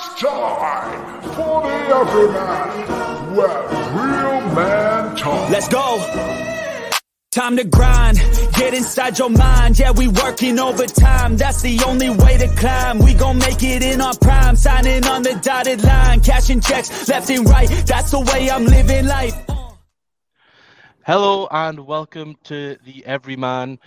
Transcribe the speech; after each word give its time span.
It's 0.00 0.20
time 0.20 1.22
for 1.22 1.62
the 1.62 1.74
Everyman, 1.96 3.34
where 3.34 3.62
real 3.98 4.54
man 4.54 5.16
talk. 5.16 5.50
Let's 5.50 5.66
go. 5.66 5.98
Time 7.32 7.56
to 7.56 7.64
grind, 7.64 8.18
get 8.54 8.74
inside 8.74 9.18
your 9.18 9.28
mind. 9.28 9.76
Yeah, 9.76 9.90
we 9.90 10.06
working 10.06 10.60
overtime. 10.60 11.36
That's 11.36 11.62
the 11.62 11.80
only 11.84 12.10
way 12.10 12.38
to 12.38 12.46
climb. 12.46 13.00
We 13.00 13.12
gon' 13.12 13.38
make 13.38 13.64
it 13.64 13.82
in 13.82 14.00
our 14.00 14.16
prime, 14.16 14.54
signing 14.54 15.04
on 15.04 15.24
the 15.24 15.34
dotted 15.42 15.82
line, 15.82 16.20
cashing 16.20 16.60
checks 16.60 17.08
left 17.08 17.28
and 17.30 17.48
right. 17.48 17.68
That's 17.84 18.12
the 18.12 18.20
way 18.20 18.48
I'm 18.48 18.66
living 18.66 19.06
life. 19.06 19.34
Hello 21.04 21.48
and 21.50 21.80
welcome 21.80 22.36
to 22.44 22.76
the 22.84 23.04
Everyman. 23.04 23.80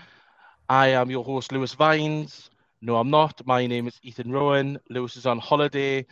I 0.68 0.88
am 0.88 1.09
your 1.09 1.23
host, 1.23 1.54
Lewis 1.54 1.73
Vines. 1.73 2.51
No, 2.84 2.95
I'm 2.95 3.11
not. 3.11 3.45
My 3.45 3.68
name 3.68 3.88
is 3.88 4.00
Ethan 4.02 4.32
Rowan. 4.32 4.79
Lewis 4.89 5.16
is 5.16 5.27
on 5.27 5.38
holiday. 5.38 6.04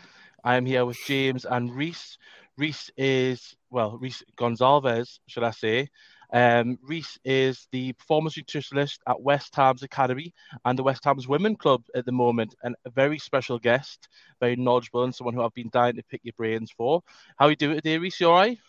I 0.43 0.55
am 0.55 0.68
here 0.68 0.86
with 0.86 0.99
James 1.07 1.43
and 1.46 1.71
Rhyse. 1.71 2.19
Rhyse 2.60 2.91
is, 2.96 3.55
well, 3.71 3.97
Rhyse 4.00 4.21
Gonsalves, 4.37 5.18
should 5.25 5.43
I 5.43 5.50
say. 5.50 5.89
Um, 6.32 6.77
Rhyse 6.87 7.18
is 7.25 7.68
the 7.71 7.93
performance 7.93 8.36
nutritionist 8.36 9.00
at 9.07 9.19
West 9.19 9.55
Ham's 9.55 9.82
Academy 9.82 10.32
and 10.63 10.77
the 10.77 10.83
West 10.83 11.04
Ham's 11.05 11.27
Women 11.27 11.55
Club 11.55 11.82
at 11.96 12.05
the 12.05 12.11
moment, 12.11 12.54
and 12.61 12.75
a 12.86 12.91
very 12.91 13.18
special 13.18 13.57
guest, 13.57 14.07
very 14.39 14.55
knowledgeable, 14.55 15.05
and 15.05 15.15
someone 15.15 15.33
who 15.33 15.41
I've 15.41 15.55
been 15.55 15.71
dying 15.74 15.96
to 15.96 16.04
pick 16.04 16.21
your 16.24 16.33
brains 16.38 16.69
for. 16.69 17.01
How 17.38 17.47
are 17.47 17.49
you 17.49 17.55
doing 17.55 17.77
today, 17.77 17.97
Rhyse? 17.97 18.19
You 18.19 18.27
all 18.27 18.36
right? 18.36 18.60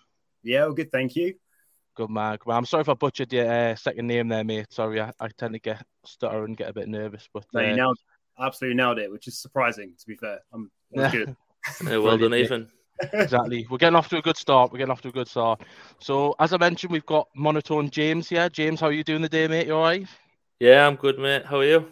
Yeah, 0.42 0.64
well, 0.64 0.72
good, 0.72 0.90
thank 0.90 1.16
you. 1.16 1.34
Good 2.00 2.08
man. 2.10 2.36
Good 2.38 2.46
man. 2.48 2.56
I'm 2.56 2.64
sorry 2.64 2.80
if 2.80 2.88
I 2.88 2.94
butchered 2.94 3.30
your 3.30 3.50
uh, 3.50 3.74
second 3.76 4.06
name 4.06 4.28
there, 4.28 4.42
mate. 4.42 4.66
Sorry, 4.70 5.02
I, 5.02 5.12
I 5.20 5.28
tend 5.36 5.52
to 5.52 5.58
get 5.58 5.84
stutter 6.06 6.44
and 6.44 6.56
get 6.56 6.70
a 6.70 6.72
bit 6.72 6.88
nervous. 6.88 7.28
But 7.32 7.44
No, 7.52 7.60
you 7.60 7.72
uh, 7.72 7.76
nailed, 7.76 7.98
absolutely 8.40 8.76
nailed 8.76 8.98
it, 8.98 9.10
which 9.10 9.28
is 9.28 9.38
surprising, 9.38 9.92
to 9.98 10.06
be 10.06 10.16
fair. 10.16 10.38
I'm 10.50 10.70
that 10.92 11.02
was 11.02 11.12
good. 11.12 11.36
Yeah, 11.84 11.98
well 11.98 12.16
done, 12.16 12.30
Brilliant. 12.30 12.68
Ethan. 13.02 13.20
exactly. 13.20 13.66
We're 13.68 13.76
getting 13.76 13.96
off 13.96 14.08
to 14.08 14.16
a 14.16 14.22
good 14.22 14.38
start. 14.38 14.72
We're 14.72 14.78
getting 14.78 14.92
off 14.92 15.02
to 15.02 15.08
a 15.08 15.12
good 15.12 15.28
start. 15.28 15.60
So, 16.00 16.34
as 16.40 16.54
I 16.54 16.56
mentioned, 16.56 16.90
we've 16.90 17.04
got 17.04 17.28
monotone 17.36 17.90
James 17.90 18.30
here. 18.30 18.48
James, 18.48 18.80
how 18.80 18.86
are 18.86 18.92
you 18.92 19.04
doing 19.04 19.20
the 19.20 19.28
day, 19.28 19.46
mate? 19.46 19.66
You 19.66 19.74
all 19.74 19.82
right? 19.82 20.06
Yeah, 20.58 20.86
I'm 20.86 20.96
good, 20.96 21.18
mate. 21.18 21.44
How 21.44 21.58
are 21.58 21.64
you? 21.66 21.86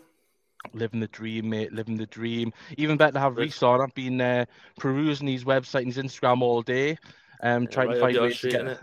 Living 0.72 1.00
the 1.00 1.08
dream, 1.08 1.50
mate. 1.50 1.74
Living 1.74 1.98
the 1.98 2.06
dream. 2.06 2.50
Even 2.78 2.96
better 2.96 3.12
to 3.12 3.20
have 3.20 3.34
Good. 3.34 3.50
Rhyse 3.50 3.62
on. 3.62 3.82
I've 3.82 3.94
been 3.94 4.22
uh, 4.22 4.46
perusing 4.78 5.28
his 5.28 5.44
website 5.44 5.82
and 5.82 5.92
his 5.92 5.98
Instagram 5.98 6.40
all 6.40 6.62
day, 6.62 6.96
um, 7.42 7.66
trying 7.66 7.88
Right 7.88 7.94
to 7.96 8.00
find 8.00 8.14
your 8.14 8.22
ways 8.24 8.32
to 8.32 8.38
street, 8.38 8.52
get. 8.52 8.62
innit? 8.62 8.80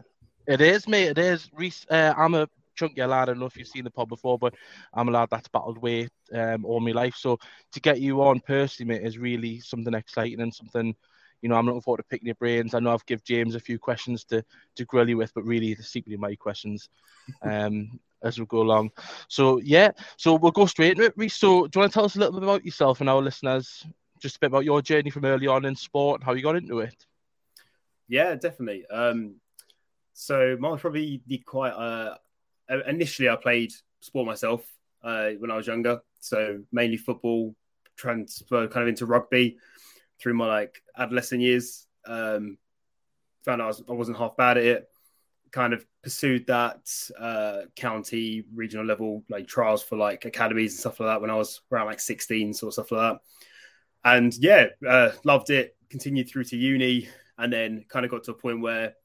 It 0.48 0.62
is, 0.62 0.88
mate. 0.88 1.10
It 1.10 1.18
is. 1.18 1.50
Rhyse, 1.58 1.86
uh, 1.90 2.14
I'm 2.16 2.36
a 2.36 2.48
chunky 2.76 3.04
lad. 3.04 3.24
I 3.24 3.26
don't 3.26 3.40
know 3.40 3.46
if 3.46 3.58
you've 3.58 3.68
seen 3.68 3.84
the 3.84 3.90
pod 3.90 4.10
before, 4.10 4.38
but 4.38 4.54
I'm 4.94 5.08
a 5.10 5.12
lad 5.12 5.30
that's 5.32 5.48
battled 5.48 5.80
weight 5.80 6.12
um, 6.34 6.66
all 6.66 6.80
my 6.80 6.92
life. 6.92 7.16
So 7.16 7.40
to 7.72 7.80
get 7.80 8.00
you 8.00 8.22
on 8.22 8.40
personally, 8.42 8.94
mate, 8.94 9.06
is 9.06 9.18
really 9.18 9.60
something 9.60 9.94
exciting 9.94 10.42
and 10.42 10.54
something. 10.54 10.96
You 11.42 11.50
know, 11.50 11.56
I'm 11.56 11.66
looking 11.66 11.82
forward 11.82 11.98
to 11.98 12.04
picking 12.04 12.28
your 12.28 12.36
brains. 12.36 12.74
I 12.74 12.80
know 12.80 12.94
I've 12.94 13.06
give 13.06 13.24
James 13.24 13.56
a 13.56 13.60
few 13.60 13.80
questions 13.80 14.24
to 14.26 14.44
to 14.76 14.86
grill 14.86 15.10
you 15.10 15.18
with, 15.18 15.34
but 15.34 15.44
really, 15.44 15.74
they're 15.74 15.84
secretly 15.84 16.18
my 16.18 16.36
questions 16.36 16.90
um, 17.42 18.00
as 18.24 18.40
we 18.40 18.46
go 18.46 18.62
along. 18.62 18.92
So 19.28 19.60
yeah, 19.62 19.92
so 20.18 20.36
we'll 20.36 20.52
go 20.52 20.66
straight 20.66 20.92
into 20.92 21.06
it. 21.06 21.18
Rhyse, 21.18 21.38
so 21.38 21.68
do 21.68 21.78
you 21.78 21.82
want 21.82 21.92
to 21.92 21.94
tell 21.94 22.06
us 22.06 22.16
a 22.16 22.20
little 22.20 22.34
bit 22.34 22.44
about 22.44 22.66
yourself 22.66 23.02
and 23.02 23.10
our 23.10 23.22
listeners, 23.22 23.86
just 24.20 24.38
a 24.38 24.40
bit 24.40 24.48
about 24.48 24.66
your 24.66 24.82
journey 24.82 25.10
from 25.10 25.26
early 25.26 25.48
on 25.48 25.66
in 25.66 25.76
sport 25.76 26.24
how 26.24 26.34
you 26.34 26.44
got 26.44 26.56
into 26.56 26.80
it? 26.80 26.96
Yeah, 28.08 28.36
definitely. 28.36 28.86
Um, 28.88 29.36
so 30.16 30.58
was 30.62 30.82
probably 30.82 31.22
the 31.28 31.40
quite. 31.40 31.72
Uh, 31.72 32.16
initially, 32.88 33.30
I 33.30 33.36
played 33.36 33.74
sport 34.00 34.26
myself 34.26 34.66
uh, 35.04 35.32
when 35.40 35.52
I 35.52 35.58
was 35.58 35.68
younger, 35.68 36.00
so 36.20 36.62
mainly 36.72 36.98
football. 36.98 37.54
Transferred 37.98 38.72
kind 38.72 38.84
of 38.84 38.90
into 38.90 39.06
rugby 39.06 39.58
through 40.20 40.34
my 40.34 40.48
like 40.48 40.82
adolescent 40.98 41.42
years. 41.42 41.86
Um, 42.06 42.58
found 43.44 43.62
out 43.62 43.66
I, 43.66 43.68
was, 43.68 43.84
I 43.90 43.92
wasn't 43.94 44.18
half 44.18 44.36
bad 44.36 44.58
at 44.58 44.66
it. 44.66 44.90
Kind 45.52 45.74
of 45.74 45.86
pursued 46.02 46.48
that 46.48 46.90
uh, 47.18 47.62
county, 47.76 48.44
regional 48.54 48.86
level 48.86 49.24
like 49.30 49.48
trials 49.48 49.82
for 49.84 49.98
like 49.98 50.26
academies 50.26 50.74
and 50.74 50.80
stuff 50.80 51.00
like 51.00 51.08
that 51.08 51.22
when 51.22 51.30
I 51.30 51.36
was 51.36 51.62
around 51.72 51.88
like 51.88 52.02
16, 52.02 52.54
sort 52.54 52.70
of 52.70 52.74
stuff 52.74 52.92
like 52.92 53.14
that. 53.14 53.22
And 54.04 54.34
yeah, 54.38 54.68
uh, 54.88 55.12
loved 55.24 55.50
it. 55.50 55.76
Continued 55.90 56.30
through 56.30 56.46
to 56.46 56.58
uni, 56.58 57.08
and 57.38 57.52
then 57.52 57.86
kind 57.88 58.06
of 58.06 58.12
got 58.12 58.24
to 58.26 58.32
a 58.32 58.36
point 58.36 58.62
where 58.62 58.96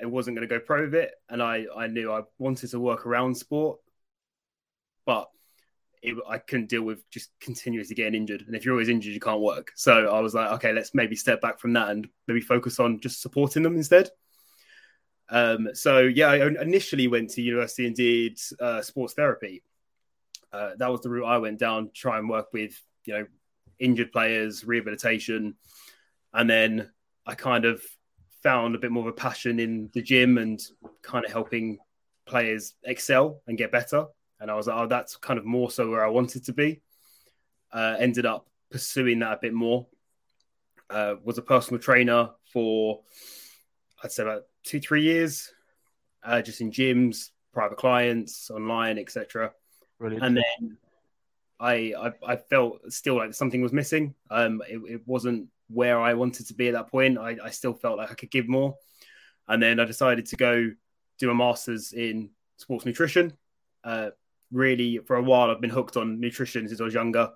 it 0.00 0.06
wasn't 0.06 0.36
going 0.36 0.48
to 0.48 0.54
go 0.54 0.60
pro 0.60 0.82
with 0.82 0.94
it, 0.94 1.12
and 1.28 1.42
I 1.42 1.66
I 1.76 1.86
knew 1.86 2.12
I 2.12 2.22
wanted 2.38 2.70
to 2.70 2.80
work 2.80 3.06
around 3.06 3.36
sport, 3.36 3.78
but 5.06 5.28
it, 6.02 6.16
I 6.28 6.38
couldn't 6.38 6.68
deal 6.68 6.82
with 6.82 7.08
just 7.10 7.30
continuously 7.40 7.96
getting 7.96 8.14
injured. 8.14 8.44
And 8.46 8.54
if 8.54 8.64
you're 8.64 8.74
always 8.74 8.88
injured, 8.88 9.12
you 9.12 9.20
can't 9.20 9.40
work. 9.40 9.72
So 9.74 10.08
I 10.08 10.20
was 10.20 10.34
like, 10.34 10.52
okay, 10.52 10.72
let's 10.72 10.94
maybe 10.94 11.16
step 11.16 11.40
back 11.40 11.58
from 11.58 11.72
that 11.72 11.90
and 11.90 12.08
maybe 12.26 12.40
focus 12.40 12.78
on 12.78 13.00
just 13.00 13.20
supporting 13.20 13.62
them 13.62 13.76
instead. 13.76 14.10
Um, 15.30 15.68
so 15.74 16.00
yeah, 16.00 16.28
I 16.28 16.46
initially 16.46 17.08
went 17.08 17.30
to 17.30 17.42
university 17.42 17.86
and 17.86 17.94
did 17.94 18.38
uh, 18.60 18.82
sports 18.82 19.14
therapy. 19.14 19.62
Uh, 20.52 20.70
that 20.78 20.90
was 20.90 21.02
the 21.02 21.10
route 21.10 21.26
I 21.26 21.38
went 21.38 21.58
down. 21.58 21.90
Try 21.94 22.18
and 22.18 22.28
work 22.28 22.52
with 22.52 22.80
you 23.04 23.14
know 23.14 23.26
injured 23.78 24.12
players, 24.12 24.64
rehabilitation, 24.64 25.54
and 26.32 26.48
then 26.48 26.90
I 27.26 27.34
kind 27.34 27.64
of 27.64 27.82
found 28.42 28.74
a 28.74 28.78
bit 28.78 28.90
more 28.90 29.02
of 29.02 29.08
a 29.08 29.12
passion 29.12 29.58
in 29.58 29.90
the 29.94 30.02
gym 30.02 30.38
and 30.38 30.60
kind 31.02 31.24
of 31.24 31.32
helping 31.32 31.78
players 32.26 32.74
excel 32.84 33.42
and 33.46 33.58
get 33.58 33.72
better. 33.72 34.06
And 34.40 34.50
I 34.50 34.54
was 34.54 34.66
like, 34.66 34.76
oh, 34.76 34.86
that's 34.86 35.16
kind 35.16 35.38
of 35.38 35.44
more 35.44 35.70
so 35.70 35.90
where 35.90 36.04
I 36.04 36.08
wanted 36.08 36.44
to 36.44 36.52
be. 36.52 36.80
Uh, 37.72 37.96
ended 37.98 38.26
up 38.26 38.48
pursuing 38.70 39.18
that 39.20 39.32
a 39.32 39.38
bit 39.40 39.54
more. 39.54 39.86
Uh, 40.90 41.16
was 41.22 41.36
a 41.36 41.42
personal 41.42 41.80
trainer 41.80 42.30
for, 42.52 43.00
I'd 44.02 44.12
say, 44.12 44.22
about 44.22 44.44
two, 44.64 44.80
three 44.80 45.02
years, 45.02 45.52
uh, 46.22 46.40
just 46.40 46.60
in 46.60 46.70
gyms, 46.70 47.30
private 47.52 47.76
clients, 47.76 48.50
online, 48.50 48.98
etc. 48.98 49.52
And 50.00 50.36
then 50.36 50.78
I, 51.60 51.92
I, 51.98 52.12
I 52.26 52.36
felt 52.36 52.80
still 52.90 53.16
like 53.16 53.34
something 53.34 53.60
was 53.60 53.72
missing. 53.72 54.14
Um, 54.30 54.62
it, 54.68 54.80
it 54.88 55.02
wasn't 55.06 55.48
where 55.68 56.00
I 56.00 56.14
wanted 56.14 56.46
to 56.48 56.54
be 56.54 56.68
at 56.68 56.74
that 56.74 56.90
point. 56.90 57.18
I, 57.18 57.36
I 57.42 57.50
still 57.50 57.74
felt 57.74 57.98
like 57.98 58.10
I 58.10 58.14
could 58.14 58.30
give 58.30 58.48
more. 58.48 58.76
And 59.46 59.62
then 59.62 59.80
I 59.80 59.84
decided 59.84 60.26
to 60.26 60.36
go 60.36 60.70
do 61.18 61.30
a 61.30 61.34
master's 61.34 61.92
in 61.92 62.30
sports 62.56 62.84
nutrition. 62.84 63.32
Uh, 63.84 64.10
really, 64.52 64.98
for 64.98 65.16
a 65.16 65.22
while, 65.22 65.50
I've 65.50 65.60
been 65.60 65.70
hooked 65.70 65.96
on 65.96 66.20
nutrition 66.20 66.68
since 66.68 66.80
I 66.80 66.84
was 66.84 66.94
younger, 66.94 67.30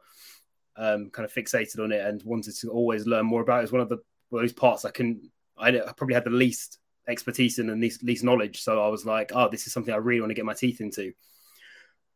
um, 0.76 1.10
kind 1.10 1.24
of 1.24 1.32
fixated 1.32 1.82
on 1.82 1.92
it 1.92 2.04
and 2.04 2.22
wanted 2.22 2.56
to 2.56 2.68
always 2.68 3.06
learn 3.06 3.26
more 3.26 3.42
about 3.42 3.60
it. 3.60 3.64
It's 3.64 3.72
one 3.72 3.80
of 3.80 3.88
the 3.88 3.98
those 4.30 4.52
parts 4.52 4.84
I 4.84 4.90
can, 4.90 5.30
I, 5.58 5.72
probably 5.96 6.14
had 6.14 6.24
the 6.24 6.30
least 6.30 6.78
expertise 7.06 7.58
in 7.58 7.68
and 7.68 7.80
least, 7.80 8.02
least 8.02 8.24
knowledge. 8.24 8.62
So 8.62 8.82
I 8.82 8.88
was 8.88 9.04
like, 9.04 9.32
oh, 9.34 9.48
this 9.50 9.66
is 9.66 9.72
something 9.72 9.92
I 9.92 9.98
really 9.98 10.20
want 10.20 10.30
to 10.30 10.34
get 10.34 10.46
my 10.46 10.54
teeth 10.54 10.80
into. 10.80 11.12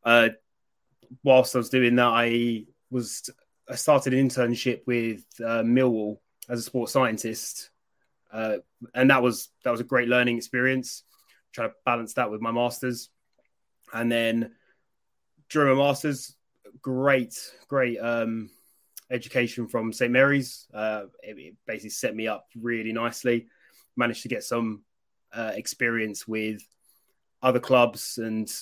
Uh, 0.02 0.30
whilst 1.22 1.54
I 1.54 1.58
was 1.58 1.68
doing 1.68 1.96
that, 1.96 2.06
I 2.06 2.64
was 2.90 3.28
I 3.68 3.74
started 3.74 4.14
an 4.14 4.28
internship 4.28 4.82
with 4.86 5.24
uh, 5.40 5.62
Millwall 5.62 6.18
as 6.48 6.60
a 6.60 6.62
sports 6.62 6.92
scientist, 6.92 7.70
uh, 8.32 8.58
and 8.94 9.10
that 9.10 9.22
was 9.22 9.48
that 9.64 9.70
was 9.70 9.80
a 9.80 9.84
great 9.84 10.08
learning 10.08 10.36
experience. 10.36 11.02
Trying 11.52 11.70
to 11.70 11.74
balance 11.84 12.14
that 12.14 12.30
with 12.30 12.40
my 12.40 12.52
masters, 12.52 13.08
and 13.92 14.10
then 14.10 14.52
during 15.48 15.76
my 15.76 15.84
masters, 15.84 16.36
great 16.80 17.34
great 17.68 17.98
um, 17.98 18.50
education 19.10 19.66
from 19.66 19.92
St 19.92 20.12
Mary's. 20.12 20.66
Uh, 20.72 21.04
it, 21.22 21.38
it 21.38 21.54
basically 21.66 21.90
set 21.90 22.14
me 22.14 22.28
up 22.28 22.46
really 22.60 22.92
nicely. 22.92 23.46
Managed 23.96 24.22
to 24.22 24.28
get 24.28 24.44
some 24.44 24.82
uh, 25.32 25.52
experience 25.54 26.28
with 26.28 26.60
other 27.42 27.60
clubs 27.60 28.18
and 28.18 28.52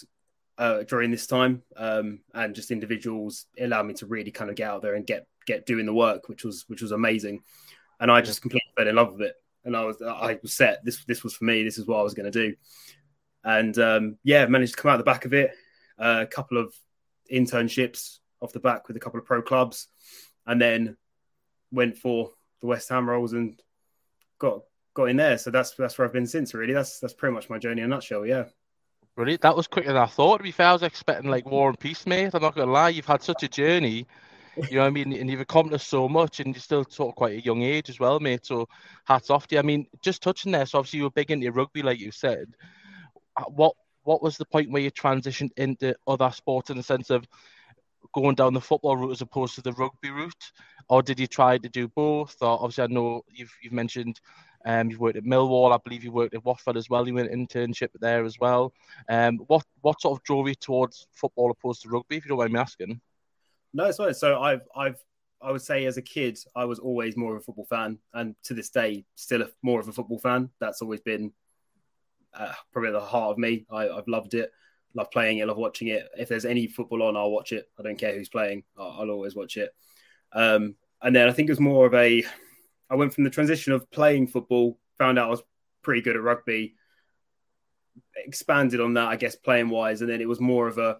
uh, 0.58 0.82
during 0.84 1.10
this 1.10 1.26
time, 1.26 1.62
um, 1.76 2.20
and 2.32 2.54
just 2.54 2.70
individuals 2.70 3.46
allowed 3.58 3.86
me 3.86 3.94
to 3.94 4.06
really 4.06 4.30
kind 4.30 4.50
of 4.50 4.56
get 4.56 4.70
out 4.70 4.82
there 4.82 4.94
and 4.94 5.06
get 5.06 5.26
get 5.46 5.66
doing 5.66 5.86
the 5.86 5.94
work, 5.94 6.28
which 6.28 6.44
was 6.44 6.64
which 6.68 6.82
was 6.82 6.92
amazing. 6.92 7.40
And 8.00 8.10
I 8.10 8.20
just 8.20 8.42
completely 8.42 8.70
fell 8.76 8.88
in 8.88 8.94
love 8.94 9.12
with 9.12 9.22
it, 9.22 9.34
and 9.64 9.76
I 9.76 9.84
was 9.84 10.00
I 10.02 10.38
was 10.42 10.52
set. 10.52 10.84
This 10.84 11.04
this 11.04 11.24
was 11.24 11.34
for 11.34 11.44
me. 11.44 11.64
This 11.64 11.78
is 11.78 11.86
what 11.86 11.98
I 11.98 12.02
was 12.02 12.14
going 12.14 12.30
to 12.30 12.48
do, 12.48 12.54
and 13.42 13.76
um, 13.78 14.18
yeah, 14.22 14.46
managed 14.46 14.76
to 14.76 14.82
come 14.82 14.90
out 14.90 14.98
the 14.98 15.04
back 15.04 15.24
of 15.24 15.34
it. 15.34 15.50
Uh, 15.98 16.20
a 16.22 16.26
couple 16.26 16.58
of 16.58 16.74
internships 17.32 18.18
off 18.40 18.52
the 18.52 18.60
back 18.60 18.88
with 18.88 18.96
a 18.96 19.00
couple 19.00 19.18
of 19.18 19.26
pro 19.26 19.42
clubs, 19.42 19.88
and 20.46 20.60
then 20.60 20.96
went 21.72 21.96
for 21.98 22.30
the 22.60 22.66
West 22.66 22.88
Ham 22.88 23.08
roles 23.08 23.32
and 23.32 23.60
got 24.38 24.60
got 24.94 25.04
in 25.04 25.16
there. 25.16 25.38
So 25.38 25.50
that's 25.50 25.72
that's 25.74 25.98
where 25.98 26.06
I've 26.06 26.12
been 26.12 26.26
since. 26.26 26.54
Really, 26.54 26.74
that's 26.74 27.00
that's 27.00 27.14
pretty 27.14 27.34
much 27.34 27.50
my 27.50 27.58
journey 27.58 27.82
in 27.82 27.86
a 27.86 27.88
nutshell. 27.88 28.24
Yeah. 28.24 28.44
Brilliant. 29.16 29.42
That 29.42 29.56
was 29.56 29.68
quicker 29.68 29.88
than 29.92 30.02
I 30.02 30.06
thought. 30.06 30.38
To 30.38 30.42
be 30.42 30.50
fair, 30.50 30.68
I 30.68 30.72
was 30.72 30.82
expecting 30.82 31.30
like 31.30 31.46
War 31.46 31.68
and 31.68 31.78
Peace, 31.78 32.06
mate. 32.06 32.30
I'm 32.34 32.42
not 32.42 32.54
gonna 32.56 32.70
lie. 32.72 32.88
You've 32.88 33.06
had 33.06 33.22
such 33.22 33.44
a 33.44 33.48
journey, 33.48 34.06
you 34.68 34.76
know 34.76 34.80
what 34.80 34.88
I 34.88 34.90
mean, 34.90 35.12
and 35.12 35.30
you've 35.30 35.40
accomplished 35.40 35.88
so 35.88 36.08
much, 36.08 36.40
and 36.40 36.54
you're 36.54 36.60
still 36.60 36.84
sort 36.88 37.10
of 37.10 37.14
quite 37.14 37.38
a 37.38 37.44
young 37.44 37.62
age 37.62 37.88
as 37.90 38.00
well, 38.00 38.18
mate. 38.18 38.44
So 38.44 38.68
hats 39.04 39.30
off 39.30 39.46
to 39.48 39.54
you. 39.54 39.60
I 39.60 39.62
mean, 39.62 39.86
just 40.02 40.22
touching 40.22 40.50
there. 40.52 40.66
So 40.66 40.78
obviously 40.78 40.98
you 40.98 41.04
were 41.04 41.10
big 41.10 41.30
into 41.30 41.52
rugby, 41.52 41.82
like 41.82 42.00
you 42.00 42.10
said. 42.10 42.46
Uh, 43.36 43.44
What 43.44 43.74
what 44.02 44.22
was 44.22 44.36
the 44.36 44.44
point 44.46 44.70
where 44.70 44.82
you 44.82 44.90
transitioned 44.90 45.50
into 45.56 45.94
other 46.06 46.30
sports 46.30 46.70
in 46.70 46.76
the 46.76 46.82
sense 46.82 47.10
of 47.10 47.24
going 48.14 48.34
down 48.34 48.52
the 48.54 48.60
football 48.60 48.96
route 48.96 49.12
as 49.12 49.20
opposed 49.22 49.54
to 49.54 49.62
the 49.62 49.72
rugby 49.72 50.10
route, 50.10 50.52
or 50.88 51.02
did 51.02 51.20
you 51.20 51.26
try 51.26 51.56
to 51.58 51.68
do 51.68 51.88
both? 51.88 52.36
Or 52.40 52.60
obviously, 52.62 52.84
I 52.84 52.86
know 52.88 53.22
you've 53.30 53.52
you've 53.62 53.72
mentioned 53.72 54.20
um, 54.64 54.90
you've 54.90 55.00
worked 55.00 55.16
at 55.16 55.24
Millwall. 55.24 55.72
I 55.72 55.78
believe 55.84 56.04
you 56.04 56.12
worked 56.12 56.34
at 56.34 56.44
Watford 56.44 56.76
as 56.76 56.88
well. 56.88 57.06
You 57.06 57.14
went 57.14 57.30
internship 57.30 57.90
there 58.00 58.24
as 58.24 58.38
well. 58.38 58.72
Um, 59.08 59.38
what 59.46 59.64
what 59.82 60.00
sort 60.00 60.18
of 60.18 60.24
drove 60.24 60.48
you 60.48 60.54
towards 60.54 61.06
football 61.12 61.50
opposed 61.50 61.82
to 61.82 61.88
rugby, 61.88 62.16
if 62.16 62.24
you 62.24 62.30
don't 62.30 62.38
mind 62.38 62.52
me 62.52 62.60
asking? 62.60 63.00
No, 63.72 63.84
it's 63.84 63.98
fine. 63.98 64.14
So 64.14 64.40
I've 64.40 64.62
I've 64.74 65.02
I 65.42 65.52
would 65.52 65.62
say 65.62 65.84
as 65.84 65.98
a 65.98 66.02
kid 66.02 66.38
I 66.56 66.64
was 66.64 66.78
always 66.78 67.16
more 67.16 67.36
of 67.36 67.42
a 67.42 67.44
football 67.44 67.66
fan, 67.66 67.98
and 68.14 68.34
to 68.44 68.54
this 68.54 68.70
day 68.70 69.04
still 69.14 69.42
a, 69.42 69.48
more 69.62 69.80
of 69.80 69.88
a 69.88 69.92
football 69.92 70.18
fan. 70.18 70.50
That's 70.60 70.80
always 70.80 71.00
been 71.00 71.32
uh, 72.32 72.52
probably 72.72 72.92
the 72.92 73.00
heart 73.00 73.32
of 73.32 73.38
me. 73.38 73.66
I, 73.70 73.88
I've 73.88 74.08
loved 74.08 74.34
it, 74.34 74.50
love 74.94 75.10
playing 75.10 75.38
it, 75.38 75.46
love 75.46 75.58
watching 75.58 75.88
it. 75.88 76.08
If 76.16 76.28
there's 76.28 76.46
any 76.46 76.66
football 76.66 77.02
on, 77.02 77.16
I'll 77.16 77.30
watch 77.30 77.52
it. 77.52 77.68
I 77.78 77.82
don't 77.82 77.98
care 77.98 78.14
who's 78.14 78.28
playing. 78.30 78.64
I'll, 78.78 79.00
I'll 79.00 79.10
always 79.10 79.36
watch 79.36 79.56
it. 79.56 79.74
Um, 80.32 80.76
and 81.02 81.14
then 81.14 81.28
I 81.28 81.32
think 81.32 81.48
it 81.48 81.52
was 81.52 81.60
more 81.60 81.86
of 81.86 81.94
a 81.94 82.24
I 82.90 82.96
went 82.96 83.14
from 83.14 83.24
the 83.24 83.30
transition 83.30 83.72
of 83.72 83.90
playing 83.90 84.28
football, 84.28 84.78
found 84.98 85.18
out 85.18 85.26
I 85.28 85.30
was 85.30 85.42
pretty 85.82 86.02
good 86.02 86.16
at 86.16 86.22
rugby, 86.22 86.74
expanded 88.16 88.80
on 88.80 88.94
that, 88.94 89.08
I 89.08 89.16
guess, 89.16 89.36
playing 89.36 89.70
wise, 89.70 90.00
and 90.00 90.10
then 90.10 90.20
it 90.20 90.28
was 90.28 90.40
more 90.40 90.68
of 90.68 90.78
a 90.78 90.98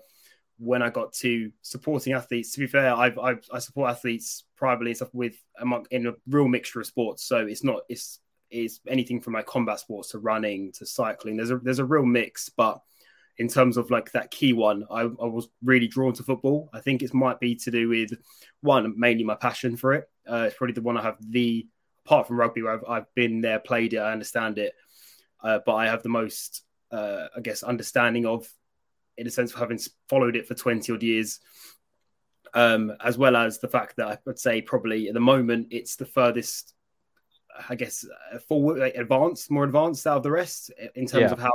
when 0.59 0.83
I 0.83 0.91
got 0.91 1.13
to 1.15 1.51
supporting 1.63 2.13
athletes. 2.13 2.53
To 2.53 2.61
be 2.61 2.67
fair, 2.67 2.95
I've, 2.95 3.19
I've 3.19 3.45
i 3.53 3.59
support 3.59 3.91
athletes 3.91 4.45
privately 4.57 4.91
and 4.91 4.97
stuff 4.97 5.13
with 5.13 5.35
among 5.59 5.87
in 5.91 6.07
a 6.07 6.13
real 6.29 6.49
mixture 6.49 6.81
of 6.81 6.87
sports. 6.87 7.25
So 7.25 7.39
it's 7.39 7.65
not 7.65 7.81
it's 7.89 8.21
it's 8.51 8.81
anything 8.89 9.21
from 9.21 9.33
like 9.33 9.47
combat 9.47 9.81
sports 9.81 10.11
to 10.11 10.19
running 10.19 10.73
to 10.73 10.87
cycling. 10.87 11.37
There's 11.37 11.51
a 11.51 11.59
there's 11.59 11.81
a 11.81 11.85
real 11.85 12.05
mix, 12.05 12.49
but 12.49 12.81
in 13.37 13.49
terms 13.49 13.77
of 13.77 13.91
like 13.91 14.13
that 14.13 14.31
key 14.31 14.53
one, 14.53 14.85
I, 14.91 15.01
I 15.01 15.27
was 15.27 15.49
really 15.63 15.89
drawn 15.89 16.13
to 16.15 16.23
football. 16.23 16.71
I 16.73 16.81
think 16.81 17.03
it 17.03 17.13
might 17.13 17.41
be 17.41 17.57
to 17.57 17.71
do 17.71 17.89
with 17.89 18.13
one 18.61 18.95
mainly 18.97 19.25
my 19.25 19.35
passion 19.35 19.77
for 19.77 19.93
it. 19.93 20.09
Uh, 20.29 20.45
it's 20.47 20.57
probably 20.57 20.75
the 20.75 20.83
one 20.83 20.97
I 20.97 21.03
have 21.03 21.17
the 21.21 21.67
apart 22.05 22.27
from 22.27 22.39
rugby, 22.39 22.63
where 22.63 22.75
I've, 22.75 22.85
I've 22.89 23.15
been 23.15 23.41
there, 23.41 23.59
played 23.59 23.95
it, 23.95 23.99
I 23.99 24.13
understand 24.13 24.59
it, 24.59 24.75
uh, 25.43 25.61
but 25.65 25.75
I 25.75 25.87
have 25.87 26.03
the 26.03 26.09
most, 26.09 26.65
uh, 26.91 27.29
I 27.37 27.41
guess, 27.41 27.63
understanding 27.63 28.27
of, 28.27 28.49
in 29.17 29.27
a 29.27 29.31
sense 29.31 29.53
of 29.53 29.59
having 29.59 29.79
followed 30.09 30.37
it 30.37 30.47
for 30.47 30.55
twenty 30.55 30.93
odd 30.93 31.03
years, 31.03 31.41
um, 32.53 32.93
as 33.03 33.17
well 33.17 33.37
as 33.37 33.59
the 33.59 33.69
fact 33.69 33.97
that 33.97 34.07
I 34.09 34.19
would 34.25 34.39
say 34.39 34.61
probably 34.61 35.09
at 35.09 35.15
the 35.15 35.21
moment 35.21 35.69
it's 35.71 35.97
the 35.97 36.07
furthest, 36.07 36.75
I 37.69 37.75
guess, 37.77 38.05
uh, 38.33 38.39
forward, 38.39 38.79
like, 38.81 38.97
advanced, 38.97 39.51
more 39.51 39.65
advanced 39.65 40.07
out 40.07 40.19
of 40.19 40.23
the 40.25 40.31
rest 40.31 40.73
in 40.95 41.07
terms 41.07 41.31
Yeah. 41.31 41.33
of 41.33 41.39
how 41.39 41.53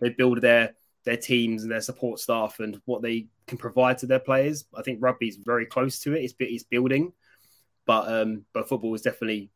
they 0.00 0.10
build 0.10 0.40
their 0.42 0.74
their 1.04 1.16
teams 1.16 1.62
and 1.62 1.72
their 1.72 1.80
support 1.80 2.20
staff 2.20 2.60
and 2.60 2.80
what 2.84 3.00
they 3.00 3.28
can 3.46 3.56
provide 3.56 3.96
to 3.98 4.06
their 4.06 4.18
players. 4.18 4.66
I 4.76 4.82
think 4.82 4.98
rugby 5.00 5.28
is 5.28 5.36
very 5.36 5.64
close 5.64 6.00
to 6.00 6.12
it. 6.12 6.22
It's 6.22 6.34
it's 6.38 6.64
building, 6.64 7.12
but 7.86 8.12
um, 8.12 8.44
but 8.52 8.68
football 8.68 8.94
is 8.94 9.02
definitely 9.02 9.50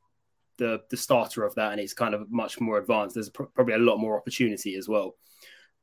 the 0.62 0.80
the 0.90 0.96
starter 0.96 1.44
of 1.44 1.54
that, 1.56 1.72
and 1.72 1.80
it's 1.80 1.92
kind 1.92 2.14
of 2.14 2.30
much 2.30 2.60
more 2.60 2.78
advanced. 2.78 3.14
There's 3.14 3.30
pr- 3.30 3.52
probably 3.54 3.74
a 3.74 3.78
lot 3.78 3.98
more 3.98 4.16
opportunity 4.16 4.76
as 4.76 4.88
well. 4.88 5.16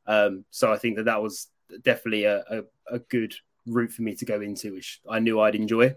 Um, 0.07 0.45
so 0.49 0.71
I 0.71 0.77
think 0.77 0.95
that 0.95 1.05
that 1.05 1.21
was 1.21 1.47
definitely 1.83 2.23
a, 2.23 2.37
a, 2.49 2.61
a 2.95 2.99
good 2.99 3.33
route 3.67 3.91
for 3.91 4.01
me 4.03 4.15
to 4.15 4.25
go 4.25 4.41
into, 4.41 4.73
which 4.73 5.01
I 5.07 5.19
knew 5.19 5.39
I'd 5.39 5.55
enjoy. 5.55 5.95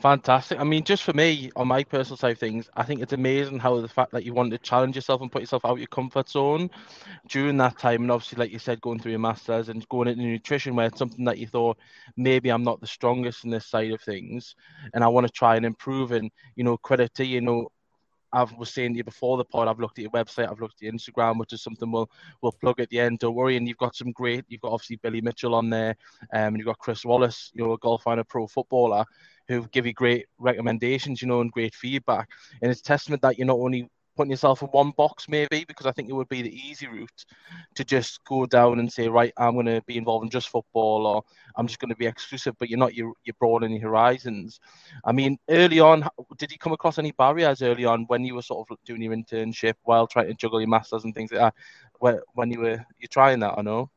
Fantastic. 0.00 0.58
I 0.58 0.64
mean, 0.64 0.82
just 0.82 1.04
for 1.04 1.12
me, 1.12 1.50
on 1.54 1.68
my 1.68 1.84
personal 1.84 2.16
side 2.16 2.32
of 2.32 2.38
things, 2.38 2.68
I 2.76 2.82
think 2.82 3.00
it's 3.00 3.12
amazing 3.12 3.60
how 3.60 3.80
the 3.80 3.88
fact 3.88 4.10
that 4.12 4.24
you 4.24 4.34
wanted 4.34 4.50
to 4.50 4.58
challenge 4.68 4.96
yourself 4.96 5.22
and 5.22 5.30
put 5.30 5.40
yourself 5.40 5.64
out 5.64 5.78
your 5.78 5.86
comfort 5.86 6.28
zone 6.28 6.68
during 7.28 7.56
that 7.58 7.78
time, 7.78 8.02
and 8.02 8.10
obviously, 8.10 8.38
like 8.38 8.52
you 8.52 8.58
said, 8.58 8.80
going 8.80 8.98
through 9.00 9.12
your 9.12 9.20
masters 9.20 9.68
and 9.68 9.88
going 9.88 10.08
into 10.08 10.22
nutrition, 10.24 10.76
where 10.76 10.86
it's 10.86 10.98
something 10.98 11.24
that 11.26 11.38
you 11.38 11.46
thought 11.46 11.78
maybe 12.16 12.50
I'm 12.50 12.64
not 12.64 12.80
the 12.80 12.86
strongest 12.88 13.44
in 13.44 13.50
this 13.50 13.66
side 13.68 13.92
of 13.92 14.02
things, 14.02 14.54
and 14.94 15.04
I 15.04 15.08
want 15.08 15.26
to 15.26 15.32
try 15.32 15.56
and 15.56 15.66
improve. 15.66 16.12
And 16.12 16.30
you 16.56 16.64
know, 16.64 16.76
credit 16.78 17.14
to 17.14 17.26
you 17.26 17.40
know, 17.40 17.68
I 18.34 18.42
was 18.58 18.74
saying 18.74 18.92
to 18.92 18.96
you 18.98 19.04
before 19.04 19.36
the 19.36 19.44
pod, 19.44 19.68
I've 19.68 19.78
looked 19.78 19.98
at 19.98 20.02
your 20.02 20.10
website, 20.10 20.50
I've 20.50 20.60
looked 20.60 20.74
at 20.76 20.82
your 20.82 20.92
Instagram, 20.92 21.38
which 21.38 21.52
is 21.52 21.62
something 21.62 21.90
we'll 21.90 22.10
we'll 22.42 22.52
plug 22.52 22.80
at 22.80 22.90
the 22.90 22.98
end. 22.98 23.20
Don't 23.20 23.34
worry. 23.34 23.56
And 23.56 23.68
you've 23.68 23.78
got 23.78 23.94
some 23.94 24.10
great, 24.10 24.44
you've 24.48 24.60
got 24.60 24.72
obviously 24.72 24.96
Billy 24.96 25.20
Mitchell 25.20 25.54
on 25.54 25.70
there, 25.70 25.96
um, 26.32 26.48
and 26.48 26.56
you've 26.58 26.66
got 26.66 26.78
Chris 26.78 27.04
Wallace, 27.04 27.52
you 27.54 27.64
know, 27.64 27.72
a 27.72 27.78
golfer 27.78 28.10
and 28.10 28.20
a 28.20 28.24
pro 28.24 28.46
footballer, 28.46 29.04
who 29.48 29.66
give 29.68 29.86
you 29.86 29.92
great 29.92 30.26
recommendations, 30.38 31.22
you 31.22 31.28
know, 31.28 31.40
and 31.40 31.52
great 31.52 31.74
feedback. 31.74 32.28
And 32.60 32.70
it's 32.70 32.80
testament 32.80 33.22
that 33.22 33.38
you're 33.38 33.46
not 33.46 33.58
only 33.58 33.88
putting 34.16 34.30
yourself 34.30 34.62
in 34.62 34.68
one 34.68 34.90
box, 34.92 35.28
maybe, 35.28 35.64
because 35.66 35.86
I 35.86 35.92
think 35.92 36.08
it 36.08 36.12
would 36.12 36.28
be 36.28 36.42
the 36.42 36.54
easy 36.54 36.86
route 36.86 37.24
to 37.74 37.84
just 37.84 38.22
go 38.24 38.46
down 38.46 38.78
and 38.78 38.92
say, 38.92 39.08
right, 39.08 39.32
I'm 39.36 39.54
going 39.54 39.66
to 39.66 39.82
be 39.86 39.96
involved 39.96 40.24
in 40.24 40.30
just 40.30 40.48
football, 40.48 41.06
or 41.06 41.24
I'm 41.56 41.66
just 41.66 41.80
going 41.80 41.90
to 41.90 41.96
be 41.96 42.06
exclusive. 42.06 42.54
But 42.58 42.70
you're 42.70 42.78
not. 42.78 42.94
You're 42.94 43.14
you're 43.24 43.36
broadening 43.38 43.80
your 43.80 43.90
horizons. 43.90 44.60
I 45.04 45.12
mean, 45.12 45.38
early 45.48 45.80
on, 45.80 46.08
did 46.38 46.52
you 46.52 46.58
come 46.58 46.72
across 46.72 46.98
any 46.98 47.12
barriers 47.12 47.62
early 47.62 47.84
on 47.84 48.04
when 48.06 48.24
you 48.24 48.34
were 48.34 48.42
sort 48.42 48.68
of 48.70 48.78
doing 48.84 49.02
your 49.02 49.14
internship 49.14 49.74
while 49.82 50.06
trying 50.06 50.28
to 50.28 50.34
juggle 50.34 50.60
your 50.60 50.68
masters 50.68 51.04
and 51.04 51.14
things 51.14 51.32
like 51.32 51.40
that? 51.40 51.54
When 51.98 52.20
when 52.34 52.50
you 52.50 52.60
were 52.60 52.84
you're 52.98 53.08
trying 53.10 53.40
that, 53.40 53.54
I 53.56 53.62
know. 53.62 53.90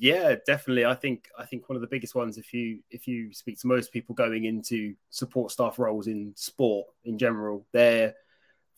Yeah, 0.00 0.36
definitely. 0.46 0.86
I 0.86 0.94
think 0.94 1.28
I 1.38 1.44
think 1.44 1.68
one 1.68 1.76
of 1.76 1.82
the 1.82 1.86
biggest 1.86 2.14
ones, 2.14 2.38
if 2.38 2.54
you 2.54 2.80
if 2.90 3.06
you 3.06 3.34
speak 3.34 3.60
to 3.60 3.66
most 3.66 3.92
people 3.92 4.14
going 4.14 4.44
into 4.44 4.94
support 5.10 5.50
staff 5.50 5.78
roles 5.78 6.06
in 6.06 6.32
sport 6.36 6.86
in 7.04 7.18
general, 7.18 7.66
they're 7.72 8.14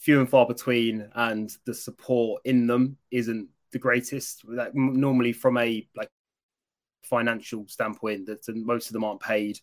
few 0.02 0.19
and 0.19 0.28
far 0.28 0.46
between, 0.46 1.08
and 1.14 1.56
the 1.64 1.75
support 1.75 2.43
in 2.44 2.66
them 2.66 2.96
isn't 3.10 3.49
the 3.70 3.78
greatest. 3.78 4.44
Like 4.46 4.75
normally, 4.75 5.32
from 5.32 5.56
a 5.56 5.87
like 5.96 6.08
financial 7.04 7.66
standpoint, 7.69 8.26
that 8.26 8.43
most 8.49 8.88
of 8.88 8.93
them 8.93 9.04
aren't 9.04 9.20
paid. 9.20 9.58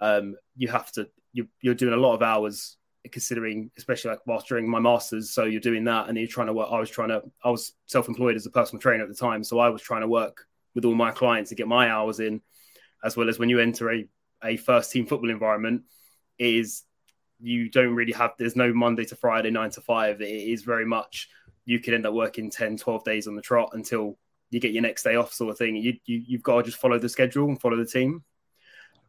Um, 0.00 0.36
you 0.56 0.68
have 0.68 0.92
to 0.92 1.08
you, 1.32 1.48
you're 1.60 1.74
doing 1.74 1.94
a 1.94 1.96
lot 1.96 2.14
of 2.14 2.22
hours 2.22 2.76
considering 3.10 3.68
especially 3.76 4.10
like 4.10 4.20
whilst 4.26 4.46
during 4.46 4.70
my 4.70 4.78
masters 4.78 5.32
so 5.34 5.42
you're 5.42 5.60
doing 5.60 5.82
that 5.82 6.08
and 6.08 6.16
you're 6.16 6.28
trying 6.28 6.46
to 6.46 6.52
work 6.52 6.68
i 6.70 6.78
was 6.78 6.88
trying 6.88 7.08
to 7.08 7.20
i 7.42 7.50
was 7.50 7.72
self-employed 7.86 8.36
as 8.36 8.46
a 8.46 8.50
personal 8.50 8.80
trainer 8.80 9.02
at 9.02 9.08
the 9.08 9.14
time 9.14 9.42
so 9.42 9.58
i 9.58 9.68
was 9.68 9.82
trying 9.82 10.02
to 10.02 10.06
work 10.06 10.46
with 10.76 10.84
all 10.84 10.94
my 10.94 11.10
clients 11.10 11.48
to 11.48 11.56
get 11.56 11.66
my 11.66 11.90
hours 11.90 12.20
in 12.20 12.40
as 13.02 13.16
well 13.16 13.28
as 13.28 13.40
when 13.40 13.48
you 13.48 13.58
enter 13.58 13.90
a, 13.90 14.06
a 14.44 14.56
first 14.56 14.92
team 14.92 15.04
football 15.04 15.30
environment 15.30 15.82
is 16.38 16.84
you 17.42 17.68
don't 17.68 17.94
really 17.94 18.12
have 18.12 18.32
there's 18.38 18.56
no 18.56 18.72
monday 18.72 19.04
to 19.04 19.16
friday 19.16 19.50
nine 19.50 19.70
to 19.70 19.80
five. 19.80 20.20
It 20.20 20.26
is 20.26 20.62
very 20.62 20.86
much 20.86 21.28
you 21.64 21.80
could 21.80 21.94
end 21.94 22.06
up 22.06 22.14
working 22.14 22.50
10 22.50 22.76
12 22.76 23.04
days 23.04 23.26
on 23.26 23.34
the 23.34 23.42
trot 23.42 23.70
until 23.72 24.16
you 24.50 24.60
get 24.60 24.72
your 24.72 24.82
next 24.82 25.02
day 25.02 25.16
off 25.16 25.32
sort 25.32 25.50
of 25.50 25.58
thing. 25.58 25.76
You, 25.76 25.94
you 26.04 26.22
you've 26.26 26.42
got 26.42 26.58
to 26.58 26.62
just 26.64 26.78
follow 26.78 26.98
the 26.98 27.08
schedule 27.08 27.48
and 27.48 27.60
follow 27.60 27.76
the 27.76 27.86
team. 27.86 28.22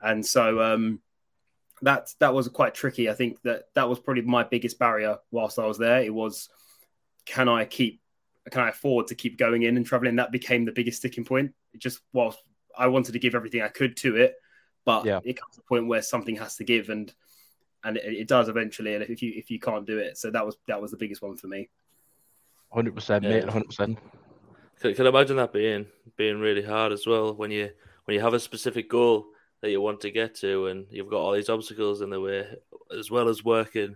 And 0.01 0.25
so 0.25 0.61
um 0.61 0.99
that 1.81 2.09
that 2.19 2.33
was 2.33 2.47
quite 2.49 2.73
tricky. 2.73 3.09
I 3.09 3.13
think 3.13 3.41
that 3.43 3.65
that 3.75 3.89
was 3.89 3.99
probably 3.99 4.23
my 4.23 4.43
biggest 4.43 4.79
barrier 4.79 5.17
whilst 5.31 5.59
i 5.59 5.65
was 5.65 5.77
there. 5.77 6.01
It 6.01 6.13
was 6.13 6.49
can 7.25 7.47
i 7.47 7.65
keep 7.65 8.01
can 8.51 8.61
i 8.61 8.69
afford 8.69 9.07
to 9.07 9.15
keep 9.15 9.37
going 9.37 9.63
in 9.63 9.77
and 9.77 9.85
traveling? 9.85 10.15
That 10.15 10.31
became 10.31 10.65
the 10.65 10.71
biggest 10.71 10.97
sticking 10.97 11.25
point. 11.25 11.53
It 11.73 11.81
just 11.81 11.99
whilst 12.13 12.39
i 12.75 12.87
wanted 12.87 13.11
to 13.11 13.19
give 13.19 13.35
everything 13.35 13.61
i 13.61 13.67
could 13.67 13.95
to 13.95 14.15
it 14.15 14.33
but 14.85 15.05
Yeah. 15.05 15.19
it 15.23 15.39
comes 15.39 15.55
to 15.55 15.61
a 15.61 15.63
point 15.63 15.87
where 15.87 16.01
something 16.01 16.35
has 16.37 16.55
to 16.57 16.63
give. 16.63 16.89
And 16.89 17.13
and 17.83 17.97
it, 17.97 18.03
it 18.05 18.27
does 18.27 18.49
eventually 18.49 18.95
and 18.95 19.03
if 19.03 19.21
you 19.21 19.31
if 19.35 19.49
you 19.49 19.59
can't 19.59 19.85
do 19.85 19.97
it 19.97 20.17
so 20.17 20.29
that 20.31 20.45
was 20.45 20.57
that 20.67 20.81
was 20.81 20.91
the 20.91 20.97
biggest 20.97 21.21
one 21.21 21.35
for 21.35 21.47
me 21.47 21.69
Hundred 22.73 22.95
percent, 22.95 23.23
mate. 23.23 23.47
Hundred 23.47 23.67
percent. 23.67 23.99
Can, 24.81 24.95
can 24.95 25.05
imagine 25.05 25.37
that 25.37 25.53
being 25.53 25.85
being 26.17 26.39
really 26.39 26.63
hard 26.63 26.91
as 26.91 27.05
well 27.05 27.35
when 27.35 27.51
you 27.51 27.69
when 28.05 28.15
you 28.15 28.21
have 28.21 28.33
a 28.33 28.39
specific 28.39 28.89
goal 28.89 29.27
that 29.61 29.69
you 29.69 29.79
want 29.79 30.01
to 30.01 30.09
get 30.09 30.35
to 30.35 30.67
and 30.67 30.87
you've 30.89 31.09
got 31.09 31.19
all 31.19 31.33
these 31.33 31.49
obstacles 31.49 32.01
in 32.01 32.09
the 32.09 32.19
way 32.19 32.47
as 32.97 33.11
well 33.11 33.29
as 33.29 33.43
working 33.45 33.95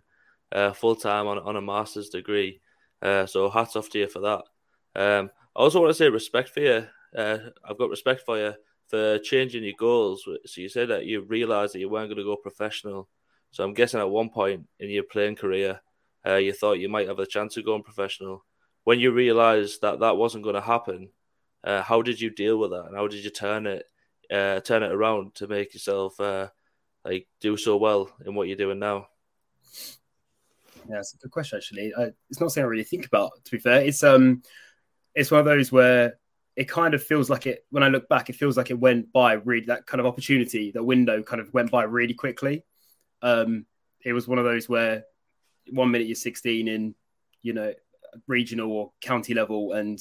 uh, 0.51 0.73
full 0.73 0.95
time 0.95 1.25
on 1.25 1.39
on 1.39 1.55
a 1.55 1.61
master's 1.61 2.09
degree. 2.09 2.61
Uh, 3.01 3.25
so 3.25 3.49
hats 3.49 3.75
off 3.75 3.89
to 3.89 3.99
you 3.99 4.07
for 4.07 4.19
that. 4.19 4.43
Um, 4.95 5.31
I 5.55 5.61
also 5.61 5.81
want 5.81 5.89
to 5.89 5.95
say 5.95 6.09
respect 6.09 6.49
for 6.49 6.59
you. 6.59 6.85
Uh, 7.15 7.37
I've 7.67 7.79
got 7.79 7.89
respect 7.89 8.21
for 8.25 8.37
you 8.37 8.53
for 8.85 9.17
changing 9.19 9.63
your 9.63 9.73
goals. 9.77 10.27
So 10.45 10.61
you 10.61 10.69
said 10.69 10.89
that 10.89 11.05
you 11.05 11.21
realised 11.21 11.73
that 11.73 11.79
you 11.79 11.89
weren't 11.89 12.09
going 12.09 12.17
to 12.17 12.23
go 12.23 12.35
professional. 12.35 13.09
So 13.57 13.63
I'm 13.63 13.73
guessing 13.73 13.99
at 13.99 14.07
one 14.07 14.29
point 14.29 14.67
in 14.79 14.91
your 14.91 15.01
playing 15.01 15.35
career, 15.35 15.81
uh, 16.23 16.35
you 16.35 16.53
thought 16.53 16.73
you 16.73 16.89
might 16.89 17.07
have 17.07 17.17
a 17.17 17.25
chance 17.25 17.57
of 17.57 17.65
going 17.65 17.81
professional 17.81 18.45
when 18.83 18.99
you 18.99 19.09
realized 19.09 19.81
that 19.81 20.01
that 20.01 20.15
wasn't 20.15 20.43
going 20.43 20.53
to 20.53 20.61
happen, 20.61 21.09
uh, 21.63 21.81
how 21.81 22.03
did 22.03 22.21
you 22.21 22.29
deal 22.29 22.59
with 22.59 22.69
that, 22.69 22.85
and 22.85 22.95
how 22.95 23.07
did 23.07 23.23
you 23.23 23.31
turn 23.31 23.65
it, 23.65 23.85
uh, 24.31 24.59
turn 24.59 24.83
it 24.83 24.91
around 24.91 25.33
to 25.33 25.47
make 25.47 25.73
yourself 25.73 26.19
uh, 26.19 26.49
like 27.03 27.27
do 27.41 27.57
so 27.57 27.77
well 27.77 28.11
in 28.27 28.35
what 28.35 28.47
you're 28.47 28.57
doing 28.57 28.77
now? 28.77 29.07
Yeah, 30.87 30.99
it's 30.99 31.15
a 31.15 31.17
good 31.17 31.31
question. 31.31 31.57
Actually, 31.57 31.91
uh, 31.95 32.11
it's 32.29 32.39
not 32.39 32.51
something 32.51 32.63
I 32.63 32.67
really 32.67 32.83
think 32.83 33.07
about. 33.07 33.31
To 33.43 33.51
be 33.51 33.57
fair, 33.57 33.81
it's 33.81 34.03
um, 34.03 34.43
it's 35.15 35.31
one 35.31 35.39
of 35.39 35.47
those 35.47 35.71
where 35.71 36.19
it 36.55 36.69
kind 36.69 36.93
of 36.93 37.01
feels 37.01 37.27
like 37.27 37.47
it. 37.47 37.65
When 37.71 37.81
I 37.81 37.87
look 37.87 38.07
back, 38.07 38.29
it 38.29 38.35
feels 38.35 38.55
like 38.55 38.69
it 38.69 38.79
went 38.79 39.11
by 39.11 39.33
really. 39.33 39.65
That 39.65 39.87
kind 39.87 39.99
of 39.99 40.05
opportunity, 40.05 40.69
that 40.73 40.83
window, 40.83 41.23
kind 41.23 41.41
of 41.41 41.51
went 41.55 41.71
by 41.71 41.85
really 41.85 42.13
quickly. 42.13 42.63
Um, 43.21 43.65
it 44.03 44.13
was 44.13 44.27
one 44.27 44.39
of 44.39 44.45
those 44.45 44.69
where 44.69 45.05
one 45.71 45.91
minute 45.91 46.07
you're 46.07 46.15
16 46.15 46.67
in, 46.67 46.95
you 47.41 47.53
know, 47.53 47.73
regional 48.27 48.71
or 48.71 48.91
county 49.01 49.33
level, 49.33 49.73
and 49.73 49.99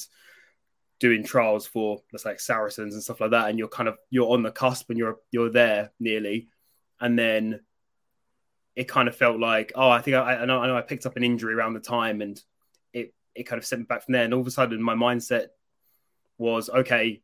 doing 0.98 1.24
trials 1.24 1.66
for 1.66 2.00
let's 2.12 2.24
like 2.24 2.40
Saracens 2.40 2.94
and 2.94 3.02
stuff 3.02 3.20
like 3.20 3.30
that, 3.30 3.48
and 3.48 3.58
you're 3.58 3.68
kind 3.68 3.88
of 3.88 3.96
you're 4.10 4.32
on 4.32 4.42
the 4.42 4.50
cusp 4.50 4.90
and 4.90 4.98
you're 4.98 5.18
you're 5.30 5.50
there 5.50 5.92
nearly, 6.00 6.48
and 7.00 7.18
then 7.18 7.60
it 8.74 8.88
kind 8.88 9.08
of 9.08 9.16
felt 9.16 9.40
like 9.40 9.72
oh 9.74 9.88
I 9.88 10.00
think 10.02 10.16
I, 10.16 10.36
I 10.36 10.44
know 10.44 10.60
I 10.60 10.66
know 10.66 10.76
I 10.76 10.82
picked 10.82 11.06
up 11.06 11.16
an 11.16 11.24
injury 11.24 11.54
around 11.54 11.72
the 11.72 11.80
time 11.80 12.20
and 12.20 12.40
it 12.92 13.14
it 13.34 13.44
kind 13.44 13.58
of 13.58 13.66
sent 13.66 13.80
me 13.80 13.86
back 13.86 14.04
from 14.04 14.12
there, 14.12 14.24
and 14.24 14.34
all 14.34 14.40
of 14.40 14.46
a 14.46 14.50
sudden 14.50 14.82
my 14.82 14.94
mindset 14.94 15.48
was 16.38 16.68
okay, 16.70 17.22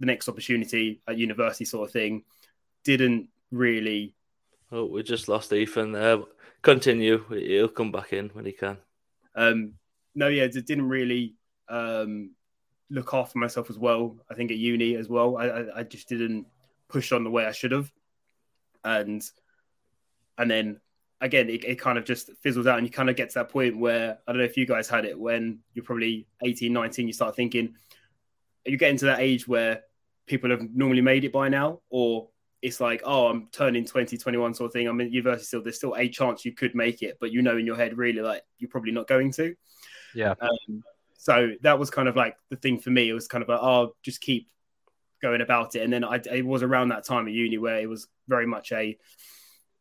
the 0.00 0.06
next 0.06 0.28
opportunity 0.28 1.00
at 1.06 1.18
university 1.18 1.64
sort 1.64 1.88
of 1.88 1.92
thing 1.92 2.24
didn't 2.84 3.28
really. 3.50 4.14
Oh, 4.70 4.84
we 4.86 5.02
just 5.02 5.28
lost 5.28 5.52
Ethan 5.52 5.92
there. 5.92 6.18
Continue. 6.62 7.24
He'll 7.30 7.68
come 7.68 7.92
back 7.92 8.12
in 8.12 8.28
when 8.30 8.44
he 8.44 8.52
can. 8.52 8.78
Um, 9.34 9.74
no, 10.14 10.28
yeah, 10.28 10.44
it 10.44 10.66
didn't 10.66 10.88
really 10.88 11.34
um, 11.68 12.32
look 12.90 13.14
after 13.14 13.38
myself 13.38 13.70
as 13.70 13.78
well. 13.78 14.16
I 14.30 14.34
think 14.34 14.50
at 14.50 14.58
uni 14.58 14.96
as 14.96 15.08
well, 15.08 15.36
I, 15.36 15.46
I, 15.46 15.78
I 15.80 15.82
just 15.84 16.08
didn't 16.08 16.46
push 16.88 17.12
on 17.12 17.24
the 17.24 17.30
way 17.30 17.46
I 17.46 17.52
should 17.52 17.72
have, 17.72 17.90
and 18.84 19.22
and 20.36 20.50
then 20.50 20.80
again, 21.20 21.48
it, 21.48 21.64
it, 21.64 21.80
kind 21.80 21.98
of 21.98 22.04
just 22.04 22.30
fizzles 22.42 22.66
out, 22.66 22.78
and 22.78 22.86
you 22.86 22.90
kind 22.90 23.10
of 23.10 23.16
get 23.16 23.30
to 23.30 23.34
that 23.40 23.50
point 23.50 23.78
where 23.78 24.18
I 24.26 24.32
don't 24.32 24.38
know 24.38 24.44
if 24.44 24.56
you 24.56 24.66
guys 24.66 24.88
had 24.88 25.04
it 25.04 25.18
when 25.18 25.60
you're 25.74 25.84
probably 25.84 26.26
18, 26.42 26.72
19, 26.72 27.06
you 27.06 27.12
start 27.12 27.36
thinking 27.36 27.74
you 28.64 28.76
get 28.76 28.90
into 28.90 29.06
that 29.06 29.20
age 29.20 29.48
where 29.48 29.82
people 30.26 30.50
have 30.50 30.62
normally 30.74 31.00
made 31.00 31.24
it 31.24 31.32
by 31.32 31.48
now, 31.48 31.80
or 31.90 32.28
it's 32.62 32.80
like, 32.80 33.02
oh, 33.04 33.28
I'm 33.28 33.48
turning 33.52 33.84
20, 33.84 34.16
21 34.16 34.54
sort 34.54 34.68
of 34.68 34.72
thing. 34.72 34.88
I'm 34.88 35.00
in 35.00 35.12
university 35.12 35.46
still. 35.46 35.62
There's 35.62 35.76
still 35.76 35.94
a 35.96 36.08
chance 36.08 36.44
you 36.44 36.52
could 36.52 36.74
make 36.74 37.02
it, 37.02 37.18
but 37.20 37.32
you 37.32 37.42
know 37.42 37.56
in 37.56 37.66
your 37.66 37.76
head, 37.76 37.96
really, 37.96 38.20
like 38.20 38.42
you're 38.58 38.70
probably 38.70 38.92
not 38.92 39.06
going 39.06 39.32
to. 39.32 39.54
Yeah. 40.14 40.34
Um, 40.40 40.82
so 41.16 41.52
that 41.62 41.78
was 41.78 41.90
kind 41.90 42.08
of 42.08 42.16
like 42.16 42.36
the 42.50 42.56
thing 42.56 42.78
for 42.78 42.90
me. 42.90 43.08
It 43.08 43.14
was 43.14 43.28
kind 43.28 43.42
of 43.42 43.48
like, 43.48 43.60
oh, 43.60 43.94
just 44.02 44.20
keep 44.20 44.48
going 45.22 45.40
about 45.40 45.76
it. 45.76 45.82
And 45.82 45.92
then 45.92 46.04
I, 46.04 46.20
it 46.32 46.44
was 46.44 46.62
around 46.62 46.88
that 46.88 47.04
time 47.04 47.26
at 47.26 47.34
uni 47.34 47.58
where 47.58 47.78
it 47.78 47.88
was 47.88 48.08
very 48.28 48.46
much 48.46 48.72
a, 48.72 48.96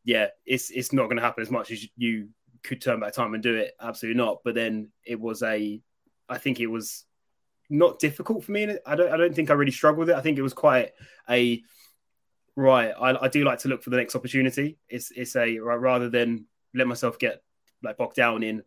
yeah, 0.03 0.27
it's 0.45 0.69
it's 0.69 0.93
not 0.93 1.05
going 1.05 1.17
to 1.17 1.23
happen 1.23 1.41
as 1.41 1.51
much 1.51 1.71
as 1.71 1.85
you 1.95 2.29
could 2.63 2.81
turn 2.81 2.99
back 2.99 3.13
time 3.13 3.33
and 3.33 3.43
do 3.43 3.55
it. 3.55 3.73
Absolutely 3.81 4.17
not. 4.17 4.39
But 4.43 4.55
then 4.55 4.89
it 5.03 5.19
was 5.19 5.41
a, 5.43 5.81
I 6.29 6.37
think 6.37 6.59
it 6.59 6.67
was 6.67 7.05
not 7.69 7.99
difficult 7.99 8.43
for 8.43 8.51
me. 8.51 8.77
I 8.85 8.95
don't 8.95 9.11
I 9.11 9.17
don't 9.17 9.35
think 9.35 9.49
I 9.49 9.53
really 9.53 9.71
struggled 9.71 9.99
with 9.99 10.09
it. 10.09 10.15
I 10.15 10.21
think 10.21 10.37
it 10.37 10.43
was 10.43 10.53
quite 10.53 10.91
a 11.29 11.61
right. 12.57 12.91
I, 12.99 13.25
I 13.25 13.27
do 13.29 13.45
like 13.45 13.59
to 13.59 13.69
look 13.69 13.83
for 13.83 13.91
the 13.91 13.97
next 13.97 14.15
opportunity. 14.15 14.77
It's 14.89 15.11
it's 15.11 15.35
a 15.37 15.57
rather 15.59 16.09
than 16.09 16.45
let 16.73 16.87
myself 16.87 17.17
get 17.17 17.41
like 17.81 17.97
bogged 17.97 18.15
down 18.15 18.43
in 18.43 18.63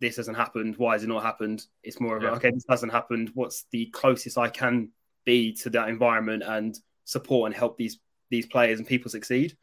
this 0.00 0.16
hasn't 0.16 0.36
happened. 0.36 0.76
Why 0.78 0.94
has 0.94 1.04
it 1.04 1.08
not 1.08 1.22
happened? 1.22 1.64
It's 1.82 2.00
more 2.00 2.16
of 2.16 2.22
yeah. 2.22 2.30
okay, 2.30 2.50
this 2.50 2.64
hasn't 2.68 2.92
happened. 2.92 3.30
What's 3.34 3.66
the 3.70 3.86
closest 3.86 4.36
I 4.36 4.48
can 4.48 4.90
be 5.24 5.52
to 5.54 5.70
that 5.70 5.88
environment 5.88 6.42
and 6.44 6.76
support 7.04 7.46
and 7.46 7.54
help 7.54 7.76
these 7.76 7.98
these 8.30 8.46
players 8.46 8.78
and 8.78 8.88
people 8.88 9.10
succeed? 9.10 9.56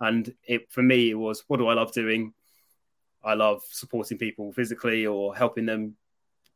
And 0.00 0.32
it 0.44 0.70
for 0.70 0.82
me, 0.82 1.10
it 1.10 1.14
was 1.14 1.44
what 1.46 1.58
do 1.58 1.68
I 1.68 1.74
love 1.74 1.92
doing? 1.92 2.32
I 3.22 3.34
love 3.34 3.62
supporting 3.70 4.18
people 4.18 4.52
physically 4.52 5.06
or 5.06 5.36
helping 5.36 5.66
them 5.66 5.96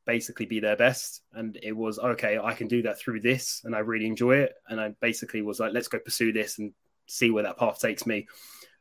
basically 0.06 0.46
be 0.46 0.60
their 0.60 0.76
best. 0.76 1.22
And 1.32 1.58
it 1.62 1.72
was 1.72 1.98
okay, 1.98 2.38
I 2.42 2.54
can 2.54 2.68
do 2.68 2.82
that 2.82 2.98
through 2.98 3.20
this, 3.20 3.62
and 3.64 3.74
I 3.74 3.80
really 3.80 4.06
enjoy 4.06 4.36
it. 4.36 4.54
And 4.68 4.80
I 4.80 4.94
basically 5.00 5.42
was 5.42 5.60
like, 5.60 5.72
let's 5.72 5.88
go 5.88 5.98
pursue 5.98 6.32
this 6.32 6.58
and 6.58 6.72
see 7.06 7.30
where 7.30 7.44
that 7.44 7.58
path 7.58 7.80
takes 7.80 8.06
me. 8.06 8.28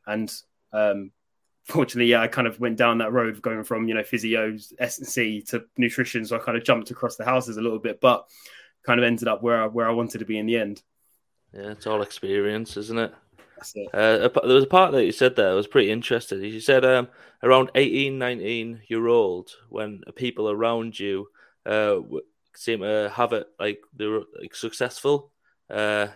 And 0.06 0.32
um, 0.72 1.12
fortunately, 1.64 2.10
yeah, 2.10 2.20
I 2.20 2.28
kind 2.28 2.46
of 2.46 2.60
went 2.60 2.76
down 2.76 2.98
that 2.98 3.12
road 3.12 3.40
going 3.42 3.64
from 3.64 3.88
you 3.88 3.94
know 3.94 4.02
physios, 4.02 4.72
S 4.78 4.98
and 4.98 5.06
C 5.06 5.42
to 5.48 5.64
nutrition. 5.76 6.24
So 6.24 6.36
I 6.36 6.40
kind 6.40 6.58
of 6.58 6.64
jumped 6.64 6.90
across 6.90 7.16
the 7.16 7.24
houses 7.24 7.56
a 7.56 7.62
little 7.62 7.78
bit, 7.78 8.00
but 8.00 8.26
kind 8.84 8.98
of 8.98 9.04
ended 9.04 9.28
up 9.28 9.42
where 9.42 9.62
I, 9.62 9.66
where 9.66 9.88
I 9.88 9.92
wanted 9.92 10.18
to 10.18 10.24
be 10.24 10.38
in 10.38 10.46
the 10.46 10.56
end. 10.56 10.82
Yeah, 11.52 11.70
it's 11.72 11.86
all 11.86 12.02
experience, 12.02 12.76
isn't 12.76 12.98
it? 12.98 13.12
Uh, 13.92 14.28
there 14.28 14.54
was 14.54 14.64
a 14.64 14.68
part 14.68 14.92
that 14.92 15.04
you 15.04 15.12
said 15.12 15.36
there 15.36 15.50
I 15.50 15.54
was 15.54 15.66
pretty 15.66 15.90
interested. 15.90 16.42
You 16.42 16.60
said 16.60 16.84
um, 16.84 17.08
around 17.42 17.70
18, 17.74 18.18
19 18.18 18.82
year 18.88 19.06
old, 19.06 19.50
when 19.68 20.02
people 20.14 20.50
around 20.50 20.98
you 20.98 21.28
uh, 21.66 21.96
seem 22.54 22.80
to 22.80 23.12
have 23.14 23.32
it 23.32 23.46
like 23.58 23.80
they 23.94 24.06
were 24.06 24.24
like, 24.40 24.54
successful. 24.54 25.32
Uh, 25.68 26.08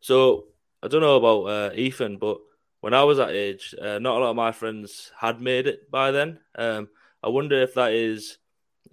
so 0.00 0.44
I 0.82 0.88
don't 0.88 1.00
know 1.00 1.16
about 1.16 1.42
uh, 1.44 1.74
Ethan, 1.74 2.18
but 2.18 2.38
when 2.80 2.94
I 2.94 3.04
was 3.04 3.18
that 3.18 3.30
age, 3.30 3.74
uh, 3.80 3.98
not 3.98 4.16
a 4.16 4.20
lot 4.20 4.30
of 4.30 4.36
my 4.36 4.52
friends 4.52 5.12
had 5.18 5.40
made 5.40 5.66
it 5.66 5.90
by 5.90 6.10
then. 6.10 6.40
Um, 6.56 6.88
I 7.22 7.28
wonder 7.28 7.60
if 7.62 7.74
that 7.74 7.92
is 7.92 8.38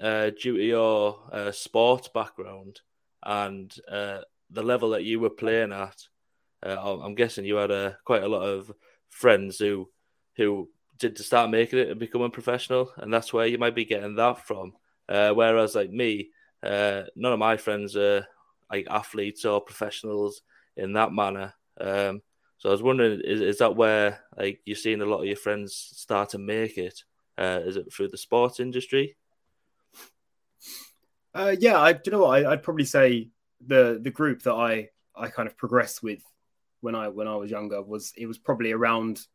uh, 0.02 0.30
due 0.30 0.58
to 0.58 0.64
your 0.64 1.52
sports 1.52 2.08
background 2.08 2.82
and 3.24 3.76
the 4.52 4.64
level 4.64 4.92
that 4.92 5.04
you 5.04 5.20
were 5.20 5.30
playing 5.30 5.72
at. 5.72 6.08
Uh, 6.66 7.00
I'm 7.02 7.16
guessing 7.16 7.46
you 7.46 7.56
had 7.56 7.72
uh, 7.72 7.94
quite 8.06 8.24
a 8.24 8.28
lot 8.28 8.44
of 8.44 8.72
friends 9.10 9.58
who 9.58 9.90
who 10.36 10.70
did 10.98 11.16
to 11.16 11.24
start 11.24 11.50
making 11.50 11.80
it 11.80 11.90
and 11.90 12.00
becoming 12.00 12.32
professional, 12.32 12.92
and 12.98 13.14
that's 13.14 13.32
where 13.32 13.48
you 13.48 13.58
might 13.58 13.76
be 13.76 13.86
getting 13.86 14.16
that 14.16 14.46
from. 14.46 14.74
whereas, 15.08 15.76
like 15.76 15.92
me, 15.92 16.30
none 16.64 17.34
of 17.34 17.40
my 17.40 17.58
friends 17.58 17.96
are 17.96 18.28
like 18.72 18.88
athletes 18.90 19.46
or 19.46 19.62
professionals 19.62 20.42
in 20.76 20.94
that 20.94 21.12
manner. 21.12 21.54
Um, 21.80 22.22
so 22.58 22.70
I 22.70 22.72
was 22.74 22.84
wondering, 22.84 23.22
is, 23.24 23.42
is 23.42 23.58
that 23.60 23.76
where 23.76 24.20
like 24.38 24.60
you're 24.66 24.76
seeing 24.76 25.02
a 25.02 25.06
lot 25.06 25.22
of 25.22 25.28
your 25.28 25.38
friends 25.38 25.74
start 25.74 26.30
to 26.30 26.38
make 26.38 26.78
it? 26.78 27.04
Uh, 27.38 27.62
is 27.64 27.78
it 27.78 27.92
through 27.92 28.10
the 28.10 28.18
sports 28.18 28.60
industry? 28.60 29.16
Uh, 31.34 31.56
yeah, 31.58 31.80
I 31.80 31.94
do 31.94 32.02
you 32.06 32.12
know 32.12 32.20
what 32.20 32.46
I, 32.46 32.50
would 32.50 32.64
probably 32.64 32.86
say 32.86 33.30
the 33.66 34.00
the 34.02 34.12
group 34.12 34.44
that 34.44 34.54
I 34.54 34.90
I 35.16 35.30
kind 35.30 35.48
of 35.48 35.56
progress 35.58 36.04
with 36.04 36.22
when 36.82 36.96
I 36.96 37.08
when 37.10 37.28
I 37.28 37.36
was 37.36 37.52
younger 37.52 37.82
was 37.82 38.14
it 38.18 38.26
was 38.26 38.38
probably 38.38 38.72
around 38.72 39.26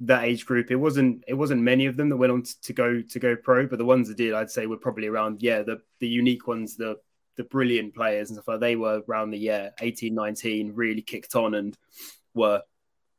that 0.00 0.24
age 0.24 0.46
group. 0.46 0.70
It 0.70 0.76
wasn't 0.76 1.24
it 1.28 1.34
wasn't 1.34 1.62
many 1.62 1.86
of 1.86 1.96
them 1.96 2.08
that 2.08 2.16
went 2.16 2.32
on 2.32 2.42
to, 2.42 2.60
to 2.62 2.72
go 2.72 3.02
to 3.02 3.18
go 3.18 3.36
pro, 3.36 3.66
but 3.66 3.78
the 3.78 3.84
ones 3.84 4.08
that 4.08 4.16
did, 4.16 4.34
I'd 4.34 4.50
say, 4.50 4.66
were 4.66 4.76
probably 4.76 5.06
around 5.06 5.42
yeah 5.42 5.62
the 5.62 5.80
the 6.00 6.08
unique 6.08 6.46
ones, 6.46 6.76
the 6.76 6.98
the 7.36 7.44
brilliant 7.44 7.94
players 7.94 8.28
and 8.28 8.36
stuff 8.36 8.48
like 8.48 8.60
they 8.60 8.76
were 8.76 9.02
around 9.08 9.30
the 9.30 9.38
year 9.38 9.72
18 9.80 10.14
19 10.14 10.72
really 10.74 11.00
kicked 11.00 11.34
on 11.34 11.54
and 11.54 11.78
were 12.34 12.62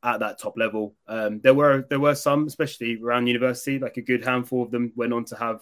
at 0.02 0.20
that 0.20 0.38
top 0.38 0.56
level. 0.56 0.94
Um, 1.08 1.40
there 1.40 1.54
were 1.54 1.86
there 1.88 2.00
were 2.00 2.14
some 2.14 2.46
especially 2.46 3.00
around 3.02 3.26
university 3.26 3.78
like 3.78 3.96
a 3.96 4.02
good 4.02 4.24
handful 4.24 4.62
of 4.62 4.70
them 4.70 4.92
went 4.94 5.12
on 5.12 5.24
to 5.26 5.36
have 5.36 5.60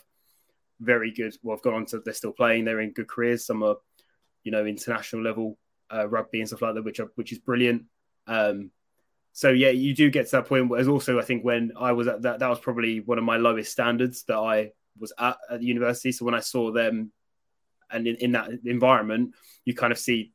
very 0.81 1.13
good 1.13 1.35
well 1.43 1.57
have 1.57 1.63
gone 1.63 1.75
on 1.75 1.87
to 1.87 2.01
they're 2.01 2.13
still 2.13 2.33
playing 2.33 2.65
they're 2.65 2.81
in 2.81 2.93
good 2.93 3.09
careers. 3.09 3.47
Some 3.47 3.63
are 3.63 3.77
you 4.43 4.51
know 4.51 4.67
international 4.67 5.23
level 5.23 5.57
uh, 5.93 6.09
rugby 6.09 6.41
and 6.41 6.49
stuff 6.49 6.63
like 6.63 6.75
that 6.75 6.85
which 6.85 7.01
are, 7.01 7.11
which 7.15 7.33
is 7.33 7.39
brilliant 7.39 7.85
um, 8.27 8.71
so 9.33 9.51
yeah 9.51 9.71
you 9.71 9.95
do 9.95 10.11
get 10.11 10.27
to 10.27 10.37
that 10.37 10.47
point 10.47 10.69
whereas 10.69 10.89
also 10.89 11.19
i 11.19 11.23
think 11.23 11.45
when 11.45 11.73
i 11.79 11.93
was 11.93 12.07
at 12.07 12.23
that 12.23 12.39
that 12.39 12.49
was 12.49 12.59
probably 12.59 13.01
one 13.01 13.19
of 13.19 13.25
my 13.25 13.37
lowest 13.37 13.73
standards 13.73 14.25
that 14.25 14.37
i 14.37 14.71
was 14.99 15.13
at 15.19 15.37
at 15.51 15.61
the 15.61 15.67
university 15.67 16.13
so 16.13 16.25
when 16.25 16.35
i 16.35 16.41
saw 16.41 16.71
them 16.71 17.11
and 17.93 18.07
in, 18.07 18.17
in 18.17 18.33
that 18.33 18.51
environment, 18.65 19.35
you 19.65 19.75
kind 19.75 19.93
of 19.93 19.99
see 19.99 20.33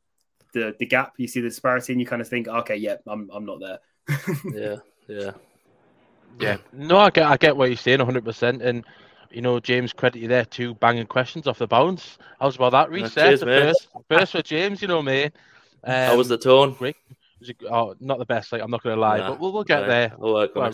the 0.53 0.75
the 0.79 0.85
gap, 0.85 1.13
you 1.17 1.27
see 1.27 1.41
the 1.41 1.49
disparity, 1.49 1.93
and 1.93 1.99
you 1.99 2.07
kind 2.07 2.21
of 2.21 2.27
think, 2.27 2.47
okay, 2.47 2.75
yeah, 2.75 2.97
I'm 3.07 3.29
I'm 3.33 3.45
not 3.45 3.59
there. 3.59 3.79
yeah, 4.53 4.75
yeah, 5.07 5.31
yeah. 6.39 6.57
No, 6.71 6.97
I 6.97 7.09
get 7.09 7.25
I 7.25 7.37
get 7.37 7.57
what 7.57 7.69
you're 7.69 7.77
saying, 7.77 7.99
100, 7.99 8.23
percent 8.23 8.61
and 8.61 8.85
you 9.37 9.41
know, 9.43 9.59
James, 9.59 9.93
credit 9.93 10.19
you 10.19 10.27
there 10.27 10.45
too, 10.45 10.73
banging 10.73 11.05
questions 11.05 11.45
off 11.45 11.59
the 11.59 11.67
bounce. 11.67 12.17
How's 12.39 12.55
about 12.55 12.71
that 12.71 12.89
reset? 12.89 13.39
Yeah, 13.39 13.45
first, 13.45 13.87
first 14.09 14.31
for 14.31 14.41
James, 14.41 14.81
you 14.81 14.87
know, 14.87 15.03
mate. 15.03 15.31
Um, 15.83 15.93
How 15.93 16.17
was 16.17 16.27
the 16.27 16.39
tone? 16.39 16.73
Great. 16.73 16.95
Was 17.39 17.51
it, 17.51 17.57
oh, 17.69 17.93
not 17.99 18.17
the 18.17 18.25
best. 18.25 18.51
Like 18.51 18.63
I'm 18.63 18.71
not 18.71 18.81
going 18.81 18.95
to 18.95 18.99
lie, 18.99 19.19
nah, 19.19 19.29
but 19.29 19.39
we'll, 19.39 19.53
we'll 19.53 19.63
get 19.63 19.85
there. 19.85 20.11
I'll 20.19 20.33
work 20.33 20.55
well, 20.55 20.73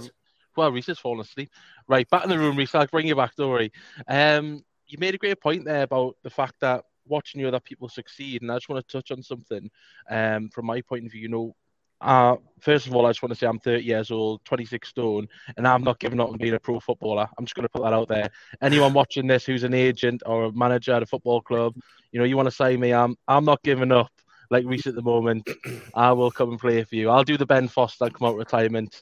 well, 0.56 0.72
Rhyse 0.72 0.86
has 0.86 0.98
fallen 0.98 1.20
asleep. 1.20 1.50
Right, 1.90 2.10
back 2.10 2.24
in 2.24 2.30
the 2.30 2.40
room, 2.40 2.56
Rhyse. 2.56 2.74
I'll 2.74 2.88
bring 2.88 3.06
you 3.06 3.18
back. 3.18 3.36
Don't 3.36 3.52
worry. 3.52 3.74
Um, 4.08 4.64
you 4.88 4.98
made 4.98 5.14
a 5.14 5.18
great 5.18 5.42
point 5.42 5.66
there 5.66 5.84
about 5.84 6.16
the 6.24 6.30
fact 6.30 6.56
that 6.62 6.86
watching 7.06 7.46
other 7.46 7.60
people 7.60 7.90
succeed, 7.90 8.44
and 8.44 8.50
I 8.50 8.56
just 8.56 8.70
want 8.70 8.88
to 8.88 8.98
touch 8.98 9.12
on 9.12 9.22
something 9.22 9.70
um, 10.10 10.48
from 10.48 10.68
my 10.68 10.80
point 10.80 11.06
of 11.06 11.12
view. 11.12 11.24
You 11.24 11.28
know, 11.28 11.56
uh, 12.04 12.36
first 12.60 12.88
of 12.88 12.96
all, 12.96 13.06
I 13.06 13.10
just 13.10 13.22
want 13.22 13.32
to 13.34 13.36
say 13.38 13.48
I'm 13.48 13.60
30 13.60 13.84
years 13.84 14.12
old, 14.12 14.44
26 14.46 14.88
stone, 14.88 15.28
and 15.58 15.68
I'm 15.68 15.84
not 15.84 16.00
giving 16.00 16.20
up 16.20 16.30
on 16.30 16.38
being 16.38 16.54
a 16.54 16.60
pro 16.60 16.80
footballer. 16.80 17.28
I'm 17.38 17.46
just 17.46 17.56
going 17.56 17.66
to 17.66 17.70
put 17.70 17.84
that 17.84 17.94
out 17.94 18.08
there. 18.08 18.30
Anyone 18.62 18.94
watching 18.94 19.28
this 19.28 19.46
who's 19.46 19.64
an 19.64 19.74
agent 19.74 20.24
or 20.26 20.46
a 20.46 20.52
manager 20.52 20.94
at 20.94 21.04
a 21.04 21.06
football 21.06 21.42
club, 21.42 21.76
you 22.12 22.20
know, 22.20 22.26
you 22.26 22.38
want 22.38 22.48
to 22.48 22.56
say 22.56 22.78
me, 22.78 22.94
I'm 22.94 23.16
I'm 23.28 23.46
not 23.46 23.62
giving 23.64 23.92
up. 23.92 24.12
Like 24.50 24.66
Rhyse 24.66 24.86
at 24.86 24.94
the 24.94 25.02
moment, 25.02 25.50
I 25.96 26.12
will 26.12 26.30
come 26.30 26.52
and 26.52 26.60
play 26.60 26.84
for 26.84 26.96
you. 26.96 27.10
I'll 27.10 27.24
do 27.24 27.38
the 27.38 27.46
Ben 27.46 27.68
Foster 27.68 28.06
and 28.06 28.14
come 28.14 28.28
out 28.28 28.36
retirement 28.36 29.02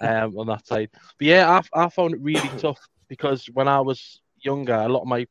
um, 0.00 0.38
on 0.38 0.46
that 0.46 0.66
side. 0.66 0.88
But 1.18 1.26
yeah, 1.26 1.60
I, 1.74 1.84
I 1.84 1.88
found 1.90 2.14
it 2.14 2.20
really 2.20 2.48
tough 2.56 2.78
because 3.08 3.46
when 3.52 3.68
I 3.68 3.80
was 3.80 4.20
younger, 4.40 4.74
a 4.74 4.88
lot 4.88 5.02
of 5.02 5.08
my 5.08 5.26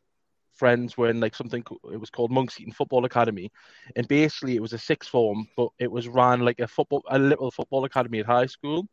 friends 0.55 0.97
were 0.97 1.09
in 1.09 1.19
like 1.19 1.35
something 1.35 1.63
it 1.91 1.99
was 1.99 2.09
called 2.09 2.31
Monkseaton 2.31 2.73
Football 2.73 3.05
Academy, 3.05 3.51
and 3.95 4.07
basically 4.07 4.55
it 4.55 4.61
was 4.61 4.73
a 4.73 4.77
sixth 4.77 5.09
form, 5.09 5.47
but 5.55 5.69
it 5.79 5.91
was 5.91 6.07
ran 6.07 6.41
like 6.41 6.59
a 6.59 6.67
football 6.67 7.03
a 7.09 7.19
little 7.19 7.51
football 7.51 7.85
academy 7.85 8.19
at 8.19 8.25
high 8.25 8.45
school, 8.45 8.87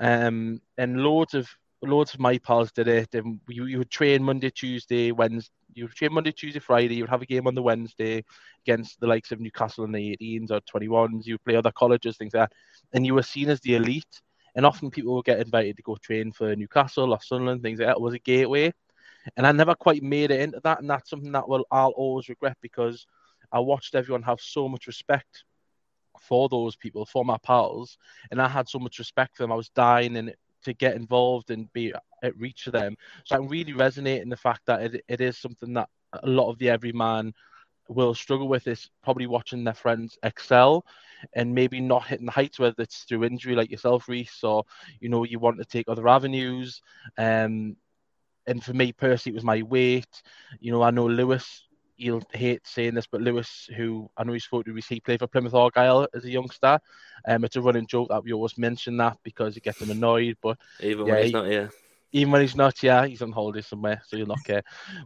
um, 0.00 0.60
and 0.78 1.00
loads 1.02 1.34
of 1.34 1.48
loads 1.82 2.14
of 2.14 2.20
my 2.20 2.38
pals 2.38 2.72
did 2.72 2.88
it, 2.88 3.14
and 3.14 3.40
you, 3.48 3.64
we 3.64 3.76
would 3.76 3.90
train 3.90 4.22
Monday, 4.22 4.50
Tuesday, 4.50 5.12
Wednesday, 5.12 5.52
you 5.74 5.84
would 5.84 5.94
train 5.94 6.12
Monday, 6.12 6.32
Tuesday, 6.32 6.60
Friday. 6.60 6.94
You 6.94 7.02
would 7.02 7.10
have 7.10 7.22
a 7.22 7.26
game 7.26 7.46
on 7.46 7.54
the 7.54 7.62
Wednesday 7.62 8.24
against 8.66 9.00
the 9.00 9.06
likes 9.06 9.32
of 9.32 9.40
Newcastle 9.40 9.84
in 9.84 9.92
the 9.92 10.16
18s 10.20 10.50
or 10.50 10.60
21s. 10.60 11.26
You 11.26 11.34
would 11.34 11.44
play 11.44 11.56
other 11.56 11.72
colleges, 11.72 12.16
things 12.16 12.34
like 12.34 12.48
that, 12.48 12.56
and 12.92 13.04
you 13.04 13.14
were 13.14 13.22
seen 13.22 13.50
as 13.50 13.60
the 13.60 13.74
elite. 13.74 14.20
And 14.56 14.64
often 14.64 14.90
people 14.90 15.16
would 15.16 15.24
get 15.24 15.40
invited 15.40 15.76
to 15.76 15.82
go 15.82 15.96
train 15.96 16.30
for 16.30 16.54
Newcastle 16.54 17.12
or 17.12 17.20
Sunderland, 17.20 17.62
things 17.62 17.80
like 17.80 17.88
that. 17.88 17.96
It 17.96 18.00
was 18.00 18.14
a 18.14 18.20
gateway, 18.20 18.72
and 19.36 19.46
I 19.46 19.52
never 19.52 19.74
quite 19.74 20.02
made 20.02 20.30
it 20.30 20.40
into 20.40 20.60
that. 20.64 20.80
And 20.80 20.90
that's 20.90 21.10
something 21.10 21.32
that 21.32 21.48
will 21.48 21.66
I'll 21.70 21.90
always 21.90 22.28
regret 22.28 22.56
because 22.60 23.06
I 23.52 23.60
watched 23.60 23.94
everyone 23.94 24.22
have 24.22 24.40
so 24.40 24.68
much 24.68 24.86
respect 24.86 25.44
for 26.20 26.48
those 26.48 26.76
people, 26.76 27.04
for 27.06 27.24
my 27.24 27.36
pals, 27.42 27.98
and 28.30 28.40
I 28.40 28.48
had 28.48 28.68
so 28.68 28.78
much 28.78 28.98
respect 28.98 29.36
for 29.36 29.42
them. 29.42 29.52
I 29.52 29.56
was 29.56 29.68
dying 29.70 30.16
and 30.16 30.34
to 30.64 30.72
get 30.72 30.96
involved 30.96 31.50
and 31.50 31.72
be 31.72 31.92
at 32.22 32.36
reach 32.38 32.66
of 32.66 32.72
them. 32.72 32.96
So 33.24 33.36
I'm 33.36 33.48
really 33.48 33.72
resonating 33.72 34.30
the 34.30 34.36
fact 34.36 34.62
that 34.66 34.82
it, 34.82 35.04
it 35.08 35.20
is 35.20 35.38
something 35.38 35.74
that 35.74 35.88
a 36.22 36.26
lot 36.28 36.50
of 36.50 36.58
the 36.58 36.70
everyman 36.70 37.32
will 37.88 38.14
struggle 38.14 38.48
with 38.48 38.66
is 38.66 38.88
probably 39.02 39.26
watching 39.26 39.62
their 39.62 39.74
friends 39.74 40.18
excel 40.22 40.84
and 41.34 41.54
maybe 41.54 41.80
not 41.80 42.06
hitting 42.06 42.26
the 42.26 42.32
heights, 42.32 42.58
whether 42.58 42.74
it's 42.78 43.02
through 43.04 43.24
injury 43.24 43.54
like 43.54 43.70
yourself, 43.70 44.06
Rhyse, 44.08 44.42
or 44.42 44.64
you 45.00 45.08
know, 45.10 45.24
you 45.24 45.38
want 45.38 45.58
to 45.58 45.64
take 45.64 45.88
other 45.88 46.08
avenues. 46.08 46.80
Um 47.18 47.76
and 48.46 48.62
for 48.62 48.72
me 48.72 48.92
personally 48.92 49.34
it 49.34 49.38
was 49.38 49.44
my 49.44 49.62
weight. 49.62 50.22
You 50.60 50.72
know, 50.72 50.82
I 50.82 50.90
know 50.90 51.06
Lewis 51.06 51.64
he'll 51.96 52.22
hate 52.32 52.66
saying 52.66 52.94
this, 52.94 53.06
but 53.06 53.20
Lewis, 53.20 53.68
who 53.76 54.10
I 54.16 54.24
know 54.24 54.32
he 54.32 54.38
spoke 54.38 54.64
to, 54.64 54.74
he 54.74 55.00
played 55.00 55.20
for 55.20 55.26
Plymouth 55.26 55.54
Argyle 55.54 56.08
as 56.14 56.24
a 56.24 56.30
youngster. 56.30 56.78
Um, 57.26 57.44
it's 57.44 57.56
a 57.56 57.62
running 57.62 57.86
joke 57.86 58.08
that 58.10 58.24
we 58.24 58.32
always 58.32 58.58
mention 58.58 58.96
that 58.98 59.18
because 59.22 59.56
it 59.56 59.62
gets 59.62 59.80
him 59.80 59.90
annoyed. 59.90 60.36
But 60.42 60.58
even 60.80 61.06
yeah, 61.06 61.12
when 61.12 61.22
he's 61.22 61.28
he, 61.28 61.32
not 61.32 61.46
here, 61.46 61.70
even 62.12 62.32
when 62.32 62.42
he's 62.42 62.56
not, 62.56 62.82
yeah, 62.82 63.06
he's 63.06 63.22
on 63.22 63.32
holiday 63.32 63.60
somewhere, 63.60 64.00
so 64.06 64.16
you'll 64.16 64.28
not 64.28 64.44
care. 64.44 64.62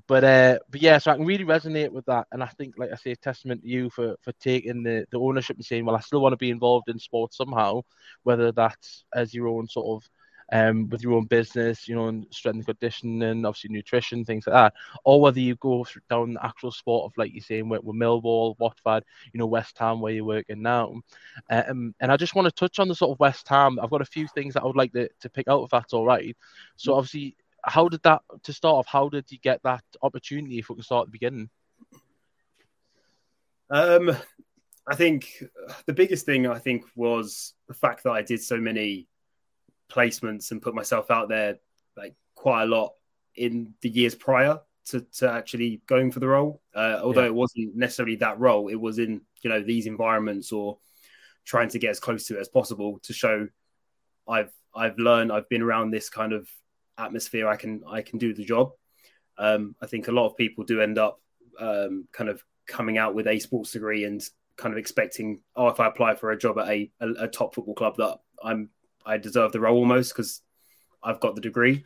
But 0.07 0.25
uh, 0.25 0.59
but 0.71 0.83
yeah, 0.83 0.99
so 0.99 1.11
I 1.11 1.16
can 1.16 1.26
really 1.26 1.45
resonate 1.45 1.90
with 1.90 2.04
that, 2.07 2.26
and 2.33 2.42
I 2.42 2.49
think, 2.49 2.75
like 2.78 2.92
I 2.92 2.97
say, 2.97 3.12
a 3.12 3.16
testament 3.16 3.62
to 3.62 3.68
you 3.68 3.90
for 3.90 4.16
for 4.21 4.33
taking 4.33 4.83
the 4.83 5.07
the 5.11 5.18
ownership 5.18 5.57
and 5.57 5.64
saying, 5.64 5.85
well, 5.85 5.97
I 5.97 6.00
still 6.00 6.21
want 6.21 6.33
to 6.33 6.38
be 6.38 6.50
involved 6.50 6.88
in 6.88 6.99
sports 6.99 7.37
somehow, 7.37 7.83
whether 8.23 8.52
that's 8.52 9.04
as 9.14 9.35
your 9.35 9.49
own 9.49 9.68
sort 9.68 9.87
of 9.87 10.11
um, 10.52 10.88
with 10.88 11.02
your 11.02 11.14
own 11.14 11.26
business, 11.26 11.86
you 11.86 11.94
know, 11.94 12.08
and 12.08 12.26
strength 12.30 12.56
and 12.56 12.66
conditioning, 12.66 13.44
obviously 13.44 13.70
nutrition, 13.70 14.24
things 14.24 14.46
like 14.46 14.54
that, 14.54 14.74
or 15.04 15.20
whether 15.20 15.40
you 15.40 15.56
go 15.56 15.84
down 16.08 16.34
the 16.34 16.44
actual 16.44 16.70
sport 16.70 17.04
of, 17.04 17.16
like 17.16 17.32
you're 17.32 17.42
saying, 17.42 17.68
with, 17.68 17.82
with 17.84 17.96
Millwall, 17.96 18.54
Watford, 18.58 19.04
you 19.32 19.38
know, 19.38 19.46
West 19.46 19.76
Ham, 19.78 20.00
where 20.00 20.12
you're 20.12 20.24
working 20.24 20.62
now. 20.62 20.94
Um, 21.50 21.94
and 22.00 22.12
I 22.12 22.16
just 22.16 22.34
want 22.34 22.46
to 22.46 22.52
touch 22.52 22.78
on 22.78 22.88
the 22.88 22.94
sort 22.94 23.12
of 23.12 23.20
West 23.20 23.48
Ham. 23.48 23.78
I've 23.80 23.90
got 23.90 24.02
a 24.02 24.06
few 24.06 24.26
things 24.28 24.54
that 24.54 24.62
I 24.62 24.66
would 24.66 24.76
like 24.76 24.92
to, 24.92 25.08
to 25.20 25.30
pick 25.30 25.48
out, 25.48 25.64
if 25.64 25.70
that's 25.70 25.92
all 25.92 26.06
right. 26.06 26.36
So, 26.76 26.94
obviously, 26.94 27.36
how 27.64 27.88
did 27.88 28.02
that, 28.04 28.22
to 28.44 28.52
start 28.52 28.76
off, 28.76 28.86
how 28.86 29.08
did 29.08 29.30
you 29.30 29.38
get 29.38 29.62
that 29.64 29.84
opportunity, 30.00 30.58
if 30.58 30.68
we 30.68 30.76
can 30.76 30.84
start 30.84 31.02
at 31.02 31.06
the 31.08 31.12
beginning? 31.12 31.50
Um, 33.70 34.16
I 34.86 34.94
think 34.94 35.44
the 35.84 35.92
biggest 35.92 36.24
thing 36.24 36.46
I 36.46 36.58
think 36.58 36.84
was 36.96 37.52
the 37.66 37.74
fact 37.74 38.04
that 38.04 38.12
I 38.12 38.22
did 38.22 38.40
so 38.42 38.56
many 38.56 39.07
placements 39.90 40.50
and 40.50 40.62
put 40.62 40.75
myself 40.75 41.11
out 41.11 41.28
there 41.28 41.59
like 41.97 42.14
quite 42.35 42.64
a 42.64 42.66
lot 42.66 42.92
in 43.35 43.75
the 43.83 43.88
years 43.88 44.14
prior 44.14 44.61
to, 44.87 45.00
to 45.18 45.30
actually 45.30 45.83
going 45.87 46.11
for 46.11 46.21
the 46.21 46.28
role. 46.28 46.62
Uh, 46.75 47.00
although 47.02 47.23
yeah. 47.23 47.28
it 47.28 47.35
wasn't 47.35 47.75
necessarily 47.76 48.16
that 48.16 48.38
role, 48.38 48.68
it 48.68 48.80
was 48.80 48.99
in 48.99 49.21
you 49.42 49.50
know 49.50 49.62
these 49.62 49.87
environments 49.87 50.52
or 50.52 50.78
trying 51.45 51.68
to 51.68 51.78
get 51.78 51.90
as 51.90 52.00
close 52.00 52.26
to 52.26 52.37
it 52.37 52.40
as 52.40 52.49
possible 52.49 52.99
to 53.02 53.12
show 53.12 53.49
I've 54.28 54.52
I've 54.75 54.99
learned 54.99 55.33
I've 55.33 55.49
been 55.49 55.62
around 55.62 55.90
this 55.90 56.11
kind 56.11 56.33
of 56.33 56.49
atmosphere. 56.99 57.49
I 57.49 57.57
can 57.57 57.83
I 57.88 58.02
can 58.02 58.18
do 58.18 58.35
the 58.35 58.45
job. 58.45 58.73
Um, 59.38 59.75
I 59.80 59.87
think 59.87 60.09
a 60.09 60.12
lot 60.12 60.26
of 60.26 60.37
people 60.37 60.64
do 60.64 60.80
end 60.80 60.99
up 60.99 61.21
um, 61.59 62.09
kind 62.12 62.28
of 62.28 62.42
coming 62.66 62.99
out 62.99 63.14
with 63.14 63.26
a 63.26 63.38
sports 63.38 63.73
degree 63.73 64.04
and 64.04 64.23
kind 64.57 64.75
of 64.75 64.78
expecting, 64.78 65.40
oh, 65.57 65.68
if 65.68 65.80
I 65.80 65.87
apply 65.87 66.16
for 66.16 66.33
a 66.33 66.38
job 66.38 66.59
at 66.59 66.68
a, 66.68 66.90
a, 67.00 67.09
a 67.25 67.28
top 67.28 67.54
football 67.54 67.75
club, 67.75 67.97
that 67.97 68.18
I'm 68.42 68.68
I 69.08 69.16
deserve 69.18 69.52
the 69.52 69.60
role 69.60 69.78
almost 69.78 70.14
because 70.14 70.42
I've 71.02 71.20
got 71.20 71.34
the 71.34 71.40
degree. 71.40 71.84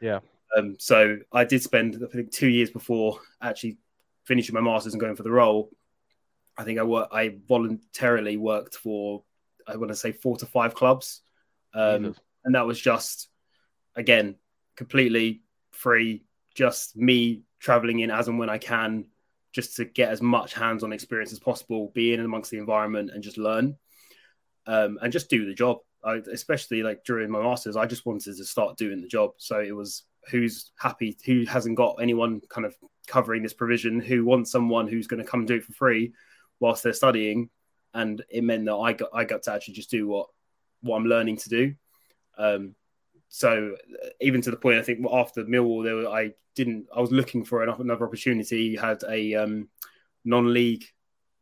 Yeah. 0.00 0.20
Um, 0.56 0.76
so 0.78 1.18
I 1.32 1.44
did 1.44 1.62
spend 1.62 2.02
I 2.02 2.12
think 2.12 2.30
two 2.30 2.48
years 2.48 2.70
before 2.70 3.18
actually 3.42 3.78
finishing 4.24 4.54
my 4.54 4.60
masters 4.60 4.94
and 4.94 5.00
going 5.00 5.16
for 5.16 5.22
the 5.22 5.30
role. 5.30 5.70
I 6.56 6.64
think 6.64 6.78
I 6.78 6.82
work, 6.82 7.08
I 7.12 7.36
voluntarily 7.48 8.36
worked 8.36 8.76
for 8.76 9.22
I 9.66 9.76
want 9.76 9.90
to 9.90 9.96
say 9.96 10.12
four 10.12 10.36
to 10.38 10.46
five 10.46 10.74
clubs, 10.74 11.22
um, 11.74 12.14
and 12.44 12.54
that 12.54 12.66
was 12.66 12.80
just 12.80 13.28
again 13.94 14.36
completely 14.76 15.42
free, 15.70 16.24
just 16.54 16.96
me 16.96 17.42
traveling 17.58 18.00
in 18.00 18.10
as 18.10 18.28
and 18.28 18.38
when 18.38 18.50
I 18.50 18.58
can, 18.58 19.06
just 19.52 19.76
to 19.76 19.84
get 19.84 20.10
as 20.10 20.22
much 20.22 20.54
hands-on 20.54 20.92
experience 20.92 21.32
as 21.32 21.38
possible, 21.38 21.92
be 21.94 22.12
in 22.12 22.20
amongst 22.20 22.50
the 22.50 22.58
environment 22.58 23.10
and 23.12 23.22
just 23.22 23.38
learn, 23.38 23.76
um, 24.66 24.98
and 25.02 25.12
just 25.12 25.30
do 25.30 25.46
the 25.46 25.54
job. 25.54 25.78
I, 26.04 26.20
especially 26.32 26.82
like 26.82 27.04
during 27.04 27.30
my 27.30 27.42
masters, 27.42 27.76
I 27.76 27.86
just 27.86 28.06
wanted 28.06 28.36
to 28.36 28.44
start 28.44 28.76
doing 28.76 29.00
the 29.00 29.08
job. 29.08 29.32
So 29.36 29.60
it 29.60 29.74
was 29.74 30.04
who's 30.30 30.72
happy, 30.78 31.16
who 31.24 31.44
hasn't 31.46 31.76
got 31.76 31.96
anyone 32.00 32.40
kind 32.48 32.66
of 32.66 32.74
covering 33.06 33.42
this 33.42 33.52
provision, 33.52 34.00
who 34.00 34.24
wants 34.24 34.50
someone 34.50 34.88
who's 34.88 35.06
going 35.06 35.22
to 35.22 35.28
come 35.28 35.46
do 35.46 35.56
it 35.56 35.64
for 35.64 35.72
free 35.72 36.12
whilst 36.60 36.82
they're 36.82 36.92
studying, 36.92 37.50
and 37.94 38.22
it 38.28 38.44
meant 38.44 38.66
that 38.66 38.74
I 38.76 38.92
got 38.92 39.10
I 39.14 39.24
got 39.24 39.42
to 39.44 39.52
actually 39.52 39.74
just 39.74 39.90
do 39.90 40.06
what 40.06 40.28
what 40.82 40.96
I'm 40.96 41.06
learning 41.06 41.36
to 41.38 41.48
do. 41.48 41.74
Um, 42.38 42.74
so 43.28 43.76
uh, 44.02 44.08
even 44.20 44.40
to 44.42 44.50
the 44.50 44.56
point, 44.56 44.78
I 44.78 44.82
think 44.82 45.06
after 45.10 45.44
Millwall, 45.44 45.84
there 45.84 45.96
were, 45.96 46.08
I 46.08 46.32
didn't. 46.54 46.86
I 46.94 47.00
was 47.00 47.12
looking 47.12 47.44
for 47.44 47.62
another 47.62 48.06
opportunity. 48.06 48.76
Had 48.76 49.02
a 49.08 49.34
um, 49.34 49.68
non-league 50.24 50.84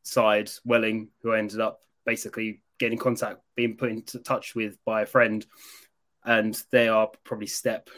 side, 0.03 0.51
Welling, 0.65 1.09
who 1.23 1.33
I 1.33 1.39
ended 1.39 1.61
up 1.61 1.81
basically 2.05 2.63
getting 2.79 2.99
in 2.99 3.03
contact, 3.03 3.41
being 3.57 3.77
put 3.77 3.91
into 3.91 4.19
touch 4.19 4.55
with 4.55 4.77
by 4.85 5.03
a 5.03 5.07
friend, 5.07 5.45
and 6.25 6.61
they 6.71 6.89
are 6.89 7.11
probably 7.25 7.47
step 7.47 7.91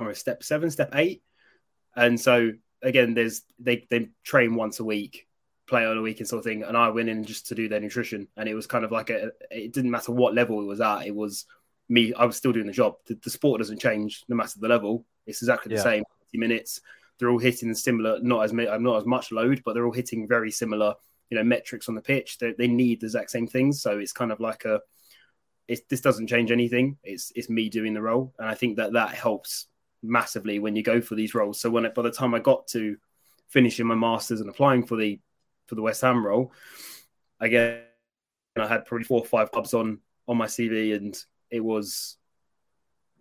or 0.00 0.14
step 0.14 0.42
seven, 0.42 0.70
step 0.70 0.90
eight, 0.94 1.22
and 1.96 2.20
so 2.20 2.52
again, 2.82 3.14
there's 3.14 3.42
they 3.58 3.86
they 3.90 4.08
train 4.24 4.54
once 4.54 4.80
a 4.80 4.84
week, 4.84 5.26
play 5.66 5.84
on 5.86 5.98
a 5.98 6.02
week 6.02 6.20
and 6.20 6.28
sort 6.28 6.38
of 6.38 6.44
thing, 6.44 6.62
and 6.62 6.76
I 6.76 6.88
went 6.90 7.08
in 7.08 7.24
just 7.24 7.46
to 7.48 7.54
do 7.54 7.68
their 7.68 7.80
nutrition, 7.80 8.28
and 8.36 8.48
it 8.48 8.54
was 8.54 8.66
kind 8.66 8.84
of 8.84 8.92
like 8.92 9.10
a 9.10 9.32
it 9.50 9.72
didn't 9.72 9.90
matter 9.90 10.12
what 10.12 10.34
level 10.34 10.60
it 10.60 10.66
was 10.66 10.80
at, 10.80 11.06
it 11.06 11.14
was 11.14 11.46
me, 11.88 12.12
I 12.14 12.26
was 12.26 12.36
still 12.36 12.52
doing 12.52 12.66
the 12.66 12.72
job. 12.72 12.96
The, 13.06 13.18
the 13.22 13.30
sport 13.30 13.60
doesn't 13.60 13.80
change 13.80 14.24
no 14.28 14.36
matter 14.36 14.58
the 14.60 14.68
level; 14.68 15.04
it's 15.26 15.42
exactly 15.42 15.70
the 15.70 15.76
yeah. 15.76 15.82
same. 15.82 16.04
Minutes, 16.34 16.82
they're 17.18 17.30
all 17.30 17.38
hitting 17.38 17.72
similar, 17.74 18.20
not 18.20 18.44
as 18.44 18.50
I'm 18.50 18.82
not 18.82 18.98
as 18.98 19.06
much 19.06 19.32
load, 19.32 19.62
but 19.64 19.72
they're 19.72 19.86
all 19.86 19.92
hitting 19.92 20.28
very 20.28 20.50
similar 20.50 20.94
you 21.30 21.36
know 21.36 21.44
metrics 21.44 21.88
on 21.88 21.94
the 21.94 22.00
pitch. 22.00 22.38
They, 22.38 22.52
they 22.56 22.68
need 22.68 23.00
the 23.00 23.06
exact 23.06 23.30
same 23.30 23.46
things. 23.46 23.82
So 23.82 23.98
it's 23.98 24.12
kind 24.12 24.32
of 24.32 24.40
like 24.40 24.64
a 24.64 24.80
it, 25.66 25.88
this 25.88 26.00
doesn't 26.00 26.28
change 26.28 26.50
anything. 26.50 26.96
It's 27.04 27.32
it's 27.34 27.50
me 27.50 27.68
doing 27.68 27.94
the 27.94 28.02
role, 28.02 28.34
and 28.38 28.48
I 28.48 28.54
think 28.54 28.76
that 28.76 28.94
that 28.94 29.10
helps 29.10 29.66
massively 30.02 30.58
when 30.58 30.76
you 30.76 30.82
go 30.82 31.00
for 31.00 31.14
these 31.14 31.34
roles. 31.34 31.60
So 31.60 31.70
when 31.70 31.84
it, 31.84 31.94
by 31.94 32.02
the 32.02 32.10
time 32.10 32.34
I 32.34 32.38
got 32.38 32.66
to 32.68 32.96
finishing 33.48 33.86
my 33.86 33.94
masters 33.94 34.40
and 34.40 34.48
applying 34.48 34.86
for 34.86 34.96
the 34.96 35.20
for 35.66 35.74
the 35.74 35.82
West 35.82 36.00
Ham 36.00 36.24
role, 36.24 36.52
again 37.40 37.82
I 38.56 38.66
had 38.66 38.86
probably 38.86 39.04
four 39.04 39.20
or 39.20 39.26
five 39.26 39.50
clubs 39.52 39.74
on 39.74 40.00
on 40.26 40.36
my 40.36 40.46
CV, 40.46 40.96
and 40.96 41.16
it 41.50 41.60
was 41.60 42.16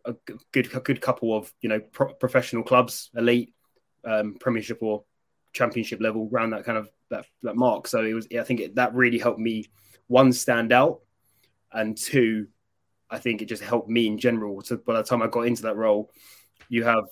a 0.06 0.16
good 0.54 0.74
a 0.74 0.80
good 0.80 1.02
couple 1.02 1.36
of 1.36 1.54
you 1.62 1.70
know 1.70 1.80
pro- 1.80 2.14
professional 2.14 2.64
clubs, 2.64 3.10
elite, 3.16 3.54
um, 4.06 4.38
Premiership 4.40 4.80
or 4.82 5.04
Championship 5.58 6.00
level, 6.02 6.30
around 6.32 6.52
that 6.52 6.64
kind 6.64 6.78
of 6.78 6.90
that, 7.10 7.26
that 7.44 7.56
mark. 7.56 7.88
So 7.88 8.04
it 8.04 8.14
was, 8.14 8.28
I 8.38 8.44
think 8.44 8.60
it, 8.60 8.76
that 8.76 8.94
really 8.94 9.18
helped 9.18 9.40
me 9.40 9.66
one 10.08 10.32
stand 10.32 10.72
out, 10.72 11.02
and 11.72 11.98
two, 11.98 12.48
I 13.10 13.18
think 13.20 13.42
it 13.42 13.46
just 13.46 13.64
helped 13.64 13.90
me 13.90 14.08
in 14.08 14.18
general. 14.18 14.62
So 14.62 14.78
by 14.78 14.96
the 14.96 15.04
time 15.04 15.22
I 15.22 15.28
got 15.28 15.48
into 15.48 15.64
that 15.64 15.76
role, 15.76 16.12
you 16.70 16.84
have 16.84 17.06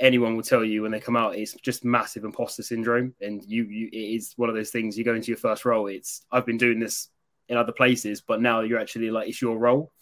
anyone 0.00 0.36
will 0.36 0.42
tell 0.42 0.64
you 0.64 0.82
when 0.82 0.92
they 0.92 1.00
come 1.00 1.16
out, 1.16 1.36
it's 1.36 1.54
just 1.54 1.84
massive 1.84 2.24
imposter 2.24 2.62
syndrome, 2.62 3.14
and 3.20 3.44
you, 3.44 3.64
you 3.64 3.88
it 3.92 4.16
is 4.16 4.34
one 4.36 4.48
of 4.48 4.54
those 4.54 4.70
things. 4.70 4.96
You 4.96 5.04
go 5.04 5.14
into 5.14 5.28
your 5.28 5.36
first 5.36 5.64
role, 5.64 5.86
it's 5.88 6.24
I've 6.30 6.46
been 6.46 6.58
doing 6.58 6.78
this 6.78 7.08
in 7.48 7.56
other 7.56 7.72
places, 7.72 8.20
but 8.20 8.40
now 8.40 8.60
you're 8.60 8.80
actually 8.80 9.10
like 9.10 9.28
it's 9.28 9.42
your 9.42 9.58
role, 9.58 9.92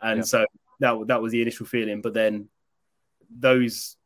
and 0.00 0.18
yeah. 0.18 0.24
so 0.24 0.46
that 0.80 0.94
that 1.06 1.22
was 1.22 1.32
the 1.32 1.42
initial 1.42 1.66
feeling. 1.66 2.02
But 2.02 2.14
then 2.14 2.48
those 3.30 3.96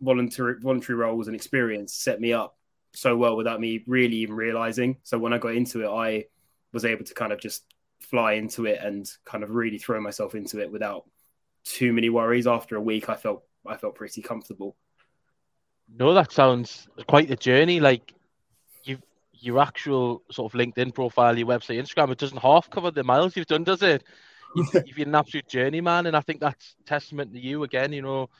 voluntary 0.00 0.56
voluntary 0.60 0.96
roles 0.96 1.26
and 1.26 1.36
experience 1.36 1.94
set 1.94 2.20
me 2.20 2.32
up 2.32 2.56
so 2.92 3.16
well 3.16 3.36
without 3.36 3.60
me 3.60 3.84
really 3.86 4.16
even 4.16 4.34
realizing. 4.34 4.96
So 5.02 5.18
when 5.18 5.32
I 5.32 5.38
got 5.38 5.54
into 5.54 5.82
it, 5.84 5.88
I 5.88 6.26
was 6.72 6.84
able 6.84 7.04
to 7.04 7.14
kind 7.14 7.32
of 7.32 7.40
just 7.40 7.64
fly 8.00 8.32
into 8.32 8.66
it 8.66 8.80
and 8.82 9.10
kind 9.24 9.44
of 9.44 9.50
really 9.50 9.78
throw 9.78 10.00
myself 10.00 10.34
into 10.34 10.60
it 10.60 10.72
without 10.72 11.04
too 11.64 11.92
many 11.92 12.08
worries. 12.08 12.46
After 12.46 12.76
a 12.76 12.80
week, 12.80 13.08
I 13.08 13.14
felt 13.14 13.44
I 13.66 13.76
felt 13.76 13.94
pretty 13.94 14.22
comfortable. 14.22 14.76
No, 15.96 16.14
that 16.14 16.32
sounds 16.32 16.88
quite 17.06 17.28
the 17.28 17.36
journey. 17.36 17.80
Like 17.80 18.14
you, 18.84 18.98
your 19.34 19.60
actual 19.60 20.22
sort 20.30 20.52
of 20.52 20.58
LinkedIn 20.58 20.94
profile, 20.94 21.36
your 21.36 21.48
website, 21.48 21.80
Instagram, 21.80 22.10
it 22.10 22.18
doesn't 22.18 22.38
half 22.38 22.70
cover 22.70 22.90
the 22.90 23.04
miles 23.04 23.36
you've 23.36 23.46
done, 23.46 23.64
does 23.64 23.82
it? 23.82 24.04
You've, 24.54 24.68
you've 24.86 24.96
been 24.96 25.08
an 25.08 25.14
absolute 25.14 25.48
journeyman, 25.48 26.06
and 26.06 26.16
I 26.16 26.20
think 26.20 26.40
that's 26.40 26.76
testament 26.86 27.32
to 27.32 27.40
you 27.40 27.64
again. 27.64 27.92
You 27.92 28.02
know, 28.02 28.30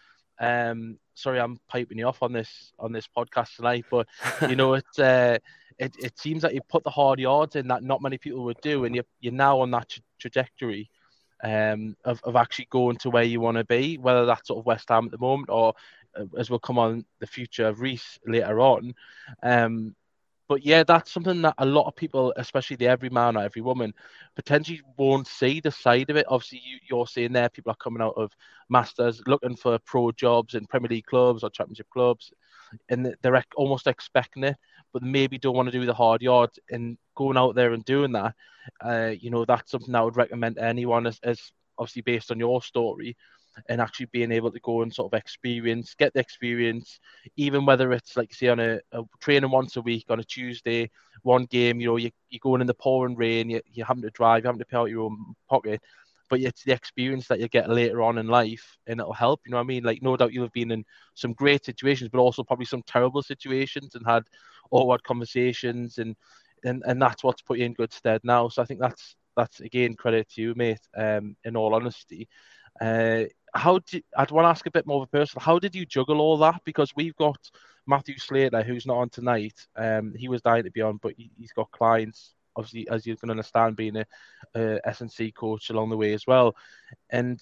um, 0.40 0.98
sorry, 1.20 1.40
I'm 1.40 1.58
piping 1.68 1.98
you 1.98 2.06
off 2.06 2.22
on 2.22 2.32
this 2.32 2.72
on 2.78 2.92
this 2.92 3.08
podcast 3.16 3.56
tonight, 3.56 3.84
but 3.90 4.06
you 4.48 4.56
know, 4.56 4.74
it's 4.74 4.98
uh, 4.98 5.38
it 5.78 5.94
it 5.98 6.18
seems 6.18 6.42
that 6.42 6.54
you 6.54 6.60
put 6.68 6.84
the 6.84 6.90
hard 6.90 7.18
yards 7.18 7.56
in 7.56 7.68
that 7.68 7.82
not 7.82 8.02
many 8.02 8.18
people 8.18 8.44
would 8.44 8.60
do, 8.62 8.84
and 8.84 8.94
you're 8.94 9.04
you're 9.20 9.32
now 9.32 9.60
on 9.60 9.70
that 9.72 9.88
tra- 9.88 10.02
trajectory 10.18 10.90
um, 11.42 11.96
of 12.04 12.20
of 12.24 12.36
actually 12.36 12.68
going 12.70 12.96
to 12.98 13.10
where 13.10 13.24
you 13.24 13.40
want 13.40 13.56
to 13.56 13.64
be, 13.64 13.98
whether 13.98 14.26
that's 14.26 14.48
sort 14.48 14.58
of 14.58 14.66
West 14.66 14.88
Ham 14.88 15.06
at 15.06 15.10
the 15.10 15.18
moment 15.18 15.48
or 15.50 15.74
uh, 16.18 16.24
as 16.38 16.50
we'll 16.50 16.58
come 16.58 16.78
on 16.78 17.04
the 17.20 17.26
future 17.26 17.66
of 17.66 17.78
Rhyse 17.78 18.18
later 18.26 18.60
on. 18.60 18.94
Um, 19.42 19.94
but 20.50 20.66
yeah, 20.66 20.82
that's 20.82 21.12
something 21.12 21.42
that 21.42 21.54
a 21.58 21.64
lot 21.64 21.86
of 21.86 21.94
people, 21.94 22.34
especially 22.36 22.74
the 22.74 22.88
every 22.88 23.08
man 23.08 23.36
or 23.36 23.44
every 23.44 23.62
woman, 23.62 23.94
potentially 24.34 24.82
won't 24.96 25.28
see 25.28 25.60
the 25.60 25.70
side 25.70 26.10
of 26.10 26.16
it. 26.16 26.26
Obviously, 26.28 26.60
you, 26.64 26.78
you're 26.90 27.06
seeing 27.06 27.32
there 27.32 27.48
people 27.48 27.70
are 27.70 27.76
coming 27.76 28.02
out 28.02 28.14
of 28.16 28.32
masters 28.68 29.22
looking 29.28 29.54
for 29.54 29.78
pro 29.78 30.10
jobs 30.10 30.56
in 30.56 30.66
Premier 30.66 30.88
League 30.88 31.06
clubs 31.06 31.44
or 31.44 31.50
Championship 31.50 31.86
clubs, 31.92 32.32
and 32.88 33.14
they're 33.22 33.44
almost 33.54 33.86
expecting 33.86 34.42
it, 34.42 34.56
but 34.92 35.04
maybe 35.04 35.38
don't 35.38 35.54
want 35.54 35.70
to 35.70 35.78
do 35.78 35.86
the 35.86 35.94
hard 35.94 36.20
yards 36.20 36.58
and 36.68 36.98
going 37.14 37.36
out 37.36 37.54
there 37.54 37.72
and 37.72 37.84
doing 37.84 38.10
that. 38.10 38.34
Uh, 38.84 39.12
you 39.20 39.30
know, 39.30 39.44
that's 39.44 39.70
something 39.70 39.94
I 39.94 40.02
would 40.02 40.16
recommend 40.16 40.56
to 40.56 40.64
anyone, 40.64 41.06
as, 41.06 41.20
as 41.22 41.52
obviously 41.78 42.02
based 42.02 42.32
on 42.32 42.40
your 42.40 42.60
story 42.60 43.16
and 43.68 43.80
actually 43.80 44.06
being 44.06 44.32
able 44.32 44.50
to 44.50 44.60
go 44.60 44.82
and 44.82 44.92
sort 44.92 45.12
of 45.12 45.18
experience, 45.18 45.94
get 45.94 46.12
the 46.14 46.20
experience, 46.20 47.00
even 47.36 47.66
whether 47.66 47.92
it's 47.92 48.16
like 48.16 48.32
say 48.32 48.48
on 48.48 48.60
a, 48.60 48.80
a 48.92 49.02
training 49.20 49.50
once 49.50 49.76
a 49.76 49.80
week 49.80 50.06
on 50.08 50.20
a 50.20 50.24
Tuesday, 50.24 50.90
one 51.22 51.44
game, 51.46 51.80
you 51.80 51.86
know, 51.86 51.96
you, 51.96 52.10
you're 52.30 52.40
going 52.40 52.60
in 52.60 52.66
the 52.66 52.74
pouring 52.74 53.16
rain, 53.16 53.50
you, 53.50 53.60
you're 53.72 53.86
having 53.86 54.02
to 54.02 54.10
drive, 54.10 54.42
you're 54.42 54.48
having 54.48 54.58
to 54.60 54.64
pay 54.64 54.76
out 54.76 54.90
your 54.90 55.04
own 55.04 55.34
pocket, 55.48 55.80
but 56.28 56.40
it's 56.40 56.62
the 56.62 56.72
experience 56.72 57.26
that 57.28 57.40
you 57.40 57.48
get 57.48 57.68
later 57.68 58.02
on 58.02 58.18
in 58.18 58.28
life 58.28 58.78
and 58.86 59.00
it'll 59.00 59.12
help, 59.12 59.40
you 59.44 59.50
know 59.50 59.56
what 59.56 59.64
I 59.64 59.66
mean? 59.66 59.84
Like, 59.84 60.02
no 60.02 60.16
doubt 60.16 60.32
you'll 60.32 60.44
have 60.44 60.52
been 60.52 60.70
in 60.70 60.84
some 61.14 61.32
great 61.32 61.64
situations, 61.64 62.10
but 62.10 62.20
also 62.20 62.44
probably 62.44 62.66
some 62.66 62.82
terrible 62.86 63.22
situations 63.22 63.94
and 63.94 64.06
had 64.06 64.22
awkward 64.70 65.02
conversations 65.02 65.98
and, 65.98 66.16
and, 66.64 66.82
and 66.86 67.02
that's 67.02 67.24
what's 67.24 67.42
put 67.42 67.58
you 67.58 67.64
in 67.64 67.74
good 67.74 67.92
stead 67.92 68.20
now. 68.22 68.48
So 68.48 68.62
I 68.62 68.64
think 68.64 68.80
that's, 68.80 69.16
that's 69.36 69.60
again 69.60 69.94
credit 69.94 70.28
to 70.30 70.42
you, 70.42 70.54
mate. 70.56 70.80
Um, 70.96 71.36
in 71.44 71.56
all 71.56 71.74
honesty, 71.74 72.28
uh, 72.80 73.24
how 73.54 73.78
did 73.80 74.04
I'd 74.16 74.30
want 74.30 74.44
to 74.44 74.50
ask 74.50 74.66
a 74.66 74.70
bit 74.70 74.86
more 74.86 75.02
of 75.02 75.08
a 75.08 75.18
personal? 75.18 75.44
How 75.44 75.58
did 75.58 75.74
you 75.74 75.86
juggle 75.86 76.20
all 76.20 76.36
that? 76.38 76.62
Because 76.64 76.94
we've 76.94 77.16
got 77.16 77.38
Matthew 77.86 78.18
Slater, 78.18 78.62
who's 78.62 78.86
not 78.86 78.98
on 78.98 79.10
tonight. 79.10 79.66
Um, 79.76 80.14
he 80.16 80.28
was 80.28 80.42
dying 80.42 80.64
to 80.64 80.70
be 80.70 80.82
on, 80.82 80.98
but 80.98 81.14
he, 81.16 81.30
has 81.40 81.52
got 81.52 81.70
clients. 81.70 82.34
Obviously, 82.56 82.88
as 82.88 83.06
you 83.06 83.16
can 83.16 83.30
understand, 83.30 83.76
being 83.76 83.96
a, 83.96 84.06
a 84.54 84.80
S&C 84.84 85.32
coach 85.32 85.70
along 85.70 85.90
the 85.90 85.96
way 85.96 86.12
as 86.12 86.26
well. 86.26 86.54
And 87.10 87.40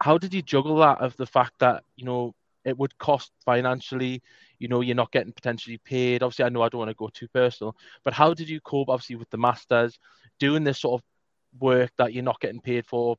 how 0.00 0.18
did 0.18 0.34
you 0.34 0.42
juggle 0.42 0.76
that 0.76 1.00
of 1.00 1.16
the 1.16 1.26
fact 1.26 1.54
that 1.60 1.82
you 1.96 2.04
know 2.04 2.34
it 2.64 2.76
would 2.78 2.96
cost 2.98 3.32
financially? 3.44 4.22
You 4.58 4.68
know, 4.68 4.80
you're 4.80 4.96
not 4.96 5.12
getting 5.12 5.32
potentially 5.32 5.78
paid. 5.78 6.22
Obviously, 6.22 6.44
I 6.44 6.48
know 6.50 6.62
I 6.62 6.68
don't 6.68 6.80
want 6.80 6.90
to 6.90 6.94
go 6.94 7.10
too 7.12 7.28
personal, 7.28 7.76
but 8.04 8.14
how 8.14 8.34
did 8.34 8.48
you 8.48 8.60
cope? 8.60 8.88
Obviously, 8.88 9.16
with 9.16 9.30
the 9.30 9.38
masters, 9.38 9.98
doing 10.38 10.64
this 10.64 10.80
sort 10.80 11.00
of 11.00 11.60
work 11.60 11.90
that 11.98 12.12
you're 12.12 12.24
not 12.24 12.40
getting 12.40 12.60
paid 12.60 12.86
for 12.86 13.16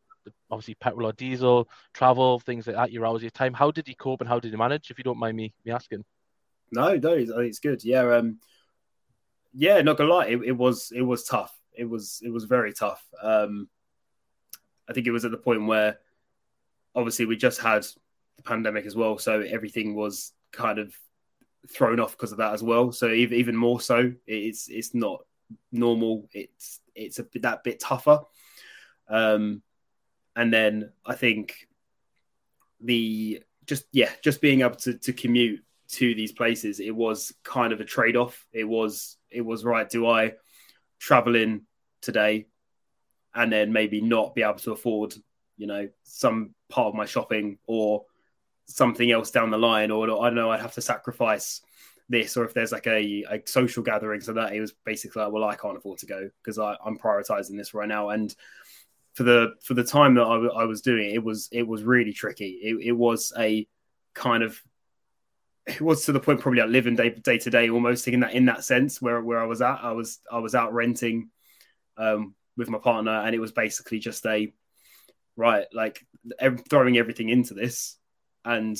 obviously 0.49 0.75
petrol 0.75 1.07
or 1.07 1.13
diesel, 1.13 1.69
travel, 1.93 2.39
things 2.39 2.67
like 2.67 2.75
that, 2.75 2.91
your 2.91 3.05
hours, 3.05 3.21
your 3.21 3.31
time. 3.31 3.53
How 3.53 3.71
did 3.71 3.87
he 3.87 3.95
cope 3.95 4.21
and 4.21 4.29
how 4.29 4.39
did 4.39 4.51
he 4.51 4.57
manage, 4.57 4.91
if 4.91 4.97
you 4.97 5.03
don't 5.03 5.19
mind 5.19 5.37
me, 5.37 5.53
me 5.65 5.71
asking? 5.71 6.03
No, 6.71 6.95
no, 6.95 7.13
it's 7.13 7.59
good. 7.59 7.83
Yeah, 7.83 8.15
um, 8.15 8.39
yeah, 9.53 9.81
not 9.81 9.97
gonna 9.97 10.13
lie, 10.13 10.27
it, 10.27 10.41
it 10.43 10.57
was 10.57 10.91
it 10.93 11.01
was 11.01 11.23
tough. 11.23 11.53
It 11.73 11.85
was 11.85 12.21
it 12.23 12.29
was 12.29 12.45
very 12.45 12.73
tough. 12.73 13.03
Um, 13.21 13.69
I 14.87 14.93
think 14.93 15.07
it 15.07 15.11
was 15.11 15.25
at 15.25 15.31
the 15.31 15.37
point 15.37 15.65
where 15.65 15.97
obviously 16.93 17.25
we 17.25 17.35
just 17.37 17.59
had 17.59 17.85
the 18.37 18.43
pandemic 18.43 18.85
as 18.85 18.95
well, 18.95 19.17
so 19.17 19.41
everything 19.41 19.95
was 19.95 20.33
kind 20.51 20.79
of 20.79 20.93
thrown 21.69 21.99
off 21.99 22.11
because 22.11 22.31
of 22.31 22.37
that 22.37 22.53
as 22.53 22.63
well. 22.63 22.91
So 22.91 23.09
even 23.09 23.37
even 23.37 23.55
more 23.55 23.81
so, 23.81 24.13
it's 24.27 24.67
it's 24.69 24.93
not 24.93 25.23
normal. 25.71 26.27
It's 26.33 26.79
it's 26.93 27.19
a 27.19 27.25
that 27.41 27.63
bit 27.63 27.79
tougher. 27.79 28.21
Um, 29.07 29.61
and 30.35 30.53
then 30.53 30.91
I 31.05 31.15
think 31.15 31.67
the 32.81 33.43
just 33.65 33.85
yeah, 33.91 34.11
just 34.21 34.41
being 34.41 34.61
able 34.61 34.75
to, 34.75 34.93
to 34.93 35.13
commute 35.13 35.63
to 35.87 36.15
these 36.15 36.31
places, 36.31 36.79
it 36.79 36.95
was 36.95 37.33
kind 37.43 37.73
of 37.73 37.79
a 37.79 37.85
trade 37.85 38.15
off. 38.15 38.45
It 38.51 38.65
was 38.65 39.17
it 39.29 39.41
was 39.41 39.63
right. 39.63 39.89
Do 39.89 40.07
I 40.07 40.33
travel 40.99 41.35
in 41.35 41.61
today 42.01 42.47
and 43.33 43.51
then 43.51 43.73
maybe 43.73 44.01
not 44.01 44.33
be 44.33 44.43
able 44.43 44.55
to 44.55 44.71
afford, 44.71 45.13
you 45.57 45.67
know, 45.67 45.89
some 46.03 46.55
part 46.69 46.87
of 46.87 46.95
my 46.95 47.05
shopping 47.05 47.57
or 47.67 48.05
something 48.65 49.11
else 49.11 49.29
down 49.29 49.51
the 49.51 49.57
line, 49.57 49.91
or 49.91 50.03
I 50.21 50.27
don't 50.27 50.35
know, 50.35 50.51
I'd 50.51 50.61
have 50.61 50.73
to 50.73 50.81
sacrifice 50.81 51.61
this, 52.07 52.37
or 52.37 52.45
if 52.45 52.53
there's 52.53 52.71
like 52.71 52.87
a, 52.87 53.25
a 53.29 53.41
social 53.45 53.83
gathering, 53.83 54.21
so 54.21 54.33
that 54.33 54.53
it 54.53 54.61
was 54.61 54.73
basically 54.85 55.21
like, 55.21 55.31
well, 55.31 55.43
I 55.43 55.55
can't 55.55 55.77
afford 55.77 55.99
to 55.99 56.05
go 56.05 56.29
because 56.41 56.57
I'm 56.57 56.97
prioritizing 56.97 57.57
this 57.57 57.73
right 57.73 57.87
now. 57.87 58.09
And 58.09 58.33
for 59.15 59.23
the 59.23 59.53
for 59.63 59.73
the 59.73 59.83
time 59.83 60.13
that 60.15 60.23
I, 60.23 60.33
w- 60.33 60.51
I 60.51 60.65
was 60.65 60.81
doing 60.81 61.09
it, 61.09 61.15
it 61.15 61.23
was 61.23 61.49
it 61.51 61.63
was 61.63 61.83
really 61.83 62.13
tricky. 62.13 62.59
It, 62.61 62.87
it 62.87 62.91
was 62.91 63.33
a 63.37 63.67
kind 64.13 64.43
of 64.43 64.61
it 65.65 65.81
was 65.81 66.05
to 66.05 66.11
the 66.11 66.19
point 66.19 66.41
probably 66.41 66.61
like 66.61 66.69
living 66.69 66.95
day 66.95 67.09
day 67.09 67.37
to 67.39 67.49
day 67.49 67.69
almost 67.69 68.07
in 68.07 68.19
that 68.19 68.33
in 68.33 68.45
that 68.45 68.63
sense 68.63 69.01
where 69.01 69.21
where 69.21 69.41
I 69.41 69.45
was 69.45 69.61
at. 69.61 69.79
I 69.81 69.93
was 69.93 70.19
I 70.29 70.39
was 70.39 70.53
out 70.53 70.73
renting 70.73 71.29
um, 71.97 72.35
with 72.57 72.69
my 72.69 72.77
partner, 72.77 73.11
and 73.11 73.33
it 73.33 73.39
was 73.39 73.53
basically 73.53 73.99
just 73.99 74.25
a 74.25 74.53
right 75.37 75.65
like 75.73 76.05
throwing 76.69 76.97
everything 76.97 77.29
into 77.29 77.53
this, 77.53 77.97
and 78.43 78.77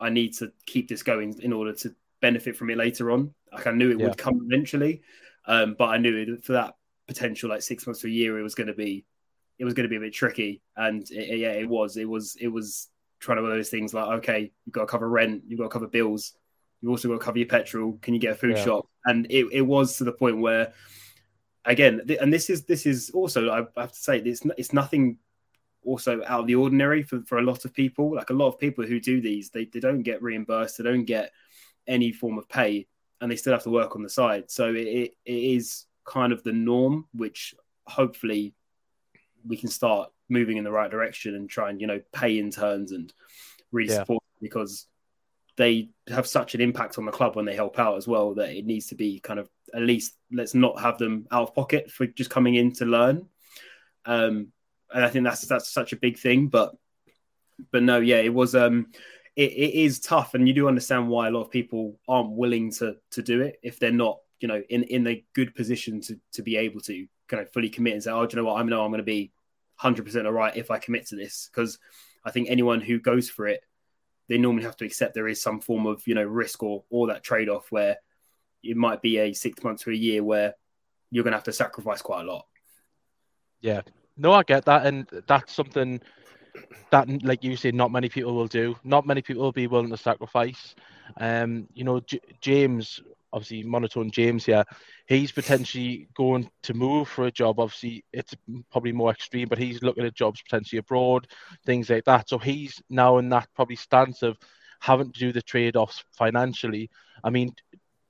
I 0.00 0.08
need 0.08 0.34
to 0.38 0.50
keep 0.64 0.88
this 0.88 1.02
going 1.02 1.38
in 1.40 1.52
order 1.52 1.74
to 1.74 1.94
benefit 2.22 2.56
from 2.56 2.70
it 2.70 2.78
later 2.78 3.10
on. 3.10 3.34
Like 3.52 3.66
I 3.66 3.72
knew 3.72 3.90
it 3.90 4.00
yeah. 4.00 4.06
would 4.06 4.16
come 4.16 4.40
eventually, 4.50 5.02
um, 5.46 5.76
but 5.78 5.90
I 5.90 5.98
knew 5.98 6.38
for 6.38 6.54
that 6.54 6.74
potential 7.06 7.50
like 7.50 7.60
six 7.60 7.86
months 7.86 8.00
to 8.00 8.06
a 8.06 8.10
year, 8.10 8.38
it 8.38 8.42
was 8.42 8.54
going 8.54 8.68
to 8.68 8.74
be 8.74 9.04
it 9.62 9.64
was 9.64 9.74
going 9.74 9.84
to 9.84 9.88
be 9.88 9.94
a 9.96 10.00
bit 10.00 10.12
tricky. 10.12 10.60
And 10.76 11.08
it, 11.08 11.38
yeah, 11.38 11.52
it 11.52 11.68
was. 11.68 11.96
It 11.96 12.08
was. 12.08 12.36
It 12.40 12.48
was 12.48 12.88
trying 13.20 13.38
to 13.38 13.48
those 13.48 13.68
things 13.68 13.94
like, 13.94 14.08
okay, 14.18 14.50
you've 14.66 14.72
got 14.72 14.80
to 14.80 14.86
cover 14.88 15.08
rent, 15.08 15.44
you've 15.46 15.60
got 15.60 15.66
to 15.66 15.70
cover 15.70 15.86
bills, 15.86 16.32
you've 16.80 16.90
also 16.90 17.06
got 17.06 17.14
to 17.14 17.24
cover 17.24 17.38
your 17.38 17.46
petrol. 17.46 17.96
Can 18.02 18.12
you 18.12 18.18
get 18.18 18.32
a 18.32 18.34
food 18.34 18.56
yeah. 18.56 18.64
shop? 18.64 18.88
And 19.04 19.24
it, 19.30 19.46
it 19.52 19.60
was 19.60 19.98
to 19.98 20.04
the 20.04 20.10
point 20.10 20.40
where, 20.40 20.72
again, 21.64 22.00
and 22.20 22.32
this 22.32 22.50
is 22.50 22.64
this 22.64 22.86
is 22.86 23.10
also 23.10 23.52
I 23.52 23.80
have 23.80 23.92
to 23.92 23.98
say 23.98 24.18
it's 24.18 24.42
it's 24.58 24.72
nothing 24.72 25.18
also 25.84 26.22
out 26.26 26.40
of 26.40 26.46
the 26.48 26.56
ordinary 26.56 27.04
for, 27.04 27.22
for 27.28 27.38
a 27.38 27.42
lot 27.42 27.64
of 27.64 27.72
people. 27.72 28.16
Like 28.16 28.30
a 28.30 28.34
lot 28.34 28.48
of 28.48 28.58
people 28.58 28.84
who 28.84 28.98
do 28.98 29.20
these, 29.20 29.50
they, 29.50 29.66
they 29.66 29.78
don't 29.78 30.02
get 30.02 30.20
reimbursed, 30.20 30.78
they 30.78 30.84
don't 30.84 31.04
get 31.04 31.30
any 31.86 32.10
form 32.10 32.36
of 32.36 32.48
pay, 32.48 32.88
and 33.20 33.30
they 33.30 33.36
still 33.36 33.52
have 33.52 33.62
to 33.62 33.70
work 33.70 33.94
on 33.94 34.02
the 34.02 34.10
side. 34.10 34.50
So 34.50 34.74
it, 34.74 35.14
it 35.24 35.32
is 35.56 35.86
kind 36.04 36.32
of 36.32 36.42
the 36.42 36.52
norm, 36.52 37.06
which 37.12 37.54
hopefully 37.86 38.54
we 39.46 39.56
can 39.56 39.68
start 39.68 40.10
moving 40.28 40.56
in 40.56 40.64
the 40.64 40.72
right 40.72 40.90
direction 40.90 41.34
and 41.34 41.48
try 41.48 41.70
and 41.70 41.80
you 41.80 41.86
know 41.86 42.00
pay 42.12 42.38
interns 42.38 42.92
and 42.92 43.12
really 43.70 43.90
yeah. 43.90 43.98
support 43.98 44.22
because 44.40 44.86
they 45.56 45.90
have 46.08 46.26
such 46.26 46.54
an 46.54 46.60
impact 46.60 46.98
on 46.98 47.04
the 47.04 47.12
club 47.12 47.36
when 47.36 47.44
they 47.44 47.54
help 47.54 47.78
out 47.78 47.96
as 47.96 48.08
well 48.08 48.34
that 48.34 48.50
it 48.50 48.64
needs 48.64 48.86
to 48.86 48.94
be 48.94 49.20
kind 49.20 49.38
of 49.38 49.48
at 49.74 49.82
least 49.82 50.14
let's 50.32 50.54
not 50.54 50.80
have 50.80 50.98
them 50.98 51.26
out 51.30 51.48
of 51.48 51.54
pocket 51.54 51.90
for 51.90 52.06
just 52.06 52.30
coming 52.30 52.54
in 52.54 52.72
to 52.72 52.84
learn 52.84 53.26
um 54.06 54.48
and 54.92 55.04
i 55.04 55.08
think 55.08 55.24
that's 55.24 55.46
that's 55.46 55.72
such 55.72 55.92
a 55.92 55.96
big 55.96 56.18
thing 56.18 56.48
but 56.48 56.74
but 57.70 57.82
no 57.82 58.00
yeah 58.00 58.16
it 58.16 58.32
was 58.32 58.54
um 58.54 58.86
it, 59.36 59.52
it 59.52 59.74
is 59.74 60.00
tough 60.00 60.34
and 60.34 60.46
you 60.46 60.54
do 60.54 60.68
understand 60.68 61.08
why 61.08 61.28
a 61.28 61.30
lot 61.30 61.42
of 61.42 61.50
people 61.50 61.98
aren't 62.08 62.32
willing 62.32 62.70
to 62.70 62.96
to 63.10 63.22
do 63.22 63.40
it 63.42 63.58
if 63.62 63.78
they're 63.78 63.92
not 63.92 64.18
you 64.40 64.48
know 64.48 64.62
in 64.68 64.82
in 64.84 65.06
a 65.06 65.24
good 65.34 65.54
position 65.54 66.00
to 66.00 66.18
to 66.32 66.42
be 66.42 66.56
able 66.56 66.80
to 66.80 67.06
kind 67.32 67.42
of 67.42 67.52
fully 67.52 67.70
commit 67.70 67.94
and 67.94 68.02
say, 68.02 68.10
oh, 68.10 68.26
do 68.26 68.36
you 68.36 68.42
know 68.42 68.48
what? 68.48 68.60
I 68.60 68.62
know 68.64 68.84
I'm 68.84 68.90
going 68.90 68.98
to 68.98 69.04
be 69.04 69.32
100% 69.82 70.26
all 70.26 70.32
right 70.32 70.56
if 70.56 70.70
I 70.70 70.78
commit 70.78 71.06
to 71.06 71.16
this. 71.16 71.48
Because 71.50 71.78
I 72.24 72.30
think 72.30 72.48
anyone 72.48 72.80
who 72.80 73.00
goes 73.00 73.28
for 73.28 73.46
it, 73.46 73.62
they 74.28 74.38
normally 74.38 74.64
have 74.64 74.76
to 74.76 74.84
accept 74.84 75.14
there 75.14 75.28
is 75.28 75.42
some 75.42 75.60
form 75.60 75.86
of, 75.86 76.06
you 76.06 76.14
know, 76.14 76.22
risk 76.22 76.62
or, 76.62 76.84
or 76.90 77.08
that 77.08 77.24
trade 77.24 77.48
off 77.48 77.66
where 77.70 77.96
it 78.62 78.76
might 78.76 79.02
be 79.02 79.18
a 79.18 79.32
six 79.32 79.64
months 79.64 79.86
or 79.86 79.90
a 79.90 79.96
year 79.96 80.22
where 80.22 80.54
you're 81.10 81.24
going 81.24 81.32
to 81.32 81.36
have 81.36 81.44
to 81.44 81.52
sacrifice 81.52 82.02
quite 82.02 82.22
a 82.22 82.30
lot. 82.30 82.46
Yeah. 83.60 83.82
No, 84.16 84.32
I 84.32 84.42
get 84.42 84.66
that. 84.66 84.86
And 84.86 85.08
that's 85.26 85.52
something 85.52 86.00
that, 86.90 87.22
like 87.24 87.42
you 87.42 87.56
said, 87.56 87.74
not 87.74 87.90
many 87.90 88.08
people 88.08 88.34
will 88.34 88.46
do. 88.46 88.76
Not 88.84 89.06
many 89.06 89.22
people 89.22 89.42
will 89.42 89.52
be 89.52 89.66
willing 89.66 89.90
to 89.90 89.96
sacrifice. 89.96 90.74
Um, 91.16 91.66
you 91.74 91.84
know, 91.84 92.00
J- 92.00 92.20
James 92.40 93.00
obviously 93.32 93.62
monotone 93.62 94.10
James 94.10 94.44
here, 94.44 94.64
he's 95.06 95.32
potentially 95.32 96.08
going 96.14 96.50
to 96.62 96.74
move 96.74 97.08
for 97.08 97.26
a 97.26 97.32
job. 97.32 97.58
Obviously, 97.58 98.04
it's 98.12 98.34
probably 98.70 98.92
more 98.92 99.10
extreme, 99.10 99.48
but 99.48 99.58
he's 99.58 99.82
looking 99.82 100.04
at 100.04 100.14
jobs 100.14 100.42
potentially 100.42 100.78
abroad, 100.78 101.26
things 101.64 101.90
like 101.90 102.04
that. 102.04 102.28
So 102.28 102.38
he's 102.38 102.82
now 102.90 103.18
in 103.18 103.28
that 103.30 103.48
probably 103.54 103.76
stance 103.76 104.22
of 104.22 104.36
having 104.80 105.12
to 105.12 105.18
do 105.18 105.32
the 105.32 105.42
trade 105.42 105.76
offs 105.76 106.04
financially. 106.12 106.90
I 107.24 107.30
mean, 107.30 107.54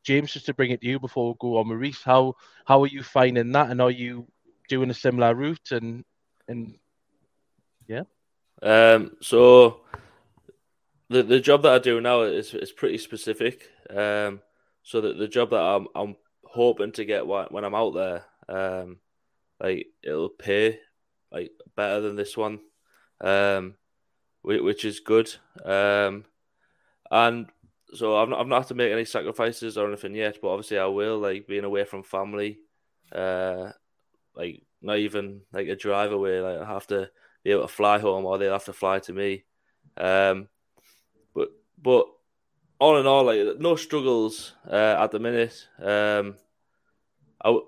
James, 0.04 0.32
just 0.32 0.46
to 0.46 0.54
bring 0.54 0.70
it 0.70 0.80
to 0.80 0.86
you 0.86 0.98
before 0.98 1.28
we 1.28 1.36
go 1.38 1.58
on, 1.58 1.68
Maurice, 1.68 2.02
how 2.02 2.34
how 2.64 2.82
are 2.82 2.88
you 2.88 3.02
finding 3.02 3.52
that, 3.52 3.70
and 3.70 3.80
are 3.80 3.90
you 3.90 4.26
doing 4.68 4.90
a 4.90 4.94
similar 4.94 5.34
route? 5.34 5.70
And 5.70 6.04
and 6.48 6.76
yeah, 7.86 8.02
um, 8.62 9.12
so 9.20 9.80
the 11.08 11.22
the 11.22 11.40
job 11.40 11.62
that 11.62 11.72
I 11.72 11.78
do 11.78 12.00
now 12.00 12.22
is 12.22 12.52
is 12.54 12.72
pretty 12.72 12.98
specific. 12.98 13.70
Um, 13.90 14.40
so 14.82 15.00
that 15.00 15.18
the 15.18 15.28
job 15.28 15.50
that 15.50 15.60
I'm 15.60 15.88
I'm 15.94 16.16
hoping 16.44 16.92
to 16.92 17.04
get 17.04 17.26
when 17.26 17.64
I'm 17.64 17.74
out 17.74 17.94
there, 17.94 18.24
um, 18.48 18.98
like 19.60 19.86
it'll 20.02 20.28
pay 20.28 20.78
like 21.30 21.52
better 21.76 22.00
than 22.00 22.16
this 22.16 22.36
one, 22.36 22.60
um, 23.20 23.74
which 24.42 24.84
is 24.84 25.00
good. 25.00 25.34
Um, 25.64 26.24
and 27.10 27.46
so 27.94 28.16
I've 28.16 28.28
not, 28.28 28.40
I've 28.40 28.46
not 28.46 28.58
had 28.62 28.68
to 28.68 28.74
make 28.74 28.92
any 28.92 29.04
sacrifices 29.04 29.76
or 29.76 29.86
anything 29.86 30.14
yet, 30.14 30.38
but 30.40 30.48
obviously 30.48 30.78
I 30.78 30.86
will. 30.86 31.18
Like 31.18 31.46
being 31.46 31.64
away 31.64 31.84
from 31.84 32.02
family, 32.02 32.58
uh, 33.12 33.70
like 34.34 34.62
not 34.80 34.98
even 34.98 35.42
like 35.52 35.68
a 35.68 35.76
drive 35.76 36.12
away. 36.12 36.40
Like 36.40 36.58
I 36.58 36.72
have 36.72 36.86
to 36.88 37.10
be 37.44 37.50
able 37.50 37.62
to 37.62 37.68
fly 37.68 37.98
home, 37.98 38.24
or 38.24 38.38
they'll 38.38 38.52
have 38.52 38.64
to 38.64 38.72
fly 38.72 38.98
to 39.00 39.12
me. 39.12 39.44
Um, 39.96 40.48
but 41.34 41.50
but 41.80 42.06
all 42.82 42.98
in 42.98 43.06
all, 43.06 43.22
like 43.22 43.60
no 43.60 43.76
struggles 43.76 44.54
uh, 44.68 44.96
at 44.98 45.12
the 45.12 45.20
minute. 45.20 45.68
Um, 45.78 46.34
I 47.40 47.48
w- 47.48 47.66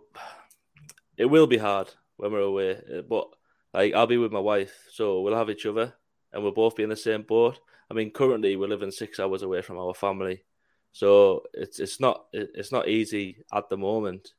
it 1.17 1.27
will 1.27 1.47
be 1.47 1.57
hard 1.57 1.89
when 2.17 2.33
we're 2.33 2.41
away, 2.41 2.73
uh, 2.73 3.03
but 3.03 3.29
like 3.73 3.95
I'll 3.95 4.09
be 4.09 4.17
with 4.17 4.33
my 4.33 4.41
wife, 4.41 4.75
so 4.91 5.21
we'll 5.21 5.37
have 5.37 5.51
each 5.51 5.67
other, 5.67 5.95
and 6.33 6.43
we'll 6.43 6.51
both 6.51 6.75
be 6.75 6.83
in 6.83 6.89
the 6.89 6.97
same 6.97 7.23
boat. 7.23 7.61
I 7.89 7.95
mean, 7.95 8.11
currently 8.11 8.57
we're 8.57 8.67
living 8.67 8.91
six 8.91 9.21
hours 9.21 9.43
away 9.43 9.63
from 9.63 9.79
our 9.79 9.95
family, 9.95 10.43
so 10.91 11.45
it's 11.53 11.79
it's 11.79 12.01
not 12.01 12.25
it's 12.33 12.73
not 12.73 12.89
easy 12.89 13.45
at 13.53 13.69
the 13.69 13.77
moment, 13.77 14.33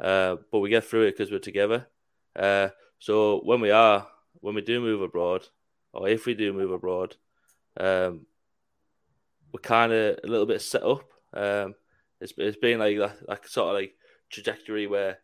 uh, 0.00 0.36
but 0.52 0.58
we 0.58 0.68
get 0.68 0.84
through 0.84 1.04
it 1.04 1.16
because 1.16 1.30
we're 1.30 1.38
together. 1.38 1.86
Uh, 2.36 2.68
so 2.98 3.40
when 3.42 3.62
we 3.62 3.70
are 3.70 4.06
when 4.34 4.54
we 4.54 4.60
do 4.60 4.82
move 4.82 5.00
abroad, 5.00 5.46
or 5.94 6.10
if 6.10 6.26
we 6.26 6.34
do 6.34 6.52
move 6.52 6.72
abroad, 6.72 7.16
um, 7.78 8.26
we're 9.52 9.60
kind 9.60 9.92
of 9.92 10.18
a 10.22 10.26
little 10.26 10.46
bit 10.46 10.62
set 10.62 10.82
up. 10.82 11.04
Um, 11.32 11.74
it's 12.20 12.32
it's 12.36 12.56
been 12.56 12.78
like 12.78 12.98
that, 12.98 13.26
that 13.26 13.48
sort 13.48 13.68
of 13.68 13.74
like 13.74 13.94
trajectory 14.30 14.86
where 14.86 15.18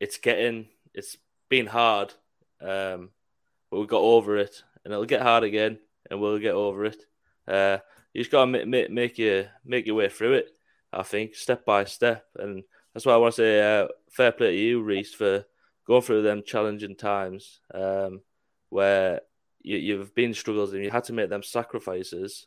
it's 0.00 0.18
getting 0.18 0.68
it's 0.94 1.16
been 1.48 1.66
hard, 1.66 2.12
um, 2.60 3.10
but 3.70 3.80
we 3.80 3.86
got 3.86 4.00
over 4.00 4.36
it, 4.36 4.62
and 4.84 4.92
it'll 4.92 5.04
get 5.04 5.22
hard 5.22 5.44
again, 5.44 5.78
and 6.10 6.20
we'll 6.20 6.38
get 6.38 6.54
over 6.54 6.84
it. 6.84 7.02
Uh, 7.46 7.78
you 8.12 8.22
just 8.22 8.32
gotta 8.32 8.50
make, 8.50 8.66
make, 8.66 8.90
make 8.90 9.18
your 9.18 9.46
make 9.64 9.86
your 9.86 9.96
way 9.96 10.08
through 10.08 10.34
it. 10.34 10.50
I 10.92 11.02
think 11.02 11.34
step 11.34 11.64
by 11.64 11.84
step, 11.84 12.24
and 12.36 12.62
that's 12.92 13.04
why 13.04 13.12
I 13.12 13.18
want 13.18 13.34
to 13.34 13.42
say 13.42 13.80
uh, 13.82 13.88
fair 14.10 14.32
play 14.32 14.52
to 14.52 14.56
you, 14.56 14.82
Rhyse, 14.82 15.14
for 15.14 15.44
going 15.86 16.02
through 16.02 16.22
them 16.22 16.42
challenging 16.44 16.96
times 16.96 17.60
um, 17.74 18.20
where 18.70 19.20
you, 19.62 19.98
have 19.98 20.14
been 20.14 20.32
struggles 20.32 20.72
and 20.72 20.82
you 20.82 20.90
had 20.90 21.04
to 21.04 21.12
make 21.12 21.28
them 21.28 21.42
sacrifices. 21.42 22.46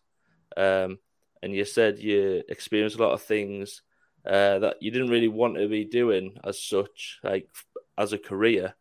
Um, 0.57 0.99
and 1.41 1.53
you 1.53 1.65
said 1.65 1.99
you 1.99 2.43
experienced 2.49 2.97
a 2.97 3.01
lot 3.01 3.13
of 3.13 3.21
things 3.21 3.81
uh, 4.25 4.59
that 4.59 4.77
you 4.81 4.91
didn't 4.91 5.09
really 5.09 5.27
want 5.27 5.55
to 5.55 5.67
be 5.67 5.85
doing 5.85 6.37
as 6.43 6.61
such, 6.61 7.19
like 7.23 7.47
as 7.97 8.13
a 8.13 8.17
career, 8.17 8.75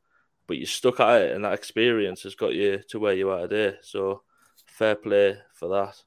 but 0.47 0.57
you 0.57 0.67
stuck 0.67 1.01
at 1.01 1.23
it, 1.23 1.35
and 1.35 1.45
that 1.45 1.53
experience 1.53 2.23
has 2.23 2.35
got 2.35 2.55
you 2.55 2.81
to 2.89 2.99
where 2.99 3.15
you 3.15 3.31
are 3.31 3.47
today. 3.47 3.77
So, 3.83 4.23
fair 4.67 4.97
play 4.97 5.39
for 5.55 5.69
that. 5.69 6.03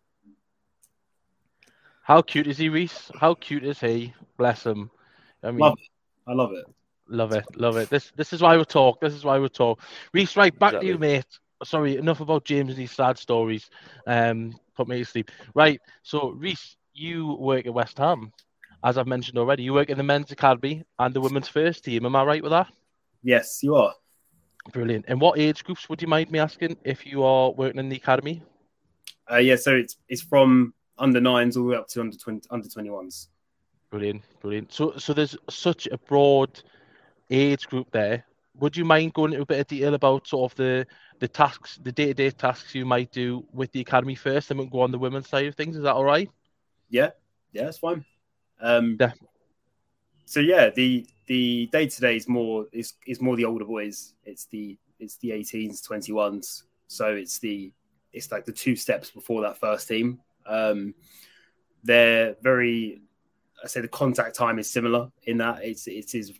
How 2.03 2.21
cute 2.21 2.47
is 2.47 2.57
he, 2.57 2.69
Rhyse? 2.69 3.11
How 3.15 3.35
cute 3.35 3.63
is 3.63 3.79
he? 3.79 4.13
Bless 4.37 4.65
him. 4.65 4.91
I 5.43 5.51
mean, 5.51 5.59
love 5.59 5.77
I 6.27 6.33
love 6.33 6.51
it. 6.53 6.65
Love 7.07 7.33
it, 7.33 7.45
love 7.55 7.77
it. 7.77 7.89
This 7.89 8.11
this 8.15 8.31
is 8.33 8.41
why 8.41 8.57
we 8.57 8.65
talk. 8.65 9.01
This 9.01 9.13
is 9.13 9.23
why 9.23 9.37
we 9.37 9.49
talk. 9.49 9.79
Rhyse, 10.13 10.37
right 10.37 10.57
back 10.57 10.73
exactly. 10.73 10.87
to 10.87 10.93
you, 10.93 10.99
mate. 10.99 11.39
Sorry, 11.63 11.97
enough 11.97 12.21
about 12.21 12.45
James 12.45 12.69
and 12.69 12.79
his 12.79 12.91
sad 12.91 13.17
stories. 13.17 13.69
Um, 14.07 14.55
put 14.75 14.87
me 14.87 14.99
to 14.99 15.05
sleep. 15.05 15.31
Right. 15.53 15.79
So, 16.03 16.35
Rhyse, 16.37 16.75
you 16.93 17.35
work 17.39 17.65
at 17.65 17.73
West 17.73 17.97
Ham, 17.97 18.31
as 18.83 18.97
I've 18.97 19.07
mentioned 19.07 19.37
already. 19.37 19.63
You 19.63 19.73
work 19.73 19.89
in 19.89 19.97
the 19.97 20.03
men's 20.03 20.31
academy 20.31 20.83
and 20.99 21.13
the 21.13 21.21
women's 21.21 21.47
first 21.47 21.83
team. 21.83 22.05
Am 22.05 22.15
I 22.15 22.23
right 22.23 22.43
with 22.43 22.51
that? 22.51 22.67
Yes, 23.23 23.59
you 23.61 23.75
are. 23.75 23.93
Brilliant. 24.73 25.05
And 25.07 25.19
what 25.19 25.39
age 25.39 25.63
groups 25.63 25.89
would 25.89 26.01
you 26.01 26.07
mind 26.07 26.31
me 26.31 26.39
asking 26.39 26.77
if 26.83 27.05
you 27.05 27.23
are 27.23 27.51
working 27.51 27.79
in 27.79 27.89
the 27.89 27.95
academy? 27.95 28.43
Uh, 29.31 29.37
yeah, 29.37 29.55
so 29.55 29.75
it's 29.75 29.97
it's 30.07 30.21
from 30.21 30.73
under 30.97 31.21
nines 31.21 31.57
all 31.57 31.63
the 31.63 31.69
way 31.69 31.77
up 31.77 31.87
to 31.87 32.01
under 32.01 32.17
twenty 32.17 32.47
under 32.51 32.67
twenty 32.67 32.89
ones. 32.89 33.29
Brilliant, 33.89 34.23
brilliant. 34.39 34.71
So 34.71 34.93
so 34.97 35.13
there's 35.13 35.35
such 35.49 35.87
a 35.87 35.97
broad 35.97 36.61
age 37.29 37.67
group 37.67 37.89
there. 37.91 38.25
Would 38.59 38.75
you 38.75 38.85
mind 38.85 39.13
going 39.13 39.31
into 39.31 39.43
a 39.43 39.45
bit 39.45 39.59
of 39.59 39.67
detail 39.67 39.93
about 39.93 40.27
sort 40.27 40.51
of 40.51 40.57
the 40.57 40.85
the 41.19 41.27
tasks, 41.27 41.79
the 41.81 41.91
day 41.91 42.07
to 42.07 42.13
day 42.13 42.29
tasks 42.31 42.75
you 42.75 42.85
might 42.85 43.11
do 43.11 43.45
with 43.53 43.71
the 43.71 43.81
academy 43.81 44.15
first, 44.15 44.51
and 44.51 44.59
we'll 44.59 44.67
go 44.67 44.81
on 44.81 44.91
the 44.91 44.99
women's 44.99 45.29
side 45.29 45.45
of 45.45 45.55
things? 45.55 45.75
Is 45.75 45.83
that 45.83 45.93
all 45.93 46.03
right? 46.03 46.29
Yeah, 46.89 47.11
yeah, 47.53 47.65
that's 47.65 47.77
fine. 47.77 48.05
Um, 48.59 48.97
yeah. 48.99 49.13
So 50.25 50.39
yeah, 50.39 50.69
the 50.69 51.05
the 51.27 51.67
day 51.71 51.87
to 51.87 52.01
day 52.01 52.15
is 52.15 52.27
more 52.27 52.65
is 52.71 52.93
is 53.07 53.21
more 53.21 53.35
the 53.35 53.45
older 53.45 53.65
boys. 53.65 54.13
It's 54.25 54.45
the 54.45 54.77
it's 54.99 55.17
the 55.17 55.31
18s, 55.31 55.81
21s. 55.81 56.63
So 56.87 57.07
it's 57.07 57.39
the 57.39 57.71
it's 58.13 58.31
like 58.31 58.45
the 58.45 58.51
two 58.51 58.75
steps 58.75 59.11
before 59.11 59.41
that 59.41 59.57
first 59.57 59.87
team. 59.87 60.19
Um, 60.45 60.93
they're 61.83 62.35
very 62.41 63.01
I 63.63 63.67
say 63.67 63.81
the 63.81 63.87
contact 63.87 64.35
time 64.35 64.59
is 64.59 64.69
similar 64.69 65.11
in 65.23 65.37
that 65.37 65.63
it's 65.63 65.87
it 65.87 66.15
is 66.15 66.33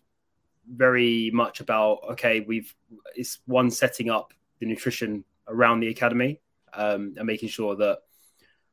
very 0.76 1.30
much 1.34 1.60
about 1.60 2.00
okay, 2.12 2.42
we've 2.42 2.74
it's 3.16 3.40
one 3.46 3.70
setting 3.70 4.10
up 4.10 4.34
the 4.60 4.66
nutrition 4.66 5.24
around 5.48 5.80
the 5.80 5.90
academy 5.90 6.40
um, 6.74 7.14
and 7.18 7.26
making 7.26 7.50
sure 7.50 7.76
that 7.76 8.00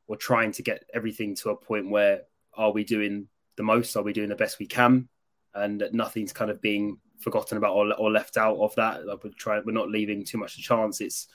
we're 0.07 0.17
trying 0.17 0.53
to 0.53 0.63
get 0.63 0.85
everything 0.95 1.35
to 1.37 1.51
a 1.51 1.57
point 1.57 1.91
where 1.91 2.23
are 2.55 2.73
we 2.73 2.85
doing 2.85 3.29
the 3.57 3.63
most? 3.63 3.97
Are 3.97 4.03
we 4.03 4.13
doing 4.13 4.29
the 4.29 4.37
best 4.37 4.59
we 4.59 4.67
can? 4.67 5.09
And 5.55 5.81
that 5.81 5.95
nothing's 5.95 6.33
kind 6.33 6.51
of 6.51 6.61
being 6.61 6.99
forgotten 7.19 7.59
about 7.59 7.75
or, 7.75 7.93
or 7.95 8.11
left 8.11 8.37
out 8.37 8.59
of 8.59 8.75
that. 8.77 9.07
Like 9.07 9.25
we're 9.25 9.31
trying, 9.37 9.63
we're 9.67 9.73
not 9.73 9.91
leaving 9.91 10.25
too 10.25 10.39
much 10.39 10.57
to 10.57 10.63
chance. 10.63 11.01
It's 11.01 11.29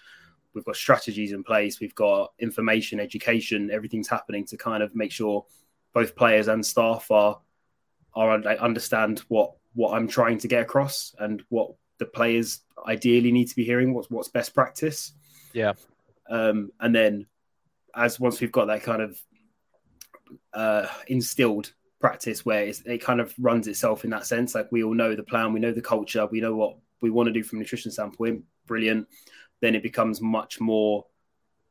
we've 0.54 0.66
got 0.66 0.76
strategies 0.76 1.34
in 1.34 1.44
place, 1.44 1.80
we've 1.80 1.96
got 1.96 2.34
information, 2.40 3.00
education, 3.00 3.72
everything's 3.72 4.08
happening 4.08 4.46
to 4.46 4.58
kind 4.58 4.84
of 4.84 4.96
make 4.96 5.12
sure 5.12 5.46
both 5.94 6.16
players 6.16 6.48
and 6.48 6.66
staff 6.66 7.10
are 7.12 7.40
are 8.16 8.32
understand 8.60 9.24
what 9.28 9.54
what 9.74 9.96
I'm 9.96 10.08
trying 10.08 10.38
to 10.40 10.48
get 10.48 10.62
across 10.62 11.16
and 11.20 11.44
what 11.50 11.72
the 12.00 12.06
players 12.06 12.62
ideally 12.88 13.32
need 13.32 13.50
to 13.50 13.56
be 13.56 13.64
hearing. 13.64 13.94
What's 13.94 14.10
what's 14.10 14.30
best 14.30 14.54
practice. 14.54 15.14
Yeah. 15.54 15.74
Um, 16.30 16.72
and 16.80 16.96
then 16.96 17.28
as 17.96 18.20
once 18.20 18.42
we've 18.42 18.52
got 18.52 18.66
that 18.68 18.84
kind 18.84 19.02
of 19.02 19.20
uh, 20.54 20.88
instilled 21.08 21.74
practice 22.00 22.46
where 22.46 22.72
it 22.86 23.02
kind 23.02 23.22
of 23.22 23.34
runs 23.40 23.68
itself 23.68 24.04
in 24.04 24.10
that 24.10 24.26
sense. 24.26 24.56
Like 24.56 24.72
we 24.72 24.84
all 24.84 24.94
know 24.94 25.16
the 25.16 25.24
plan, 25.24 25.54
we 25.54 25.60
know 25.60 25.72
the 25.72 25.82
culture, 25.82 26.26
we 26.26 26.42
know 26.42 26.56
what 26.56 26.76
we 27.02 27.10
want 27.10 27.28
to 27.28 27.34
do 27.34 27.44
from 27.44 27.60
a 27.60 27.62
nutrition 27.62 27.92
standpoint. 27.92 28.44
Brilliant. 28.66 29.08
Then 29.62 29.76
it 29.76 29.84
becomes 29.84 30.22
much 30.22 30.60
more 30.60 31.06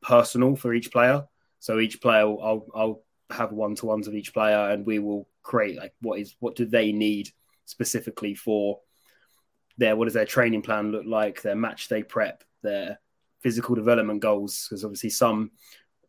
personal 0.00 0.56
for 0.56 0.72
each 0.72 0.90
player. 0.90 1.26
So 1.58 1.78
each 1.78 2.00
player, 2.00 2.22
I'll, 2.22 2.66
I'll 2.74 3.02
have 3.30 3.52
one 3.52 3.74
to 3.76 3.86
ones 3.86 4.06
with 4.06 4.16
each 4.16 4.32
player, 4.32 4.70
and 4.70 4.86
we 4.86 4.98
will 4.98 5.28
create 5.42 5.76
like 5.76 5.92
what 6.00 6.18
is 6.18 6.34
what 6.40 6.56
do 6.56 6.64
they 6.64 6.92
need 6.92 7.30
specifically 7.64 8.34
for 8.34 8.80
their 9.78 9.96
what 9.96 10.04
does 10.04 10.14
their 10.14 10.26
training 10.26 10.62
plan 10.62 10.92
look 10.92 11.04
like, 11.06 11.42
their 11.42 11.54
match 11.54 11.88
day 11.88 12.02
prep, 12.02 12.44
their 12.62 13.00
physical 13.40 13.74
development 13.74 14.20
goals. 14.20 14.66
Because 14.68 14.84
obviously 14.84 15.10
some 15.10 15.50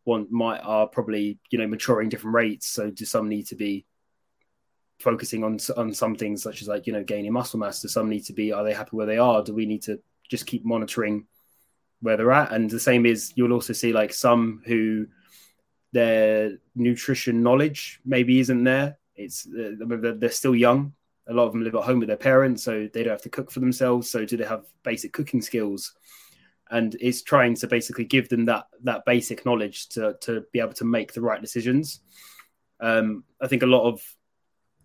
one 0.04 0.26
might 0.30 0.58
are 0.58 0.86
probably 0.86 1.38
you 1.50 1.58
know 1.58 1.66
maturing 1.66 2.08
different 2.08 2.34
rates. 2.34 2.66
So 2.66 2.90
do 2.90 3.04
some 3.04 3.28
need 3.28 3.46
to 3.48 3.56
be 3.56 3.86
focusing 5.00 5.44
on 5.44 5.58
on 5.76 5.92
some 5.92 6.14
things 6.14 6.42
such 6.42 6.62
as 6.62 6.68
like 6.68 6.86
you 6.86 6.92
know 6.92 7.04
gaining 7.04 7.32
muscle 7.32 7.58
mass? 7.58 7.80
Do 7.80 7.88
some 7.88 8.08
need 8.08 8.24
to 8.26 8.32
be 8.32 8.52
are 8.52 8.64
they 8.64 8.74
happy 8.74 8.96
where 8.96 9.06
they 9.06 9.18
are? 9.18 9.42
Do 9.42 9.54
we 9.54 9.66
need 9.66 9.82
to 9.82 10.00
just 10.30 10.46
keep 10.46 10.64
monitoring 10.64 11.26
where 12.00 12.16
they're 12.16 12.32
at? 12.32 12.52
And 12.52 12.70
the 12.70 12.80
same 12.80 13.06
is 13.06 13.32
you'll 13.36 13.52
also 13.52 13.72
see 13.72 13.92
like 13.92 14.12
some 14.12 14.62
who 14.66 15.06
their 15.92 16.58
nutrition 16.74 17.42
knowledge 17.42 18.00
maybe 18.04 18.40
isn't 18.40 18.64
there. 18.64 18.98
It's 19.16 19.46
uh, 19.46 19.72
they're 20.18 20.30
still 20.30 20.54
young. 20.54 20.92
A 21.26 21.32
lot 21.32 21.46
of 21.46 21.52
them 21.52 21.64
live 21.64 21.74
at 21.74 21.84
home 21.84 22.00
with 22.00 22.08
their 22.08 22.16
parents, 22.16 22.62
so 22.62 22.88
they 22.92 23.02
don't 23.02 23.12
have 23.12 23.22
to 23.22 23.30
cook 23.30 23.50
for 23.50 23.60
themselves. 23.60 24.10
So 24.10 24.24
do 24.24 24.36
they 24.36 24.44
have 24.44 24.64
basic 24.82 25.12
cooking 25.12 25.40
skills? 25.40 25.94
And 26.70 26.96
it's 27.00 27.22
trying 27.22 27.54
to 27.56 27.66
basically 27.66 28.04
give 28.04 28.28
them 28.28 28.46
that 28.46 28.66
that 28.82 29.04
basic 29.04 29.46
knowledge 29.46 29.88
to 29.90 30.16
to 30.22 30.44
be 30.52 30.60
able 30.60 30.74
to 30.74 30.84
make 30.84 31.12
the 31.12 31.22
right 31.22 31.40
decisions. 31.40 32.00
Um, 32.80 33.24
I 33.40 33.46
think 33.46 33.62
a 33.62 33.66
lot 33.66 33.86
of 33.88 34.02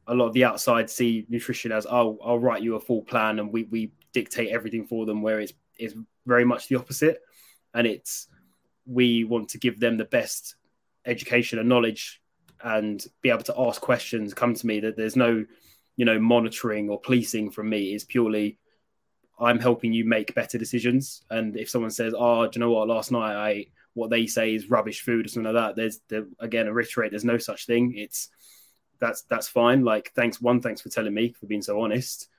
a 0.09 0.13
lot 0.13 0.27
of 0.27 0.33
the 0.33 0.43
outside 0.43 0.89
see 0.89 1.25
nutrition 1.29 1.71
as 1.71 1.85
oh 1.89 2.17
I'll 2.23 2.39
write 2.39 2.63
you 2.63 2.75
a 2.75 2.79
full 2.79 3.03
plan 3.03 3.39
and 3.39 3.53
we 3.53 3.63
we 3.63 3.91
dictate 4.11 4.49
everything 4.49 4.85
for 4.85 5.05
them 5.05 5.21
where 5.21 5.39
it's 5.39 5.53
it's 5.77 5.93
very 6.25 6.43
much 6.43 6.67
the 6.67 6.75
opposite 6.75 7.21
and 7.73 7.85
it's 7.85 8.27
we 8.85 9.23
want 9.23 9.49
to 9.49 9.59
give 9.59 9.79
them 9.79 9.97
the 9.97 10.05
best 10.05 10.55
education 11.05 11.59
and 11.59 11.69
knowledge 11.69 12.21
and 12.61 13.05
be 13.21 13.29
able 13.29 13.43
to 13.43 13.59
ask 13.59 13.79
questions 13.81 14.33
come 14.33 14.55
to 14.55 14.65
me 14.65 14.79
that 14.79 14.97
there's 14.97 15.15
no 15.15 15.45
you 15.99 16.05
know 16.05 16.19
monitoring 16.19 16.89
or 16.89 16.99
policing 16.99 17.51
from 17.51 17.69
me 17.69 17.93
is 17.93 18.03
purely 18.03 18.57
i'm 19.39 19.59
helping 19.59 19.91
you 19.91 20.05
make 20.05 20.33
better 20.33 20.57
decisions 20.57 21.23
and 21.29 21.57
if 21.57 21.69
someone 21.69 21.91
says 21.91 22.13
oh 22.17 22.47
do 22.47 22.57
you 22.57 22.59
know 22.61 22.71
what 22.71 22.87
last 22.87 23.11
night 23.11 23.35
i 23.35 23.65
what 23.93 24.09
they 24.09 24.25
say 24.27 24.55
is 24.55 24.69
rubbish 24.69 25.01
food 25.01 25.25
or 25.25 25.29
something 25.29 25.53
like 25.53 25.61
that. 25.61 25.75
There's 25.75 25.99
there, 26.09 26.25
again, 26.39 26.67
I 26.67 26.69
reiterate, 26.69 27.11
there's 27.11 27.25
no 27.25 27.37
such 27.37 27.65
thing. 27.65 27.93
It's 27.95 28.29
that's 28.99 29.23
that's 29.23 29.47
fine. 29.47 29.83
Like, 29.83 30.11
thanks 30.15 30.41
one, 30.41 30.61
thanks 30.61 30.81
for 30.81 30.89
telling 30.89 31.13
me 31.13 31.33
for 31.33 31.45
being 31.45 31.61
so 31.61 31.81
honest. 31.81 32.29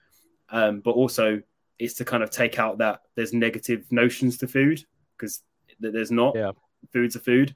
Um, 0.50 0.80
but 0.80 0.92
also, 0.92 1.42
it's 1.78 1.94
to 1.94 2.04
kind 2.04 2.22
of 2.22 2.30
take 2.30 2.58
out 2.58 2.78
that 2.78 3.02
there's 3.14 3.32
negative 3.32 3.84
notions 3.90 4.38
to 4.38 4.48
food 4.48 4.84
because 5.16 5.42
there's 5.78 6.10
not. 6.10 6.34
Yeah. 6.34 6.52
Food's 6.94 7.14
a 7.14 7.20
food, 7.20 7.54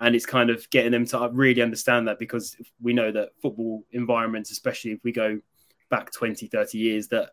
and 0.00 0.14
it's 0.14 0.26
kind 0.26 0.50
of 0.50 0.68
getting 0.70 0.92
them 0.92 1.06
to 1.06 1.28
really 1.32 1.62
understand 1.62 2.08
that 2.08 2.18
because 2.18 2.56
we 2.80 2.92
know 2.92 3.10
that 3.10 3.30
football 3.42 3.84
environments, 3.92 4.50
especially 4.50 4.92
if 4.92 5.02
we 5.02 5.12
go 5.12 5.40
back 5.90 6.12
20, 6.12 6.46
30 6.46 6.78
years, 6.78 7.08
that 7.08 7.30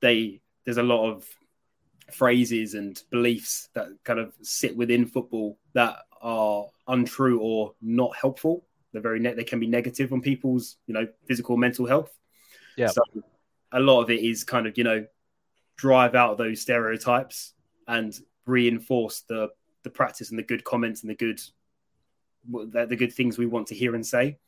they 0.00 0.40
there's 0.64 0.78
a 0.78 0.82
lot 0.82 1.10
of 1.10 1.26
phrases 2.12 2.74
and 2.74 3.02
beliefs 3.10 3.68
that 3.74 3.88
kind 4.04 4.18
of 4.18 4.34
sit 4.42 4.76
within 4.76 5.06
football 5.06 5.58
that 5.72 5.96
are 6.20 6.66
untrue 6.88 7.40
or 7.40 7.74
not 7.80 8.14
helpful. 8.16 8.64
They're 8.92 9.02
very 9.02 9.20
ne- 9.20 9.34
they 9.34 9.44
can 9.44 9.60
be 9.60 9.66
negative 9.66 10.12
on 10.12 10.20
people's 10.20 10.76
you 10.86 10.94
know 10.94 11.06
physical 11.26 11.56
mental 11.56 11.86
health. 11.86 12.12
Yeah. 12.76 12.88
So 12.88 13.02
a 13.72 13.80
lot 13.80 14.02
of 14.02 14.10
it 14.10 14.20
is 14.20 14.44
kind 14.44 14.66
of 14.66 14.76
you 14.76 14.84
know 14.84 15.06
drive 15.76 16.14
out 16.14 16.38
those 16.38 16.60
stereotypes 16.60 17.54
and 17.88 18.14
reinforce 18.46 19.20
the 19.22 19.48
the 19.82 19.90
practice 19.90 20.30
and 20.30 20.38
the 20.38 20.42
good 20.42 20.64
comments 20.64 21.02
and 21.02 21.10
the 21.10 21.14
good 21.14 21.40
the, 22.50 22.86
the 22.86 22.96
good 22.96 23.12
things 23.12 23.38
we 23.38 23.46
want 23.46 23.66
to 23.68 23.74
hear 23.74 23.94
and 23.94 24.06
say. 24.06 24.38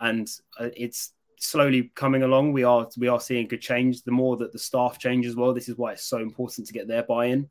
And 0.00 0.28
uh, 0.58 0.70
it's 0.76 1.12
slowly 1.38 1.92
coming 1.94 2.22
along. 2.22 2.52
We 2.52 2.64
are 2.64 2.88
we 2.96 3.08
are 3.08 3.20
seeing 3.20 3.48
good 3.48 3.60
change. 3.60 4.02
The 4.02 4.10
more 4.10 4.36
that 4.38 4.52
the 4.52 4.58
staff 4.58 4.98
change 4.98 5.26
as 5.26 5.36
well, 5.36 5.54
this 5.54 5.68
is 5.68 5.76
why 5.76 5.92
it's 5.92 6.04
so 6.04 6.18
important 6.18 6.66
to 6.66 6.72
get 6.72 6.88
their 6.88 7.02
buy-in, 7.02 7.48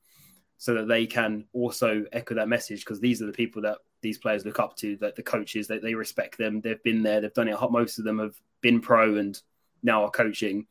so 0.58 0.74
that 0.76 0.88
they 0.88 1.06
can 1.06 1.46
also 1.54 2.06
echo 2.12 2.36
that 2.36 2.50
message. 2.50 2.84
Because 2.84 3.00
these 3.00 3.22
are 3.22 3.28
the 3.28 3.32
people 3.32 3.62
that 3.62 3.78
these 4.02 4.18
players 4.18 4.46
look 4.46 4.60
up 4.60 4.76
to, 4.78 4.98
that 4.98 5.16
the 5.16 5.24
coaches 5.24 5.68
that 5.68 5.82
they 5.82 5.96
respect 5.96 6.38
them. 6.38 6.60
They've 6.60 6.84
been 6.84 7.04
there. 7.04 7.22
They've 7.22 7.34
done 7.34 7.48
it. 7.48 7.58
Most 7.72 8.00
of 8.00 8.06
them 8.06 8.20
have 8.20 8.36
been 8.62 8.82
pro 8.82 9.16
and 9.16 9.42
now 9.82 10.04
are 10.04 10.12
coaching. 10.12 10.68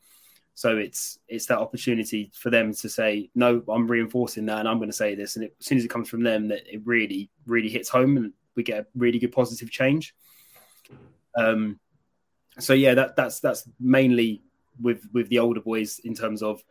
So 0.55 0.77
it's 0.77 1.17
it's 1.27 1.47
that 1.47 1.57
opportunity 1.57 2.31
for 2.35 2.51
them 2.51 2.73
to 2.73 2.87
say, 2.87 3.31
no, 3.33 3.63
I'm 3.67 3.87
reinforcing 3.87 4.45
that, 4.45 4.59
and 4.59 4.67
I'm 4.67 4.77
going 4.77 4.89
to 4.89 4.95
say 4.95 5.15
this. 5.15 5.35
And 5.35 5.45
it, 5.45 5.55
as 5.59 5.65
soon 5.65 5.79
as 5.79 5.85
it 5.85 5.89
comes 5.89 6.09
from 6.09 6.21
them, 6.21 6.49
that 6.49 6.71
it 6.71 6.81
really 6.85 7.31
really 7.47 7.69
hits 7.69 7.89
home, 7.89 8.17
and 8.17 8.33
we 8.55 8.63
get 8.63 8.79
a 8.79 8.85
really 8.95 9.19
good 9.19 9.31
positive 9.31 9.71
change. 9.71 10.15
Um, 11.35 11.79
so 12.59 12.73
yeah, 12.73 12.93
that 12.93 13.15
that's 13.15 13.39
that's 13.39 13.67
mainly 13.79 14.43
with 14.81 15.07
with 15.13 15.29
the 15.29 15.39
older 15.39 15.61
boys 15.61 15.99
in 15.99 16.13
terms 16.13 16.43
of 16.43 16.63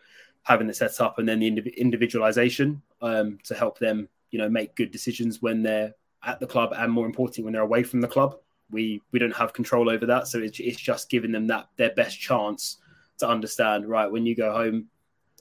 having 0.43 0.67
the 0.67 0.75
setup 0.75 1.19
and 1.19 1.29
then 1.29 1.41
the 1.41 1.51
indiv- 1.51 1.77
individualization 1.77 2.83
um, 3.01 3.39
to 3.45 3.55
help 3.55 3.79
them, 3.79 4.09
you 4.31 4.39
know, 4.39 4.49
make 4.49 4.75
good 4.75 4.91
decisions 4.91 5.41
when 5.41 5.63
they're 5.63 5.95
at 6.25 6.41
the 6.41 6.47
club, 6.47 6.73
and 6.77 6.93
more 6.93 7.07
importantly, 7.07 7.45
when 7.45 7.53
they're 7.53 7.63
away 7.63 7.83
from 7.83 8.01
the 8.01 8.09
club. 8.09 8.37
We 8.71 9.03
we 9.13 9.19
don't 9.19 9.37
have 9.37 9.53
control 9.53 9.91
over 9.91 10.07
that, 10.07 10.29
so 10.29 10.39
it's, 10.39 10.59
it's 10.59 10.81
just 10.81 11.11
giving 11.11 11.33
them 11.33 11.47
that 11.49 11.69
their 11.77 11.91
best 11.91 12.19
chance 12.19 12.79
to 13.19 13.29
understand. 13.29 13.87
Right, 13.87 14.11
when 14.11 14.25
you 14.25 14.35
go 14.35 14.53
home, 14.53 14.87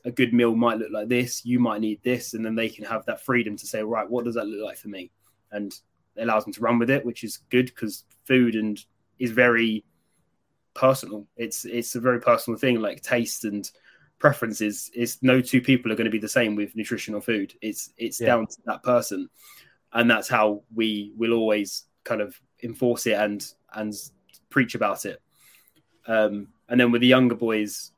a 0.04 0.12
good 0.12 0.34
meal 0.34 0.56
might 0.56 0.80
look 0.80 0.92
like 0.92 1.08
this. 1.08 1.46
You 1.46 1.60
might 1.60 1.82
need 1.82 2.02
this, 2.04 2.34
and 2.34 2.46
then 2.46 2.56
they 2.56 2.68
can 2.68 2.84
have 2.86 3.06
that 3.06 3.24
freedom 3.24 3.56
to 3.56 3.68
say, 3.68 3.84
right, 3.84 4.10
what 4.10 4.26
does 4.26 4.36
that 4.36 4.48
look 4.48 4.66
like 4.66 4.78
for 4.78 4.90
me? 4.90 5.12
And 5.52 5.74
allows 6.18 6.44
them 6.44 6.54
to 6.54 6.62
run 6.62 6.80
with 6.80 6.90
it, 6.90 7.06
which 7.06 7.24
is 7.24 7.38
good 7.50 7.68
because 7.68 8.06
food 8.26 8.56
and 8.56 8.84
is 9.20 9.32
very 9.32 9.86
personal. 10.74 11.28
It's 11.38 11.66
it's 11.66 11.96
a 11.96 12.00
very 12.00 12.20
personal 12.20 12.58
thing, 12.60 12.82
like 12.82 13.02
taste 13.02 13.46
and 13.46 13.70
preferences. 14.20 14.90
It's 14.94 15.22
no 15.22 15.42
two 15.42 15.62
people 15.62 15.92
are 15.92 15.96
going 15.96 16.06
to 16.06 16.12
be 16.12 16.20
the 16.20 16.30
same 16.30 16.56
with 16.56 16.76
nutrition 16.76 17.14
or 17.16 17.22
food. 17.22 17.54
It's 17.62 17.92
it's 17.98 18.20
Yeah. 18.20 18.28
down 18.28 18.48
to 18.48 18.58
that 18.66 18.84
person, 18.84 19.30
and 19.94 20.10
that's 20.10 20.28
how 20.28 20.64
we 20.74 21.14
will 21.16 21.34
always 21.34 21.86
kind 22.04 22.22
of 22.22 22.40
enforce 22.64 23.08
it 23.08 23.14
and 23.14 23.46
and 23.74 23.94
preach 24.50 24.76
about 24.76 25.06
it. 25.06 25.22
Um, 26.08 26.48
and 26.68 26.80
then 26.80 26.92
with 26.92 27.02
the 27.02 27.08
younger 27.08 27.36
boys, 27.36 27.92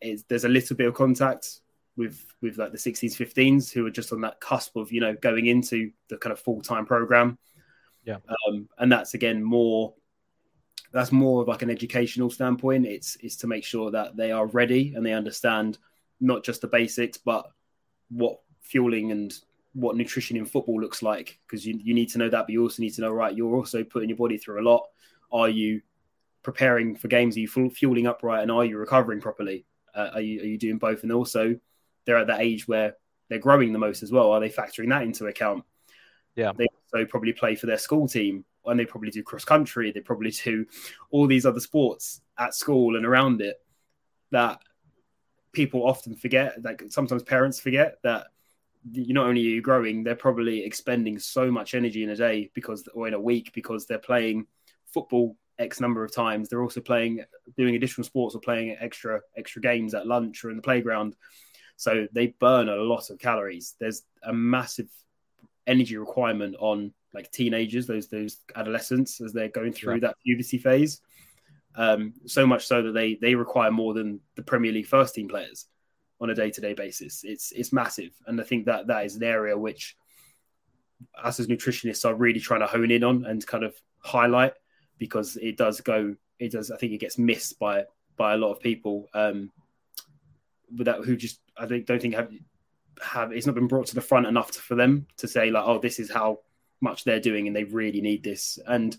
it's, 0.00 0.22
there's 0.24 0.44
a 0.44 0.48
little 0.48 0.76
bit 0.76 0.88
of 0.88 0.94
contact 0.94 1.60
with 1.96 2.24
with 2.40 2.56
like 2.58 2.72
the 2.72 2.78
16s, 2.78 3.14
15s 3.14 3.70
who 3.72 3.86
are 3.86 3.90
just 3.90 4.12
on 4.12 4.22
that 4.22 4.40
cusp 4.40 4.76
of 4.76 4.90
you 4.90 5.00
know 5.00 5.14
going 5.14 5.46
into 5.46 5.90
the 6.08 6.16
kind 6.16 6.32
of 6.32 6.40
full 6.40 6.62
time 6.62 6.86
program. 6.86 7.38
Yeah. 8.04 8.18
Um, 8.48 8.68
and 8.78 8.90
that's 8.90 9.14
again 9.14 9.42
more 9.42 9.94
that's 10.92 11.12
more 11.12 11.42
of 11.42 11.48
like 11.48 11.62
an 11.62 11.70
educational 11.70 12.30
standpoint. 12.30 12.86
It's 12.86 13.16
it's 13.20 13.36
to 13.36 13.46
make 13.46 13.64
sure 13.64 13.90
that 13.90 14.16
they 14.16 14.30
are 14.30 14.46
ready 14.46 14.94
and 14.94 15.04
they 15.04 15.12
understand 15.12 15.78
not 16.20 16.44
just 16.44 16.60
the 16.60 16.68
basics, 16.68 17.18
but 17.18 17.50
what 18.10 18.40
fueling 18.60 19.10
and 19.10 19.32
what 19.74 19.96
nutrition 19.96 20.36
in 20.36 20.44
football 20.44 20.80
looks 20.80 21.02
like. 21.02 21.38
Because 21.46 21.66
you, 21.66 21.78
you 21.82 21.94
need 21.94 22.10
to 22.10 22.18
know 22.18 22.28
that, 22.28 22.42
but 22.42 22.50
you 22.50 22.62
also 22.62 22.82
need 22.82 22.94
to 22.94 23.00
know, 23.00 23.10
right, 23.10 23.34
you're 23.34 23.56
also 23.56 23.82
putting 23.82 24.08
your 24.08 24.18
body 24.18 24.36
through 24.36 24.60
a 24.60 24.68
lot. 24.68 24.86
Are 25.32 25.48
you 25.48 25.80
preparing 26.42 26.94
for 26.94 27.08
games? 27.08 27.36
Are 27.36 27.40
you 27.40 27.48
fueling 27.48 28.06
up 28.06 28.22
right? 28.22 28.42
And 28.42 28.50
are 28.50 28.64
you 28.64 28.76
recovering 28.78 29.20
properly? 29.20 29.64
Uh, 29.94 30.10
are 30.14 30.20
you 30.20 30.40
are 30.40 30.46
you 30.46 30.58
doing 30.58 30.78
both? 30.78 31.02
And 31.02 31.12
also, 31.12 31.58
they're 32.04 32.18
at 32.18 32.26
that 32.26 32.40
age 32.40 32.68
where 32.68 32.96
they're 33.28 33.38
growing 33.38 33.72
the 33.72 33.78
most 33.78 34.02
as 34.02 34.12
well. 34.12 34.30
Are 34.32 34.40
they 34.40 34.50
factoring 34.50 34.90
that 34.90 35.02
into 35.02 35.26
account? 35.26 35.64
Yeah. 36.34 36.52
They 36.56 36.68
also 36.92 37.04
probably 37.04 37.32
play 37.32 37.54
for 37.54 37.66
their 37.66 37.78
school 37.78 38.08
team 38.08 38.44
and 38.66 38.78
they 38.78 38.84
probably 38.84 39.10
do 39.10 39.22
cross 39.22 39.44
country. 39.44 39.90
They 39.90 40.00
probably 40.00 40.30
do 40.30 40.66
all 41.10 41.26
these 41.26 41.46
other 41.46 41.60
sports 41.60 42.20
at 42.38 42.54
school 42.54 42.96
and 42.96 43.04
around 43.04 43.40
it 43.40 43.56
that 44.30 44.60
people 45.52 45.86
often 45.86 46.14
forget. 46.14 46.62
Like 46.62 46.84
sometimes 46.88 47.22
parents 47.22 47.60
forget 47.60 47.98
that 48.02 48.28
you 48.92 49.14
not 49.14 49.26
only 49.26 49.40
are 49.42 49.50
you 49.50 49.62
growing, 49.62 50.02
they're 50.02 50.14
probably 50.14 50.64
expending 50.64 51.18
so 51.18 51.50
much 51.50 51.74
energy 51.74 52.02
in 52.02 52.10
a 52.10 52.16
day 52.16 52.50
because, 52.54 52.88
or 52.94 53.08
in 53.08 53.14
a 53.14 53.20
week, 53.20 53.52
because 53.54 53.86
they're 53.86 53.98
playing 53.98 54.46
football 54.86 55.36
X 55.58 55.80
number 55.80 56.04
of 56.04 56.14
times. 56.14 56.48
They're 56.48 56.62
also 56.62 56.80
playing, 56.80 57.24
doing 57.56 57.76
additional 57.76 58.04
sports 58.04 58.34
or 58.34 58.40
playing 58.40 58.76
extra 58.80 59.20
extra 59.36 59.62
games 59.62 59.94
at 59.94 60.06
lunch 60.06 60.44
or 60.44 60.50
in 60.50 60.56
the 60.56 60.62
playground. 60.62 61.16
So 61.76 62.06
they 62.12 62.28
burn 62.38 62.68
a 62.68 62.76
lot 62.76 63.10
of 63.10 63.18
calories. 63.18 63.74
There's 63.78 64.02
a 64.22 64.32
massive 64.32 64.88
energy 65.66 65.96
requirement 65.96 66.56
on 66.58 66.92
like 67.14 67.30
teenagers, 67.30 67.86
those 67.86 68.08
those 68.08 68.38
adolescents 68.56 69.20
as 69.20 69.32
they're 69.32 69.48
going 69.48 69.72
through 69.72 69.94
Yeah. 69.94 70.00
that 70.00 70.16
puberty 70.24 70.58
phase. 70.58 71.00
Um, 71.74 72.14
so 72.26 72.46
much 72.46 72.66
so 72.66 72.82
that 72.82 72.92
they 72.92 73.14
they 73.14 73.34
require 73.34 73.70
more 73.70 73.94
than 73.94 74.20
the 74.34 74.42
Premier 74.42 74.72
League 74.72 74.86
first 74.86 75.14
team 75.14 75.28
players 75.28 75.66
on 76.20 76.30
a 76.30 76.34
day 76.34 76.50
to 76.50 76.60
day 76.60 76.74
basis. 76.74 77.24
It's 77.24 77.52
it's 77.52 77.72
massive, 77.72 78.12
and 78.26 78.40
I 78.40 78.44
think 78.44 78.66
that 78.66 78.86
that 78.88 79.04
is 79.06 79.16
an 79.16 79.22
area 79.24 79.56
which 79.56 79.96
us 81.20 81.40
as 81.40 81.48
nutritionists 81.48 82.04
are 82.04 82.14
really 82.14 82.40
trying 82.40 82.60
to 82.60 82.66
hone 82.66 82.90
in 82.90 83.02
on 83.02 83.24
and 83.24 83.44
kind 83.46 83.64
of 83.64 83.74
highlight 83.98 84.52
because 84.98 85.36
it 85.36 85.56
does 85.56 85.80
go 85.80 86.14
it 86.38 86.52
does 86.52 86.70
I 86.70 86.76
think 86.76 86.92
it 86.92 86.98
gets 86.98 87.18
missed 87.18 87.58
by 87.58 87.84
by 88.16 88.34
a 88.34 88.36
lot 88.36 88.52
of 88.52 88.60
people 88.60 89.08
um 89.14 89.50
without 90.76 91.04
who 91.04 91.16
just 91.16 91.40
I 91.56 91.66
think 91.66 91.86
don't 91.86 92.00
think 92.00 92.14
have 92.14 92.30
have 93.02 93.32
it's 93.32 93.46
not 93.46 93.54
been 93.54 93.68
brought 93.68 93.86
to 93.86 93.94
the 93.94 94.00
front 94.00 94.26
enough 94.26 94.52
to, 94.52 94.60
for 94.60 94.74
them 94.74 95.06
to 95.18 95.28
say 95.28 95.50
like 95.50 95.64
oh 95.66 95.78
this 95.78 95.98
is 95.98 96.10
how 96.10 96.40
much 96.80 97.04
they're 97.04 97.20
doing 97.20 97.46
and 97.46 97.54
they 97.54 97.64
really 97.64 98.00
need 98.00 98.22
this. 98.22 98.58
And 98.66 98.96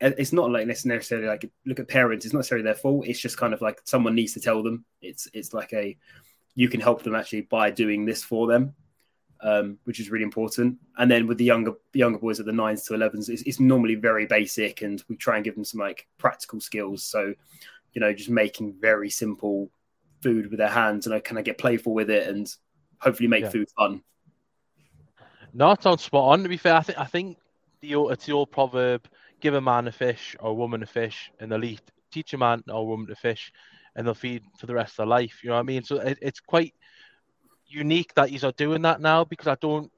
it's 0.00 0.32
not 0.32 0.50
like 0.50 0.66
necessarily 0.66 1.26
like 1.26 1.50
look 1.66 1.78
at 1.78 1.86
parents 1.86 2.24
it's 2.24 2.32
not 2.32 2.38
necessarily 2.38 2.64
their 2.64 2.74
fault. 2.74 3.06
It's 3.06 3.20
just 3.20 3.36
kind 3.36 3.52
of 3.52 3.60
like 3.60 3.80
someone 3.84 4.14
needs 4.14 4.34
to 4.34 4.40
tell 4.40 4.62
them. 4.62 4.84
It's 5.02 5.28
it's 5.34 5.52
like 5.52 5.72
a 5.72 5.96
you 6.54 6.68
can 6.68 6.80
help 6.80 7.02
them 7.02 7.14
actually 7.14 7.42
by 7.42 7.70
doing 7.70 8.04
this 8.04 8.22
for 8.22 8.46
them 8.46 8.74
um, 9.42 9.78
which 9.84 10.00
is 10.00 10.10
really 10.10 10.24
important. 10.24 10.78
And 10.98 11.10
then 11.10 11.26
with 11.26 11.38
the 11.38 11.44
younger 11.44 11.72
younger 11.92 12.18
boys 12.18 12.40
at 12.40 12.46
the 12.46 12.52
nines 12.52 12.84
to 12.84 12.94
11s 12.94 13.28
it's, 13.28 13.42
it's 13.42 13.60
normally 13.60 13.94
very 13.94 14.26
basic 14.26 14.82
and 14.82 15.02
we 15.08 15.16
try 15.16 15.36
and 15.36 15.44
give 15.44 15.54
them 15.54 15.64
some 15.64 15.80
like 15.80 16.06
practical 16.18 16.60
skills. 16.60 17.04
So 17.04 17.34
you 17.92 18.00
know 18.00 18.12
just 18.12 18.30
making 18.30 18.76
very 18.80 19.10
simple 19.10 19.70
food 20.22 20.50
with 20.50 20.58
their 20.58 20.68
hands 20.68 21.06
and 21.06 21.14
I 21.14 21.20
kind 21.20 21.38
of 21.38 21.44
get 21.44 21.58
playful 21.58 21.94
with 21.94 22.10
it? 22.10 22.28
And 22.28 22.54
hopefully 23.00 23.28
make 23.28 23.44
Yeah. 23.44 23.50
food 23.50 23.68
fun 23.76 24.02
No, 25.52 25.72
it 25.72 25.82
sounds 25.82 26.02
spot 26.02 26.32
on. 26.32 26.42
To 26.42 26.48
be 26.48 26.56
fair, 26.56 26.74
I 26.74 26.82
think 26.82 26.98
I 26.98 27.04
think 27.04 27.38
the 27.80 27.94
old- 27.94 28.12
it's 28.12 28.26
the 28.26 28.32
old 28.32 28.50
proverb: 28.50 29.08
give 29.40 29.54
a 29.54 29.60
man 29.60 29.88
a 29.88 29.92
fish 29.92 30.36
or 30.40 30.50
a 30.50 30.54
woman 30.54 30.82
a 30.82 30.86
fish, 30.86 31.30
and 31.40 31.50
they'll 31.50 31.64
eat. 31.64 31.82
Teach 32.12 32.32
a 32.34 32.38
man 32.38 32.62
or 32.68 32.80
a 32.80 32.84
woman 32.84 33.06
to 33.08 33.14
fish, 33.16 33.52
and 33.94 34.06
they'll 34.06 34.14
feed 34.14 34.42
for 34.58 34.66
the 34.66 34.74
rest 34.74 34.92
of 34.92 34.96
their 34.98 35.06
life. 35.06 35.42
You 35.42 35.50
know 35.50 35.56
what 35.56 35.60
I 35.60 35.64
mean? 35.64 35.82
So 35.82 35.96
it, 35.96 36.18
it's 36.20 36.40
quite 36.40 36.74
unique 37.66 38.14
that 38.14 38.28
he's 38.30 38.44
are 38.44 38.52
doing 38.52 38.82
that 38.82 39.00
now 39.00 39.24
because 39.24 39.46
I 39.48 39.56
don't. 39.60 39.90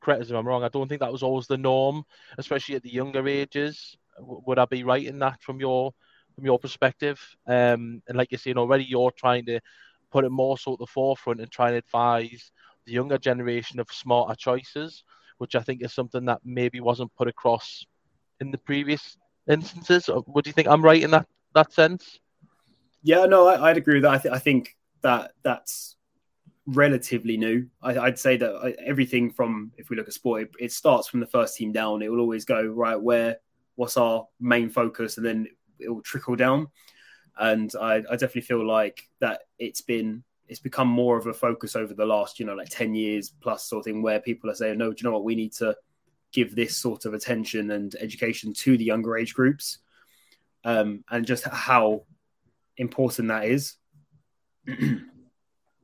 Correct 0.00 0.22
us 0.22 0.30
if 0.30 0.36
I'm 0.36 0.46
wrong. 0.46 0.62
I 0.64 0.68
don't 0.68 0.88
think 0.88 1.00
that 1.00 1.12
was 1.12 1.22
always 1.22 1.46
the 1.46 1.56
norm, 1.56 2.04
especially 2.36 2.74
at 2.74 2.82
the 2.82 2.92
younger 2.92 3.26
ages. 3.26 3.96
Would 4.18 4.58
I 4.58 4.66
be 4.66 4.84
right 4.84 5.04
in 5.04 5.18
that 5.20 5.42
from 5.42 5.60
your 5.60 5.92
from 6.34 6.44
your 6.44 6.58
perspective? 6.58 7.20
Um, 7.46 8.02
and 8.06 8.16
like 8.16 8.30
you're 8.30 8.38
saying 8.38 8.58
already, 8.58 8.84
you're 8.84 9.10
trying 9.12 9.46
to 9.46 9.60
put 10.14 10.24
it 10.24 10.30
more 10.30 10.56
so 10.56 10.74
at 10.74 10.78
the 10.78 10.86
forefront 10.86 11.40
and 11.40 11.50
try 11.50 11.66
and 11.66 11.76
advise 11.76 12.52
the 12.86 12.92
younger 12.92 13.18
generation 13.18 13.80
of 13.80 13.88
smarter 13.90 14.36
choices, 14.36 15.02
which 15.38 15.56
I 15.56 15.60
think 15.60 15.82
is 15.82 15.92
something 15.92 16.24
that 16.26 16.40
maybe 16.44 16.78
wasn't 16.78 17.14
put 17.16 17.26
across 17.26 17.84
in 18.40 18.52
the 18.52 18.58
previous 18.58 19.16
instances. 19.50 20.08
Or 20.08 20.22
Would 20.28 20.46
you 20.46 20.52
think 20.52 20.68
I'm 20.68 20.82
right 20.82 21.02
in 21.02 21.10
that 21.10 21.26
that 21.56 21.72
sense? 21.72 22.20
Yeah, 23.02 23.26
no, 23.26 23.48
I, 23.48 23.70
I'd 23.70 23.76
agree 23.76 23.94
with 23.94 24.04
that. 24.04 24.12
I, 24.12 24.18
th- 24.18 24.34
I 24.34 24.38
think 24.38 24.76
that 25.02 25.32
that's 25.42 25.96
relatively 26.66 27.36
new. 27.36 27.66
I, 27.82 27.98
would 27.98 28.18
say 28.18 28.36
that 28.36 28.54
uh, 28.54 28.70
everything 28.78 29.32
from 29.32 29.72
if 29.76 29.90
we 29.90 29.96
look 29.96 30.06
at 30.06 30.14
sport, 30.14 30.42
it, 30.42 30.50
it, 30.60 30.72
starts 30.72 31.08
from 31.08 31.18
the 31.18 31.26
first 31.26 31.56
team 31.56 31.72
down. 31.72 32.02
It 32.02 32.10
will 32.10 32.20
always 32.20 32.44
go 32.44 32.62
right 32.62 33.00
where 33.00 33.38
what's 33.74 33.96
our 33.96 34.28
main 34.38 34.70
focus, 34.70 35.16
and 35.16 35.26
then 35.26 35.48
it 35.80 35.88
will 35.88 36.02
trickle 36.02 36.36
down. 36.36 36.68
And 37.38 37.72
I, 37.80 37.96
I 37.96 38.12
definitely 38.12 38.42
feel 38.42 38.66
like 38.66 39.08
that 39.20 39.42
it's 39.58 39.80
been 39.80 40.22
it's 40.46 40.60
become 40.60 40.88
more 40.88 41.16
of 41.16 41.26
a 41.26 41.32
focus 41.32 41.74
over 41.74 41.94
the 41.94 42.04
last 42.04 42.38
you 42.38 42.46
know 42.46 42.54
like 42.54 42.68
ten 42.68 42.94
years 42.94 43.32
plus 43.40 43.68
sort 43.68 43.80
of 43.80 43.84
thing 43.84 44.02
where 44.02 44.20
people 44.20 44.50
are 44.50 44.54
saying 44.54 44.78
no, 44.78 44.92
do 44.92 44.96
you 44.98 45.08
know 45.08 45.14
what? 45.14 45.24
We 45.24 45.34
need 45.34 45.52
to 45.54 45.76
give 46.32 46.54
this 46.54 46.76
sort 46.76 47.04
of 47.04 47.14
attention 47.14 47.70
and 47.70 47.94
education 48.00 48.52
to 48.52 48.76
the 48.76 48.84
younger 48.84 49.16
age 49.16 49.34
groups, 49.34 49.78
um, 50.64 51.04
and 51.10 51.26
just 51.26 51.44
how 51.44 52.04
important 52.76 53.28
that 53.28 53.46
is. 53.46 53.76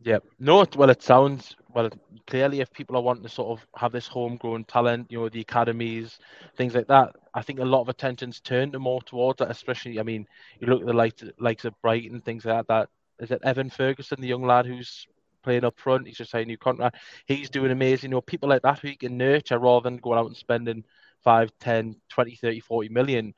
Yeah, 0.03 0.20
no, 0.38 0.64
well, 0.76 0.88
it 0.88 1.03
sounds 1.03 1.57
well. 1.75 1.91
Clearly, 2.27 2.61
if 2.61 2.73
people 2.73 2.97
are 2.97 3.03
wanting 3.03 3.23
to 3.23 3.29
sort 3.29 3.59
of 3.59 3.66
have 3.77 3.93
this 3.93 4.07
homegrown 4.07 4.64
talent, 4.64 5.07
you 5.11 5.18
know, 5.18 5.29
the 5.29 5.41
academies, 5.41 6.18
things 6.57 6.75
like 6.75 6.87
that, 6.89 7.16
I 7.35 7.43
think 7.43 7.59
a 7.59 7.64
lot 7.64 7.81
of 7.83 7.89
attention's 7.89 8.41
turned 8.41 8.79
more 8.79 9.03
towards 9.03 9.39
that. 9.39 9.51
Especially, 9.51 9.99
I 9.99 10.03
mean, 10.03 10.27
you 10.61 10.68
look 10.68 10.81
at 10.81 10.87
the 10.87 10.93
likes, 10.93 11.23
likes 11.39 11.64
of 11.64 11.81
Brighton, 11.83 12.21
things 12.21 12.45
like 12.45 12.66
that. 12.66 12.68
That 12.68 13.25
is 13.25 13.31
it. 13.31 13.43
Evan 13.45 13.71
Ferguson, 13.71 14.21
the 14.21 14.29
young 14.29 14.45
lad 14.45 14.66
who's 14.66 15.07
playing 15.43 15.64
up 15.64 15.79
front, 15.79 16.07
he's 16.07 16.18
just 16.18 16.31
signed 16.31 16.45
a 16.45 16.47
new 16.47 16.59
contract. 16.59 16.97
He's 17.27 17.51
doing 17.51 17.71
amazing. 17.71 18.11
You 18.11 18.16
know, 18.16 18.21
people 18.21 18.49
like 18.49 18.62
that 18.62 18.79
who 18.79 18.89
you 18.89 18.97
can 18.97 19.16
nurture 19.16 19.59
rather 19.59 19.85
than 19.85 19.99
going 19.99 20.18
out 20.18 20.27
and 20.27 20.37
spending 20.37 20.85
5, 21.25 21.51
10, 21.61 21.97
20, 22.09 22.35
30, 22.37 22.61
40 22.61 22.89
million 22.89 23.35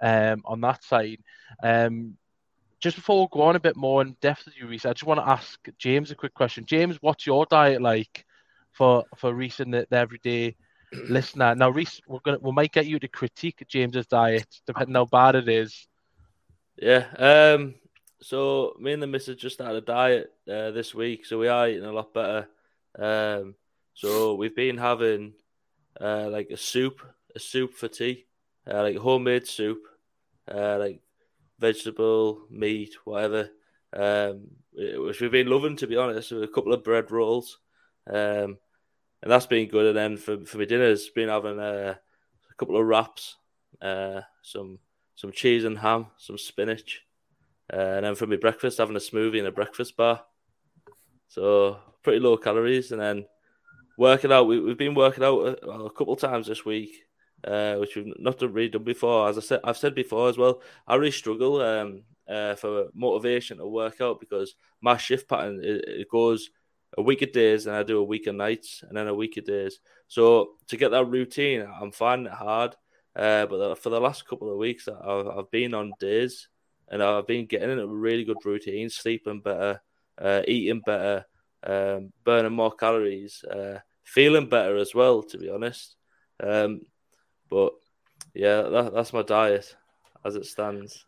um, 0.00 0.42
on 0.44 0.60
that 0.62 0.84
side. 0.84 1.18
Um, 1.62 2.16
just 2.82 2.96
before 2.96 3.20
we 3.20 3.28
go 3.30 3.42
on 3.42 3.56
a 3.56 3.60
bit 3.60 3.76
more 3.76 4.02
in 4.02 4.16
depth 4.20 4.44
with 4.44 4.56
you, 4.58 4.66
Rhyse, 4.66 4.84
I 4.84 4.92
just 4.92 5.06
want 5.06 5.20
to 5.20 5.28
ask 5.28 5.58
James 5.78 6.10
a 6.10 6.16
quick 6.16 6.34
question. 6.34 6.64
James, 6.66 7.00
what's 7.00 7.26
your 7.26 7.46
diet 7.46 7.80
like 7.80 8.26
for 8.72 9.04
for 9.16 9.32
Rhyse 9.32 9.60
and 9.60 9.72
the, 9.72 9.86
the 9.88 9.96
everyday 9.96 10.56
listener? 11.08 11.54
Now, 11.54 11.70
Rhyse, 11.70 12.00
we're 12.08 12.18
gonna 12.24 12.38
we 12.40 12.50
might 12.50 12.72
get 12.72 12.86
you 12.86 12.98
to 12.98 13.08
critique 13.08 13.64
James's 13.68 14.06
diet 14.08 14.48
depending 14.66 14.96
how 14.96 15.04
bad 15.04 15.36
it 15.36 15.48
is. 15.48 15.86
Yeah. 16.76 17.06
Um. 17.16 17.76
So 18.20 18.74
me 18.78 18.92
and 18.92 19.02
the 19.02 19.06
missus 19.06 19.36
just 19.36 19.54
started 19.54 19.78
a 19.78 19.86
diet 19.86 20.32
uh, 20.48 20.72
this 20.72 20.94
week, 20.94 21.24
so 21.24 21.38
we 21.38 21.48
are 21.48 21.68
eating 21.68 21.84
a 21.84 21.92
lot 21.92 22.12
better. 22.12 22.48
Um. 22.98 23.54
So 23.94 24.34
we've 24.34 24.56
been 24.56 24.78
having 24.78 25.34
uh, 26.00 26.28
like 26.30 26.50
a 26.50 26.56
soup, 26.56 27.00
a 27.36 27.38
soup 27.38 27.74
for 27.74 27.86
tea, 27.86 28.26
uh, 28.68 28.82
like 28.82 28.96
homemade 28.96 29.46
soup, 29.46 29.86
uh, 30.52 30.78
like 30.78 31.00
vegetable, 31.62 32.42
meat, 32.50 32.94
whatever. 33.04 33.48
Um, 33.94 34.48
which 34.74 35.20
we've 35.20 35.30
been 35.30 35.48
loving, 35.48 35.76
to 35.76 35.86
be 35.86 35.96
honest, 35.96 36.32
with 36.32 36.44
a 36.44 36.48
couple 36.48 36.72
of 36.72 36.84
bread 36.84 37.10
rolls. 37.10 37.58
Um, 38.06 38.58
and 39.22 39.30
that's 39.30 39.46
been 39.46 39.68
good. 39.68 39.86
And 39.86 39.96
then 39.96 40.16
for, 40.16 40.44
for 40.44 40.58
my 40.58 40.64
dinners, 40.64 41.08
been 41.08 41.28
having 41.28 41.58
uh, 41.58 41.94
a 42.50 42.54
couple 42.56 42.76
of 42.78 42.86
wraps, 42.86 43.36
uh, 43.80 44.22
some 44.42 44.78
some 45.14 45.32
cheese 45.32 45.64
and 45.64 45.78
ham, 45.78 46.06
some 46.16 46.38
spinach. 46.38 47.02
Uh, 47.72 47.76
and 47.76 48.04
then 48.04 48.14
for 48.14 48.26
my 48.26 48.36
breakfast, 48.36 48.78
having 48.78 48.96
a 48.96 48.98
smoothie 48.98 49.38
and 49.38 49.46
a 49.46 49.52
breakfast 49.52 49.96
bar. 49.96 50.22
So 51.28 51.78
pretty 52.02 52.18
low 52.18 52.36
calories. 52.36 52.92
And 52.92 53.00
then 53.00 53.26
working 53.96 54.32
out, 54.32 54.48
we, 54.48 54.58
we've 54.58 54.76
been 54.76 54.94
working 54.94 55.22
out 55.22 55.40
a, 55.40 55.66
a 55.68 55.90
couple 55.90 56.14
of 56.14 56.20
times 56.20 56.48
this 56.48 56.64
week 56.64 57.04
uh, 57.44 57.76
which 57.76 57.96
we've 57.96 58.12
not 58.18 58.40
really 58.40 58.68
done 58.68 58.84
before. 58.84 59.28
As 59.28 59.38
I 59.38 59.40
said, 59.40 59.60
I've 59.64 59.76
said 59.76 59.94
before 59.94 60.28
as 60.28 60.38
well, 60.38 60.60
I 60.86 60.94
really 60.96 61.10
struggle 61.10 61.60
um, 61.60 62.02
uh, 62.28 62.54
for 62.54 62.88
motivation 62.94 63.58
to 63.58 63.66
work 63.66 64.00
out 64.00 64.20
because 64.20 64.54
my 64.80 64.96
shift 64.96 65.28
pattern 65.28 65.60
it, 65.62 65.84
it, 65.86 66.08
goes 66.08 66.50
a 66.96 67.02
week 67.02 67.22
of 67.22 67.32
days 67.32 67.66
and 67.66 67.74
I 67.74 67.82
do 67.82 67.98
a 67.98 68.04
week 68.04 68.26
of 68.26 68.34
nights 68.34 68.82
and 68.86 68.96
then 68.96 69.08
a 69.08 69.14
week 69.14 69.36
of 69.36 69.44
days. 69.44 69.80
So 70.08 70.50
to 70.68 70.76
get 70.76 70.90
that 70.90 71.06
routine, 71.06 71.66
I'm 71.80 71.92
finding 71.92 72.32
it 72.32 72.36
hard. 72.36 72.76
Uh, 73.14 73.46
but 73.46 73.74
for 73.76 73.90
the 73.90 74.00
last 74.00 74.26
couple 74.26 74.50
of 74.50 74.58
weeks, 74.58 74.88
I've, 74.88 75.26
I've 75.26 75.50
been 75.50 75.74
on 75.74 75.92
days 75.98 76.48
and 76.88 77.02
I've 77.02 77.26
been 77.26 77.46
getting 77.46 77.70
in 77.70 77.78
a 77.78 77.86
really 77.86 78.24
good 78.24 78.44
routine, 78.44 78.88
sleeping 78.88 79.40
better, 79.40 79.82
uh, 80.20 80.42
eating 80.46 80.80
better, 80.84 81.26
um, 81.64 82.12
burning 82.24 82.52
more 82.52 82.72
calories, 82.72 83.44
uh, 83.44 83.78
feeling 84.04 84.48
better 84.48 84.76
as 84.76 84.94
well. 84.94 85.22
To 85.22 85.38
be 85.38 85.50
honest, 85.50 85.96
um, 86.42 86.80
but 87.52 87.72
yeah, 88.34 88.62
that, 88.62 88.94
that's 88.94 89.12
my 89.12 89.22
diet 89.22 89.76
as 90.24 90.36
it 90.36 90.46
stands. 90.46 91.04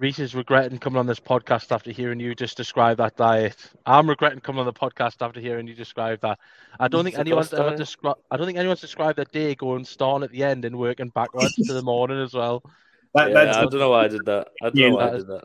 Rhyse 0.00 0.18
is 0.18 0.34
regretting 0.34 0.78
coming 0.78 0.98
on 0.98 1.06
this 1.06 1.20
podcast 1.20 1.70
after 1.70 1.92
hearing 1.92 2.18
you 2.18 2.34
just 2.34 2.56
describe 2.56 2.96
that 2.96 3.16
diet. 3.16 3.56
I'm 3.86 4.08
regretting 4.08 4.40
coming 4.40 4.60
on 4.60 4.66
the 4.66 4.72
podcast 4.72 5.16
after 5.20 5.38
hearing 5.38 5.68
you 5.68 5.74
describe 5.74 6.20
that. 6.22 6.38
I 6.80 6.88
don't 6.88 7.04
think 7.04 7.18
anyone's 7.18 7.52
ever 7.52 7.76
described. 7.76 8.20
I 8.30 8.36
don't 8.36 8.46
think 8.46 8.58
anyone's 8.58 8.80
described 8.80 9.18
their 9.18 9.26
day 9.26 9.54
going 9.54 9.84
starting 9.84 10.24
at 10.24 10.32
the 10.32 10.42
end 10.42 10.64
and 10.64 10.78
working 10.78 11.10
backwards 11.10 11.54
to 11.54 11.72
the 11.72 11.82
morning 11.92 12.20
as 12.20 12.32
well. 12.32 12.62
That, 13.14 13.30
yeah, 13.30 13.58
I 13.58 13.62
don't 13.66 13.78
know 13.78 13.90
why 13.90 14.04
I 14.04 14.08
did 14.08 14.24
that. 14.24 14.48
I 14.62 14.70
don't 14.70 14.76
yeah, 14.76 14.88
know 14.88 14.96
why 14.96 15.08
I 15.08 15.10
did 15.10 15.26
that. 15.28 15.44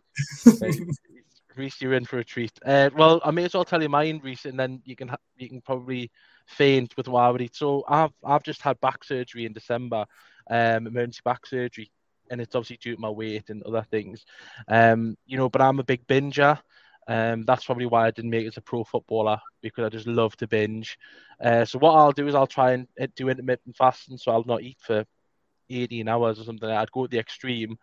Rhyse, 1.58 1.82
you're 1.82 1.94
in 1.94 2.06
for 2.06 2.20
a 2.20 2.24
treat. 2.24 2.52
Uh, 2.66 2.90
well, 2.96 3.20
I 3.26 3.32
may 3.32 3.44
as 3.44 3.54
well 3.54 3.66
tell 3.66 3.82
you 3.82 3.90
mine, 3.90 4.22
Rhyse, 4.22 4.46
and 4.46 4.60
then 4.60 4.82
you 4.86 4.96
can 4.96 5.10
ha- 5.10 5.18
you 5.38 5.50
can 5.50 5.62
probably 5.62 6.10
faint 6.48 6.96
with 6.98 7.08
eat. 7.08 7.50
So 7.54 7.84
I've 7.88 8.12
I've 8.24 8.44
just 8.44 8.62
had 8.62 8.80
back 8.80 9.04
surgery 9.04 9.46
in 9.46 9.54
December, 9.54 10.06
um, 10.50 10.88
emergency 10.88 11.22
back 11.24 11.46
surgery, 11.46 11.92
and 12.32 12.42
it's 12.42 12.56
obviously 12.56 12.78
due 12.78 12.96
to 12.96 13.02
my 13.02 13.10
weight 13.10 13.50
and 13.50 13.64
other 13.64 13.86
things. 13.90 14.26
Um, 14.68 15.18
you 15.26 15.38
know, 15.38 15.50
but 15.50 15.62
I'm 15.62 15.80
a 15.80 15.84
big 15.84 16.08
binger. 16.08 16.60
Um, 17.10 17.44
that's 17.44 17.64
probably 17.64 17.86
why 17.86 18.08
I 18.08 18.12
didn't 18.12 18.32
make 18.32 18.44
it 18.44 18.50
as 18.50 18.58
a 18.58 18.62
pro 18.62 18.84
footballer 18.84 19.40
because 19.62 19.86
I 19.86 19.90
just 19.90 20.08
love 20.08 20.36
to 20.38 20.48
binge. 20.48 20.98
Uh, 21.42 21.64
so 21.64 21.80
what 21.80 21.94
I'll 21.94 22.12
do 22.12 22.28
is 22.28 22.36
I'll 22.36 22.48
try 22.48 22.72
and 22.72 22.88
do 23.16 23.30
intermittent 23.30 23.78
fasting, 23.78 24.18
so 24.18 24.32
I'll 24.32 24.44
not 24.44 24.62
eat 24.62 24.78
for 24.82 25.06
18 25.70 26.08
hours 26.10 26.40
or 26.40 26.44
something. 26.44 26.70
I'd 26.70 26.92
go 26.92 27.06
to 27.06 27.10
the 27.10 27.20
extreme, 27.20 27.78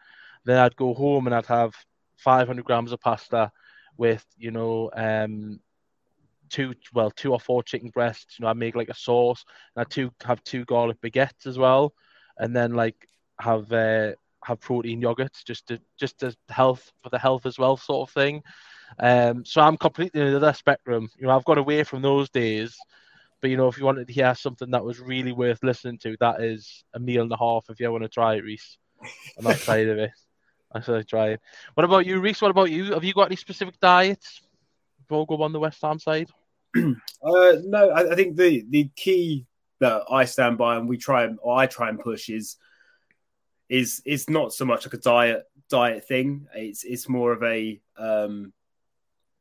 then 0.44 0.58
I'd 0.58 0.76
go 0.76 0.92
home 0.92 1.26
and 1.26 1.34
I'd 1.34 1.46
have 1.46 1.72
500 2.18 2.64
grams 2.64 2.92
of 2.92 3.00
pasta 3.00 3.50
with 3.96 4.24
you 4.36 4.50
know 4.50 4.90
um, 4.94 5.60
two 6.54 6.72
well 6.92 7.10
two 7.10 7.32
or 7.32 7.40
four 7.40 7.64
chicken 7.64 7.90
breasts. 7.90 8.38
You 8.38 8.44
know, 8.44 8.50
I 8.50 8.52
make 8.52 8.76
like 8.76 8.88
a 8.88 8.94
sauce, 8.94 9.44
and 9.74 9.84
I 9.84 9.84
two 9.88 10.12
have 10.24 10.42
two 10.44 10.64
garlic 10.64 11.00
baguettes 11.02 11.46
as 11.46 11.58
well, 11.58 11.92
and 12.38 12.54
then 12.54 12.74
like 12.74 13.08
have 13.40 13.72
uh, 13.72 14.12
have 14.44 14.60
protein 14.60 15.02
yogurts 15.02 15.44
just 15.44 15.66
to 15.68 15.80
just 15.98 16.20
to 16.20 16.34
health 16.48 16.92
for 17.02 17.10
the 17.10 17.18
health 17.18 17.44
as 17.44 17.58
well, 17.58 17.76
sort 17.76 18.08
of 18.08 18.14
thing. 18.14 18.42
Um, 19.00 19.44
so 19.44 19.60
I'm 19.62 19.76
completely 19.76 20.20
in 20.20 20.30
the 20.30 20.36
other 20.36 20.52
spectrum. 20.52 21.10
You 21.18 21.26
know, 21.26 21.36
I've 21.36 21.44
got 21.44 21.58
away 21.58 21.82
from 21.82 22.02
those 22.02 22.30
days. 22.30 22.78
But 23.40 23.50
you 23.50 23.56
know, 23.56 23.68
if 23.68 23.76
you 23.76 23.84
wanted 23.84 24.06
to 24.06 24.12
hear 24.12 24.34
something 24.34 24.70
that 24.70 24.84
was 24.84 25.00
really 25.00 25.32
worth 25.32 25.62
listening 25.62 25.98
to, 25.98 26.16
that 26.20 26.40
is 26.40 26.84
a 26.94 27.00
meal 27.00 27.22
and 27.22 27.32
a 27.32 27.36
half. 27.36 27.68
If 27.68 27.80
you 27.80 27.90
want 27.90 28.04
to 28.04 28.08
try 28.08 28.36
it, 28.36 28.44
Rhyse, 28.44 28.78
on 29.36 29.44
that 29.44 29.58
side 29.58 29.88
of 29.88 29.98
it, 29.98 30.12
I 30.72 30.80
should 30.80 31.06
try 31.08 31.30
it. 31.30 31.40
What 31.74 31.84
about 31.84 32.06
you, 32.06 32.20
Rhyse? 32.20 32.40
What 32.40 32.52
about 32.52 32.70
you? 32.70 32.94
Have 32.94 33.04
you 33.04 33.12
got 33.12 33.26
any 33.26 33.36
specific 33.36 33.78
diets? 33.80 34.40
Vogo 35.10 35.42
on 35.42 35.52
the 35.52 35.60
West 35.60 35.82
Ham 35.82 35.98
side? 35.98 36.30
Uh, 36.76 37.56
no, 37.64 37.90
I, 37.90 38.12
I, 38.12 38.14
think 38.14 38.36
the 38.36 38.64
the 38.68 38.90
key 38.96 39.46
that 39.80 40.02
I 40.10 40.24
stand 40.24 40.58
by 40.58 40.76
and 40.76 40.88
we 40.88 40.96
try 40.96 41.24
and 41.24 41.38
or 41.42 41.56
I 41.56 41.66
try 41.66 41.88
and 41.88 41.98
push 41.98 42.28
is 42.28 42.56
is 43.68 44.02
is 44.04 44.28
not 44.28 44.52
so 44.52 44.64
much 44.64 44.84
like 44.84 44.94
a 44.94 44.98
diet 44.98 45.44
diet 45.68 46.06
thing. 46.06 46.46
It's 46.54 46.84
it's 46.84 47.08
more 47.08 47.32
of 47.32 47.42
a 47.42 47.80
um, 47.96 48.52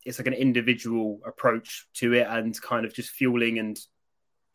it's 0.06 0.20
like 0.20 0.28
an 0.28 0.34
individual 0.34 1.22
approach 1.26 1.88
to 1.96 2.14
it 2.14 2.28
and 2.30 2.60
kind 2.62 2.86
of 2.86 2.94
just 2.94 3.10
fueling 3.10 3.60
and 3.60 3.80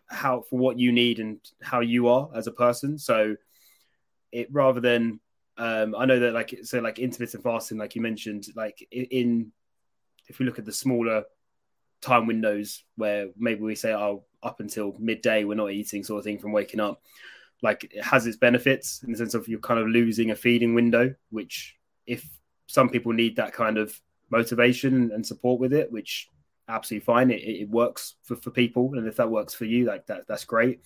how 0.06 0.42
for 0.42 0.58
what 0.58 0.78
you 0.78 0.92
need 0.92 1.20
and 1.20 1.38
how 1.62 1.80
you 1.80 2.08
are 2.08 2.28
as 2.34 2.46
a 2.46 2.52
person. 2.52 2.98
So 2.98 3.36
it 4.32 4.48
rather 4.52 4.80
than 4.80 5.20
um, 5.56 5.94
I 5.96 6.04
know 6.04 6.20
that 6.20 6.34
like 6.34 6.58
so 6.62 6.78
like 6.78 6.98
intermittent 6.98 7.42
fasting, 7.42 7.78
like 7.78 7.96
you 7.96 8.02
mentioned, 8.02 8.46
like 8.54 8.86
in 8.90 9.52
if 10.28 10.38
we 10.38 10.46
look 10.46 10.58
at 10.58 10.64
the 10.64 10.72
smaller 10.72 11.24
time 12.00 12.26
windows 12.26 12.84
where 12.96 13.28
maybe 13.36 13.62
we 13.62 13.74
say, 13.74 13.92
oh, 13.92 14.24
up 14.42 14.60
until 14.60 14.94
midday 14.98 15.44
we're 15.44 15.54
not 15.54 15.72
eating, 15.72 16.04
sort 16.04 16.18
of 16.18 16.24
thing, 16.24 16.38
from 16.38 16.52
waking 16.52 16.80
up. 16.80 17.02
Like 17.62 17.84
it 17.92 18.04
has 18.04 18.26
its 18.26 18.36
benefits 18.36 19.02
in 19.02 19.12
the 19.12 19.18
sense 19.18 19.34
of 19.34 19.48
you're 19.48 19.58
kind 19.58 19.80
of 19.80 19.88
losing 19.88 20.30
a 20.30 20.36
feeding 20.36 20.74
window, 20.74 21.14
which 21.30 21.76
if 22.06 22.24
some 22.66 22.88
people 22.88 23.12
need 23.12 23.36
that 23.36 23.52
kind 23.52 23.78
of 23.78 23.98
motivation 24.30 25.10
and 25.12 25.26
support 25.26 25.58
with 25.60 25.72
it, 25.72 25.90
which 25.90 26.28
absolutely 26.68 27.04
fine, 27.04 27.30
it, 27.30 27.42
it 27.42 27.68
works 27.68 28.14
for, 28.22 28.36
for 28.36 28.50
people, 28.50 28.92
and 28.94 29.08
if 29.08 29.16
that 29.16 29.30
works 29.30 29.54
for 29.54 29.64
you, 29.64 29.86
like 29.86 30.06
that, 30.06 30.28
that's 30.28 30.44
great. 30.44 30.80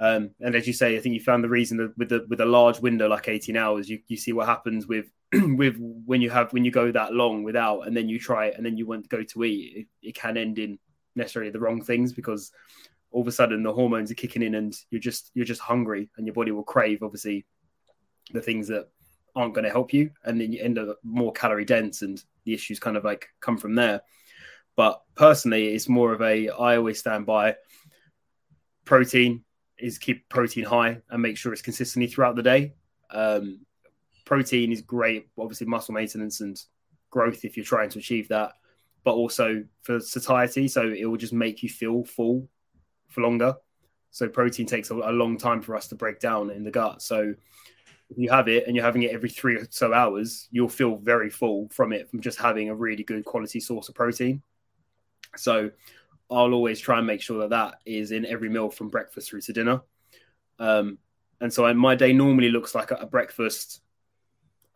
Um, 0.00 0.30
and 0.40 0.56
as 0.56 0.66
you 0.66 0.72
say, 0.72 0.96
I 0.96 1.00
think 1.00 1.14
you 1.14 1.20
found 1.20 1.44
the 1.44 1.48
reason 1.48 1.76
that 1.78 1.96
with 1.96 2.08
the 2.08 2.26
with 2.28 2.40
a 2.40 2.46
large 2.46 2.80
window 2.80 3.08
like 3.08 3.28
18 3.28 3.56
hours, 3.56 3.88
you, 3.88 4.00
you 4.08 4.16
see 4.16 4.32
what 4.32 4.46
happens 4.46 4.86
with 4.86 5.06
with 5.56 5.76
when 5.78 6.20
you 6.20 6.30
have 6.30 6.52
when 6.52 6.64
you 6.64 6.70
go 6.70 6.90
that 6.90 7.12
long 7.12 7.42
without 7.42 7.86
and 7.86 7.96
then 7.96 8.08
you 8.08 8.18
try 8.18 8.46
it 8.46 8.54
and 8.56 8.64
then 8.64 8.76
you 8.76 8.86
want 8.86 9.04
to 9.04 9.16
go 9.16 9.22
to 9.22 9.44
eat 9.44 9.88
it, 10.02 10.08
it, 10.08 10.14
can 10.14 10.36
end 10.36 10.58
in 10.58 10.78
necessarily 11.16 11.50
the 11.50 11.60
wrong 11.60 11.82
things 11.82 12.12
because 12.12 12.50
all 13.10 13.22
of 13.22 13.28
a 13.28 13.32
sudden 13.32 13.62
the 13.62 13.72
hormones 13.72 14.10
are 14.10 14.16
kicking 14.16 14.42
in 14.42 14.54
and 14.54 14.76
you're 14.90 15.00
just 15.00 15.30
you're 15.34 15.44
just 15.44 15.60
hungry 15.60 16.10
and 16.16 16.26
your 16.26 16.34
body 16.34 16.50
will 16.50 16.64
crave 16.64 17.02
obviously 17.02 17.44
the 18.32 18.40
things 18.40 18.68
that 18.68 18.88
aren't 19.36 19.54
going 19.54 19.64
to 19.64 19.70
help 19.70 19.92
you 19.92 20.10
and 20.24 20.40
then 20.40 20.52
you 20.52 20.62
end 20.62 20.78
up 20.78 20.98
more 21.02 21.32
calorie 21.32 21.64
dense 21.64 22.02
and 22.02 22.22
the 22.44 22.54
issues 22.54 22.78
kind 22.78 22.96
of 22.96 23.04
like 23.04 23.28
come 23.40 23.56
from 23.56 23.74
there 23.74 24.00
But 24.76 25.02
personally, 25.14 25.68
it's 25.74 25.88
more 25.88 26.12
of 26.12 26.20
a 26.20 26.48
I 26.48 26.76
always 26.76 26.98
stand 26.98 27.26
by 27.26 27.56
protein 28.84 29.44
is 29.78 29.98
keep 29.98 30.28
protein 30.28 30.64
high 30.64 31.00
and 31.10 31.22
make 31.22 31.36
sure 31.36 31.52
it's 31.52 31.62
consistently 31.62 32.08
throughout 32.08 32.36
the 32.36 32.42
day. 32.42 32.74
Um, 33.10 33.60
protein 34.24 34.72
is 34.72 34.80
great, 34.80 35.28
obviously 35.38 35.66
muscle 35.66 35.94
maintenance 35.94 36.40
and 36.40 36.60
growth 37.10 37.44
if 37.44 37.56
you're 37.56 37.64
trying 37.64 37.90
to 37.90 37.98
achieve 37.98 38.28
that, 38.28 38.52
but 39.04 39.12
also 39.12 39.64
for 39.82 40.00
satiety. 40.00 40.68
So 40.68 40.92
it 40.92 41.04
will 41.04 41.16
just 41.16 41.32
make 41.32 41.62
you 41.62 41.68
feel 41.68 42.04
full 42.04 42.48
for 43.08 43.20
longer. 43.20 43.54
So 44.10 44.28
protein 44.28 44.66
takes 44.66 44.90
a, 44.90 44.94
long 44.94 45.36
time 45.36 45.60
for 45.60 45.76
us 45.76 45.88
to 45.88 45.96
break 45.96 46.20
down 46.20 46.50
in 46.50 46.62
the 46.62 46.70
gut. 46.70 47.02
So 47.02 47.34
if 48.10 48.18
you 48.18 48.30
have 48.30 48.48
it 48.48 48.66
and 48.66 48.76
you're 48.76 48.84
having 48.84 49.02
it 49.02 49.10
every 49.10 49.28
three 49.28 49.56
or 49.56 49.66
so 49.70 49.92
hours, 49.92 50.48
you'll 50.50 50.68
feel 50.68 50.96
very 50.96 51.30
full 51.30 51.68
from 51.70 51.92
it 51.92 52.08
from 52.08 52.20
just 52.20 52.38
having 52.38 52.68
a 52.68 52.74
really 52.74 53.02
good 53.02 53.24
quality 53.24 53.58
source 53.60 53.88
of 53.88 53.94
protein. 53.94 54.42
So 55.36 55.70
I'll 56.30 56.54
always 56.54 56.80
try 56.80 56.98
and 56.98 57.06
make 57.06 57.20
sure 57.20 57.40
that 57.40 57.50
that 57.50 57.80
is 57.84 58.12
in 58.12 58.24
every 58.24 58.48
meal 58.48 58.70
from 58.70 58.88
breakfast 58.88 59.30
through 59.30 59.42
to 59.42 59.52
dinner. 59.52 59.80
Um, 60.58 60.98
and 61.40 61.52
so 61.52 61.66
I, 61.66 61.72
my 61.72 61.94
day 61.94 62.12
normally 62.12 62.50
looks 62.50 62.74
like 62.74 62.90
a, 62.90 62.96
a, 62.96 63.06
breakfast, 63.06 63.80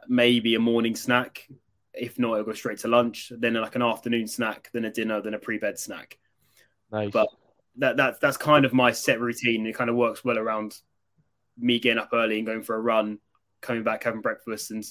maybe 0.09 0.55
a 0.55 0.61
morning 0.61 0.97
snack. 0.97 1.47
If 1.93 2.19
not, 2.19 2.35
it'll 2.35 2.47
go 2.47 2.53
straight 2.53 2.79
to 2.79 2.89
lunch, 2.89 3.33
then 3.37 3.55
like 3.55 3.77
an 3.77 3.83
afternoon 3.83 4.27
snack, 4.27 4.71
then 4.73 4.85
a 4.85 4.91
dinner, 4.91 5.21
then 5.21 5.35
a 5.35 5.39
pre-bed 5.39 5.79
snack. 5.79 6.19
Nice. 6.91 7.11
But 7.13 7.29
that, 7.77 7.97
that 7.97 8.21
that's 8.21 8.37
kind 8.37 8.65
of 8.65 8.73
my 8.73 8.93
set 8.93 9.21
routine. 9.21 9.67
It 9.67 9.75
kind 9.75 9.91
of 9.91 9.97
works 9.97 10.25
well 10.25 10.39
around 10.39 10.77
me 11.59 11.79
getting 11.79 11.99
up 11.99 12.11
early 12.13 12.39
and 12.39 12.47
going 12.47 12.63
for 12.63 12.77
a 12.77 12.81
run, 12.81 13.19
coming 13.61 13.83
back 13.83 14.05
having 14.05 14.21
breakfast 14.21 14.71
and 14.71 14.85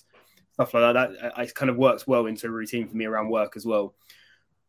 stuff 0.54 0.74
like 0.74 0.94
that. 0.94 0.94
That 0.94 1.40
it 1.40 1.56
kind 1.56 1.70
of 1.70 1.78
works 1.78 2.06
well 2.06 2.26
into 2.26 2.48
a 2.48 2.52
routine 2.52 2.88
for 2.88 2.96
me 2.96 3.06
around 3.06 3.30
work 3.30 3.56
as 3.56 3.66
well. 3.66 3.96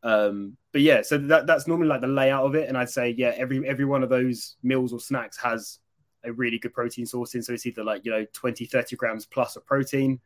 Um, 0.03 0.57
but 0.72 0.82
yeah, 0.82 1.03
so 1.03 1.18
that 1.18 1.46
that's 1.46 1.66
normally 1.66 1.88
like 1.88 2.01
the 2.01 2.07
layout 2.07 2.44
of 2.44 2.55
it, 2.55 2.68
and 2.68 2.78
I'd 2.78 2.90
say 2.90 3.14
yeah, 3.16 3.32
every 3.36 3.66
every 3.68 3.84
one 3.84 4.03
of 4.03 4.09
those 4.09 4.57
meals 4.62 4.92
or 4.92 5.01
snacks 5.01 5.36
has 5.38 5.80
a 6.24 6.32
really 6.32 6.59
good 6.59 6.74
protein 6.74 7.07
source 7.07 7.34
in. 7.34 7.42
So 7.42 7.53
it's 7.53 7.66
either 7.66 7.84
like 7.84 8.05
you 8.05 8.11
know 8.11 8.26
20, 8.32 8.66
30 8.66 8.96
grams 8.96 9.26
plus 9.26 9.57
of 9.57 9.66
protein, 9.66 10.20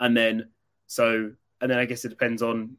and 0.00 0.16
then 0.16 0.48
so 0.86 1.30
and 1.60 1.70
then 1.70 1.78
I 1.78 1.84
guess 1.84 2.04
it 2.04 2.10
depends 2.10 2.42
on 2.42 2.76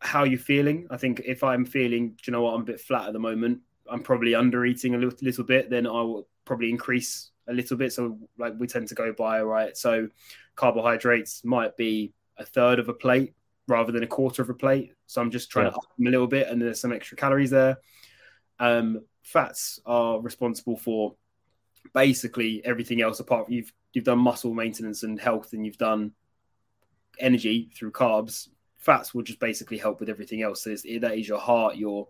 how 0.00 0.24
you're 0.24 0.38
feeling. 0.38 0.86
I 0.90 0.96
think 0.96 1.22
if 1.24 1.44
I'm 1.44 1.64
feeling, 1.64 2.10
do 2.10 2.16
you 2.26 2.32
know 2.32 2.42
what, 2.42 2.54
I'm 2.54 2.62
a 2.62 2.64
bit 2.64 2.80
flat 2.80 3.06
at 3.06 3.12
the 3.12 3.18
moment. 3.18 3.60
I'm 3.90 4.02
probably 4.02 4.34
under 4.34 4.64
eating 4.64 4.94
a 4.94 4.98
little, 4.98 5.18
little 5.22 5.44
bit. 5.44 5.70
Then 5.70 5.86
I 5.86 5.90
will 5.90 6.28
probably 6.44 6.70
increase 6.70 7.30
a 7.48 7.52
little 7.52 7.76
bit. 7.76 7.92
So 7.92 8.18
like 8.38 8.54
we 8.58 8.66
tend 8.66 8.88
to 8.88 8.94
go 8.94 9.12
by 9.12 9.42
right. 9.42 9.76
So 9.76 10.08
carbohydrates 10.56 11.44
might 11.44 11.76
be 11.76 12.12
a 12.36 12.44
third 12.44 12.78
of 12.78 12.88
a 12.88 12.94
plate 12.94 13.34
rather 13.68 13.92
than 13.92 14.02
a 14.02 14.08
quarter 14.08 14.42
of 14.42 14.50
a 14.50 14.54
plate. 14.54 14.92
So 15.06 15.20
I'm 15.20 15.30
just 15.30 15.50
trying 15.50 15.66
yeah. 15.66 15.70
to 15.70 15.76
up 15.76 15.96
them 15.96 16.06
a 16.06 16.10
little 16.10 16.26
bit, 16.26 16.48
and 16.48 16.60
there's 16.60 16.80
some 16.80 16.92
extra 16.92 17.16
calories 17.16 17.50
there. 17.50 17.78
Um, 18.58 19.02
fats 19.22 19.80
are 19.86 20.20
responsible 20.20 20.76
for 20.76 21.14
basically 21.94 22.64
everything 22.64 23.02
else 23.02 23.20
apart 23.20 23.46
from 23.46 23.54
you've 23.54 23.72
you've 23.92 24.04
done 24.04 24.18
muscle 24.18 24.54
maintenance 24.54 25.02
and 25.02 25.20
health, 25.20 25.52
and 25.52 25.64
you've 25.64 25.78
done 25.78 26.12
energy 27.18 27.70
through 27.76 27.92
carbs. 27.92 28.48
Fats 28.78 29.14
will 29.14 29.22
just 29.22 29.38
basically 29.38 29.78
help 29.78 30.00
with 30.00 30.08
everything 30.08 30.42
else. 30.42 30.64
So 30.64 30.70
that 30.70 31.18
is 31.18 31.28
your 31.28 31.38
heart, 31.38 31.76
your 31.76 32.08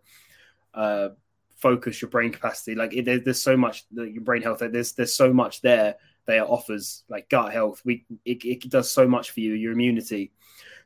uh, 0.75 1.11
focus, 1.57 2.01
your 2.01 2.11
brain 2.11 2.33
capacity. 2.33 2.75
Like 2.75 2.95
it, 2.95 3.25
there's 3.25 3.43
so 3.43 3.57
much 3.57 3.85
your 3.91 4.23
brain 4.23 4.43
health. 4.43 4.61
There's 4.61 4.93
there's 4.93 5.15
so 5.15 5.33
much 5.33 5.61
there 5.61 5.97
that 6.27 6.37
it 6.37 6.43
offers, 6.43 7.05
like 7.09 7.29
gut 7.29 7.53
health. 7.53 7.83
We 7.85 8.07
it, 8.25 8.45
it 8.45 8.71
does 8.71 8.91
so 8.91 9.07
much 9.07 9.33
for 9.33 9.41
you, 9.41 9.55
your 9.55 9.73
immunity. 9.73 10.33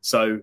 So 0.00 0.40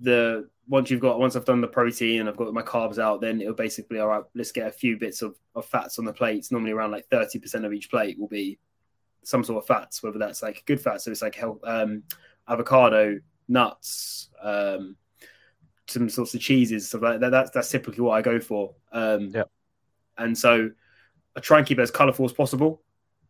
the 0.00 0.48
once 0.68 0.90
you've 0.90 1.00
got 1.00 1.18
once 1.18 1.34
I've 1.34 1.44
done 1.44 1.60
the 1.60 1.68
protein 1.68 2.20
and 2.20 2.28
I've 2.28 2.36
got 2.36 2.52
my 2.54 2.62
carbs 2.62 2.98
out, 2.98 3.20
then 3.20 3.40
it'll 3.40 3.54
basically 3.54 3.98
all 3.98 4.08
right. 4.08 4.24
Let's 4.34 4.52
get 4.52 4.68
a 4.68 4.72
few 4.72 4.96
bits 4.96 5.22
of, 5.22 5.36
of 5.54 5.66
fats 5.66 5.98
on 5.98 6.04
the 6.04 6.12
plates. 6.12 6.50
Normally 6.50 6.72
around 6.72 6.92
like 6.92 7.08
thirty 7.08 7.38
percent 7.38 7.64
of 7.64 7.72
each 7.72 7.90
plate 7.90 8.18
will 8.18 8.28
be 8.28 8.58
some 9.28 9.44
sort 9.44 9.62
of 9.62 9.66
fats, 9.66 10.02
whether 10.02 10.18
that's 10.18 10.42
like 10.42 10.62
good 10.64 10.80
fats, 10.80 11.04
so 11.04 11.10
it's 11.10 11.20
like 11.20 11.34
health, 11.34 11.58
um, 11.62 12.02
avocado, 12.48 13.20
nuts, 13.46 14.30
um, 14.42 14.96
some 15.86 16.08
sorts 16.08 16.32
of 16.32 16.40
cheeses, 16.40 16.88
stuff 16.88 17.02
like 17.02 17.20
that. 17.20 17.30
That's 17.30 17.50
that's 17.50 17.70
typically 17.70 18.00
what 18.00 18.12
I 18.12 18.22
go 18.22 18.40
for. 18.40 18.74
Um, 18.90 19.28
yeah, 19.34 19.42
and 20.16 20.36
so 20.36 20.70
I 21.36 21.40
try 21.40 21.58
and 21.58 21.66
keep 21.66 21.78
it 21.78 21.82
as 21.82 21.90
colourful 21.90 22.24
as 22.24 22.32
possible. 22.32 22.80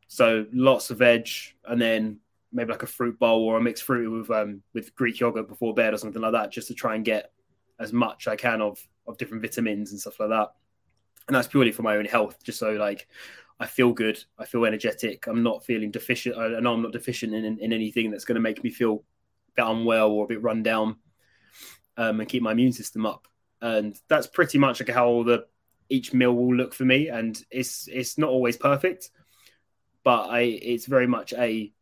So 0.07 0.47
lots 0.53 0.91
of 0.91 0.99
veg, 0.99 1.29
and 1.65 1.83
then 1.83 2.21
maybe 2.53 2.71
like 2.71 2.85
a 2.85 2.87
fruit 2.87 3.19
bowl 3.19 3.43
or 3.43 3.57
a 3.57 3.61
mixed 3.61 3.83
fruit 3.83 4.09
with 4.09 4.31
um, 4.31 4.63
with 4.75 4.95
Greek 4.95 5.19
yogurt 5.19 5.49
before 5.49 5.75
bed 5.75 5.95
or 5.95 5.97
something 5.97 6.23
like 6.23 6.33
that, 6.33 6.53
just 6.53 6.69
to 6.69 6.75
try 6.75 6.95
and 6.95 7.05
get 7.05 7.33
as 7.81 7.93
much 7.93 8.29
I 8.29 8.37
can 8.37 8.63
of 8.63 8.79
of 9.09 9.19
different 9.19 9.43
vitamins 9.43 9.91
and 9.91 10.01
stuff 10.01 10.21
like 10.21 10.29
that. 10.29 10.51
And 11.27 11.35
that's 11.35 11.49
purely 11.49 11.73
for 11.73 11.83
my 11.83 11.97
own 11.97 12.05
health, 12.05 12.45
just 12.45 12.61
so 12.61 12.71
like 12.75 13.09
I 13.61 13.67
feel 13.67 13.93
good, 13.93 14.23
I 14.39 14.45
feel 14.45 14.65
energetic. 14.65 15.27
I'm 15.27 15.43
not 15.43 15.65
feeling 15.65 15.91
deficient. 15.91 16.37
I 16.37 16.61
know 16.61 16.75
I'm 16.75 16.83
not 16.83 16.93
deficient 16.93 17.35
in, 17.35 17.45
in, 17.45 17.59
in 17.59 17.73
anything 17.73 18.11
that's 18.11 18.25
going 18.25 18.37
to 18.37 18.41
make 18.41 18.63
me 18.63 18.71
feel 18.71 18.95
a 18.95 19.53
bit 19.57 19.67
unwell 19.67 20.11
or 20.11 20.25
a 20.25 20.29
bit 20.29 20.43
run 20.43 20.63
down, 20.63 20.97
um, 21.97 22.21
and 22.21 22.29
keep 22.29 22.43
my 22.43 22.53
immune 22.53 22.73
system 22.73 23.05
up. 23.05 23.27
And 23.61 23.99
that's 24.09 24.29
pretty 24.29 24.59
much 24.59 24.81
like 24.81 24.95
how 24.95 25.25
the 25.25 25.47
each 25.89 26.13
meal 26.13 26.33
will 26.33 26.55
look 26.55 26.73
for 26.73 26.85
me. 26.85 27.09
And 27.09 27.41
it's 27.51 27.89
it's 27.89 28.17
not 28.17 28.31
always 28.31 28.57
perfect, 28.57 29.11
but 30.05 30.31
I 30.31 30.41
it's 30.41 30.87
very 30.87 31.09
much 31.09 31.33
a 31.33 31.73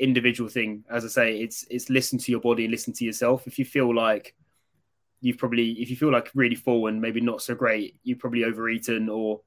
individual 0.00 0.50
thing. 0.50 0.84
As 0.90 1.04
I 1.04 1.08
say, 1.08 1.38
it's 1.38 1.64
it's 1.70 1.90
listen 1.90 2.18
to 2.18 2.32
your 2.32 2.40
body, 2.40 2.66
listen 2.66 2.92
to 2.94 3.04
yourself. 3.04 3.46
If 3.46 3.58
you 3.58 3.64
feel 3.64 3.94
like 3.94 4.34
you've 5.20 5.38
probably 5.38 5.72
if 5.72 5.90
you 5.90 5.96
feel 5.96 6.10
like 6.10 6.30
really 6.34 6.56
full 6.56 6.88
and 6.88 7.00
maybe 7.00 7.20
not 7.20 7.42
so 7.42 7.54
great, 7.54 8.00
you've 8.02 8.18
probably 8.18 8.42
overeaten 8.42 9.08
or 9.08 9.42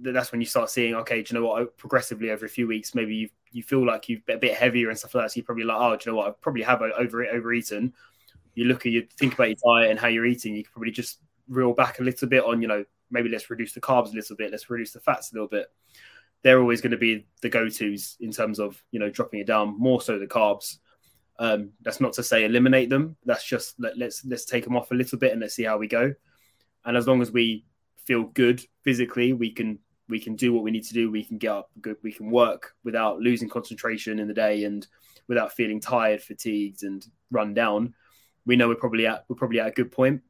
that's 0.00 0.32
when 0.32 0.40
you 0.40 0.46
start 0.46 0.70
seeing, 0.70 0.94
okay, 0.94 1.22
do 1.22 1.34
you 1.34 1.40
know 1.40 1.46
what? 1.46 1.76
Progressively 1.76 2.30
over 2.30 2.46
a 2.46 2.48
few 2.48 2.66
weeks, 2.66 2.94
maybe 2.94 3.14
you 3.14 3.28
you 3.52 3.62
feel 3.62 3.86
like 3.86 4.08
you've 4.08 4.22
a 4.28 4.36
bit 4.36 4.54
heavier 4.54 4.88
and 4.88 4.98
stuff 4.98 5.14
like 5.14 5.24
that. 5.24 5.30
So 5.30 5.38
you're 5.38 5.44
probably 5.44 5.64
like, 5.64 5.76
oh, 5.78 5.96
do 5.96 6.02
you 6.04 6.12
know 6.12 6.18
what? 6.18 6.28
I 6.28 6.32
probably 6.40 6.62
have 6.62 6.82
over 6.82 7.24
overeaten. 7.26 7.92
You 8.54 8.64
look 8.64 8.86
at 8.86 8.92
you 8.92 9.06
think 9.18 9.34
about 9.34 9.48
your 9.48 9.58
diet 9.64 9.90
and 9.90 9.98
how 9.98 10.08
you're 10.08 10.26
eating. 10.26 10.54
You 10.54 10.64
can 10.64 10.72
probably 10.72 10.90
just 10.90 11.20
reel 11.48 11.72
back 11.72 12.00
a 12.00 12.02
little 12.02 12.28
bit 12.28 12.44
on, 12.44 12.62
you 12.62 12.68
know, 12.68 12.84
maybe 13.10 13.28
let's 13.28 13.50
reduce 13.50 13.72
the 13.72 13.80
carbs 13.80 14.12
a 14.12 14.14
little 14.14 14.36
bit, 14.36 14.50
let's 14.50 14.68
reduce 14.68 14.92
the 14.92 15.00
fats 15.00 15.32
a 15.32 15.34
little 15.34 15.48
bit 15.48 15.68
they're 16.44 16.60
always 16.60 16.82
going 16.82 16.92
to 16.92 16.96
be 16.98 17.26
the 17.40 17.48
go-to's 17.48 18.16
in 18.20 18.30
terms 18.30 18.60
of 18.60 18.80
you 18.92 19.00
know 19.00 19.10
dropping 19.10 19.40
it 19.40 19.46
down 19.46 19.76
more 19.76 20.00
so 20.00 20.18
the 20.18 20.26
carbs 20.26 20.76
um, 21.40 21.72
that's 21.82 22.00
not 22.00 22.12
to 22.12 22.22
say 22.22 22.44
eliminate 22.44 22.88
them 22.88 23.16
that's 23.24 23.44
just 23.44 23.74
let, 23.80 23.98
let's 23.98 24.24
let's 24.24 24.44
take 24.44 24.62
them 24.62 24.76
off 24.76 24.92
a 24.92 24.94
little 24.94 25.18
bit 25.18 25.32
and 25.32 25.40
let's 25.40 25.54
see 25.54 25.64
how 25.64 25.76
we 25.76 25.88
go 25.88 26.14
and 26.84 26.96
as 26.96 27.08
long 27.08 27.20
as 27.20 27.32
we 27.32 27.64
feel 28.06 28.24
good 28.24 28.60
physically 28.82 29.32
we 29.32 29.50
can 29.50 29.78
we 30.08 30.20
can 30.20 30.36
do 30.36 30.52
what 30.52 30.62
we 30.62 30.70
need 30.70 30.84
to 30.84 30.94
do 30.94 31.10
we 31.10 31.24
can 31.24 31.38
get 31.38 31.50
up 31.50 31.70
good 31.80 31.96
we 32.02 32.12
can 32.12 32.30
work 32.30 32.74
without 32.84 33.18
losing 33.18 33.48
concentration 33.48 34.18
in 34.18 34.28
the 34.28 34.34
day 34.34 34.64
and 34.64 34.86
without 35.28 35.52
feeling 35.52 35.80
tired 35.80 36.22
fatigued 36.22 36.82
and 36.82 37.06
run 37.30 37.54
down 37.54 37.94
we 38.44 38.56
know 38.56 38.68
we're 38.68 38.74
probably 38.74 39.06
at 39.06 39.24
we're 39.28 39.36
probably 39.36 39.60
at 39.60 39.68
a 39.68 39.72
good 39.72 39.90
point 39.90 40.20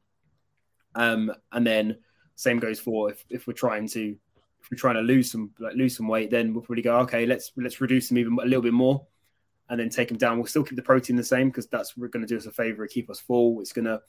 um, 0.95 1.31
and 1.51 1.67
then 1.67 1.97
same 2.35 2.59
goes 2.59 2.79
for 2.79 3.11
if, 3.11 3.25
if 3.29 3.47
we're 3.47 3.53
trying 3.53 3.87
to 3.89 4.15
if 4.65 4.71
we're 4.71 4.77
trying 4.77 4.95
to 4.95 5.01
lose 5.01 5.31
some 5.31 5.51
like 5.59 5.75
lose 5.75 5.95
some 5.95 6.07
weight, 6.07 6.31
then 6.31 6.51
we'll 6.51 6.63
probably 6.63 6.81
go, 6.81 6.97
okay, 6.99 7.27
let's 7.27 7.51
let's 7.55 7.79
reduce 7.79 8.09
them 8.09 8.17
even 8.17 8.33
a 8.41 8.45
little 8.45 8.63
bit 8.63 8.73
more, 8.73 9.05
and 9.69 9.79
then 9.79 9.89
take 9.89 10.07
them 10.07 10.17
down. 10.17 10.37
We'll 10.37 10.47
still 10.47 10.63
keep 10.63 10.75
the 10.75 10.81
protein 10.81 11.15
the 11.15 11.23
same 11.23 11.49
because 11.49 11.67
that's 11.67 11.93
going 11.93 12.21
to 12.21 12.25
do 12.25 12.37
us 12.37 12.47
a 12.47 12.51
favor, 12.51 12.87
keep 12.87 13.11
us 13.11 13.19
full. 13.19 13.61
It's 13.61 13.73
going 13.73 13.85
to 13.85 14.01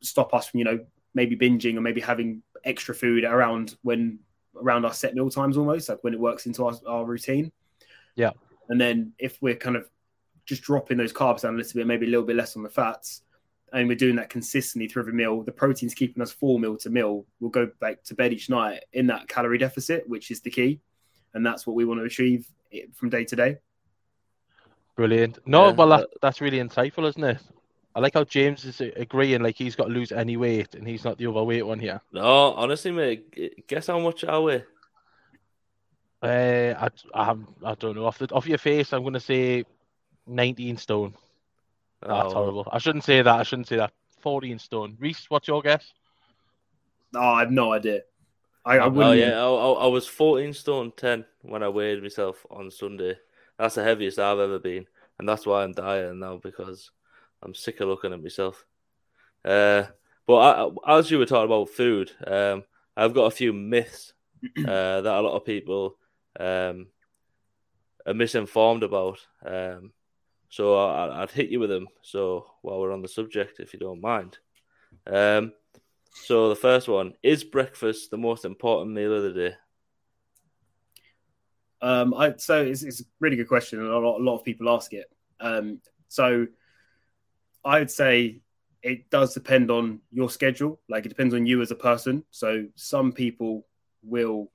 stop 0.00 0.32
us 0.32 0.46
from 0.46 0.58
you 0.58 0.64
know 0.64 0.86
maybe 1.12 1.36
binging 1.36 1.76
or 1.76 1.80
maybe 1.80 2.00
having 2.00 2.42
extra 2.64 2.94
food 2.94 3.24
around 3.24 3.76
when 3.82 4.18
around 4.56 4.84
our 4.84 4.92
set 4.92 5.14
meal 5.14 5.30
times 5.30 5.56
almost 5.56 5.88
like 5.88 6.02
when 6.02 6.14
it 6.14 6.20
works 6.20 6.46
into 6.46 6.64
our, 6.64 6.74
our 6.86 7.04
routine. 7.04 7.52
Yeah, 8.14 8.30
and 8.68 8.80
then 8.80 9.12
if 9.18 9.40
we're 9.42 9.56
kind 9.56 9.76
of 9.76 9.88
just 10.46 10.62
dropping 10.62 10.98
those 10.98 11.12
carbs 11.12 11.42
down 11.42 11.54
a 11.54 11.56
little 11.56 11.78
bit, 11.78 11.86
maybe 11.86 12.06
a 12.06 12.10
little 12.10 12.26
bit 12.26 12.36
less 12.36 12.56
on 12.56 12.62
the 12.62 12.68
fats, 12.68 13.22
and 13.74 13.88
we're 13.88 13.96
doing 13.96 14.16
that 14.16 14.30
consistently 14.30 14.88
through 14.88 15.02
every 15.02 15.12
meal, 15.12 15.42
the 15.42 15.52
protein's 15.52 15.94
keeping 15.94 16.22
us 16.22 16.30
full 16.30 16.58
meal 16.58 16.76
to 16.76 16.90
meal. 16.90 17.26
We'll 17.40 17.50
go 17.50 17.68
back 17.80 18.04
to 18.04 18.14
bed 18.14 18.32
each 18.32 18.48
night 18.48 18.84
in 18.92 19.08
that 19.08 19.26
calorie 19.26 19.58
deficit, 19.58 20.08
which 20.08 20.30
is 20.30 20.40
the 20.40 20.50
key. 20.50 20.80
And 21.34 21.44
that's 21.44 21.66
what 21.66 21.74
we 21.74 21.84
want 21.84 21.98
to 21.98 22.04
achieve 22.04 22.46
eh, 22.72 22.82
from 22.94 23.10
day 23.10 23.24
to 23.24 23.34
day. 23.34 23.56
Brilliant. 24.94 25.40
No, 25.44 25.66
yeah. 25.66 25.72
well, 25.72 25.88
that, 25.88 26.00
uh, 26.02 26.06
that's 26.22 26.40
really 26.40 26.58
insightful, 26.58 27.08
isn't 27.08 27.24
it? 27.24 27.38
I 27.94 28.00
like 28.00 28.14
how 28.14 28.24
James 28.24 28.64
is 28.64 28.80
agreeing, 28.80 29.42
like 29.42 29.56
he's 29.56 29.76
got 29.76 29.84
to 29.84 29.92
lose 29.92 30.10
any 30.10 30.36
weight 30.36 30.74
and 30.74 30.86
he's 30.86 31.04
not 31.04 31.16
the 31.16 31.28
overweight 31.28 31.64
one 31.64 31.78
here. 31.78 32.00
No, 32.12 32.52
honestly, 32.54 32.90
mate, 32.90 33.66
guess 33.68 33.86
how 33.86 34.00
much 34.00 34.24
I 34.24 34.38
weigh? 34.38 34.64
Uh, 36.20 36.74
I, 36.80 36.88
I, 37.14 37.36
I 37.64 37.74
don't 37.74 37.94
know. 37.94 38.06
Off, 38.06 38.18
the, 38.18 38.32
off 38.32 38.46
your 38.46 38.58
face, 38.58 38.92
I'm 38.92 39.02
going 39.02 39.14
to 39.14 39.20
say 39.20 39.64
19 40.26 40.76
stone. 40.78 41.14
That's 42.00 42.32
oh. 42.32 42.34
horrible. 42.34 42.68
I 42.72 42.78
shouldn't 42.78 43.04
say 43.04 43.22
that. 43.22 43.40
I 43.40 43.42
shouldn't 43.44 43.68
say 43.68 43.76
that. 43.76 43.92
14 44.20 44.58
stone. 44.58 44.96
Rhyse, 45.00 45.26
what's 45.28 45.46
your 45.46 45.62
guess? 45.62 45.92
Oh, 47.14 47.20
I 47.20 47.40
have 47.40 47.52
no 47.52 47.72
idea. 47.72 48.00
I, 48.64 48.78
I 48.78 48.88
oh 48.88 49.12
yeah, 49.12 49.38
I, 49.38 49.84
I, 49.84 49.86
was 49.88 50.06
14 50.06 50.54
stone 50.54 50.92
10 50.96 51.26
when 51.42 51.62
I 51.62 51.68
weighed 51.68 52.02
myself 52.02 52.46
on 52.50 52.70
Sunday. 52.70 53.18
That's 53.58 53.74
the 53.74 53.84
heaviest 53.84 54.18
I've 54.18 54.38
ever 54.38 54.58
been, 54.58 54.86
and 55.18 55.28
that's 55.28 55.46
why 55.46 55.62
I'm 55.62 55.72
dying 55.72 56.18
now 56.18 56.40
because 56.42 56.90
I'm 57.44 57.54
sick 57.54 57.80
of 57.80 57.88
looking 57.88 58.12
at 58.12 58.22
myself. 58.22 58.64
Uh, 59.44 59.84
but 60.26 60.34
I, 60.86 60.98
as 60.98 61.10
you 61.10 61.18
were 61.18 61.26
talking 61.26 61.44
about 61.44 61.68
food, 61.68 62.10
um, 62.26 62.64
I've 62.96 63.14
got 63.14 63.26
a 63.26 63.30
few 63.36 63.52
myths 63.52 64.14
uh, 64.58 65.00
that 65.00 65.06
a 65.06 65.20
lot 65.20 65.36
of 65.36 65.44
people 65.44 65.96
um, 66.40 66.86
are 68.06 68.14
misinformed 68.14 68.82
about. 68.82 69.18
Um, 69.44 69.92
so 70.48 70.76
I, 70.76 71.20
would 71.20 71.30
hit 71.30 71.50
you 71.50 71.60
with 71.60 71.70
them. 71.70 71.88
So 72.02 72.46
while 72.62 72.80
we're 72.80 72.92
on 72.92 73.02
the 73.02 73.08
subject, 73.08 73.60
if 73.60 73.72
you 73.72 73.78
don't 73.78 74.00
mind. 74.00 74.38
Um, 75.06 75.52
so 76.14 76.48
the 76.48 76.56
first 76.56 76.88
one 76.88 77.14
is 77.22 77.44
breakfast 77.44 78.10
the 78.10 78.16
most 78.16 78.44
important 78.44 78.94
meal 78.94 79.12
of 79.12 79.22
the 79.24 79.32
day. 79.32 79.54
Um, 81.82 82.14
I, 82.14 82.34
so 82.38 82.62
it's, 82.62 82.82
it's, 82.82 83.02
a 83.02 83.04
really 83.20 83.36
good 83.36 83.48
question, 83.48 83.78
and 83.80 83.88
a 83.88 83.98
lot, 83.98 84.18
a 84.18 84.24
lot 84.24 84.36
of 84.36 84.44
people 84.44 84.70
ask 84.70 84.94
it. 84.94 85.04
Um, 85.40 85.80
so 86.08 86.46
I 87.64 87.78
would 87.78 87.90
say 87.90 88.40
it 88.82 89.08
does 89.10 89.32
depend 89.32 89.70
on 89.70 90.00
your 90.12 90.28
schedule. 90.28 90.80
Like 90.88 91.06
it 91.06 91.08
depends 91.08 91.34
on 91.34 91.46
you 91.46 91.62
as 91.62 91.70
a 91.70 91.76
person. 91.76 92.24
So 92.30 92.66
some 92.74 93.12
people 93.12 93.66
will 94.02 94.50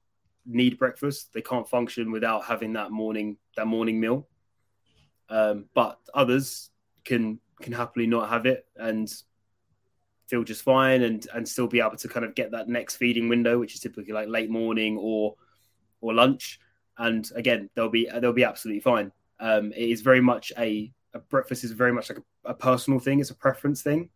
need 0.46 0.78
breakfast; 0.78 1.34
they 1.34 1.42
can't 1.42 1.68
function 1.68 2.12
without 2.12 2.46
having 2.46 2.74
that 2.74 2.92
morning 2.92 3.38
that 3.56 3.68
morning 3.68 4.00
meal. 4.00 4.28
Um, 5.30 5.66
but 5.74 6.00
others 6.14 6.70
can 7.04 7.40
can 7.62 7.74
happily 7.74 8.08
not 8.08 8.30
have 8.30 8.46
it 8.46 8.66
and 8.76 9.12
feel 10.28 10.44
just 10.44 10.62
fine 10.62 11.02
and 11.02 11.28
and 11.34 11.48
still 11.48 11.68
be 11.68 11.80
able 11.80 11.98
to 11.98 12.08
kind 12.08 12.26
of 12.26 12.36
get 12.36 12.52
that 12.52 12.70
next 12.70 12.98
feeding 12.98 13.30
window, 13.30 13.60
which 13.60 13.74
is 13.74 13.80
typically 13.80 14.14
like 14.14 14.28
late 14.28 14.50
morning 14.50 14.98
or 14.98 15.36
or 16.02 16.14
lunch. 16.14 16.60
And 16.98 17.30
again, 17.36 17.70
they'll 17.76 17.90
be 17.90 18.10
they'll 18.22 18.34
be 18.34 18.44
absolutely 18.44 18.82
fine. 18.82 19.12
Um, 19.40 19.72
it 19.72 19.90
is 19.90 20.02
very 20.02 20.22
much 20.22 20.52
a, 20.58 20.92
a 21.14 21.20
breakfast 21.20 21.64
is 21.64 21.72
very 21.72 21.94
much 21.94 22.10
like 22.10 22.20
a, 22.20 22.24
a, 22.50 22.54
personal 22.54 23.00
thing. 23.00 23.20
It's 23.20 23.30
a 23.30 23.36
preference 23.36 23.82
thing. 23.82 24.10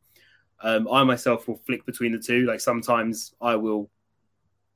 Um, 0.62 0.88
I 0.92 1.04
myself 1.04 1.48
will 1.48 1.58
flick 1.58 1.86
between 1.86 2.12
the 2.12 2.20
two. 2.20 2.46
Like 2.46 2.60
sometimes 2.60 3.34
I 3.42 3.56
will, 3.56 3.90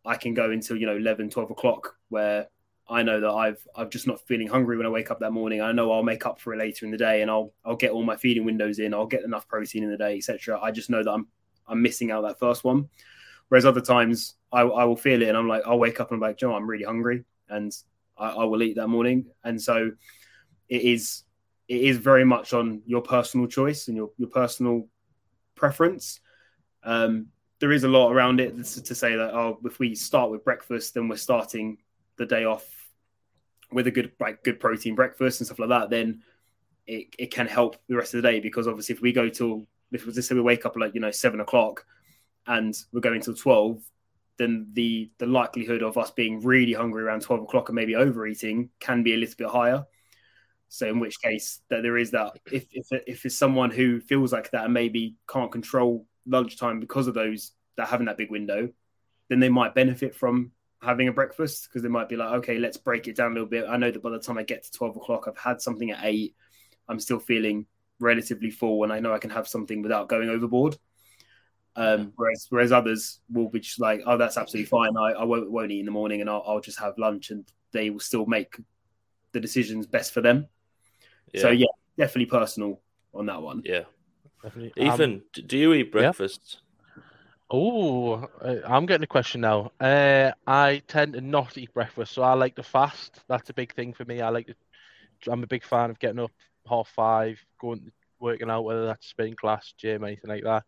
I 0.05 0.15
can 0.15 0.33
go 0.33 0.51
until 0.51 0.77
you 0.77 0.85
know 0.85 0.95
11, 0.95 1.29
12 1.29 1.51
o'clock 1.51 1.95
where 2.09 2.47
I 2.89 3.03
know 3.03 3.19
that 3.19 3.29
I've 3.29 3.65
I've 3.75 3.89
just 3.89 4.07
not 4.07 4.25
feeling 4.27 4.47
hungry 4.47 4.77
when 4.77 4.85
I 4.85 4.89
wake 4.89 5.11
up 5.11 5.19
that 5.19 5.31
morning. 5.31 5.61
I 5.61 5.71
know 5.71 5.91
I'll 5.91 6.03
make 6.03 6.25
up 6.25 6.39
for 6.39 6.53
it 6.53 6.57
later 6.57 6.85
in 6.85 6.91
the 6.91 6.97
day, 6.97 7.21
and 7.21 7.29
I'll 7.29 7.53
I'll 7.65 7.75
get 7.75 7.91
all 7.91 8.03
my 8.03 8.15
feeding 8.15 8.45
windows 8.45 8.79
in. 8.79 8.93
I'll 8.93 9.05
get 9.05 9.23
enough 9.23 9.47
protein 9.47 9.83
in 9.83 9.91
the 9.91 9.97
day, 9.97 10.17
etc. 10.17 10.59
I 10.61 10.71
just 10.71 10.89
know 10.89 11.03
that 11.03 11.11
I'm 11.11 11.27
I'm 11.67 11.81
missing 11.81 12.11
out 12.11 12.21
that 12.21 12.39
first 12.39 12.63
one. 12.63 12.89
Whereas 13.49 13.65
other 13.65 13.81
times 13.81 14.35
I, 14.51 14.61
I 14.61 14.83
will 14.85 14.95
feel 14.95 15.21
it, 15.21 15.27
and 15.27 15.37
I'm 15.37 15.47
like 15.47 15.63
I'll 15.65 15.79
wake 15.79 15.99
up 15.99 16.11
and 16.11 16.17
I'm 16.17 16.21
like, 16.21 16.37
Joe, 16.37 16.53
I'm 16.53 16.69
really 16.69 16.85
hungry, 16.85 17.25
and 17.49 17.75
I, 18.17 18.29
I 18.29 18.43
will 18.45 18.63
eat 18.63 18.75
that 18.77 18.87
morning. 18.87 19.25
And 19.43 19.61
so 19.61 19.91
it 20.69 20.81
is 20.81 21.23
it 21.67 21.81
is 21.81 21.97
very 21.97 22.25
much 22.25 22.53
on 22.53 22.81
your 22.85 23.01
personal 23.01 23.47
choice 23.47 23.87
and 23.87 23.97
your 23.97 24.11
your 24.17 24.29
personal 24.29 24.87
preference. 25.55 26.19
Um, 26.83 27.27
there 27.59 27.71
is 27.71 27.83
a 27.83 27.87
lot 27.87 28.11
around 28.11 28.39
it 28.39 28.55
to 28.55 28.95
say 28.95 29.15
that 29.15 29.33
oh, 29.33 29.59
if 29.65 29.79
we 29.79 29.95
start 29.95 30.31
with 30.31 30.43
breakfast, 30.43 30.93
then 30.93 31.07
we're 31.07 31.17
starting 31.17 31.77
the 32.17 32.25
day 32.25 32.45
off 32.45 32.65
with 33.71 33.87
a 33.87 33.91
good 33.91 34.11
like 34.19 34.43
good 34.43 34.59
protein 34.59 34.95
breakfast 34.95 35.39
and 35.39 35.47
stuff 35.47 35.59
like 35.59 35.69
that, 35.69 35.89
then 35.89 36.21
it, 36.85 37.07
it 37.19 37.31
can 37.31 37.47
help 37.47 37.75
the 37.87 37.95
rest 37.95 38.13
of 38.13 38.21
the 38.21 38.29
day 38.29 38.39
because 38.39 38.67
obviously 38.67 38.95
if 38.95 39.01
we 39.01 39.11
go 39.11 39.27
till 39.29 39.65
if 39.91 40.05
we 40.05 40.13
just 40.13 40.29
say 40.29 40.35
we 40.35 40.41
wake 40.41 40.65
up 40.65 40.75
at 40.75 40.79
like 40.79 40.93
you 40.93 41.01
know 41.01 41.11
seven 41.11 41.39
o'clock 41.39 41.85
and 42.47 42.75
we're 42.93 43.01
going 43.01 43.21
till 43.21 43.35
twelve, 43.35 43.81
then 44.37 44.67
the 44.73 45.11
the 45.17 45.25
likelihood 45.25 45.83
of 45.83 45.97
us 45.97 46.11
being 46.11 46.41
really 46.41 46.73
hungry 46.73 47.03
around 47.03 47.21
twelve 47.21 47.41
o'clock 47.41 47.69
and 47.69 47.75
maybe 47.75 47.95
overeating 47.95 48.69
can 48.79 49.03
be 49.03 49.13
a 49.13 49.17
little 49.17 49.35
bit 49.37 49.49
higher. 49.49 49.85
So 50.69 50.87
in 50.87 50.99
which 50.99 51.21
case 51.21 51.61
that 51.69 51.81
there 51.81 51.97
is 51.97 52.11
that 52.11 52.37
if 52.51 52.65
if 52.71 52.87
if 52.91 53.25
it's 53.25 53.37
someone 53.37 53.71
who 53.71 54.01
feels 54.01 54.33
like 54.33 54.51
that 54.51 54.65
and 54.65 54.73
maybe 54.73 55.15
can't 55.29 55.51
control 55.51 56.05
lunchtime 56.25 56.79
because 56.79 57.07
of 57.07 57.13
those 57.13 57.53
that 57.77 57.87
having 57.87 58.07
that 58.07 58.17
big 58.17 58.31
window, 58.31 58.69
then 59.29 59.39
they 59.39 59.49
might 59.49 59.75
benefit 59.75 60.15
from 60.15 60.51
having 60.81 61.07
a 61.07 61.13
breakfast 61.13 61.67
because 61.67 61.81
they 61.81 61.89
might 61.89 62.09
be 62.09 62.15
like, 62.15 62.29
okay, 62.29 62.59
let's 62.59 62.77
break 62.77 63.07
it 63.07 63.15
down 63.15 63.31
a 63.31 63.33
little 63.33 63.49
bit. 63.49 63.65
I 63.67 63.77
know 63.77 63.91
that 63.91 64.03
by 64.03 64.09
the 64.09 64.19
time 64.19 64.37
I 64.37 64.43
get 64.43 64.63
to 64.63 64.71
12 64.71 64.97
o'clock, 64.97 65.25
I've 65.27 65.37
had 65.37 65.61
something 65.61 65.91
at 65.91 65.99
eight. 66.03 66.35
I'm 66.87 66.99
still 66.99 67.19
feeling 67.19 67.65
relatively 67.99 68.51
full 68.51 68.83
and 68.83 68.93
I 68.93 68.99
know 68.99 69.13
I 69.13 69.17
can 69.17 69.31
have 69.31 69.47
something 69.47 69.81
without 69.81 70.09
going 70.09 70.29
overboard. 70.29 70.77
Um, 71.75 72.13
whereas, 72.15 72.47
whereas 72.49 72.71
others 72.71 73.19
will 73.31 73.49
be 73.49 73.59
just 73.59 73.79
like, 73.79 74.01
oh, 74.05 74.17
that's 74.17 74.37
absolutely 74.37 74.67
fine. 74.67 74.97
I, 74.97 75.11
I 75.11 75.23
won't, 75.23 75.51
won't 75.51 75.71
eat 75.71 75.79
in 75.79 75.85
the 75.85 75.91
morning 75.91 76.21
and 76.21 76.29
I'll, 76.29 76.43
I'll 76.45 76.59
just 76.59 76.79
have 76.79 76.97
lunch 76.97 77.29
and 77.29 77.47
they 77.71 77.89
will 77.89 77.99
still 77.99 78.25
make 78.25 78.57
the 79.31 79.39
decisions 79.39 79.85
best 79.85 80.13
for 80.13 80.21
them. 80.21 80.47
Yeah. 81.33 81.41
So, 81.41 81.49
yeah, 81.49 81.67
definitely 81.97 82.25
personal 82.27 82.81
on 83.13 83.25
that 83.27 83.41
one. 83.41 83.61
Yeah. 83.65 83.83
Definitely. 84.43 84.73
Ethan, 84.83 85.13
um, 85.13 85.23
do 85.47 85.57
you 85.57 85.73
eat 85.73 85.91
breakfast? 85.91 86.59
Oh, 87.49 88.27
I'm 88.65 88.85
getting 88.85 89.03
a 89.03 89.07
question 89.07 89.41
now. 89.41 89.71
Uh, 89.79 90.31
I 90.45 90.81
tend 90.87 91.13
to 91.13 91.21
not 91.21 91.57
eat 91.57 91.73
breakfast, 91.73 92.13
so 92.13 92.21
I 92.21 92.33
like 92.33 92.55
to 92.55 92.63
fast. 92.63 93.21
That's 93.29 93.49
a 93.49 93.53
big 93.53 93.73
thing 93.73 93.93
for 93.93 94.03
me. 94.05 94.21
I 94.21 94.29
like 94.29 94.47
to. 94.47 94.55
I'm 95.31 95.43
a 95.43 95.47
big 95.47 95.63
fan 95.63 95.89
of 95.89 95.97
getting 95.97 96.19
up 96.19 96.31
half 96.69 96.89
five, 96.89 97.43
going 97.59 97.91
working 98.19 98.49
out, 98.49 98.63
whether 98.63 98.85
that's 98.85 99.07
spin 99.07 99.35
class, 99.35 99.73
gym, 99.77 100.03
anything 100.03 100.29
like 100.29 100.43
that. 100.43 100.63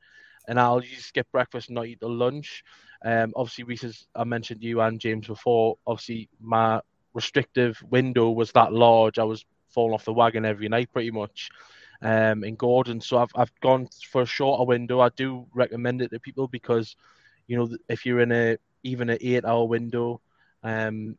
And 0.48 0.60
I'll 0.60 0.80
just 0.80 1.08
skip 1.08 1.28
breakfast 1.32 1.68
and 1.68 1.76
not 1.76 1.86
eat 1.86 2.00
the 2.00 2.10
lunch. 2.10 2.64
Um, 3.04 3.34
obviously, 3.36 3.66
Rhyse, 3.66 4.06
I 4.16 4.24
mentioned 4.24 4.64
you 4.64 4.82
and 4.82 5.00
James 5.00 5.28
before. 5.28 5.78
Obviously, 5.86 6.30
my 6.40 6.82
restrictive 7.14 7.82
window 7.90 8.30
was 8.32 8.52
that 8.54 8.74
large. 8.74 9.20
I 9.20 9.24
was 9.26 9.46
falling 9.80 9.94
off 9.94 10.06
the 10.06 10.14
wagon 10.14 10.46
every 10.46 10.68
night, 10.68 10.92
pretty 10.92 11.12
much 11.12 11.50
um, 12.02 12.44
in 12.44 12.56
Gordon. 12.56 13.00
So 13.02 13.18
I've 13.18 13.32
I've 13.36 13.60
gone 13.62 13.88
for 14.12 14.22
a 14.24 14.26
shorter 14.26 14.66
window. 14.66 15.00
I 15.00 15.10
do 15.10 15.48
recommend 15.54 16.02
it 16.02 16.12
to 16.12 16.20
people 16.20 16.48
because, 16.48 16.96
you 17.48 17.58
know, 17.58 17.70
if 17.88 18.06
you're 18.06 18.20
in 18.20 18.32
a 18.32 18.58
even 18.84 19.10
an 19.10 19.18
eight 19.22 19.46
hour 19.46 19.66
window, 19.66 20.22
um, 20.64 21.18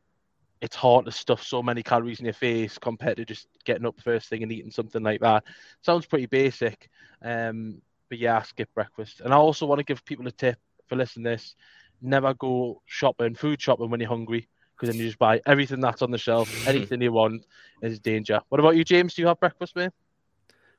it's 0.61 0.77
hard 0.77 1.07
to 1.07 1.13
stuff 1.13 1.43
so 1.43 1.63
many 1.63 1.83
calories 1.83 2.21
in 2.21 2.27
your 2.27 2.35
face 2.35 2.77
compared 2.79 3.17
to 3.17 3.25
just 3.25 3.49
getting 3.65 3.87
up 3.87 4.01
first 4.01 4.29
thing 4.29 4.43
and 4.43 4.53
eating 4.53 4.71
something 4.71 5.03
like 5.03 5.21
that. 5.21 5.45
Sounds 5.81 6.07
pretty 6.07 6.27
basic, 6.27 6.91
um, 7.23 7.81
but 8.11 8.19
yeah, 8.19 8.39
I 8.39 8.43
skip 8.43 8.69
breakfast. 8.75 9.21
And 9.21 9.33
I 9.33 9.37
also 9.37 9.67
want 9.67 9.79
to 9.79 9.85
give 9.85 10.05
people 10.05 10.29
a 10.29 10.33
tip 10.33 10.59
for 10.87 10.97
listening 10.97 11.25
this: 11.25 11.57
never 12.03 12.35
go 12.35 12.83
shopping, 12.85 13.35
food 13.35 13.63
shopping 13.63 13.91
when 13.91 14.01
you're 14.01 14.09
hungry, 14.11 14.49
because 14.81 14.95
then 14.95 15.01
you 15.01 15.09
just 15.09 15.18
buy 15.18 15.43
everything 15.45 15.81
that's 15.81 16.01
on 16.01 16.11
the 16.11 16.18
shelf. 16.18 16.49
anything 16.66 17.03
you 17.03 17.12
want 17.12 17.45
is 17.83 18.01
danger. 18.01 18.41
What 18.49 18.61
about 18.61 18.76
you, 18.76 18.85
James? 18.85 19.14
Do 19.14 19.22
you 19.22 19.28
have 19.28 19.39
breakfast, 19.39 19.76
mate? 19.76 19.91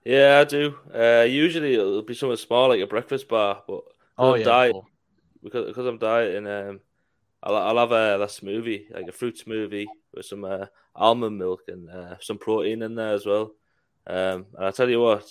Yeah, 0.03 0.39
I 0.39 0.43
do. 0.45 0.75
Uh, 0.93 1.25
usually 1.29 1.75
it'll 1.75 2.01
be 2.01 2.15
something 2.15 2.37
small 2.37 2.69
like 2.69 2.81
a 2.81 2.87
breakfast 2.87 3.27
bar, 3.27 3.61
but 3.67 3.83
oh, 4.17 4.33
I'm 4.33 4.39
yeah, 4.39 4.45
diet, 4.45 4.71
cool. 4.71 4.87
because 5.43 5.67
because 5.67 5.85
I'm 5.85 5.99
dieting, 5.99 6.47
um, 6.47 6.79
I'll, 7.43 7.55
I'll 7.55 7.77
have 7.77 7.91
a, 7.91 8.23
a 8.23 8.25
smoothie, 8.25 8.91
like 8.91 9.07
a 9.07 9.11
fruit 9.11 9.39
smoothie 9.45 9.87
with 10.15 10.25
some 10.25 10.43
uh, 10.43 10.65
almond 10.95 11.37
milk 11.37 11.61
and 11.67 11.87
uh, 11.89 12.15
some 12.19 12.39
protein 12.39 12.81
in 12.81 12.95
there 12.95 13.13
as 13.13 13.27
well. 13.27 13.51
Um, 14.07 14.47
and 14.57 14.65
I 14.65 14.71
tell 14.71 14.89
you 14.89 15.01
what, 15.01 15.29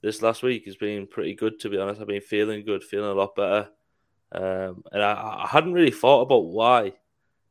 this 0.00 0.22
last 0.22 0.44
week 0.44 0.66
has 0.66 0.76
been 0.76 1.08
pretty 1.08 1.34
good 1.34 1.58
to 1.60 1.68
be 1.68 1.78
honest. 1.78 2.00
I've 2.00 2.06
been 2.06 2.20
feeling 2.20 2.64
good, 2.64 2.84
feeling 2.84 3.10
a 3.10 3.14
lot 3.14 3.34
better. 3.34 3.68
Um, 4.30 4.84
and 4.92 5.02
I, 5.02 5.42
I 5.42 5.48
hadn't 5.48 5.72
really 5.72 5.90
thought 5.90 6.22
about 6.22 6.46
why. 6.46 6.92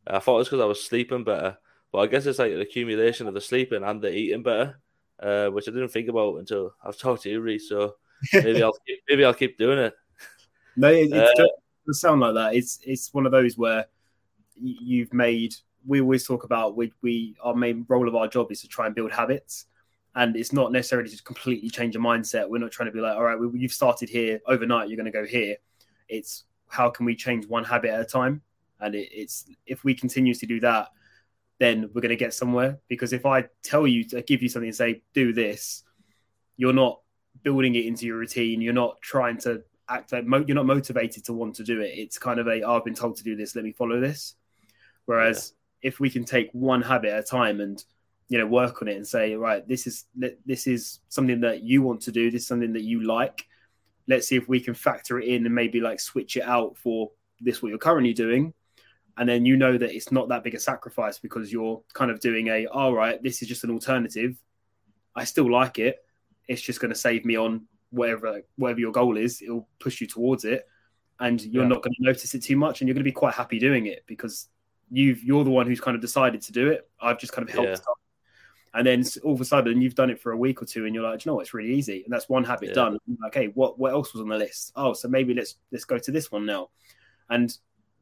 I 0.08 0.20
thought 0.20 0.36
it 0.36 0.40
was 0.40 0.50
because 0.50 0.62
I 0.62 0.66
was 0.66 0.84
sleeping 0.84 1.24
better, 1.24 1.58
but 1.92 2.00
I 2.00 2.08
guess 2.08 2.26
it's 2.26 2.40
like 2.40 2.52
an 2.52 2.62
accumulation 2.62 3.28
of 3.28 3.34
the 3.34 3.42
sleeping 3.42 3.84
and 3.84 4.02
the 4.02 4.14
eating 4.14 4.44
better 4.44 4.80
uh, 5.24 5.48
which 5.48 5.68
I 5.68 5.72
didn't 5.72 5.90
think 5.90 6.10
about 6.10 6.38
until 6.38 6.74
I've 6.84 6.98
talked 7.00 7.24
to 7.24 7.30
you, 7.30 7.42
Rhyse. 7.42 7.62
So 7.62 7.96
maybe 8.34 8.62
I'll 8.62 8.78
keep, 8.86 9.00
maybe 9.10 9.26
I'll 9.26 9.34
keep 9.34 9.58
doing 9.58 9.80
it. 9.80 9.94
No, 10.76 10.90
it, 10.90 11.12
it 11.12 11.14
uh, 11.14 11.48
doesn't 11.86 11.94
sound 11.94 12.22
like 12.22 12.34
that. 12.36 12.56
It's 12.56 12.80
it's 12.86 13.14
one 13.14 13.26
of 13.26 13.32
those 13.32 13.58
where 13.58 13.86
you've 14.56 15.14
made. 15.14 15.56
We 15.86 16.02
always 16.02 16.26
talk 16.26 16.44
about 16.44 16.76
we 16.76 16.92
we 17.02 17.36
our 17.44 17.56
main 17.56 17.86
role 17.88 18.08
of 18.08 18.16
our 18.16 18.28
job 18.28 18.52
is 18.52 18.62
to 18.62 18.68
try 18.68 18.86
and 18.86 18.96
build 18.96 19.12
habits, 19.12 19.68
and 20.16 20.36
it's 20.36 20.54
not 20.54 20.72
necessarily 20.72 21.10
to 21.10 21.24
completely 21.24 21.70
change 21.70 21.96
a 21.96 22.00
mindset. 22.00 22.50
We're 22.50 22.60
not 22.60 22.72
trying 22.72 22.88
to 22.88 22.94
be 22.94 23.02
like, 23.02 23.16
all 23.16 23.24
right, 23.24 23.40
we, 23.40 23.60
you've 23.60 23.74
started 23.74 24.10
here 24.10 24.40
overnight, 24.48 24.90
you're 24.90 24.98
going 24.98 25.06
to 25.06 25.12
go 25.12 25.26
here. 25.26 25.58
It's 26.10 26.46
how 26.68 26.90
can 26.90 27.06
we 27.06 27.16
change 27.16 27.46
one 27.48 27.64
habit 27.64 27.92
at 27.92 28.02
a 28.02 28.06
time, 28.06 28.42
and 28.84 28.96
it, 28.96 29.10
it's 29.12 29.46
if 29.66 29.84
we 29.84 29.94
continue 29.94 30.34
to 30.34 30.46
do 30.46 30.60
that 30.60 30.90
then 31.60 31.90
we're 31.94 32.02
going 32.02 32.10
to 32.10 32.16
get 32.16 32.34
somewhere. 32.34 32.80
Because 32.88 33.14
if 33.14 33.26
I 33.26 33.46
tell 33.64 33.88
you 33.88 34.04
to 34.10 34.22
give 34.22 34.42
you 34.42 34.50
something 34.50 34.70
and 34.70 34.76
say, 34.76 35.02
do 35.14 35.34
this, 35.34 35.84
you're 36.58 36.74
not 36.74 37.00
building 37.42 37.76
it 37.76 37.86
into 37.86 38.06
your 38.06 38.18
routine. 38.18 38.62
You're 38.62 38.74
not 38.74 39.02
trying 39.02 39.38
to 39.40 39.64
act 39.90 40.12
like 40.12 40.26
you're 40.48 40.56
not 40.56 40.66
motivated 40.66 41.26
to 41.26 41.34
want 41.34 41.56
to 41.56 41.64
do 41.64 41.82
it. 41.82 41.92
It's 41.96 42.18
kind 42.18 42.40
of 42.40 42.48
a, 42.48 42.62
oh, 42.64 42.78
I've 42.78 42.86
been 42.86 42.94
told 42.94 43.18
to 43.18 43.24
do 43.24 43.36
this, 43.36 43.56
let 43.56 43.66
me 43.66 43.72
follow 43.72 44.00
this. 44.00 44.36
Whereas 45.06 45.54
yeah. 45.82 45.90
if 45.90 46.00
we 46.00 46.10
can 46.10 46.26
take 46.26 46.50
one 46.54 46.82
habit 46.82 47.12
at 47.12 47.20
a 47.20 47.24
time 47.24 47.62
and, 47.62 47.84
you 48.30 48.38
know, 48.38 48.48
work 48.48 48.82
on 48.82 48.88
it 48.88 48.96
and 48.96 49.08
say, 49.08 49.36
right, 49.36 49.68
this 49.68 49.86
is, 49.86 50.06
this 50.46 50.68
is 50.68 51.00
something 51.10 51.42
that 51.42 51.64
you 51.64 51.82
want 51.82 52.02
to 52.02 52.12
do. 52.12 52.32
This 52.32 52.44
is 52.44 52.48
something 52.48 52.74
that 52.74 52.84
you 52.84 53.04
like. 53.04 53.46
Let's 54.08 54.28
see 54.28 54.36
if 54.36 54.50
we 54.50 54.60
can 54.60 54.74
factor 54.74 55.20
it 55.20 55.28
in 55.28 55.46
and 55.46 55.54
maybe 55.54 55.80
like 55.80 56.00
switch 56.00 56.36
it 56.36 56.44
out 56.44 56.78
for 56.78 57.12
this, 57.40 57.62
what 57.62 57.70
you're 57.70 57.78
currently 57.78 58.14
doing 58.14 58.54
and 59.18 59.28
then 59.30 59.46
you 59.46 59.56
know 59.58 59.78
that 59.78 59.96
it's 59.96 60.12
not 60.12 60.28
that 60.30 60.44
big 60.44 60.56
a 60.56 60.60
sacrifice 60.60 61.20
because 61.20 61.52
you're 61.52 61.82
kind 61.94 62.10
of 62.12 62.20
doing 62.20 62.48
a 62.48 62.66
all 62.68 62.94
right 62.94 63.22
this 63.24 63.42
is 63.42 63.48
just 63.48 63.64
an 63.64 63.70
alternative 63.72 64.36
i 65.16 65.24
still 65.24 65.52
like 65.52 65.78
it 65.80 66.04
it's 66.48 66.62
just 66.62 66.80
going 66.80 66.90
to 66.90 67.00
save 67.00 67.24
me 67.26 67.36
on 67.38 67.66
whatever 67.92 68.42
whatever 68.58 68.80
your 68.80 68.92
goal 68.92 69.18
is, 69.18 69.42
it'll 69.42 69.68
push 69.80 70.02
you 70.02 70.08
towards 70.08 70.44
it, 70.46 70.68
and 71.20 71.42
you're 71.46 71.62
Yeah. 71.64 71.70
not 71.70 71.84
going 71.84 71.94
to 71.94 72.02
notice 72.04 72.34
it 72.34 72.42
too 72.44 72.58
much, 72.58 72.82
and 72.82 72.88
you're 72.88 72.96
going 72.96 73.04
to 73.06 73.08
be 73.08 73.12
quite 73.14 73.36
happy 73.36 73.60
doing 73.60 73.86
it 73.86 74.04
because 74.08 74.50
you've 74.92 75.24
you're 75.24 75.44
the 75.44 75.52
one 75.52 75.68
who's 75.68 75.80
kind 75.80 75.94
of 75.96 76.02
decided 76.02 76.42
to 76.42 76.52
do 76.52 76.70
it. 76.70 76.90
I've 77.00 77.20
just 77.20 77.32
kind 77.34 77.48
of 77.48 77.54
helped. 77.54 77.70
Yeah. 77.70 77.94
And 78.74 78.86
then 78.88 79.06
all 79.24 79.34
of 79.34 79.42
a 79.42 79.46
sudden 79.46 79.80
you've 79.80 79.94
done 79.94 80.10
it 80.10 80.20
for 80.20 80.32
a 80.32 80.38
week 80.38 80.60
or 80.62 80.66
two, 80.66 80.86
and 80.88 80.96
you're 80.96 81.04
like, 81.04 81.20
"Do 81.20 81.24
you 81.26 81.32
know, 81.32 81.36
what? 81.36 81.42
it's 81.42 81.54
really 81.54 81.74
easy, 81.76 82.04
and 82.04 82.12
that's 82.12 82.28
one 82.28 82.44
habit 82.44 82.70
Yeah. 82.70 82.74
done. 82.76 82.94
Like, 83.22 83.38
okay, 83.38 83.48
what 83.50 83.78
what 83.78 83.92
else 83.94 84.12
was 84.14 84.22
on 84.22 84.28
the 84.30 84.38
list? 84.38 84.72
Oh, 84.76 84.94
so 84.94 85.08
maybe 85.08 85.36
let's 85.36 85.56
let's 85.72 85.86
go 85.86 86.00
to 86.00 86.12
this 86.12 86.32
one 86.32 86.46
now. 86.48 86.72
And 87.30 87.56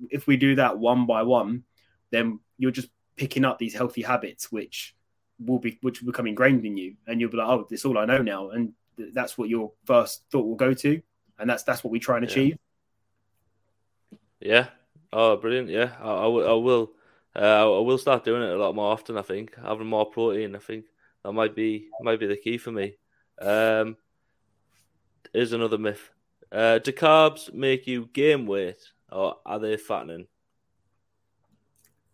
if 0.10 0.28
we 0.28 0.38
do 0.38 0.56
that 0.56 0.78
one 0.78 1.06
by 1.06 1.24
one, 1.24 1.64
then 2.10 2.40
you're 2.58 2.72
just 2.72 2.90
picking 3.16 3.46
up 3.46 3.60
these 3.60 3.74
healthy 3.74 4.02
habits, 4.02 4.52
which 4.52 4.96
will 5.40 5.60
be 5.60 5.78
which 5.82 6.02
will 6.02 6.12
become 6.12 6.28
ingrained 6.28 6.66
in 6.66 6.78
you, 6.78 6.96
and 7.08 7.20
you'll 7.20 7.32
be 7.32 7.38
like, 7.38 7.48
oh, 7.48 7.68
this 7.70 7.82
is 7.82 7.86
all 7.86 7.98
I 7.98 8.06
know 8.06 8.22
now, 8.22 8.50
and 8.50 8.74
th- 8.98 9.14
that's 9.14 9.38
what 9.38 9.50
your 9.50 9.72
first 9.86 10.24
thought 10.32 10.46
will 10.46 10.56
go 10.56 10.74
to, 10.74 11.02
and 11.40 11.50
that's 11.50 11.64
that's 11.64 11.84
what 11.84 11.92
we 11.92 12.00
try 12.00 12.18
and 12.18 12.26
Yeah. 12.26 12.32
achieve. 12.32 12.58
Yeah. 14.40 14.68
Oh, 15.14 15.36
brilliant. 15.38 15.70
Yeah, 15.70 15.92
I, 16.00 16.10
I 16.10 16.28
will. 16.28 16.50
I 16.50 16.54
will. 16.54 16.92
Uh, 17.34 17.78
I 17.78 17.80
will 17.80 17.98
start 17.98 18.26
doing 18.26 18.42
it 18.42 18.50
a 18.50 18.58
lot 18.58 18.76
more 18.76 18.92
often. 18.92 19.18
I 19.18 19.22
think 19.22 19.56
having 19.62 19.88
more 19.88 20.06
protein. 20.06 20.56
I 20.56 20.60
think 20.60 20.86
that 21.24 21.32
might 21.32 21.56
be 21.56 21.88
might 22.02 22.20
be 22.20 22.28
the 22.28 22.38
key 22.38 22.58
for 22.58 22.72
me. 22.72 22.96
Um, 23.40 23.98
is 25.34 25.54
another 25.54 25.78
myth. 25.78 26.10
Uh, 26.52 26.80
do 26.80 26.92
carbs 26.92 27.54
make 27.54 27.88
you 27.88 28.10
gain 28.14 28.46
weight, 28.46 28.82
or 29.12 29.38
are 29.46 29.60
they 29.60 29.78
fattening? 29.78 30.28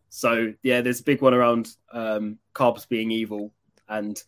So 0.10 0.54
yeah, 0.64 0.82
there's 0.82 1.02
a 1.02 1.04
big 1.04 1.22
one 1.22 1.34
around 1.34 1.76
um, 1.91 2.38
carbs 2.54 2.88
being 2.88 3.12
evil, 3.12 3.54
and 3.89 4.22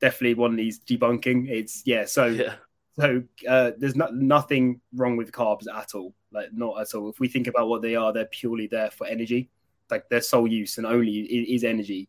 definitely 0.00 0.34
one 0.34 0.52
of 0.52 0.56
these 0.56 0.80
debunking. 0.80 1.48
It's 1.48 1.82
yeah, 1.86 2.04
so 2.04 2.26
Yeah. 2.26 2.54
So 2.98 3.22
uh, 3.46 3.72
there's 3.76 3.94
not 3.96 4.14
nothing 4.14 4.80
wrong 4.94 5.18
with 5.18 5.30
carbs 5.30 5.66
at 5.72 5.94
all. 5.94 6.14
Like 6.32 6.52
not 6.52 6.80
at 6.80 6.94
all. 6.94 7.10
If 7.10 7.20
we 7.20 7.28
think 7.28 7.46
about 7.46 7.68
what 7.68 7.82
they 7.82 7.94
are, 7.94 8.12
they're 8.12 8.24
purely 8.24 8.68
there 8.68 8.90
for 8.90 9.06
energy. 9.06 9.50
Like 9.90 10.08
their 10.08 10.22
sole 10.22 10.48
use 10.48 10.78
and 10.78 10.86
only 10.86 11.12
is 11.20 11.62
energy 11.62 12.08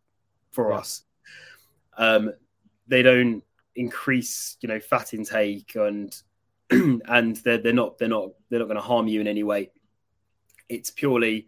for 0.52 0.72
Yeah. 0.72 0.78
us. 0.78 1.04
Um, 1.98 2.32
they 2.88 3.02
don't 3.02 3.44
increase, 3.76 4.58
you 4.62 4.70
know, 4.70 4.80
fat 4.80 5.14
intake 5.14 5.76
and 5.76 6.16
and 6.70 7.36
they're 7.38 7.58
they're 7.58 7.74
not 7.74 7.98
they're 7.98 8.08
not 8.08 8.30
they're 8.50 8.60
not 8.60 8.66
going 8.70 8.78
to 8.78 8.82
harm 8.82 9.08
you 9.08 9.20
in 9.20 9.28
any 9.28 9.44
way. 9.44 9.72
It's 10.70 10.90
purely 10.90 11.48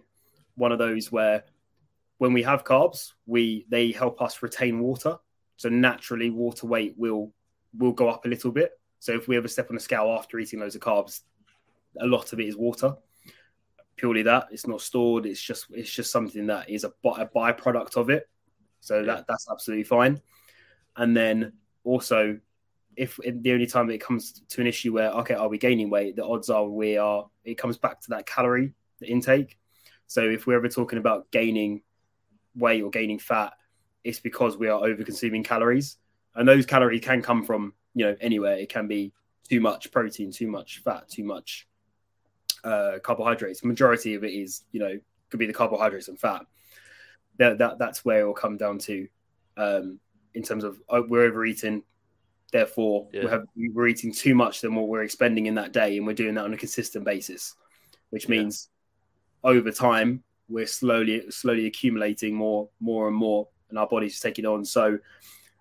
one 0.56 0.72
of 0.72 0.80
those 0.80 1.12
where 1.12 1.44
when 2.20 2.34
we 2.34 2.44
have 2.44 2.64
carbs, 2.64 3.14
we 3.26 3.66
they 3.70 3.92
help 3.92 4.22
us 4.22 4.44
retain 4.44 4.80
water. 4.80 5.18
So 5.58 5.70
naturally, 5.70 6.30
water 6.30 6.68
weight 6.68 6.94
will 6.98 7.34
will 7.78 7.94
go 7.94 8.10
up 8.10 8.26
a 8.26 8.30
little 8.30 8.52
bit. 8.52 8.72
So 9.00 9.14
if 9.14 9.28
we 9.28 9.38
ever 9.38 9.48
step 9.48 9.70
on 9.72 9.78
a 9.78 9.80
scale 9.80 10.16
after 10.18 10.38
eating 10.38 10.60
loads 10.60 10.76
of 10.76 10.82
carbs, 10.82 11.22
a 12.00 12.06
lot 12.06 12.32
of 12.34 12.40
it 12.40 12.48
is 12.48 12.58
water. 12.58 12.96
Purely 13.96 14.22
that 14.24 14.48
it's 14.52 14.68
not 14.68 14.82
stored. 14.82 15.26
It's 15.26 15.42
just 15.42 15.68
it's 15.72 15.92
just 15.92 16.12
something 16.12 16.46
that 16.48 16.70
is 16.70 16.84
a, 16.84 16.90
a 16.90 17.26
byproduct 17.26 17.98
of 17.98 18.10
it. 18.10 18.30
So 18.82 19.04
that 19.06 19.26
that's 19.28 19.48
absolutely 19.50 19.84
fine. 19.86 20.22
And 20.96 21.16
then 21.16 21.54
also, 21.84 22.38
if 22.96 23.18
the 23.26 23.54
only 23.54 23.66
time 23.66 23.90
it 23.90 24.02
comes 24.02 24.42
to 24.50 24.62
an 24.62 24.68
issue 24.68 24.94
where 24.94 25.12
okay, 25.12 25.36
are 25.36 25.48
we 25.48 25.58
gaining 25.58 25.90
weight? 25.90 26.18
The 26.18 26.26
odds 26.26 26.50
are 26.50 26.66
we 26.66 26.98
are. 26.98 27.30
It 27.46 27.58
comes 27.58 27.78
back 27.78 28.02
to 28.02 28.10
that 28.10 28.26
calorie 28.26 28.74
intake. 29.08 29.58
So 30.08 30.24
if 30.24 30.48
we're 30.48 30.58
ever 30.58 30.70
talking 30.70 31.00
about 31.00 31.30
gaining 31.32 31.82
weight 32.56 32.82
or 32.82 32.90
gaining 32.90 33.20
fat, 33.20 33.54
it's 34.04 34.20
because 34.20 34.58
we 34.58 34.68
are 34.68 34.84
over 34.84 35.04
consuming 35.04 35.44
calories, 35.44 35.98
and 36.36 36.48
those 36.48 36.66
calories 36.66 37.02
can 37.02 37.22
come 37.22 37.44
from 37.44 37.74
you 37.94 38.06
know 38.06 38.16
anywhere. 38.22 38.58
It 38.58 38.70
can 38.70 38.88
be 38.88 39.14
too 39.48 39.60
much 39.60 39.92
protein, 39.92 40.32
too 40.32 40.48
much 40.48 40.80
fat, 40.80 41.10
too 41.10 41.24
much 41.24 41.68
uh, 42.64 43.00
carbohydrates. 43.04 43.64
Majority 43.64 44.16
of 44.16 44.24
it 44.24 44.34
is 44.34 44.64
you 44.72 44.80
know 44.80 45.00
could 45.30 45.40
be 45.40 45.46
the 45.48 45.54
carbohydrates 45.54 46.08
and 46.08 46.20
fat. 46.20 46.42
That, 47.38 47.58
that 47.60 47.78
that's 47.78 48.04
where 48.04 48.22
it 48.22 48.26
will 48.26 48.34
come 48.34 48.58
down 48.58 48.80
to 48.80 49.08
um, 49.58 50.00
in 50.34 50.44
terms 50.44 50.64
of 50.64 50.82
oh, 50.90 51.06
we're 51.08 51.24
overeating. 51.24 51.84
Therefore, 52.52 53.08
Yeah. 53.14 53.26
we 53.26 53.30
have, 53.30 53.46
we're 53.76 53.88
eating 53.88 54.12
too 54.12 54.34
much 54.34 54.62
than 54.62 54.74
what 54.74 54.88
we're 54.88 55.04
expending 55.04 55.46
in 55.46 55.54
that 55.56 55.72
day, 55.72 55.98
and 55.98 56.08
we're 56.08 56.14
doing 56.14 56.34
that 56.34 56.46
on 56.46 56.54
a 56.54 56.58
consistent 56.58 57.06
basis, 57.06 57.54
which 58.10 58.28
means 58.28 58.70
over 59.44 59.72
time 59.72 60.24
we're 60.50 60.66
slowly 60.66 61.30
slowly 61.30 61.68
accumulating 61.68 62.34
more 62.34 62.70
more 62.80 63.08
and 63.08 63.16
more 63.16 63.48
and 63.70 63.78
our 63.78 63.88
bodies 63.88 64.20
take 64.20 64.40
it 64.40 64.46
on. 64.46 64.66
So 64.66 65.00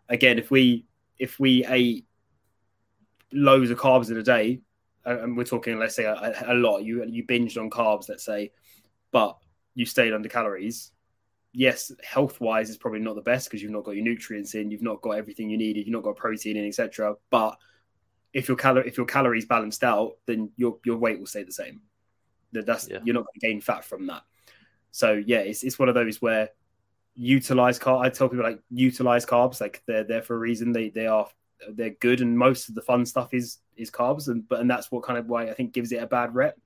again 0.09 0.39
if 0.39 0.51
we 0.51 0.87
if 1.19 1.39
we 1.39 1.65
ate 1.67 2.07
loads 3.33 3.71
of 3.71 3.79
carbs 3.79 4.11
in 4.11 4.17
a 4.17 4.23
day 4.23 4.61
and 5.05 5.37
we're 5.37 5.45
talking 5.45 5.79
let's 5.79 5.95
say 5.95 6.05
a, 6.05 6.45
a 6.47 6.55
lot 6.55 6.79
you 6.79 7.05
you 7.05 7.25
binged 7.25 7.59
on 7.59 7.69
carbs 7.71 8.09
let's 8.09 8.25
say 8.25 8.51
but 9.11 9.37
you 9.75 9.85
stayed 9.85 10.15
under 10.15 10.29
calories 10.29 10.93
yes 11.53 11.93
health 12.03 12.41
wise 12.41 12.71
is 12.71 12.79
probably 12.79 13.01
not 13.01 13.15
the 13.15 13.23
best 13.23 13.49
because 13.49 13.63
you've 13.63 13.71
not 13.71 13.85
got 13.85 13.95
your 13.95 14.05
nutrients 14.05 14.55
in 14.55 14.71
you've 14.71 14.83
not 14.83 15.01
got 15.03 15.13
everything 15.13 15.51
you 15.51 15.59
needed 15.59 15.87
you've 15.87 15.93
not 15.93 16.03
got 16.03 16.17
protein 16.17 16.57
in 16.57 16.67
etc 16.67 17.15
but 17.31 17.59
if 18.33 18.49
your 18.49 18.57
cal 18.57 18.79
if 18.79 18.97
your 18.97 19.07
calories 19.07 19.47
balanced 19.47 19.85
out 19.85 20.17
then 20.27 20.51
your 20.57 20.79
your 20.85 20.97
weight 20.97 21.19
will 21.19 21.27
stay 21.27 21.43
the 21.43 21.53
same 21.53 21.81
that 22.53 22.67
that's 22.67 22.89
Yeah. 22.89 22.99
you're 23.05 23.15
not 23.15 23.25
going 23.25 23.41
to 23.41 23.47
gain 23.47 23.61
fat 23.61 23.85
from 23.85 24.07
that. 24.07 24.23
So 24.91 25.13
yeah 25.13 25.39
it's, 25.41 25.63
it's 25.63 25.79
one 25.79 25.89
of 25.89 25.95
those 25.95 26.21
where 26.23 26.51
utilize 27.15 27.79
carb 27.81 28.01
i 28.01 28.09
tell 28.09 28.29
people 28.29 28.45
like 28.45 28.61
utilize 28.71 29.27
carbs 29.27 29.61
like 29.61 29.83
they're 29.87 30.05
there 30.05 30.23
for 30.23 30.35
a 30.37 30.39
reason. 30.39 30.73
They 30.73 30.91
they 30.91 31.07
are 31.07 31.29
they're 31.73 31.91
good 32.01 32.21
and 32.21 32.39
most 32.39 32.69
of 32.69 32.75
the 32.77 32.83
fun 32.83 33.05
stuff 33.05 33.35
is 33.35 33.59
is 33.77 33.91
carbs 33.91 34.29
and 34.29 34.49
but 34.49 34.61
and 34.61 34.71
that's 34.71 34.91
what 34.93 35.03
kind 35.03 35.19
of 35.19 35.27
why 35.27 35.51
i 35.51 35.55
think 35.55 35.73
gives 35.73 35.91
it 35.93 36.03
a 36.03 36.07
bad 36.07 36.35
rep. 36.35 36.57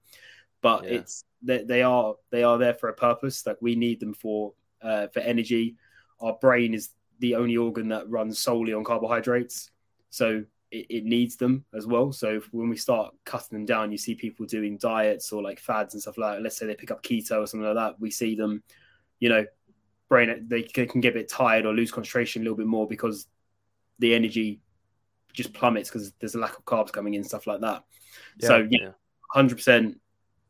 But 0.61 0.85
Yeah. 0.85 0.91
it's 0.99 1.25
they, 1.43 1.65
they 1.65 1.83
are 1.83 2.15
they 2.31 2.43
are 2.45 2.59
there 2.59 2.75
for 2.75 2.89
a 2.89 2.95
purpose. 2.95 3.45
Like 3.47 3.57
we 3.61 3.75
need 3.75 3.99
them 3.99 4.15
for 4.15 4.53
uh, 4.81 5.09
for 5.09 5.21
energy. 5.21 5.77
Our 6.21 6.35
brain 6.35 6.75
is 6.75 6.91
the 7.19 7.35
only 7.37 7.57
organ 7.57 7.89
that 7.89 8.09
runs 8.09 8.39
solely 8.39 8.73
on 8.73 8.85
carbohydrates. 8.85 9.71
So 10.11 10.45
it, 10.73 10.87
it 10.89 11.05
needs 11.05 11.37
them 11.37 11.65
as 11.75 11.87
well 11.87 12.11
so 12.11 12.37
if, 12.37 12.53
when 12.53 12.69
we 12.69 12.77
start 12.77 13.15
cutting 13.25 13.57
them 13.57 13.65
down 13.65 13.93
you 13.93 13.99
see 13.99 14.15
people 14.15 14.45
doing 14.45 14.77
diets 14.79 15.33
or 15.33 15.43
like 15.43 15.61
fads 15.61 15.95
and 15.95 16.03
stuff 16.03 16.19
like 16.19 16.37
that 16.37 16.43
let's 16.43 16.57
say 16.57 16.67
they 16.67 16.75
pick 16.75 16.91
up 16.91 17.03
keto 17.03 17.43
or 17.43 17.47
something 17.47 17.67
like 17.67 17.77
that 17.77 18.01
we 18.01 18.11
see 18.11 18.35
them 18.35 18.63
you 19.21 19.29
know 19.29 19.45
brain 20.09 20.45
they 20.49 20.63
can 20.63 21.01
get 21.01 21.15
a 21.15 21.19
bit 21.19 21.29
tired 21.29 21.65
or 21.65 21.73
lose 21.73 21.93
concentration 21.93 22.43
a 22.43 22.45
little 22.45 22.57
bit 22.57 22.67
more 22.67 22.87
because 22.87 23.29
the 24.01 24.15
energy 24.15 24.61
just 25.33 25.55
plummets 25.55 25.89
because 25.89 26.13
there's 26.19 26.35
a 26.35 26.39
lack 26.39 26.59
of 26.59 26.65
carbs 26.65 26.93
coming 26.93 27.15
in 27.15 27.23
stuff 27.23 27.47
like 27.47 27.61
that 27.61 27.85
so 28.41 28.59
yeah, 28.71 28.79
yeah. 28.83 28.89
hundred 29.33 29.57
percent 29.57 29.99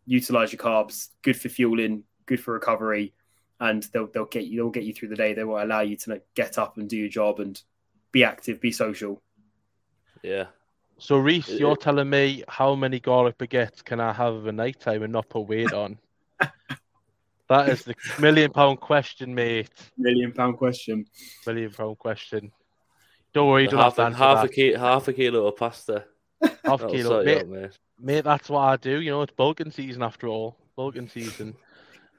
utilize 0.07 0.53
your 0.53 0.61
carbs. 0.61 1.09
Good 1.23 1.41
for 1.41 1.49
fueling, 1.49 2.05
good 2.27 2.41
for 2.41 2.55
recovery, 2.55 3.15
and 3.61 3.83
they'll 3.93 4.09
they'll 4.09 4.25
get 4.27 4.45
you 4.45 4.59
they'll 4.59 4.71
get 4.71 4.85
you 4.85 4.93
through 4.93 5.09
the 5.09 5.17
day. 5.17 5.35
They 5.35 5.45
will 5.45 5.63
allow 5.63 5.81
you 5.81 5.97
to 5.97 6.11
like, 6.11 6.25
get 6.35 6.59
up 6.59 6.77
and 6.79 6.89
do 6.89 6.97
your 6.97 7.09
job 7.09 7.41
and 7.41 7.61
be 8.11 8.25
active, 8.25 8.61
be 8.61 8.73
social. 8.73 9.23
Yeah. 10.23 10.47
So 10.99 11.17
Rhyse, 11.17 11.59
you're 11.59 11.73
it- 11.73 11.81
telling 11.81 12.09
me 12.09 12.45
how 12.49 12.75
many 12.75 13.01
garlic 13.01 13.39
baguettes 13.39 13.85
can 13.85 14.01
I 14.01 14.13
have 14.13 14.35
of 14.35 14.47
a 14.47 14.53
night 14.53 14.81
time 14.81 15.03
and 15.03 15.13
not 15.13 15.29
put 15.29 15.49
weight 15.49 15.73
on? 15.73 15.99
that 17.49 17.69
is 17.69 17.83
the 17.83 17.95
million 18.21 18.51
pound 18.53 18.81
question, 18.81 19.35
mate. 19.35 19.71
Million 19.99 20.33
pound 20.33 20.59
question. 20.59 21.07
Million 21.47 21.71
pound 21.73 21.99
question. 21.99 22.53
Don't 23.33 23.49
worry, 23.49 23.63
you 23.65 23.69
don't 23.69 23.81
half 23.81 23.97
have 23.97 24.13
to 24.13 24.15
a, 24.15 24.19
half 24.19 24.45
a 24.45 24.47
that. 24.47 24.55
kilo, 24.55 24.79
half 24.79 25.09
a 25.09 25.13
kilo 25.13 25.47
of 25.47 25.57
pasta. 25.57 26.05
Half 26.43 26.61
That'll 26.65 26.91
kilo, 26.91 27.25
mate, 27.25 27.39
out, 27.39 27.49
mate. 27.49 27.79
mate. 27.99 28.25
That's 28.25 28.51
what 28.51 28.61
I 28.61 28.77
do. 28.77 29.01
You 29.01 29.13
know, 29.13 29.23
it's 29.23 29.33
bulking 29.33 29.71
season 29.71 30.03
after 30.03 30.27
all. 30.29 30.57
Bulking 30.77 31.09
season. 31.09 31.55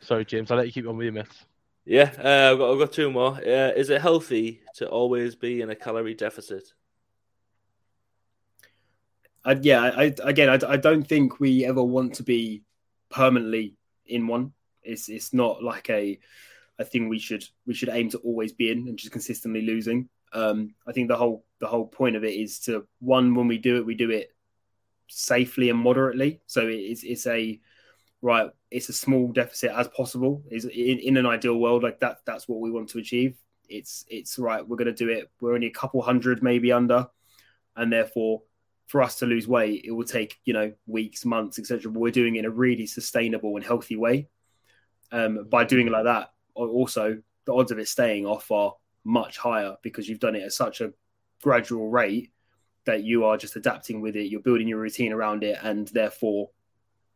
Sorry, 0.02 0.26
James. 0.26 0.50
I'll 0.52 0.58
let 0.58 0.66
you 0.66 0.72
keep 0.74 0.88
on 0.88 0.98
with 0.98 1.06
your 1.06 1.14
myths. 1.14 1.46
Yeah, 1.86 2.12
uh, 2.18 2.52
I've 2.54 2.58
got 2.58 2.72
I've 2.74 2.80
got 2.80 2.92
two 2.94 3.12
more. 3.12 3.36
Uh, 3.36 3.72
is 3.76 3.90
it 3.90 4.02
healthy 4.02 4.62
to 4.76 4.88
always 4.90 5.36
be 5.36 5.62
in 5.62 5.70
a 5.70 5.76
calorie 5.76 6.14
deficit? 6.14 6.74
I, 9.46 9.54
yeah, 9.54 9.82
I, 9.82 10.14
again, 10.24 10.50
I, 10.50 10.72
I 10.72 10.78
don't 10.78 11.04
think 11.04 11.40
we 11.40 11.66
ever 11.66 11.84
want 11.84 12.16
to 12.16 12.24
be 12.24 12.64
permanently 13.10 13.76
in 14.06 14.28
one. 14.28 14.54
It's 14.84 15.10
it's 15.10 15.34
not 15.34 15.64
like 15.64 15.90
a 15.90 16.20
a 16.80 16.86
thing 16.86 17.08
we 17.08 17.20
should 17.20 17.44
we 17.66 17.74
should 17.74 17.90
aim 17.90 18.10
to 18.10 18.18
always 18.20 18.52
be 18.52 18.72
in 18.72 18.88
and 18.88 18.98
just 18.98 19.12
consistently 19.12 19.62
losing. 19.62 20.10
Um, 20.34 20.74
I 20.88 20.92
think 20.92 21.08
the 21.08 21.16
whole 21.16 21.46
the 21.60 21.68
whole 21.68 21.88
point 21.88 22.16
of 22.16 22.24
it 22.24 22.34
is 22.34 22.60
to 22.62 22.88
one 23.00 23.36
when 23.36 23.48
we 23.48 23.58
do 23.58 23.78
it, 23.78 23.86
we 23.86 23.96
do 23.96 24.10
it 24.10 24.34
safely 25.08 25.70
and 25.70 25.80
moderately. 25.80 26.42
So 26.48 26.68
it's 26.68 27.04
it's 27.04 27.28
a 27.28 27.60
right. 28.22 28.50
It's 28.72 28.90
a 28.90 28.94
small 28.94 29.32
deficit 29.32 29.72
as 29.72 29.88
possible. 29.90 30.44
Is 30.50 30.66
in, 30.66 31.00
in 31.00 31.18
an 31.18 31.26
ideal 31.26 31.58
world 31.58 31.84
like 31.84 32.00
that. 32.00 32.20
That's 32.26 32.48
what 32.48 32.60
we 32.60 32.72
want 32.72 32.90
to 32.90 33.00
achieve. 33.00 33.38
It's 33.70 34.06
it's 34.10 34.40
right. 34.40 34.68
We're 34.68 34.78
going 34.78 34.88
to 34.88 34.94
do 34.94 35.10
it. 35.10 35.30
We're 35.40 35.54
only 35.54 35.68
a 35.68 35.72
couple 35.72 36.02
hundred 36.02 36.44
maybe 36.44 36.72
under, 36.72 37.08
and 37.76 37.92
therefore 37.92 38.42
for 38.94 39.02
us 39.02 39.16
to 39.16 39.26
lose 39.26 39.48
weight, 39.48 39.86
it 39.86 39.92
will 39.92 40.04
take 40.04 40.40
you 40.46 40.54
know 40.54 40.72
weeks, 40.86 41.26
months, 41.26 41.58
etc. 41.58 41.92
But 41.92 42.00
we're 42.00 42.12
doing 42.12 42.36
it 42.36 42.40
in 42.40 42.46
a 42.46 42.52
really 42.52 42.86
sustainable 42.86 43.56
and 43.56 43.66
healthy 43.66 43.96
way. 43.96 44.28
Um, 45.12 45.48
by 45.50 45.64
doing 45.64 45.88
it 45.88 45.92
like 45.92 46.04
that, 46.04 46.32
also 46.54 47.18
the 47.46 47.56
odds 47.56 47.72
of 47.72 47.80
it 47.80 47.88
staying 47.88 48.28
off 48.28 48.52
are 48.52 48.76
much 49.04 49.40
higher 49.40 49.78
because 49.82 50.08
you've 50.08 50.20
done 50.20 50.36
it 50.36 50.44
at 50.44 50.54
such 50.54 50.80
a 50.80 50.94
gradual 51.42 51.90
rate 51.90 52.34
that 52.86 53.04
you 53.04 53.26
are 53.26 53.36
just 53.36 53.56
adapting 53.56 54.00
with 54.00 54.16
it. 54.16 54.30
You're 54.30 54.42
building 54.42 54.68
your 54.68 54.78
routine 54.78 55.12
around 55.12 55.44
it, 55.44 55.58
and 55.64 55.88
therefore 55.88 56.52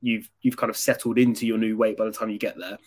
you've 0.02 0.28
you've 0.42 0.58
kind 0.58 0.72
of 0.72 0.78
settled 0.78 1.20
into 1.20 1.46
your 1.46 1.60
new 1.60 1.78
weight 1.78 1.96
by 1.96 2.06
the 2.06 2.12
time 2.12 2.32
you 2.32 2.40
get 2.40 2.58
there. 2.58 2.80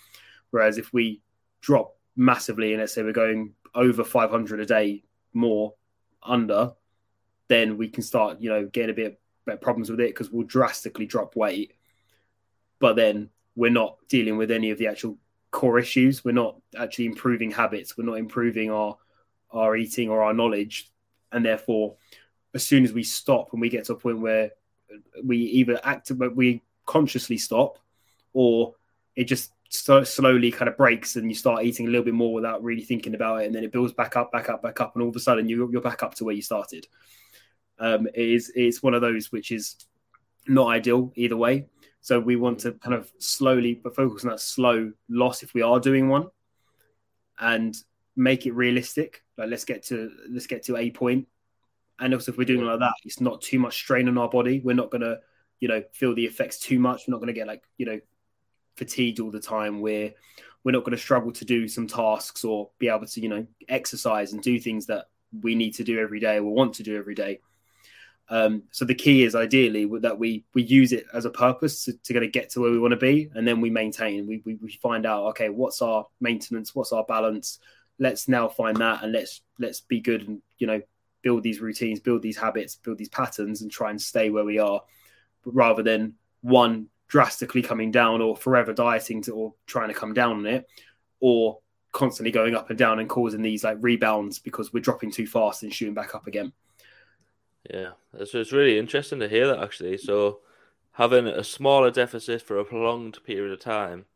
Whereas 0.51 0.79
if 0.79 0.93
we 0.93 1.23
drop 1.61 1.95
massively, 2.17 2.73
and 2.73 2.81
let's 2.81 2.95
say 2.95 3.05
we're 3.05 3.13
going 3.13 3.55
over 3.73 4.03
500 4.03 4.59
a 4.59 4.67
day 4.67 5.05
more 5.33 5.75
under, 6.25 6.73
then 7.51 7.77
we 7.77 7.89
can 7.89 8.03
start, 8.05 8.41
you 8.41 8.49
know, 8.49 8.65
getting 8.67 8.91
a 8.91 8.95
bit 8.95 9.21
problems 9.61 9.91
with 9.91 9.99
it 9.99 10.11
because 10.11 10.31
we'll 10.31 10.47
drastically 10.47 11.05
drop 11.05 11.35
weight. 11.35 11.73
But 12.79 12.95
then 12.95 13.31
we're 13.57 13.73
not 13.73 13.97
dealing 14.09 14.37
with 14.37 14.53
any 14.53 14.71
of 14.71 14.79
the 14.79 14.87
actual 14.87 15.19
core 15.51 15.81
issues. 15.81 16.25
We're 16.25 16.31
not 16.31 16.57
actually 16.79 17.07
improving 17.07 17.51
habits. 17.51 17.99
We're 17.99 18.05
not 18.05 18.19
improving 18.19 18.71
our 18.71 18.97
our 19.51 19.77
eating 19.77 20.09
or 20.09 20.23
our 20.23 20.33
knowledge, 20.33 20.93
and 21.33 21.45
therefore, 21.45 21.97
as 22.55 22.65
soon 22.65 22.85
as 22.85 22.93
we 22.93 23.03
stop 23.03 23.53
and 23.53 23.61
we 23.61 23.69
get 23.69 23.85
to 23.87 23.95
a 23.95 23.97
point 23.97 24.21
where 24.21 24.53
we 25.25 25.39
either 25.39 25.81
act, 25.83 26.17
but 26.17 26.37
we 26.37 26.63
consciously 26.87 27.37
stop, 27.37 27.79
or 28.33 28.77
it 29.17 29.25
just 29.25 29.53
so 29.71 30.05
slowly 30.05 30.53
kind 30.53 30.69
of 30.69 30.77
breaks 30.77 31.17
and 31.17 31.29
you 31.29 31.35
start 31.35 31.65
eating 31.65 31.87
a 31.87 31.91
little 31.91 32.05
bit 32.05 32.15
more 32.15 32.33
without 32.33 32.63
really 32.63 32.85
thinking 32.85 33.15
about 33.17 33.43
it, 33.43 33.47
and 33.47 33.55
then 33.55 33.65
it 33.65 33.73
builds 33.73 33.93
back 33.93 34.17
up, 34.17 34.31
back 34.31 34.49
up, 34.49 34.63
back 34.63 34.81
up, 34.81 34.95
and 34.95 35.03
all 35.03 35.09
of 35.09 35.17
a 35.17 35.21
sudden 35.21 35.49
you, 35.49 35.69
you're 35.73 35.81
back 35.81 36.05
up 36.05 36.15
to 36.15 36.25
where 36.25 36.35
you 36.35 36.43
started. 36.43 36.87
Um, 37.81 38.07
it 38.09 38.29
is 38.29 38.53
it's 38.55 38.83
one 38.83 38.95
of 38.95 39.01
those 39.01 39.33
which 39.33 39.51
is 39.51 39.75
not 40.47 40.69
ideal 40.69 41.13
either 41.17 41.37
way. 41.37 41.67
So 42.03 42.21
we 42.21 42.37
want 42.37 42.61
to 42.61 42.73
kind 42.73 42.95
of 42.95 43.11
slowly 43.19 43.75
but 43.75 43.97
focus 43.97 44.25
on 44.25 44.31
that 44.31 44.41
slow 44.41 44.93
loss 45.09 45.43
if 45.43 45.55
we 45.55 45.63
are 45.63 45.81
doing 45.81 46.09
one, 46.09 46.29
and 47.41 47.75
make 48.17 48.47
it 48.47 48.53
realistic. 48.53 49.23
Like 49.37 49.49
let's 49.49 49.65
get 49.65 49.83
to 49.87 50.11
let's 50.31 50.47
get 50.47 50.63
to 50.65 50.77
a 50.77 50.91
point. 50.91 51.27
and 51.99 52.15
also 52.15 52.33
if 52.33 52.39
we're 52.39 52.45
doing 52.45 52.65
like 52.65 52.81
that, 52.81 52.95
it's 53.05 53.21
not 53.21 53.41
too 53.41 53.59
much 53.59 53.75
strain 53.75 54.09
on 54.09 54.19
our 54.19 54.29
body. 54.29 54.61
We're 54.61 54.77
not 54.77 54.91
gonna 54.91 55.19
you 55.59 55.69
know 55.69 55.83
feel 55.93 56.15
the 56.15 56.27
effects 56.27 56.59
too 56.59 56.79
much. 56.79 57.05
We're 57.09 57.13
not 57.13 57.21
gonna 57.21 57.33
get 57.33 57.47
like 57.47 57.65
you 57.79 57.87
know 57.87 58.01
fatigued 58.77 59.21
all 59.21 59.31
the 59.31 59.41
time. 59.41 59.81
We're 59.81 60.13
we're 60.65 60.73
not 60.73 60.85
going 60.85 60.97
to 60.97 61.03
struggle 61.03 61.33
to 61.33 61.45
do 61.45 61.67
some 61.67 61.87
tasks 61.87 62.45
or 62.45 62.71
be 62.79 62.89
able 62.89 63.07
to 63.07 63.21
you 63.21 63.29
know 63.29 63.47
exercise 63.69 64.33
and 64.33 64.43
do 64.43 64.61
things 64.61 64.87
that 64.87 65.07
we 65.43 65.55
need 65.55 65.73
to 65.75 65.85
do 65.85 65.99
every 65.99 66.21
day 66.21 66.37
or 66.37 66.53
want 66.53 66.75
to 66.75 66.83
do 66.83 66.99
every 66.99 67.15
day 67.15 67.41
um, 68.31 68.63
so 68.71 68.85
the 68.85 68.95
key 68.95 69.25
is 69.25 69.35
ideally 69.35 69.91
that 70.01 70.17
we 70.17 70.45
we 70.55 70.63
use 70.63 70.93
it 70.93 71.05
as 71.13 71.25
a 71.25 71.31
purpose 71.31 71.85
to, 71.85 71.93
to 72.05 72.27
get 72.29 72.49
to 72.51 72.61
where 72.61 72.71
we 72.71 72.79
want 72.79 72.93
to 72.93 72.97
be, 72.97 73.29
and 73.35 73.47
then 73.47 73.61
we 73.61 73.71
maintain. 73.71 74.27
We, 74.27 74.41
we, 74.45 74.55
we 74.63 74.73
find 74.81 75.05
out 75.05 75.25
okay, 75.31 75.49
what's 75.49 75.83
our 75.83 76.07
maintenance, 76.21 76.73
what's 76.73 76.93
our 76.93 77.05
balance. 77.05 77.59
Let's 77.99 78.29
now 78.29 78.49
find 78.49 78.77
that, 78.77 79.03
and 79.03 79.13
let's 79.13 79.43
let's 79.59 79.81
be 79.81 80.01
good 80.01 80.29
and 80.29 80.41
you 80.59 80.69
know 80.69 80.81
build 81.23 81.43
these 81.43 81.61
routines, 81.61 81.99
build 81.99 82.23
these 82.23 82.37
habits, 82.37 82.77
build 82.77 82.99
these 82.99 83.09
patterns, 83.09 83.63
and 83.63 83.71
try 83.71 83.91
and 83.91 84.01
stay 84.01 84.31
where 84.31 84.45
we 84.45 84.61
are, 84.61 84.81
rather 85.45 85.83
than 85.83 86.15
one 86.43 86.87
drastically 87.09 87.63
coming 87.63 87.91
down 87.91 88.23
or 88.23 88.37
forever 88.37 88.73
dieting 88.73 89.21
to, 89.23 89.33
or 89.33 89.55
trying 89.67 89.89
to 89.89 89.95
come 89.95 90.15
down 90.15 90.37
on 90.37 90.47
it, 90.47 90.69
or 91.19 91.59
constantly 91.91 92.31
going 92.31 92.55
up 92.55 92.71
and 92.71 92.79
down 92.79 93.01
and 93.01 93.09
causing 93.09 93.43
these 93.43 93.65
like 93.65 93.77
rebounds 93.81 94.39
because 94.39 94.73
we're 94.73 94.79
dropping 94.79 95.11
too 95.11 95.27
fast 95.27 95.65
and 95.65 95.75
shooting 95.75 95.95
back 95.95 96.15
up 96.15 96.29
again. 96.29 96.53
Yeah, 97.69 97.91
so 98.25 98.39
it's 98.39 98.53
really 98.53 98.79
interesting 98.79 99.21
to 99.21 99.29
hear 99.29 99.47
that 99.49 99.63
actually. 99.63 99.99
So 99.99 100.41
having 100.93 101.27
a 101.27 101.45
smaller 101.45 101.91
deficit 101.91 102.43
for 102.43 102.59
a 102.59 102.65
prolonged 102.65 103.19
period 103.25 103.53
of 103.53 103.61
time 103.61 104.07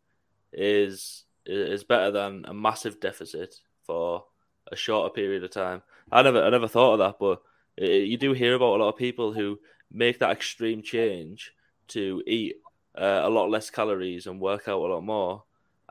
is 0.52 1.24
is 1.46 1.84
better 1.84 2.10
than 2.10 2.44
a 2.46 2.54
massive 2.54 3.00
deficit 3.00 3.56
for 3.82 4.24
a 4.72 4.76
shorter 4.76 5.12
period 5.12 5.44
of 5.44 5.50
time. 5.50 5.82
I 6.10 6.22
never 6.22 6.42
I 6.42 6.50
never 6.50 6.68
thought 6.68 6.94
of 6.94 6.98
that, 7.00 7.18
but 7.18 7.42
it, 7.76 8.08
you 8.08 8.16
do 8.16 8.32
hear 8.32 8.54
about 8.54 8.76
a 8.76 8.82
lot 8.82 8.88
of 8.90 8.96
people 8.96 9.32
who 9.32 9.58
make 9.92 10.18
that 10.20 10.30
extreme 10.30 10.82
change 10.82 11.52
to 11.88 12.22
eat 12.26 12.56
uh, 12.96 13.20
a 13.24 13.28
lot 13.28 13.50
less 13.50 13.68
calories 13.70 14.26
and 14.26 14.40
work 14.40 14.68
out 14.68 14.80
a 14.80 14.86
lot 14.86 15.02
more, 15.02 15.44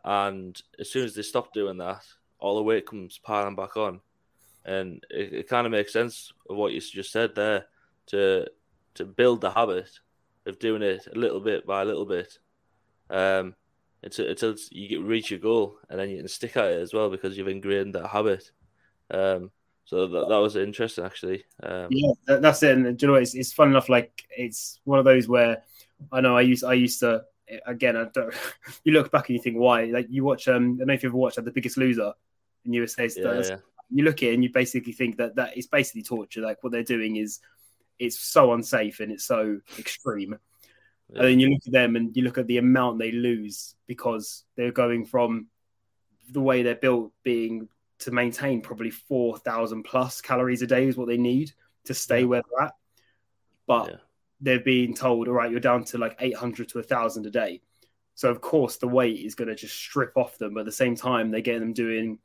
and 0.04 0.60
as 0.80 0.90
soon 0.90 1.06
as 1.06 1.14
they 1.14 1.22
stop 1.22 1.54
doing 1.54 1.78
that, 1.78 2.04
all 2.40 2.56
the 2.56 2.64
weight 2.64 2.88
comes 2.88 3.20
piling 3.20 3.56
back 3.56 3.78
on 3.78 4.02
and 4.66 5.04
it, 5.10 5.34
it 5.34 5.48
kind 5.50 5.66
of 5.66 5.72
makes 5.72 5.94
sense 5.94 6.32
of 6.50 6.56
what 6.56 6.74
you 6.74 6.80
just 6.80 7.12
said 7.12 7.36
there 7.36 7.66
to 8.08 8.48
to 8.96 9.06
build 9.06 9.42
the 9.42 9.52
habit 9.52 9.90
of 10.46 10.60
doing 10.60 10.82
it 10.82 11.08
a 11.14 11.18
little 11.18 11.40
bit 11.40 11.66
by 11.66 11.82
a 11.82 11.86
little 11.86 12.06
bit. 12.06 12.38
Um, 13.10 13.56
until, 14.04 14.28
until 14.28 14.56
you 14.72 14.90
get, 14.90 15.02
reach 15.02 15.32
your 15.32 15.40
goal 15.40 15.78
and 15.90 16.00
then 16.00 16.10
you 16.10 16.18
can 16.18 16.28
stick 16.28 16.58
at 16.58 16.66
it 16.66 16.82
as 16.82 16.94
well 16.94 17.10
because 17.10 17.38
you've 17.38 17.48
ingrained 17.48 17.96
that 17.96 18.08
habit. 18.08 18.52
Um, 19.10 19.52
so 19.86 20.08
that, 20.08 20.30
that 20.30 20.40
was 20.40 20.56
interesting 20.56 21.06
actually. 21.06 21.46
Um, 21.62 21.88
yeah 21.90 22.12
that's 22.28 22.64
it. 22.64 22.78
And 22.78 23.02
you 23.02 23.08
know 23.08 23.16
it's, 23.16 23.34
it's 23.34 23.54
fun 23.54 23.70
enough 23.70 23.90
like 23.90 24.28
it's 24.30 24.80
one 24.84 25.00
of 25.00 25.06
those 25.06 25.28
where 25.28 25.62
i 26.12 26.20
know 26.20 26.36
i 26.36 26.42
used 26.42 26.64
i 26.64 26.74
used 26.74 27.00
to 27.00 27.24
again 27.66 27.96
I 27.96 28.06
don't, 28.14 28.34
you 28.84 28.94
look 28.94 29.12
back 29.12 29.30
and 29.30 29.38
you 29.38 29.42
think 29.42 29.58
why? 29.58 29.86
Like 29.86 30.08
you 30.10 30.24
watch 30.24 30.48
um 30.48 30.76
i 30.76 30.78
don't 30.80 30.88
know 30.88 30.94
if 30.94 31.04
you 31.04 31.10
ever 31.10 31.18
watched 31.18 31.38
like, 31.38 31.46
the 31.46 31.52
biggest 31.52 31.78
loser 31.78 32.14
in 32.66 32.74
USA 32.74 33.10
yeah, 33.16 33.42
yeah 33.42 33.58
you 33.94 34.04
look 34.04 34.24
at 34.24 34.30
it 34.30 34.34
and 34.34 34.44
you 34.44 34.52
basically 34.52 34.94
think 34.94 35.18
that 35.18 35.36
that 35.36 35.58
is 35.58 35.68
basically 35.68 36.04
torture. 36.04 36.42
Like 36.42 36.64
what 36.64 36.72
they're 36.72 36.84
doing 36.84 37.18
is 37.18 37.40
it's 38.00 38.20
so 38.20 38.54
unsafe 38.54 39.00
and 39.00 39.12
it's 39.12 39.26
so 39.26 39.60
extreme. 39.78 40.38
Yeah. 41.10 41.20
And 41.20 41.28
then 41.28 41.40
you 41.40 41.50
look 41.50 41.62
at 41.66 41.72
them 41.72 41.96
and 41.96 42.16
you 42.16 42.24
look 42.24 42.38
at 42.38 42.48
the 42.48 42.58
amount 42.58 43.00
they 43.00 43.12
lose 43.12 43.76
because 43.88 44.46
they're 44.56 44.72
going 44.72 45.06
from 45.06 45.48
the 46.32 46.42
way 46.42 46.64
they're 46.64 46.76
built 46.76 47.12
being 47.24 47.68
to 48.00 48.12
maintain 48.12 48.62
probably 48.62 48.90
4,000 48.90 49.84
plus 49.84 50.22
calories 50.22 50.62
a 50.62 50.68
day 50.68 50.88
is 50.88 50.98
what 50.98 51.08
they 51.08 51.18
need 51.18 51.52
to 51.86 51.94
stay 51.94 52.22
yeah. 52.22 52.26
where 52.26 52.42
they're 52.50 52.68
at. 52.68 52.76
But 53.68 53.90
yeah. 53.90 53.98
they're 54.42 54.60
being 54.60 54.94
told, 54.94 55.28
all 55.28 55.36
right, 55.36 55.52
you're 55.52 55.60
down 55.60 55.84
to 55.86 55.98
like 55.98 56.16
800 56.20 56.70
to 56.70 56.80
1,000 56.80 57.26
a 57.26 57.30
day. 57.30 57.62
So, 58.16 58.30
of 58.30 58.42
course, 58.42 58.78
the 58.78 58.88
weight 58.88 59.20
is 59.20 59.36
going 59.36 59.48
to 59.48 59.56
just 59.56 59.76
strip 59.76 60.16
off 60.16 60.38
them. 60.38 60.54
But 60.54 60.62
at 60.62 60.66
the 60.68 60.72
same 60.72 60.96
time, 60.96 61.32
they're 61.32 61.42
getting 61.42 61.62
them 61.62 61.74
doing 61.74 62.20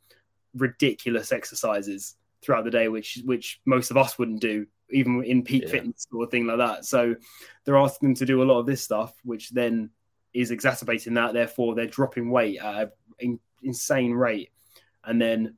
ridiculous 0.60 1.32
exercises 1.32 2.16
throughout 2.42 2.64
the 2.64 2.70
day, 2.70 2.88
which 2.88 3.20
which 3.24 3.60
most 3.64 3.90
of 3.90 3.96
us 3.96 4.18
wouldn't 4.18 4.40
do, 4.40 4.66
even 4.90 5.22
in 5.24 5.42
peak 5.42 5.64
yeah. 5.64 5.70
fitness 5.70 6.06
or 6.12 6.26
thing 6.26 6.46
like 6.46 6.58
that. 6.58 6.84
So 6.84 7.16
they're 7.64 7.76
asking 7.76 8.10
them 8.10 8.14
to 8.16 8.26
do 8.26 8.42
a 8.42 8.44
lot 8.44 8.60
of 8.60 8.66
this 8.66 8.82
stuff, 8.82 9.14
which 9.24 9.50
then 9.50 9.90
is 10.34 10.50
exacerbating 10.50 11.14
that. 11.14 11.32
Therefore, 11.32 11.74
they're 11.74 11.86
dropping 11.86 12.30
weight 12.30 12.58
at 12.58 12.92
an 13.20 13.40
insane 13.62 14.12
rate, 14.12 14.50
and 15.04 15.20
then 15.20 15.56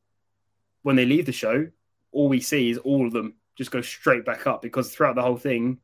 when 0.82 0.96
they 0.96 1.04
leave 1.04 1.26
the 1.26 1.32
show, 1.32 1.68
all 2.12 2.28
we 2.28 2.40
see 2.40 2.70
is 2.70 2.78
all 2.78 3.06
of 3.06 3.12
them 3.12 3.34
just 3.56 3.70
go 3.70 3.82
straight 3.82 4.24
back 4.24 4.46
up 4.46 4.62
because 4.62 4.90
throughout 4.90 5.14
the 5.14 5.22
whole 5.22 5.36
thing, 5.36 5.78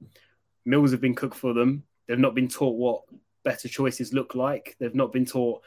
meals 0.64 0.93
have 0.93 1.01
been 1.01 1.14
cooked 1.14 1.37
for 1.37 1.53
them. 1.53 1.83
They've 2.07 2.19
not 2.19 2.35
been 2.35 2.49
taught 2.49 2.77
what 2.77 3.03
better 3.45 3.69
choices 3.69 4.14
look 4.14 4.35
like. 4.35 4.77
They've 4.79 4.95
not 4.95 5.12
been 5.12 5.27
taught 5.27 5.62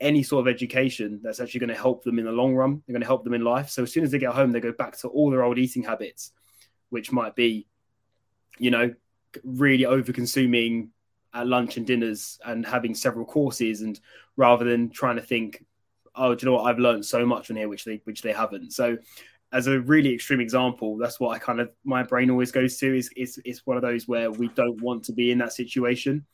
any 0.00 0.22
sort 0.22 0.46
of 0.46 0.52
education 0.54 1.20
that's 1.22 1.40
actually 1.40 1.60
going 1.60 1.68
to 1.68 1.74
help 1.74 2.04
them 2.04 2.18
in 2.18 2.24
the 2.24 2.32
long 2.32 2.54
run. 2.54 2.82
They're 2.86 2.94
going 2.94 3.02
to 3.02 3.06
help 3.06 3.24
them 3.24 3.34
in 3.34 3.44
life. 3.44 3.68
So 3.68 3.82
as 3.82 3.92
soon 3.92 4.04
as 4.04 4.10
they 4.10 4.18
get 4.18 4.32
home, 4.32 4.50
they 4.50 4.60
go 4.60 4.72
back 4.72 4.96
to 4.98 5.08
all 5.08 5.30
their 5.30 5.42
old 5.42 5.58
eating 5.58 5.82
habits, 5.82 6.32
which 6.88 7.12
might 7.12 7.36
be, 7.36 7.66
you 8.58 8.70
know, 8.70 8.94
really 9.44 9.84
over 9.84 10.12
consuming 10.12 10.90
at 11.32 11.46
lunch 11.46 11.76
and 11.76 11.86
dinners 11.86 12.38
and 12.44 12.66
having 12.66 12.94
several 12.94 13.24
courses 13.24 13.82
and 13.82 14.00
rather 14.36 14.64
than 14.64 14.90
trying 14.90 15.16
to 15.16 15.22
think, 15.22 15.64
oh, 16.14 16.34
do 16.34 16.44
you 16.44 16.50
know 16.50 16.56
what? 16.56 16.64
I've 16.64 16.78
learned 16.78 17.04
so 17.04 17.24
much 17.24 17.46
from 17.46 17.56
here, 17.56 17.68
which 17.68 17.84
they 17.84 18.00
which 18.04 18.22
they 18.22 18.32
haven't. 18.32 18.72
So 18.72 18.98
as 19.52 19.66
a 19.66 19.80
really 19.80 20.14
extreme 20.14 20.40
example, 20.40 20.96
that's 20.96 21.20
what 21.20 21.30
I 21.34 21.38
kind 21.38 21.60
of 21.60 21.70
my 21.84 22.02
brain 22.02 22.30
always 22.30 22.52
goes 22.52 22.78
to 22.78 22.96
is 22.96 23.10
it's 23.16 23.38
it's 23.44 23.66
one 23.66 23.76
of 23.76 23.82
those 23.82 24.08
where 24.08 24.30
we 24.30 24.48
don't 24.48 24.80
want 24.80 25.04
to 25.04 25.12
be 25.12 25.30
in 25.30 25.38
that 25.38 25.52
situation. 25.52 26.24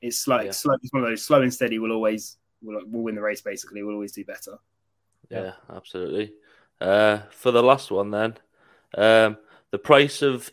It's 0.00 0.26
like 0.26 0.46
yeah. 0.46 0.52
slow, 0.52 0.74
it's 0.82 0.92
one 0.92 1.02
of 1.02 1.08
those 1.08 1.22
slow 1.22 1.42
and 1.42 1.52
steady 1.52 1.78
will 1.78 1.92
always 1.92 2.38
we'll, 2.62 2.80
we'll 2.86 3.02
win 3.02 3.14
the 3.14 3.20
race. 3.20 3.40
Basically, 3.40 3.82
we'll 3.82 3.94
always 3.94 4.12
do 4.12 4.24
better. 4.24 4.58
Yeah, 5.28 5.42
yeah 5.42 5.52
absolutely. 5.74 6.32
Uh, 6.80 7.18
for 7.30 7.50
the 7.50 7.62
last 7.62 7.90
one, 7.90 8.10
then, 8.10 8.36
um, 8.96 9.36
the 9.70 9.78
price 9.78 10.22
of 10.22 10.50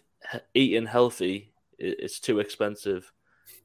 eating 0.54 0.86
healthy 0.86 1.52
is 1.80 2.20
too 2.20 2.40
expensive 2.40 3.12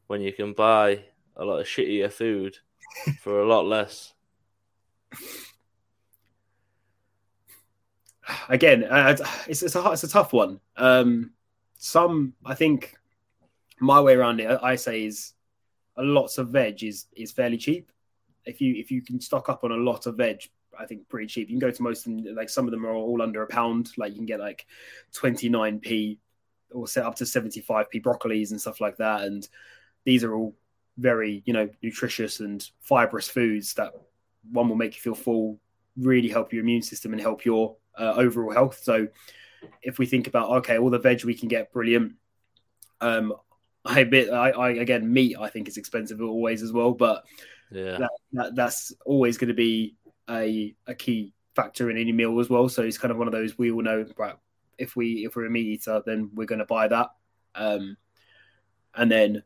when 0.07 0.21
you 0.21 0.33
can 0.33 0.53
buy 0.53 1.05
a 1.37 1.45
lot 1.45 1.59
of 1.59 1.67
shittier 1.67 2.13
food 2.13 2.59
for 3.21 3.41
a 3.41 3.47
lot 3.47 3.67
less. 3.67 4.13
Again, 8.49 8.85
uh, 8.85 9.17
it's 9.49 9.63
it's 9.63 9.75
a 9.75 9.91
it's 9.91 10.05
a 10.05 10.09
tough 10.09 10.33
one. 10.33 10.61
Um, 10.77 11.33
some 11.77 12.35
I 12.45 12.55
think 12.55 12.97
my 13.81 14.01
way 14.01 14.15
around 14.15 14.41
it, 14.41 14.61
I 14.63 14.77
say 14.77 15.05
is 15.05 15.33
a 15.97 16.03
lots 16.03 16.39
of 16.39 16.51
veg 16.51 16.85
is 16.85 17.07
is 17.17 17.33
fairly 17.33 17.57
cheap 17.59 17.91
if 18.45 18.61
you 18.61 18.75
if 18.75 18.91
you 18.91 19.03
can 19.03 19.21
stock 19.21 19.49
up 19.49 19.65
on 19.65 19.73
a 19.73 19.77
lot 19.77 20.07
of 20.07 20.17
veg, 20.17 20.43
I 20.79 20.87
think 20.87 21.09
pretty 21.09 21.27
cheap. 21.27 21.49
You 21.49 21.59
can 21.59 21.69
go 21.69 21.71
to 21.71 21.83
most 21.83 22.07
of 22.07 22.17
them, 22.17 22.35
like 22.35 22.49
some 22.49 22.67
of 22.67 22.71
them 22.71 22.87
are 22.87 22.95
all 22.95 23.23
under 23.23 23.43
a 23.43 23.47
pound. 23.47 23.91
Like 23.97 24.13
you 24.13 24.19
can 24.19 24.27
get 24.27 24.41
like 24.41 24.67
29p 25.15 26.19
or 26.71 26.89
set 26.89 27.05
up 27.05 27.15
to 27.17 27.25
75p 27.25 28.03
broccolis 28.03 28.51
and 28.51 28.61
stuff 28.61 28.81
like 28.81 28.97
that. 28.97 29.23
And 29.23 29.47
these 30.05 30.25
are 30.25 30.35
all 30.35 30.55
very, 30.99 31.43
you 31.47 31.53
know, 31.53 31.69
nutritious 31.83 32.41
and 32.41 32.67
fibrous 32.81 33.29
foods 33.29 33.75
that 33.75 33.93
one 34.51 34.69
will 34.69 34.77
make 34.77 34.95
you 34.95 35.01
feel 35.01 35.15
full, 35.15 35.59
really 35.97 36.29
help 36.29 36.53
your 36.53 36.63
immune 36.63 36.83
system 36.83 37.13
and 37.13 37.21
help 37.21 37.45
your 37.45 37.77
uh, 37.99 38.15
overall 38.17 38.53
health. 38.53 38.81
So 38.83 39.09
if 39.83 39.99
we 39.99 40.07
think 40.07 40.27
about 40.27 40.51
okay, 40.51 40.79
all 40.79 40.91
the 40.91 40.99
veg 40.99 41.25
we 41.25 41.35
can 41.35 41.49
get, 41.49 41.73
brilliant. 41.73 42.15
Um, 43.01 43.35
I 43.85 44.01
admit, 44.01 44.31
I, 44.31 44.51
I 44.51 44.71
again, 44.71 45.13
meat 45.13 45.37
I 45.39 45.49
think 45.49 45.69
is 45.69 45.77
expensive 45.77 46.21
always 46.21 46.63
as 46.63 46.73
well, 46.73 46.93
but 46.93 47.25
Yeah. 47.73 47.99
that, 47.99 48.11
that 48.33 48.57
that's 48.57 48.93
always 49.05 49.39
going 49.39 49.49
to 49.49 49.55
be 49.55 49.97
a 50.29 50.75
a 50.87 50.95
key 50.95 51.33
factor 51.55 51.91
in 51.91 51.99
any 51.99 52.13
meal 52.13 52.39
as 52.41 52.49
well. 52.49 52.69
So 52.69 52.83
it's 52.83 52.99
kind 52.99 53.13
of 53.13 53.19
one 53.19 53.29
of 53.29 53.33
those 53.33 53.59
we 53.59 53.71
all 53.71 53.83
know, 53.83 54.07
right? 54.17 54.37
If 54.79 54.97
we 54.97 55.25
if 55.25 55.37
we're 55.37 55.47
a 55.47 55.51
meat 55.51 55.67
eater, 55.67 56.03
then 56.05 56.31
we're 56.35 56.47
going 56.47 56.61
to 56.61 56.65
buy 56.67 56.89
that. 56.89 57.11
Um, 57.55 57.97
and 58.95 59.11
then 59.11 59.43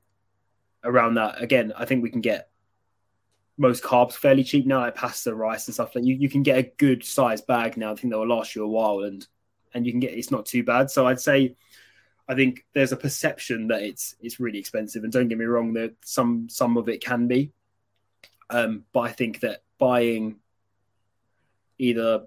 around 0.85 1.15
that, 1.15 1.43
again, 1.43 1.73
I 1.77 1.85
think 1.85 2.03
we 2.03 2.11
can 2.11 2.21
get 2.21 2.49
most 3.59 3.83
carbs 3.83 4.13
fairly 4.13 4.45
cheap 4.45 4.67
now, 4.67 4.81
like 4.81 4.95
pasta, 4.95 5.35
rice, 5.35 5.67
and 5.67 5.75
stuff. 5.75 5.95
Like 5.95 6.05
you, 6.05 6.15
you 6.15 6.29
can 6.29 6.43
get 6.43 6.59
a 6.59 6.71
good 6.77 7.05
sized 7.05 7.47
bag 7.47 7.77
now. 7.77 7.93
I 7.93 7.95
think 7.95 8.13
that 8.13 8.19
will 8.19 8.27
last 8.27 8.55
you 8.55 8.65
a 8.65 8.69
while, 8.69 9.01
and 9.01 9.27
and 9.75 9.87
you 9.87 9.93
can 9.93 10.01
get 10.01 10.15
it's 10.15 10.31
not 10.31 10.47
too 10.47 10.63
bad. 10.63 10.91
So 10.91 11.07
I'd 11.07 11.21
say, 11.21 11.57
I 12.29 12.35
think 12.35 12.65
there's 12.75 12.93
a 12.93 12.97
perception 12.97 13.69
that 13.69 13.83
it's 13.83 14.15
it's 14.21 14.41
really 14.41 14.59
expensive, 14.59 15.05
and 15.05 15.13
don't 15.13 15.29
get 15.29 15.39
me 15.39 15.45
wrong, 15.45 15.73
that 15.75 15.95
some 16.05 16.49
some 16.49 16.77
of 16.77 16.89
it 16.89 17.03
can 17.03 17.27
be, 17.27 17.53
um, 18.51 18.85
but 18.93 19.01
I 19.01 19.13
think 19.13 19.41
that 19.41 19.63
buying 19.79 20.37
either 21.79 22.27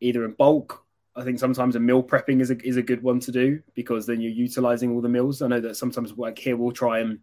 either 0.00 0.24
in 0.24 0.32
bulk. 0.32 0.82
I 1.14 1.24
think 1.24 1.38
sometimes 1.38 1.76
a 1.76 1.80
meal 1.80 2.02
prepping 2.02 2.40
is 2.40 2.50
a 2.50 2.58
is 2.66 2.76
a 2.76 2.82
good 2.82 3.02
one 3.02 3.20
to 3.20 3.32
do 3.32 3.62
because 3.74 4.06
then 4.06 4.20
you're 4.20 4.32
utilizing 4.32 4.90
all 4.92 5.00
the 5.00 5.08
meals. 5.08 5.40
I 5.40 5.48
know 5.48 5.60
that 5.60 5.76
sometimes 5.76 6.12
like 6.16 6.38
here 6.38 6.56
we'll 6.56 6.72
try 6.72 6.98
and 7.00 7.20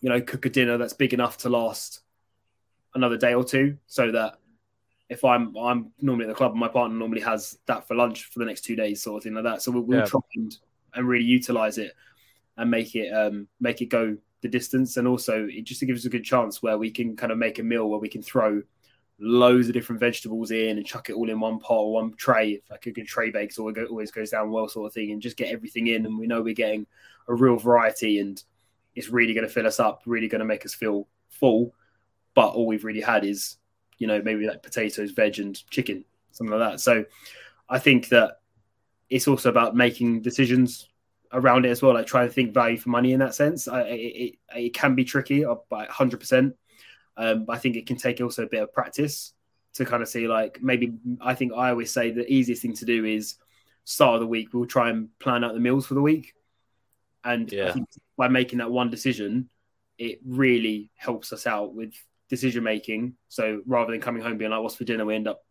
you 0.00 0.08
know 0.08 0.20
cook 0.20 0.46
a 0.46 0.50
dinner 0.50 0.78
that's 0.78 0.94
big 0.94 1.12
enough 1.12 1.38
to 1.38 1.48
last 1.50 2.00
another 2.94 3.18
day 3.18 3.34
or 3.34 3.44
two, 3.44 3.76
so 3.86 4.10
that 4.12 4.38
if 5.10 5.24
I'm 5.24 5.54
I'm 5.56 5.92
normally 6.00 6.24
at 6.24 6.28
the 6.28 6.34
club 6.34 6.52
and 6.52 6.60
my 6.60 6.68
partner 6.68 6.96
normally 6.96 7.20
has 7.20 7.58
that 7.66 7.86
for 7.86 7.94
lunch 7.94 8.24
for 8.24 8.38
the 8.38 8.44
next 8.46 8.62
two 8.62 8.76
days, 8.76 9.02
sort 9.02 9.18
of 9.18 9.24
thing 9.24 9.34
like 9.34 9.44
that. 9.44 9.62
So 9.62 9.72
we'll, 9.72 9.82
we'll 9.82 9.98
Yeah. 9.98 10.04
try 10.06 10.20
and, 10.36 10.56
and 10.94 11.06
really 11.08 11.24
utilize 11.24 11.76
it 11.78 11.92
and 12.56 12.70
make 12.70 12.94
it 12.94 13.10
um, 13.10 13.46
make 13.60 13.82
it 13.82 13.86
go 13.86 14.16
the 14.40 14.48
distance, 14.48 14.96
and 14.96 15.08
also 15.08 15.46
it 15.50 15.64
just 15.64 15.80
gives 15.80 16.02
us 16.02 16.06
a 16.06 16.10
good 16.10 16.24
chance 16.24 16.62
where 16.62 16.78
we 16.78 16.90
can 16.90 17.16
kind 17.16 17.32
of 17.32 17.38
make 17.38 17.58
a 17.58 17.62
meal 17.62 17.88
where 17.88 17.98
we 17.98 18.08
can 18.08 18.22
throw 18.22 18.62
loads 19.20 19.66
of 19.66 19.74
different 19.74 19.98
vegetables 20.00 20.52
in 20.52 20.76
and 20.76 20.86
chuck 20.86 21.10
it 21.10 21.14
all 21.14 21.28
in 21.28 21.40
one 21.40 21.58
pot 21.58 21.74
or 21.74 21.92
one 21.92 22.14
tray, 22.16 22.62
like 22.70 22.86
a 22.86 22.92
good 22.92 23.06
tray 23.06 23.30
go, 23.30 23.86
always 23.90 24.10
goes 24.10 24.30
down 24.30 24.50
well, 24.50 24.68
sort 24.68 24.86
of 24.86 24.94
thing, 24.94 25.10
and 25.10 25.20
just 25.20 25.36
get 25.36 25.52
everything 25.52 25.88
in. 25.88 26.06
And 26.06 26.18
we 26.18 26.26
know 26.26 26.40
we're 26.40 26.54
getting 26.54 26.86
a 27.26 27.34
real 27.34 27.56
variety, 27.56 28.20
and 28.20 28.42
it's 28.94 29.08
really 29.08 29.34
going 29.34 29.46
to 29.46 29.52
fill 29.52 29.66
us 29.66 29.80
up, 29.80 30.02
really 30.06 30.28
going 30.28 30.38
to 30.40 30.44
make 30.44 30.64
us 30.64 30.74
feel 30.74 31.08
full. 31.30 31.74
But 32.34 32.50
all 32.50 32.66
we've 32.66 32.84
really 32.84 33.00
had 33.00 33.24
is, 33.24 33.56
you 33.98 34.06
know, 34.06 34.22
maybe 34.22 34.46
like 34.46 34.62
potatoes, 34.62 35.10
veg, 35.10 35.40
and 35.40 35.68
chicken, 35.68 36.04
something 36.30 36.56
like 36.56 36.72
that. 36.72 36.80
So 36.80 37.04
I 37.68 37.80
think 37.80 38.08
that 38.10 38.40
it's 39.10 39.26
also 39.26 39.48
about 39.48 39.74
making 39.74 40.22
decisions 40.22 40.88
around 41.32 41.66
it 41.66 41.70
as 41.70 41.82
well, 41.82 41.94
like 41.94 42.06
trying 42.06 42.28
to 42.28 42.32
think 42.32 42.54
value 42.54 42.76
for 42.78 42.88
money 42.90 43.12
in 43.12 43.20
that 43.20 43.34
sense. 43.34 43.68
I, 43.68 43.82
it, 43.82 43.94
it, 43.94 44.34
it 44.56 44.74
can 44.74 44.94
be 44.94 45.04
tricky, 45.04 45.44
uh, 45.44 45.56
by 45.68 45.86
100%. 45.86 46.54
Um, 47.16 47.44
but 47.44 47.52
I 47.56 47.58
think 47.58 47.76
it 47.76 47.86
can 47.86 47.96
take 47.96 48.20
also 48.20 48.44
a 48.44 48.48
bit 48.48 48.62
of 48.62 48.72
practice 48.72 49.32
to 49.74 49.84
kind 49.84 50.02
of 50.02 50.08
see, 50.08 50.28
like, 50.28 50.62
maybe 50.62 50.94
I 51.20 51.34
think 51.34 51.52
I 51.52 51.70
always 51.70 51.92
say 51.92 52.10
the 52.10 52.30
easiest 52.32 52.62
thing 52.62 52.74
to 52.74 52.84
do 52.84 53.04
is 53.04 53.36
start 53.84 54.14
of 54.14 54.20
the 54.20 54.26
week, 54.26 54.52
we'll 54.52 54.66
try 54.66 54.90
and 54.90 55.08
plan 55.18 55.44
out 55.44 55.54
the 55.54 55.60
meals 55.60 55.86
for 55.86 55.94
the 55.94 56.02
week. 56.02 56.34
And 57.24 57.50
Yeah. 57.50 57.74
By 58.16 58.28
making 58.28 58.58
that 58.58 58.70
one 58.70 58.90
decision, 58.90 59.48
it 59.96 60.20
really 60.24 60.90
helps 60.96 61.32
us 61.32 61.46
out 61.46 61.74
with 61.74 61.94
decision 62.28 62.64
making. 62.64 63.14
So 63.28 63.62
rather 63.66 63.92
than 63.92 64.00
coming 64.00 64.22
home 64.22 64.38
being 64.38 64.50
like, 64.50 64.62
what's 64.62 64.76
for 64.76 64.84
dinner, 64.84 65.04
we 65.04 65.14
end 65.14 65.28
up 65.28 65.44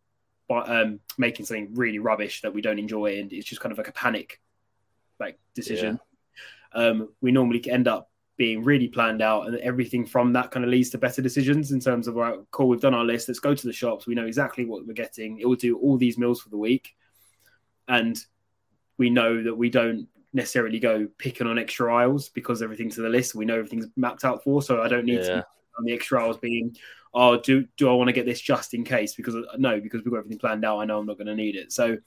bu- 0.48 0.56
um, 0.56 1.00
making 1.18 1.46
something 1.46 1.74
really 1.74 2.00
rubbish 2.00 2.42
that 2.42 2.54
we 2.54 2.62
don't 2.62 2.80
enjoy. 2.80 3.20
And 3.20 3.32
it's 3.34 3.48
just 3.48 3.62
kind 3.62 3.72
of 3.72 3.78
like 3.78 3.88
a 3.88 3.94
panic 3.94 4.40
like 5.20 5.40
decision. 5.56 6.00
Um, 6.74 7.10
we 7.22 7.32
normally 7.32 7.64
end 7.70 7.88
up 7.88 8.10
being 8.38 8.64
really 8.64 8.88
planned 8.88 9.22
out, 9.22 9.48
and 9.48 9.58
everything 9.58 10.06
from 10.06 10.34
that 10.34 10.52
kind 10.52 10.64
of 10.64 10.70
leads 10.70 10.92
to 10.92 10.98
better 10.98 11.22
decisions 11.22 11.72
in 11.72 11.80
terms 11.80 12.08
of, 12.08 12.16
right, 12.16 12.38
cool, 12.52 12.70
we've 12.70 12.80
done 12.80 12.94
our 12.94 13.04
list, 13.04 13.28
let's 13.28 13.40
go 13.40 13.56
to 13.56 13.68
the 13.68 13.74
shops. 13.74 14.06
We 14.06 14.14
know 14.16 14.28
exactly 14.28 14.66
what 14.66 14.86
we're 14.86 14.94
getting. 14.94 15.40
It 15.40 15.48
will 15.48 15.56
do 15.56 15.78
all 15.80 15.98
these 15.98 16.18
meals 16.18 16.42
for 16.42 16.50
the 16.50 16.58
week. 16.58 16.96
And 17.88 18.18
we 18.98 19.10
know 19.10 19.42
that 19.44 19.56
we 19.56 19.70
don't 19.70 20.08
necessarily 20.34 20.80
go 20.80 21.08
picking 21.18 21.48
on 21.48 21.58
extra 21.58 21.94
aisles 21.94 22.30
because 22.30 22.62
everything's 22.62 22.96
to 22.96 23.02
the 23.02 23.10
list. 23.10 23.34
We 23.34 23.46
know 23.46 23.56
everything's 23.56 23.88
mapped 23.96 24.24
out 24.24 24.44
for. 24.44 24.62
So 24.62 24.82
I 24.82 24.88
don't 24.88 25.06
need 25.06 25.22
Yeah. 25.22 25.28
to 25.28 25.46
on 25.80 25.86
the 25.86 25.94
extra 25.94 26.24
aisles 26.24 26.38
being, 26.38 26.76
oh, 27.14 27.40
do 27.40 27.66
do 27.78 27.90
I 27.90 27.94
want 27.94 28.08
to 28.10 28.14
get 28.14 28.26
this 28.26 28.42
just 28.42 28.74
in 28.74 28.84
case? 28.84 29.16
Because 29.16 29.36
no, 29.58 29.80
because 29.80 30.04
we've 30.04 30.12
got 30.12 30.20
everything 30.20 30.40
planned 30.40 30.66
out. 30.66 30.80
I 30.80 30.86
know 30.86 31.00
I'm 31.00 31.06
not 31.06 31.18
going 31.18 31.28
to 31.28 31.36
need 31.36 31.56
it. 31.56 31.72
So 31.72 31.98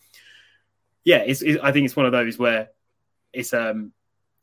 yeah, 1.04 1.18
it's, 1.18 1.42
it's 1.42 1.62
I 1.62 1.72
think 1.72 1.86
it's 1.86 1.96
one 1.96 2.06
of 2.06 2.12
those 2.12 2.38
where 2.38 2.68
it's 3.32 3.52
um 3.54 3.92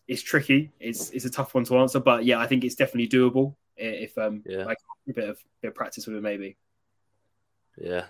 it's 0.08 0.22
tricky. 0.22 0.72
It's 0.80 1.10
it's 1.12 1.26
a 1.26 1.30
tough 1.30 1.54
one 1.54 1.66
to 1.66 1.78
answer, 1.78 2.00
but 2.00 2.26
yeah, 2.26 2.40
I 2.40 2.48
think 2.48 2.64
it's 2.64 2.76
definitely 2.76 3.10
doable 3.10 3.56
if 3.76 4.18
um 4.18 4.44
Yeah. 4.46 4.66
like 4.66 4.78
a 5.10 5.14
bit 5.14 5.30
of 5.30 5.40
bit 5.62 5.70
of 5.70 5.76
practice 5.76 6.08
with 6.08 6.18
it 6.18 6.22
maybe. 6.24 6.58
Yeah. 7.78 8.06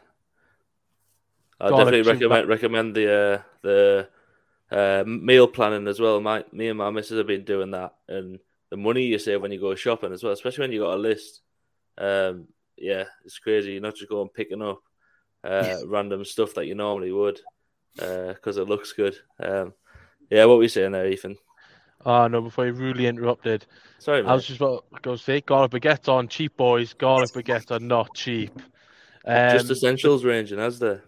I 1.60 1.70
definitely 1.70 2.04
soup, 2.04 2.14
recommend 2.14 2.48
recommend 2.48 2.96
the 2.96 3.14
uh, 3.14 3.42
the 3.64 4.10
uh, 4.70 5.04
meal 5.08 5.48
planning 5.48 5.88
as 5.88 6.00
well. 6.00 6.22
My 6.22 6.46
me 6.52 6.68
and 6.68 6.78
my 6.78 6.92
missus 6.92 7.18
have 7.18 7.28
been 7.28 7.46
doing 7.46 7.72
that, 7.72 7.96
and 8.08 8.40
the 8.70 8.78
money 8.78 9.04
you 9.06 9.18
save 9.18 9.42
when 9.42 9.52
you 9.52 9.60
go 9.60 9.74
shopping 9.74 10.14
as 10.14 10.24
well, 10.24 10.34
especially 10.34 10.64
when 10.64 10.72
you 10.72 10.82
got 10.82 10.94
a 10.94 10.98
list. 10.98 11.42
Um, 11.98 12.48
yeah, 12.78 13.06
it's 13.26 13.40
crazy. 13.40 13.72
You're 13.72 13.82
not 13.82 13.96
just 13.96 14.10
going 14.10 14.30
picking 14.30 14.62
up 14.62 14.82
uh, 15.44 15.78
random 15.88 16.24
stuff 16.26 16.54
that 16.54 16.68
you 16.68 16.76
normally 16.76 17.12
would 17.12 17.40
because 17.96 18.58
it 18.58 18.68
looks 18.68 18.94
good. 18.94 19.18
Um, 19.40 19.74
yeah, 20.30 20.46
what 20.46 20.58
were 20.58 20.64
you 20.64 20.70
saying 20.70 20.92
there, 20.92 21.08
Ethan? 21.08 21.38
Oh 22.06 22.28
no, 22.28 22.42
before 22.42 22.66
you 22.68 22.74
rudely 22.74 23.08
interrupted, 23.08 23.66
Sorry, 24.00 24.24
I 24.24 24.34
was 24.34 24.46
just 24.46 24.60
about 24.62 24.86
to 24.94 25.02
go 25.02 25.16
say 25.16 25.42
garlic 25.42 25.72
baguettes 25.72 26.08
on 26.08 26.28
cheap, 26.28 26.56
boys. 26.56 26.94
Garlic 26.94 27.32
baguettes 27.32 27.72
are 27.72 27.80
not 27.80 28.14
cheap. 28.16 28.52
Um, 29.26 29.58
just 29.58 29.70
essentials 29.72 30.24
ranging, 30.24 30.60
as 30.60 30.80
there. 30.80 31.04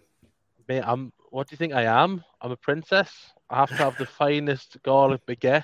mate, 0.68 0.84
I'm. 0.86 1.14
What 1.32 1.48
do 1.48 1.54
you 1.54 1.58
think 1.58 1.74
I 1.74 1.84
am? 1.84 2.24
I'm 2.42 2.52
a 2.52 2.58
princess. 2.58 3.12
I 3.50 3.58
have 3.60 3.70
to 3.70 3.76
have 3.76 3.98
the 3.98 4.06
finest 4.08 4.78
garlic 4.84 5.22
baguette. 5.28 5.64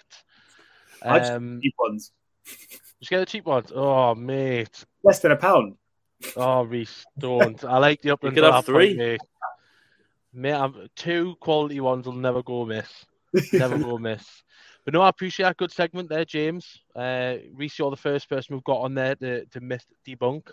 I 1.01 1.19
just- 1.19 1.31
Um, 1.31 1.59
Cheap 1.61 1.73
ones, 1.79 2.11
just 2.99 3.09
get 3.09 3.19
the 3.19 3.25
cheap 3.25 3.45
ones. 3.45 3.71
Oh, 3.75 4.13
mate. 4.15 4.85
less 5.03 5.19
than 5.19 5.31
a 5.31 5.35
pound. 5.35 5.75
Oh, 6.37 6.65
Rhyse, 6.65 7.03
don't. 7.17 7.61
I 7.65 7.77
like 7.79 8.01
the 8.01 8.11
upland. 8.11 8.35
could 8.35 8.41
to 8.41 8.51
have 8.51 8.65
that 8.65 8.71
point, 8.71 8.91
three. 8.91 8.95
mate. 8.95 9.21
Mate, 10.33 10.53
I'm, 10.53 10.87
two 10.95 11.35
quality 11.41 11.79
ones 11.79 12.05
will 12.05 12.13
never 12.13 12.41
go 12.43 12.63
miss. 12.65 13.05
Never 13.53 13.77
go 13.77 13.97
miss. 13.97 14.43
But 14.83 14.93
no, 14.93 15.01
I 15.01 15.09
appreciate 15.09 15.45
that 15.45 15.57
good 15.57 15.71
segment 15.71 16.09
there, 16.09 16.25
James. 16.25 16.79
Uh, 16.95 17.37
Rhyse, 17.55 17.77
you're 17.79 17.89
the 17.89 17.97
first 17.97 18.29
person 18.29 18.55
we've 18.55 18.63
got 18.63 18.81
on 18.81 18.93
there 18.93 19.15
to, 19.15 19.45
to 19.45 19.59
myth 19.59 19.85
debunk. 20.07 20.49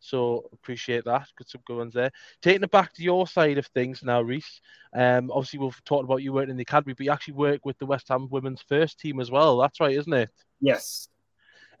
So 0.00 0.48
appreciate 0.52 1.04
that. 1.04 1.28
Good 1.36 1.48
some 1.48 1.62
good 1.66 1.76
ones 1.76 1.94
there. 1.94 2.10
Taking 2.42 2.62
it 2.62 2.70
back 2.70 2.92
to 2.94 3.02
your 3.02 3.26
side 3.26 3.58
of 3.58 3.66
things 3.66 4.02
now, 4.02 4.22
Rhyse. 4.22 4.60
Um, 4.94 5.30
obviously 5.30 5.58
we've 5.58 5.84
talked 5.84 6.04
about 6.04 6.22
you 6.22 6.32
working 6.32 6.50
in 6.50 6.56
the 6.56 6.62
academy, 6.62 6.94
but 6.94 7.04
you 7.04 7.12
actually 7.12 7.34
work 7.34 7.64
with 7.64 7.78
the 7.78 7.86
West 7.86 8.08
Ham 8.08 8.28
women's 8.30 8.62
first 8.62 8.98
team 8.98 9.20
as 9.20 9.30
well. 9.30 9.58
That's 9.58 9.80
right, 9.80 9.96
isn't 9.96 10.12
it? 10.12 10.30
Yes. 10.60 11.08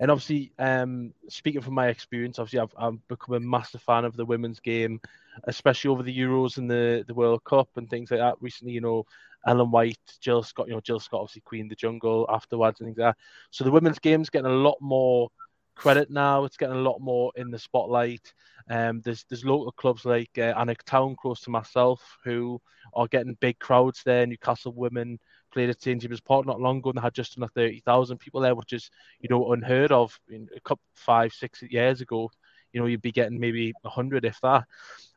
And 0.00 0.10
obviously, 0.10 0.50
um, 0.58 1.12
speaking 1.28 1.60
from 1.60 1.74
my 1.74 1.88
experience, 1.88 2.38
obviously 2.38 2.60
I've, 2.60 2.74
I've 2.78 3.08
become 3.08 3.34
a 3.34 3.40
massive 3.40 3.82
fan 3.82 4.06
of 4.06 4.16
the 4.16 4.24
women's 4.24 4.58
game, 4.58 4.98
especially 5.44 5.90
over 5.90 6.02
the 6.02 6.18
Euros 6.18 6.56
and 6.56 6.70
the, 6.70 7.04
the 7.06 7.14
World 7.14 7.44
Cup 7.44 7.68
and 7.76 7.88
things 7.88 8.10
like 8.10 8.20
that. 8.20 8.36
Recently, 8.40 8.72
you 8.72 8.80
know, 8.80 9.04
Ellen 9.46 9.70
White, 9.70 9.98
Jill 10.20 10.42
Scott, 10.42 10.68
you 10.68 10.74
know, 10.74 10.80
Jill 10.80 11.00
Scott, 11.00 11.20
obviously 11.20 11.42
Queen 11.42 11.66
of 11.66 11.68
the 11.68 11.76
Jungle 11.76 12.26
afterwards 12.30 12.80
and 12.80 12.86
things 12.86 12.98
like 12.98 13.14
that. 13.14 13.22
So 13.50 13.62
the 13.62 13.70
women's 13.70 13.98
game's 13.98 14.30
getting 14.30 14.50
a 14.50 14.54
lot 14.54 14.78
more 14.80 15.28
credit 15.74 16.10
now. 16.10 16.44
It's 16.44 16.56
getting 16.56 16.76
a 16.76 16.80
lot 16.80 17.00
more 17.00 17.32
in 17.36 17.50
the 17.50 17.58
spotlight. 17.58 18.32
Um, 18.68 19.00
there's 19.02 19.24
there's 19.28 19.44
local 19.44 19.72
clubs 19.72 20.04
like 20.04 20.30
uh, 20.38 20.54
Alnwick 20.54 20.82
Town, 20.84 21.16
close 21.20 21.40
to 21.42 21.50
myself, 21.50 22.00
who 22.24 22.60
are 22.94 23.08
getting 23.08 23.36
big 23.40 23.58
crowds 23.58 24.02
there. 24.04 24.26
Newcastle 24.26 24.72
women 24.72 25.18
played 25.50 25.70
at 25.70 25.82
St 25.82 26.00
James's 26.00 26.20
Park 26.20 26.46
not 26.46 26.60
long 26.60 26.78
ago, 26.78 26.90
and 26.90 26.98
they 26.98 27.02
had 27.02 27.14
just 27.14 27.36
under 27.36 27.48
thirty 27.48 27.80
thousand 27.80 28.18
people 28.18 28.40
there, 28.40 28.54
which 28.54 28.72
is 28.72 28.90
you 29.20 29.28
know 29.28 29.52
unheard 29.52 29.92
of. 29.92 30.18
In 30.28 30.48
a 30.56 30.60
couple 30.60 30.82
five 30.94 31.32
six 31.32 31.62
years 31.62 32.00
ago, 32.00 32.30
you 32.72 32.80
know 32.80 32.86
you'd 32.86 33.02
be 33.02 33.12
getting 33.12 33.38
maybe 33.38 33.72
hundred 33.84 34.24
if 34.24 34.40
that. 34.42 34.64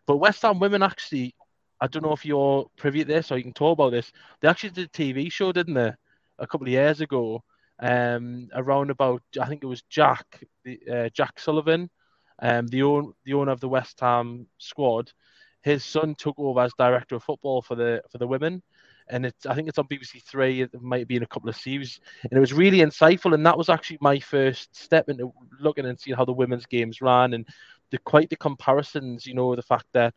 But 0.06 0.18
West 0.18 0.42
Ham 0.42 0.60
women 0.60 0.84
actually, 0.84 1.36
I 1.80 1.88
don't 1.88 2.04
know 2.04 2.14
if 2.14 2.26
you're 2.26 2.68
privy 2.78 3.00
to 3.00 3.06
this 3.06 3.32
or 3.32 3.38
you 3.38 3.44
can 3.44 3.54
talk 3.54 3.78
about 3.78 3.92
this. 3.92 4.12
They 4.42 4.48
actually 4.48 4.72
did 4.72 4.88
a 4.88 4.90
TV 4.90 5.32
show, 5.32 5.52
didn't 5.52 5.76
they, 5.76 5.92
a 6.40 6.48
couple 6.48 6.68
of 6.68 6.72
years 6.72 7.02
ago, 7.02 7.44
um, 7.80 8.50
around 8.54 8.90
about 8.90 9.22
I 9.40 9.46
think 9.46 9.64
it 9.64 9.68
was 9.68 9.84
Jack, 9.90 10.44
uh, 10.92 11.10
Jack 11.14 11.40
Sullivan, 11.40 11.90
um, 12.42 12.68
the 12.68 12.84
own 12.84 13.14
the 13.26 13.34
owner 13.34 13.52
of 13.52 13.60
the 13.60 13.70
West 13.70 14.00
Ham 14.00 14.48
squad. 14.58 15.12
His 15.62 15.86
son 15.86 16.16
took 16.16 16.36
over 16.38 16.60
as 16.60 16.74
director 16.78 17.16
of 17.16 17.24
football 17.24 17.62
for 17.62 17.76
the 17.76 18.02
for 18.12 18.18
the 18.18 18.28
women, 18.28 18.62
and 19.10 19.26
it's 19.26 19.46
I 19.46 19.56
think 19.56 19.68
it's 19.68 19.78
on 19.78 19.88
BBC 19.88 20.24
Three. 20.24 20.62
It 20.62 20.82
might 20.82 21.08
be 21.08 21.16
in 21.16 21.24
a 21.24 21.28
couple 21.28 21.50
of 21.50 21.56
series, 21.56 22.00
and 22.24 22.34
it 22.34 22.40
was 22.40 22.54
really 22.54 22.80
insightful. 22.80 23.34
And 23.34 23.46
that 23.46 23.58
was 23.58 23.70
actually 23.70 23.98
my 24.02 24.20
first 24.20 24.76
step 24.76 25.10
into 25.10 25.34
looking 25.60 25.86
and 25.86 26.00
seeing 26.00 26.18
how 26.18 26.26
the 26.26 26.34
women's 26.34 26.66
games 26.66 27.02
ran 27.02 27.34
and 27.34 27.48
the 27.92 27.98
quite 28.00 28.30
the 28.30 28.36
comparisons. 28.36 29.26
You 29.26 29.36
know, 29.36 29.56
the 29.56 29.62
fact 29.62 29.86
that 29.94 30.14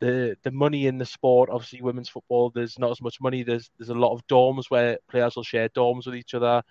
the 0.00 0.36
the 0.42 0.50
money 0.50 0.86
in 0.86 0.98
the 0.98 1.06
sport. 1.06 1.50
Obviously, 1.50 1.82
women's 1.82 2.08
football, 2.08 2.50
there's 2.50 2.78
not 2.78 2.90
as 2.90 3.02
much 3.02 3.20
money. 3.20 3.42
There's 3.42 3.70
there's 3.78 3.90
a 3.90 3.94
lot 3.94 4.12
of 4.12 4.26
dorms 4.26 4.70
where 4.70 4.98
players 5.08 5.36
will 5.36 5.44
share 5.44 5.68
dorms 5.70 6.06
with 6.06 6.16
each 6.16 6.34
other. 6.34 6.62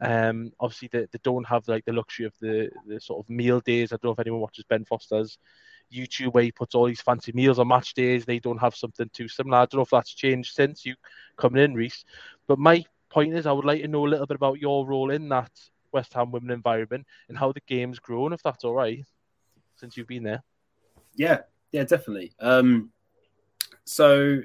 Um, 0.00 0.52
obviously, 0.60 0.88
they, 0.92 1.06
they 1.10 1.18
don't 1.22 1.46
have 1.46 1.66
like 1.66 1.84
the 1.84 1.92
luxury 1.92 2.26
of 2.26 2.32
the, 2.40 2.70
the 2.86 3.00
sort 3.00 3.24
of 3.24 3.30
meal 3.30 3.60
days. 3.60 3.92
I 3.92 3.96
don't 3.96 4.04
know 4.04 4.12
if 4.12 4.20
anyone 4.20 4.40
watches 4.40 4.64
Ben 4.68 4.84
Foster's 4.84 5.38
YouTube 5.92 6.34
where 6.34 6.44
he 6.44 6.52
puts 6.52 6.74
all 6.74 6.86
these 6.86 7.00
fancy 7.00 7.32
meals 7.32 7.58
on 7.58 7.68
match 7.68 7.94
days. 7.94 8.24
They 8.24 8.38
don't 8.38 8.58
have 8.58 8.74
something 8.74 9.10
too 9.12 9.28
similar. 9.28 9.58
I 9.58 9.60
don't 9.62 9.78
know 9.78 9.82
if 9.82 9.90
that's 9.90 10.12
changed 10.12 10.54
since 10.54 10.84
you 10.84 10.94
coming 11.36 11.62
in, 11.62 11.74
Rhyse. 11.74 12.04
But 12.46 12.58
my 12.58 12.84
point 13.10 13.34
is, 13.34 13.46
I 13.46 13.52
would 13.52 13.64
like 13.64 13.82
to 13.82 13.88
know 13.88 14.06
a 14.06 14.08
little 14.08 14.26
bit 14.26 14.36
about 14.36 14.60
your 14.60 14.86
role 14.86 15.10
in 15.10 15.28
that 15.30 15.50
West 15.92 16.12
Ham 16.14 16.30
women 16.30 16.50
environment 16.50 17.06
and 17.28 17.38
how 17.38 17.52
the 17.52 17.60
game's 17.66 17.98
grown, 17.98 18.32
if 18.32 18.42
that's 18.42 18.64
all 18.64 18.74
right, 18.74 19.04
since 19.76 19.96
you've 19.96 20.08
been 20.08 20.22
there. 20.22 20.42
Yeah, 21.14 21.40
yeah, 21.72 21.84
definitely. 21.84 22.32
Um, 22.40 22.90
so, 23.84 24.42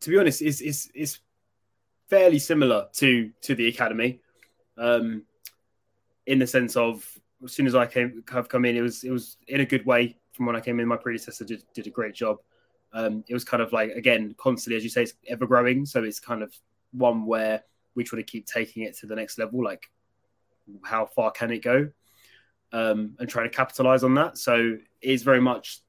to 0.00 0.10
be 0.10 0.18
honest, 0.18 0.42
it's, 0.42 0.60
it's, 0.60 0.90
it's 0.94 1.20
fairly 2.08 2.38
similar 2.38 2.86
to 2.92 3.30
to 3.40 3.54
the 3.54 3.68
academy, 3.68 4.20
um, 4.76 5.22
in 6.26 6.38
the 6.38 6.46
sense 6.46 6.76
of 6.76 7.06
as 7.42 7.52
soon 7.52 7.66
as 7.66 7.74
I 7.74 7.86
came 7.86 8.22
have 8.30 8.48
come 8.48 8.64
in, 8.64 8.76
it 8.76 8.82
was 8.82 9.04
it 9.04 9.10
was 9.10 9.36
in 9.48 9.60
a 9.60 9.64
good 9.64 9.84
way. 9.84 10.16
From 10.34 10.46
when 10.46 10.56
I 10.56 10.60
came 10.60 10.80
in, 10.80 10.88
my 10.88 10.96
predecessor 10.96 11.44
did, 11.44 11.64
did 11.74 11.86
a 11.86 11.90
great 11.90 12.14
job. 12.14 12.38
Um, 12.92 13.24
it 13.28 13.34
was 13.34 13.44
kind 13.44 13.62
of 13.62 13.72
like 13.72 13.90
again 13.90 14.34
constantly, 14.36 14.76
as 14.76 14.84
you 14.84 14.90
say, 14.90 15.02
it's 15.02 15.14
ever 15.28 15.46
growing. 15.46 15.86
So 15.86 16.04
it's 16.04 16.20
kind 16.20 16.42
of 16.42 16.54
one 16.92 17.26
where 17.26 17.62
we 17.94 18.04
try 18.04 18.18
to 18.18 18.24
keep 18.24 18.46
taking 18.46 18.82
it 18.82 18.96
to 18.98 19.06
the 19.06 19.16
next 19.16 19.38
level. 19.38 19.64
Like, 19.64 19.90
how 20.84 21.06
far 21.06 21.30
can 21.30 21.50
it 21.50 21.62
go? 21.62 21.90
Um, 22.72 23.14
and 23.18 23.28
trying 23.28 23.48
to 23.48 23.56
capitalize 23.56 24.02
on 24.02 24.14
that. 24.14 24.36
So 24.38 24.76
it's 25.00 25.22
very 25.22 25.40
much 25.40 25.80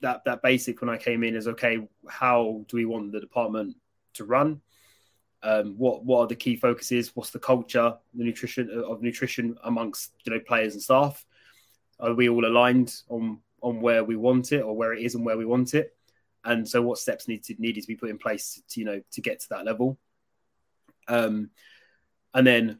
that 0.00 0.24
that 0.24 0.42
basic 0.42 0.80
when 0.80 0.90
I 0.90 0.96
came 0.96 1.24
in 1.24 1.34
is 1.34 1.48
okay. 1.48 1.86
How 2.08 2.64
do 2.68 2.76
we 2.76 2.84
want 2.84 3.12
the 3.12 3.20
department 3.20 3.76
to 4.14 4.24
run? 4.24 4.60
Um, 5.42 5.74
what 5.76 6.04
what 6.04 6.20
are 6.20 6.26
the 6.26 6.36
key 6.36 6.56
focuses? 6.56 7.14
What's 7.14 7.30
the 7.30 7.38
culture, 7.38 7.94
the 8.14 8.24
nutrition 8.24 8.70
uh, 8.72 8.82
of 8.82 9.02
nutrition 9.02 9.56
amongst 9.64 10.12
you 10.24 10.32
know 10.32 10.40
players 10.40 10.74
and 10.74 10.82
staff? 10.82 11.24
Are 12.00 12.14
we 12.14 12.28
all 12.28 12.44
aligned 12.44 12.94
on 13.08 13.40
on 13.62 13.80
where 13.80 14.04
we 14.04 14.16
want 14.16 14.52
it 14.52 14.60
or 14.60 14.76
where 14.76 14.92
it 14.92 15.02
is 15.02 15.14
and 15.14 15.24
where 15.24 15.36
we 15.36 15.44
want 15.44 15.74
it? 15.74 15.94
And 16.44 16.68
so, 16.68 16.80
what 16.82 16.98
steps 16.98 17.28
need 17.28 17.44
to 17.44 17.54
needed 17.58 17.82
to 17.82 17.88
be 17.88 17.96
put 17.96 18.10
in 18.10 18.18
place 18.18 18.62
to 18.70 18.80
you 18.80 18.86
know 18.86 19.00
to 19.12 19.20
get 19.20 19.40
to 19.40 19.48
that 19.50 19.64
level? 19.64 19.98
Um, 21.08 21.50
and 22.34 22.46
then 22.46 22.78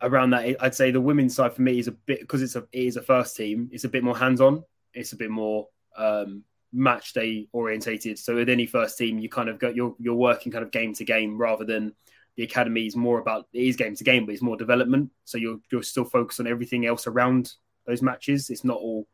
around 0.00 0.30
that, 0.30 0.56
I'd 0.60 0.74
say 0.74 0.90
the 0.90 1.00
women's 1.00 1.34
side 1.34 1.54
for 1.54 1.62
me 1.62 1.78
is 1.78 1.88
a 1.88 1.92
bit 1.92 2.20
because 2.20 2.42
it's 2.42 2.56
a 2.56 2.66
it 2.72 2.84
is 2.84 2.96
a 2.96 3.02
first 3.02 3.36
team. 3.36 3.68
It's 3.72 3.84
a 3.84 3.88
bit 3.88 4.04
more 4.04 4.16
hands 4.16 4.40
on. 4.40 4.64
It's 4.94 5.12
a 5.12 5.16
bit 5.16 5.30
more 5.30 5.68
um, 5.96 6.44
match 6.72 7.12
day 7.12 7.48
orientated. 7.52 8.18
So 8.18 8.36
with 8.36 8.48
any 8.48 8.66
first 8.66 8.98
team, 8.98 9.18
you 9.18 9.28
kind 9.28 9.48
of 9.48 9.58
go 9.58 9.68
you're 9.68 9.94
you're 9.98 10.14
working 10.14 10.52
kind 10.52 10.64
of 10.64 10.70
game 10.70 10.94
to 10.94 11.04
game 11.04 11.38
rather 11.38 11.64
than 11.64 11.94
the 12.36 12.42
academy 12.42 12.86
is 12.86 12.96
more 12.96 13.18
about 13.18 13.46
it 13.52 13.62
is 13.62 13.76
game 13.76 13.94
to 13.96 14.04
game, 14.04 14.26
but 14.26 14.32
it's 14.32 14.42
more 14.42 14.56
development. 14.56 15.10
So 15.24 15.38
you're 15.38 15.58
you're 15.70 15.82
still 15.82 16.04
focused 16.04 16.40
on 16.40 16.46
everything 16.46 16.86
else 16.86 17.06
around 17.06 17.52
those 17.86 18.02
matches. 18.02 18.50
It's 18.50 18.64
not 18.64 18.78
all 18.78 19.06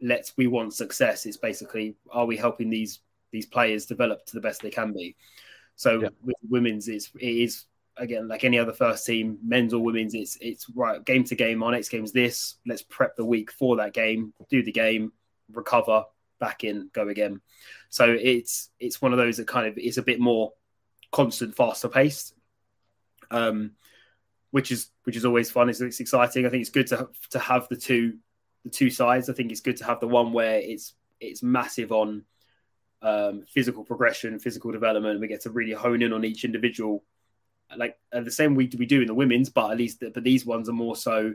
let's 0.00 0.36
we 0.36 0.46
want 0.46 0.74
success. 0.74 1.26
It's 1.26 1.36
basically 1.36 1.96
are 2.10 2.26
we 2.26 2.36
helping 2.36 2.70
these 2.70 3.00
these 3.30 3.46
players 3.46 3.86
develop 3.86 4.24
to 4.26 4.34
the 4.34 4.40
best 4.40 4.62
they 4.62 4.70
can 4.70 4.92
be. 4.92 5.16
So 5.76 6.00
yeah. 6.00 6.08
with 6.22 6.36
women's, 6.48 6.88
it's 6.88 7.10
it 7.20 7.26
is 7.26 7.64
again 7.96 8.28
like 8.28 8.44
any 8.44 8.58
other 8.58 8.72
first 8.72 9.06
team, 9.06 9.38
men's 9.44 9.74
or 9.74 9.82
women's. 9.82 10.14
It's 10.14 10.36
it's 10.40 10.68
right 10.70 11.04
game 11.04 11.24
to 11.24 11.34
game. 11.34 11.62
Our 11.62 11.72
next 11.72 11.88
game 11.88 12.04
is 12.04 12.12
this. 12.12 12.56
Let's 12.66 12.82
prep 12.82 13.16
the 13.16 13.24
week 13.24 13.50
for 13.50 13.76
that 13.76 13.92
game, 13.92 14.32
do 14.50 14.62
the 14.62 14.72
game, 14.72 15.12
recover, 15.52 16.04
back 16.40 16.64
in, 16.64 16.90
go 16.92 17.08
again. 17.08 17.40
So 17.90 18.16
it's 18.18 18.70
it's 18.78 19.02
one 19.02 19.12
of 19.12 19.18
those 19.18 19.36
that 19.38 19.46
kind 19.46 19.66
of 19.66 19.78
is 19.78 19.98
a 19.98 20.02
bit 20.02 20.20
more 20.20 20.52
constant, 21.12 21.56
faster 21.56 21.88
paced, 21.88 22.34
um, 23.30 23.72
which 24.50 24.72
is 24.72 24.90
which 25.04 25.16
is 25.16 25.24
always 25.24 25.50
fun. 25.50 25.68
It's, 25.68 25.80
it's 25.80 26.00
exciting. 26.00 26.46
I 26.46 26.50
think 26.50 26.62
it's 26.62 26.70
good 26.70 26.88
to 26.88 27.08
to 27.30 27.38
have 27.38 27.68
the 27.68 27.76
two 27.76 28.18
the 28.70 28.76
two 28.76 28.90
sides. 28.90 29.28
I 29.28 29.32
think 29.32 29.50
it's 29.50 29.60
good 29.60 29.76
to 29.78 29.84
have 29.84 30.00
the 30.00 30.08
one 30.08 30.32
where 30.32 30.58
it's 30.58 30.94
it's 31.20 31.42
massive 31.42 31.92
on 31.92 32.24
um, 33.02 33.44
physical 33.48 33.84
progression, 33.84 34.38
physical 34.38 34.70
development. 34.72 35.20
We 35.20 35.28
get 35.28 35.42
to 35.42 35.50
really 35.50 35.72
hone 35.72 36.02
in 36.02 36.12
on 36.12 36.24
each 36.24 36.44
individual, 36.44 37.04
like 37.76 37.98
uh, 38.12 38.20
the 38.20 38.30
same 38.30 38.54
we 38.54 38.70
we 38.78 38.86
do 38.86 39.00
in 39.00 39.06
the 39.06 39.14
women's, 39.14 39.50
but 39.50 39.70
at 39.70 39.78
least 39.78 40.02
but 40.14 40.22
these 40.22 40.44
ones 40.46 40.68
are 40.68 40.72
more 40.72 40.96
so. 40.96 41.34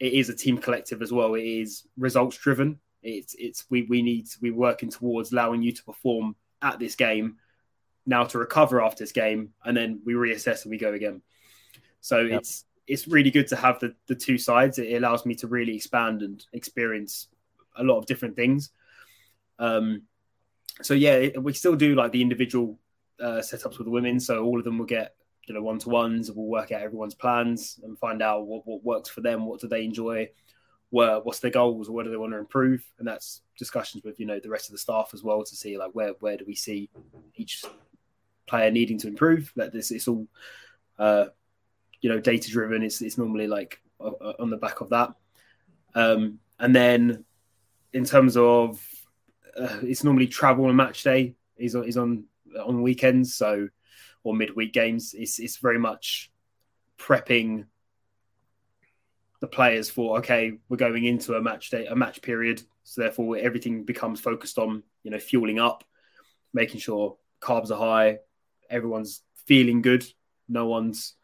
It 0.00 0.12
is 0.12 0.28
a 0.28 0.34
team 0.34 0.58
collective 0.58 1.02
as 1.02 1.12
well. 1.12 1.34
It 1.34 1.44
is 1.44 1.86
results 1.96 2.36
driven. 2.36 2.78
It's 3.02 3.34
it's 3.38 3.64
we 3.70 3.82
we 3.82 4.02
need 4.02 4.28
we're 4.40 4.54
working 4.54 4.90
towards 4.90 5.32
allowing 5.32 5.62
you 5.62 5.72
to 5.72 5.84
perform 5.84 6.36
at 6.62 6.78
this 6.78 6.96
game 6.96 7.36
now 8.06 8.24
to 8.24 8.38
recover 8.38 8.82
after 8.82 9.04
this 9.04 9.12
game, 9.12 9.52
and 9.64 9.76
then 9.76 10.00
we 10.04 10.14
reassess 10.14 10.62
and 10.62 10.70
we 10.70 10.78
go 10.78 10.92
again. 10.92 11.22
So 12.00 12.20
yep. 12.20 12.40
it's 12.40 12.64
it's 12.88 13.06
really 13.06 13.30
good 13.30 13.46
to 13.48 13.56
have 13.56 13.78
the 13.80 13.94
the 14.06 14.14
two 14.14 14.38
sides. 14.38 14.78
It 14.78 14.96
allows 14.96 15.26
me 15.26 15.34
to 15.36 15.46
really 15.46 15.76
expand 15.76 16.22
and 16.22 16.44
experience 16.52 17.28
a 17.76 17.84
lot 17.84 17.98
of 17.98 18.06
different 18.06 18.36
things. 18.36 18.70
Um, 19.58 20.02
so 20.82 20.94
yeah, 20.94 21.38
we 21.38 21.52
still 21.52 21.76
do 21.76 21.94
like 21.94 22.12
the 22.12 22.22
individual 22.22 22.78
uh, 23.20 23.40
setups 23.42 23.78
with 23.78 23.86
the 23.86 23.90
women. 23.90 24.18
So 24.20 24.44
all 24.44 24.58
of 24.58 24.64
them 24.64 24.78
will 24.78 24.86
get 24.86 25.14
you 25.46 25.54
know 25.54 25.62
one 25.62 25.78
to 25.80 25.88
ones. 25.88 26.30
We'll 26.32 26.46
work 26.46 26.72
out 26.72 26.82
everyone's 26.82 27.14
plans 27.14 27.78
and 27.82 27.98
find 27.98 28.22
out 28.22 28.46
what, 28.46 28.66
what 28.66 28.84
works 28.84 29.08
for 29.08 29.20
them. 29.20 29.46
What 29.46 29.60
do 29.60 29.68
they 29.68 29.84
enjoy? 29.84 30.30
where 30.90 31.20
what's 31.20 31.40
their 31.40 31.50
goals 31.50 31.90
what 31.90 32.04
do 32.04 32.10
they 32.10 32.16
want 32.16 32.32
to 32.32 32.38
improve 32.38 32.82
and 32.98 33.06
that's 33.06 33.42
discussions 33.58 34.02
with 34.04 34.18
you 34.18 34.26
know 34.26 34.40
the 34.40 34.48
rest 34.48 34.68
of 34.68 34.72
the 34.72 34.78
staff 34.78 35.10
as 35.12 35.22
well 35.22 35.42
to 35.42 35.54
see 35.54 35.76
like 35.76 35.90
where 35.92 36.12
where 36.20 36.36
do 36.36 36.44
we 36.46 36.54
see 36.54 36.88
each 37.34 37.64
player 38.46 38.70
needing 38.70 38.98
to 38.98 39.08
improve 39.08 39.52
that 39.56 39.72
this 39.72 39.90
it's 39.90 40.08
all 40.08 40.26
uh 40.98 41.26
you 42.00 42.08
know 42.08 42.20
data 42.20 42.50
driven 42.50 42.82
it's, 42.82 43.00
it's 43.02 43.18
normally 43.18 43.46
like 43.46 43.80
on 44.00 44.50
the 44.50 44.56
back 44.56 44.80
of 44.80 44.90
that. 44.90 45.14
Um 45.94 46.38
and 46.58 46.74
then 46.74 47.24
in 47.92 48.04
terms 48.04 48.36
of 48.36 48.84
uh, 49.56 49.78
it's 49.82 50.04
normally 50.04 50.28
travel 50.28 50.68
and 50.68 50.76
match 50.76 51.02
day 51.02 51.34
is 51.56 51.74
is 51.74 51.96
on 51.96 52.24
on 52.64 52.82
weekends 52.82 53.34
so 53.34 53.68
or 54.22 54.34
midweek 54.34 54.72
games. 54.72 55.14
It's 55.16 55.38
it's 55.38 55.56
very 55.56 55.78
much 55.78 56.30
prepping 56.98 57.66
the 59.40 59.46
players 59.46 59.88
for 59.88 60.18
okay, 60.18 60.58
we're 60.68 60.76
going 60.76 61.04
into 61.04 61.34
a 61.34 61.42
match 61.42 61.70
day, 61.70 61.86
a 61.86 61.96
match 61.96 62.22
period, 62.22 62.62
so 62.84 63.00
therefore 63.00 63.36
everything 63.36 63.84
becomes 63.84 64.20
focused 64.20 64.58
on 64.58 64.82
you 65.02 65.10
know 65.10 65.18
fueling 65.18 65.58
up, 65.58 65.84
making 66.52 66.80
sure 66.80 67.16
carbs 67.40 67.70
are 67.70 67.78
high, 67.78 68.18
everyone's 68.68 69.22
feeling 69.46 69.80
good, 69.80 70.04
no 70.48 70.66
one's 70.66 71.14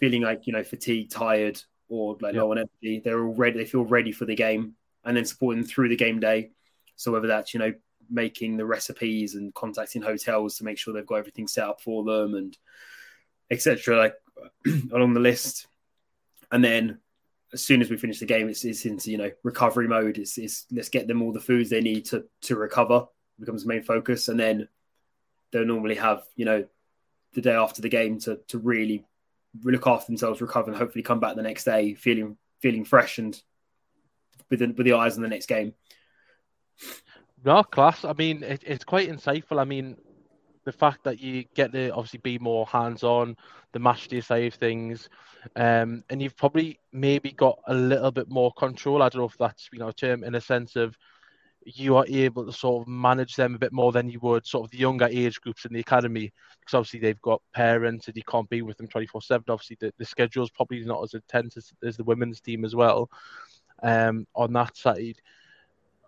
feeling 0.00 0.22
like 0.22 0.46
you 0.46 0.52
know 0.52 0.64
fatigued, 0.64 1.12
tired, 1.12 1.60
or 1.88 2.16
like 2.20 2.34
low 2.34 2.50
on 2.50 2.58
energy. 2.58 3.00
They're 3.04 3.22
all 3.22 3.34
ready. 3.34 3.58
They 3.58 3.66
feel 3.66 3.84
ready 3.84 4.10
for 4.10 4.24
the 4.24 4.34
game, 4.34 4.74
and 5.04 5.16
then 5.16 5.24
supporting 5.24 5.62
through 5.62 5.90
the 5.90 5.96
game 5.96 6.18
day. 6.18 6.50
So 6.96 7.12
whether 7.12 7.28
that's 7.28 7.54
you 7.54 7.60
know 7.60 7.72
making 8.10 8.56
the 8.56 8.66
recipes 8.66 9.36
and 9.36 9.54
contacting 9.54 10.02
hotels 10.02 10.56
to 10.56 10.64
make 10.64 10.76
sure 10.76 10.92
they've 10.92 11.06
got 11.06 11.16
everything 11.16 11.46
set 11.46 11.68
up 11.68 11.80
for 11.80 12.02
them 12.02 12.34
and 12.34 12.56
etc. 13.50 13.96
Like 13.96 14.14
along 14.92 15.14
the 15.14 15.20
list, 15.20 15.68
and 16.50 16.64
then 16.64 16.98
as 17.52 17.62
soon 17.62 17.82
as 17.82 17.90
we 17.90 17.96
finish 17.96 18.20
the 18.20 18.26
game, 18.26 18.48
it's, 18.48 18.64
it's 18.64 18.86
into 18.86 19.10
you 19.10 19.18
know 19.18 19.30
recovery 19.42 19.86
mode. 19.86 20.18
It's, 20.18 20.38
it's 20.38 20.66
let's 20.72 20.88
get 20.88 21.06
them 21.06 21.22
all 21.22 21.32
the 21.32 21.40
foods 21.40 21.70
they 21.70 21.80
need 21.80 22.06
to 22.06 22.24
to 22.42 22.56
recover 22.56 23.06
becomes 23.38 23.62
the 23.62 23.68
main 23.68 23.82
focus, 23.82 24.28
and 24.28 24.38
then 24.38 24.68
they'll 25.50 25.64
normally 25.64 25.96
have 25.96 26.22
you 26.36 26.44
know 26.44 26.64
the 27.34 27.40
day 27.40 27.54
after 27.54 27.82
the 27.82 27.88
game 27.88 28.18
to 28.20 28.38
to 28.48 28.58
really 28.58 29.04
look 29.62 29.86
after 29.86 30.06
themselves, 30.06 30.40
recover, 30.40 30.70
and 30.70 30.78
hopefully 30.78 31.02
come 31.02 31.20
back 31.20 31.36
the 31.36 31.42
next 31.42 31.64
day 31.64 31.94
feeling 31.94 32.36
feeling 32.60 32.84
fresh 32.84 33.18
and 33.18 33.40
with 34.50 34.60
the, 34.60 34.66
with 34.66 34.86
the 34.86 34.92
eyes 34.92 35.16
on 35.16 35.22
the 35.22 35.28
next 35.28 35.46
game. 35.46 35.74
No, 37.44 37.62
class. 37.62 38.04
I 38.04 38.12
mean, 38.12 38.42
it, 38.42 38.62
it's 38.66 38.84
quite 38.84 39.08
insightful. 39.08 39.58
I 39.58 39.64
mean, 39.64 39.96
the 40.64 40.72
fact 40.72 41.04
that 41.04 41.20
you 41.20 41.44
get 41.54 41.72
to 41.72 41.90
obviously 41.90 42.20
be 42.22 42.38
more 42.38 42.66
hands 42.66 43.02
on, 43.02 43.36
the 43.72 43.78
match 43.78 44.08
day 44.08 44.20
side 44.20 44.44
of 44.44 44.54
things, 44.54 45.08
um, 45.56 46.04
and 46.10 46.20
you've 46.20 46.36
probably 46.36 46.78
maybe 46.92 47.32
got 47.32 47.58
a 47.66 47.74
little 47.74 48.10
bit 48.10 48.28
more 48.28 48.52
control. 48.52 49.02
I 49.02 49.08
don't 49.08 49.20
know 49.20 49.28
if 49.28 49.38
that's 49.38 49.68
you 49.72 49.78
know 49.78 49.88
a 49.88 49.92
term 49.92 50.22
in 50.22 50.34
a 50.34 50.40
sense 50.40 50.76
of 50.76 50.96
you 51.64 51.96
are 51.96 52.06
able 52.08 52.46
to 52.46 52.52
sort 52.52 52.82
of 52.82 52.88
manage 52.88 53.36
them 53.36 53.54
a 53.54 53.58
bit 53.58 53.72
more 53.72 53.92
than 53.92 54.08
you 54.08 54.18
would 54.20 54.46
sort 54.46 54.64
of 54.64 54.70
the 54.70 54.78
younger 54.78 55.06
age 55.10 55.40
groups 55.40 55.64
in 55.64 55.72
the 55.72 55.80
academy 55.80 56.32
because 56.58 56.74
obviously 56.74 57.00
they've 57.00 57.20
got 57.20 57.42
parents 57.52 58.08
and 58.08 58.16
you 58.16 58.22
can't 58.22 58.48
be 58.48 58.62
with 58.62 58.76
them 58.78 58.88
24 58.88 59.20
7 59.20 59.44
obviously 59.48 59.76
the, 59.80 59.92
the 59.98 60.04
schedule 60.04 60.42
is 60.42 60.50
probably 60.50 60.82
not 60.84 61.02
as 61.02 61.14
intense 61.14 61.56
as, 61.56 61.72
as 61.84 61.96
the 61.96 62.04
women's 62.04 62.40
team 62.40 62.64
as 62.64 62.74
well 62.74 63.10
um, 63.82 64.26
on 64.34 64.52
that 64.54 64.76
side. 64.76 65.16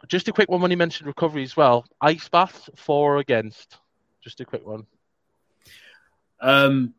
Just 0.09 0.29
a 0.29 0.33
quick 0.33 0.51
one 0.51 0.61
when 0.61 0.71
you 0.71 0.77
mentioned 0.77 1.07
recovery 1.07 1.43
as 1.43 1.57
well 1.57 1.85
ice 2.01 2.29
baths 2.29 2.69
for 2.77 3.17
or 3.17 3.19
against? 3.19 3.79
Just 4.23 4.41
a 4.41 4.45
quick 4.45 4.67
one. 4.67 4.87
Um, 6.41 6.95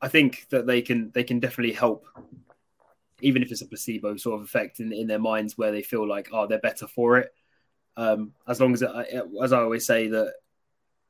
I 0.00 0.08
think 0.08 0.46
that 0.50 0.66
they 0.66 0.82
can 0.82 1.10
they 1.14 1.24
can 1.24 1.40
definitely 1.40 1.74
help, 1.74 2.06
even 3.22 3.42
if 3.42 3.50
it's 3.50 3.62
a 3.62 3.66
placebo 3.66 4.16
sort 4.16 4.40
of 4.40 4.46
effect 4.46 4.80
in, 4.80 4.92
in 4.92 5.06
their 5.06 5.18
minds 5.18 5.56
where 5.56 5.72
they 5.72 5.82
feel 5.82 6.06
like 6.06 6.28
oh 6.32 6.46
they're 6.46 6.58
better 6.58 6.86
for 6.86 7.18
it. 7.18 7.32
Um, 7.96 8.32
as 8.48 8.60
long 8.60 8.72
as, 8.72 8.82
as 8.82 9.52
I 9.52 9.60
always 9.60 9.86
say, 9.86 10.08
that 10.08 10.32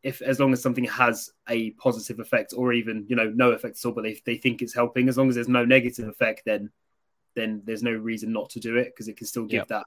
if 0.02 0.20
as 0.20 0.40
long 0.40 0.52
as 0.52 0.60
something 0.60 0.84
has 0.84 1.30
a 1.48 1.70
positive 1.72 2.18
effect 2.18 2.54
or 2.56 2.72
even 2.72 3.06
you 3.08 3.16
know 3.16 3.30
no 3.34 3.52
effect 3.52 3.78
at 3.78 3.86
all, 3.86 3.92
but 3.92 4.02
they, 4.02 4.20
they 4.26 4.36
think 4.36 4.62
it's 4.62 4.74
helping, 4.74 5.08
as 5.08 5.16
long 5.16 5.28
as 5.28 5.36
there's 5.36 5.48
no 5.48 5.64
negative 5.64 6.08
effect, 6.08 6.42
then 6.44 6.70
then 7.34 7.62
there's 7.64 7.82
no 7.82 7.92
reason 7.92 8.32
not 8.32 8.50
to 8.50 8.60
do 8.60 8.76
it 8.76 8.86
because 8.86 9.08
it 9.08 9.16
can 9.16 9.26
still 9.26 9.44
give 9.44 9.60
Yep. 9.60 9.68
that 9.68 9.86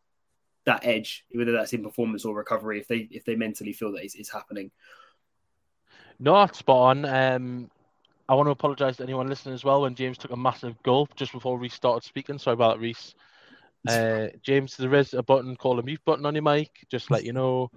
that 0.65 0.85
edge, 0.85 1.25
whether 1.31 1.51
that's 1.51 1.73
in 1.73 1.83
performance 1.83 2.25
or 2.25 2.35
recovery, 2.35 2.79
if 2.79 2.87
they 2.87 3.07
if 3.11 3.25
they 3.25 3.35
mentally 3.35 3.73
feel 3.73 3.91
that 3.91 4.03
it's, 4.03 4.15
it's 4.15 4.31
happening. 4.31 4.71
not 6.19 6.55
spot 6.55 6.97
on. 6.97 7.05
Um, 7.05 7.71
I 8.27 8.33
want 8.33 8.47
to 8.47 8.51
apologise 8.51 8.97
to 8.97 9.03
anyone 9.03 9.27
listening 9.27 9.53
as 9.53 9.63
well. 9.63 9.81
When 9.81 9.95
James 9.95 10.17
took 10.17 10.31
a 10.31 10.37
massive 10.37 10.81
gulp 10.83 11.15
just 11.15 11.31
before 11.31 11.57
we 11.57 11.69
started 11.69 12.05
speaking, 12.05 12.39
sorry 12.39 12.55
about 12.55 12.79
that, 12.79 12.85
Rhyse. 12.85 13.13
Uh, 13.87 14.29
James, 14.41 14.75
there 14.77 14.95
is 14.95 15.13
a 15.13 15.21
button 15.21 15.55
called 15.55 15.79
a 15.79 15.83
mute 15.83 16.01
button 16.05 16.25
on 16.25 16.33
your 16.33 16.43
mic. 16.43 16.71
Just 16.89 17.07
to 17.07 17.13
let 17.13 17.23
you 17.23 17.33
know. 17.33 17.69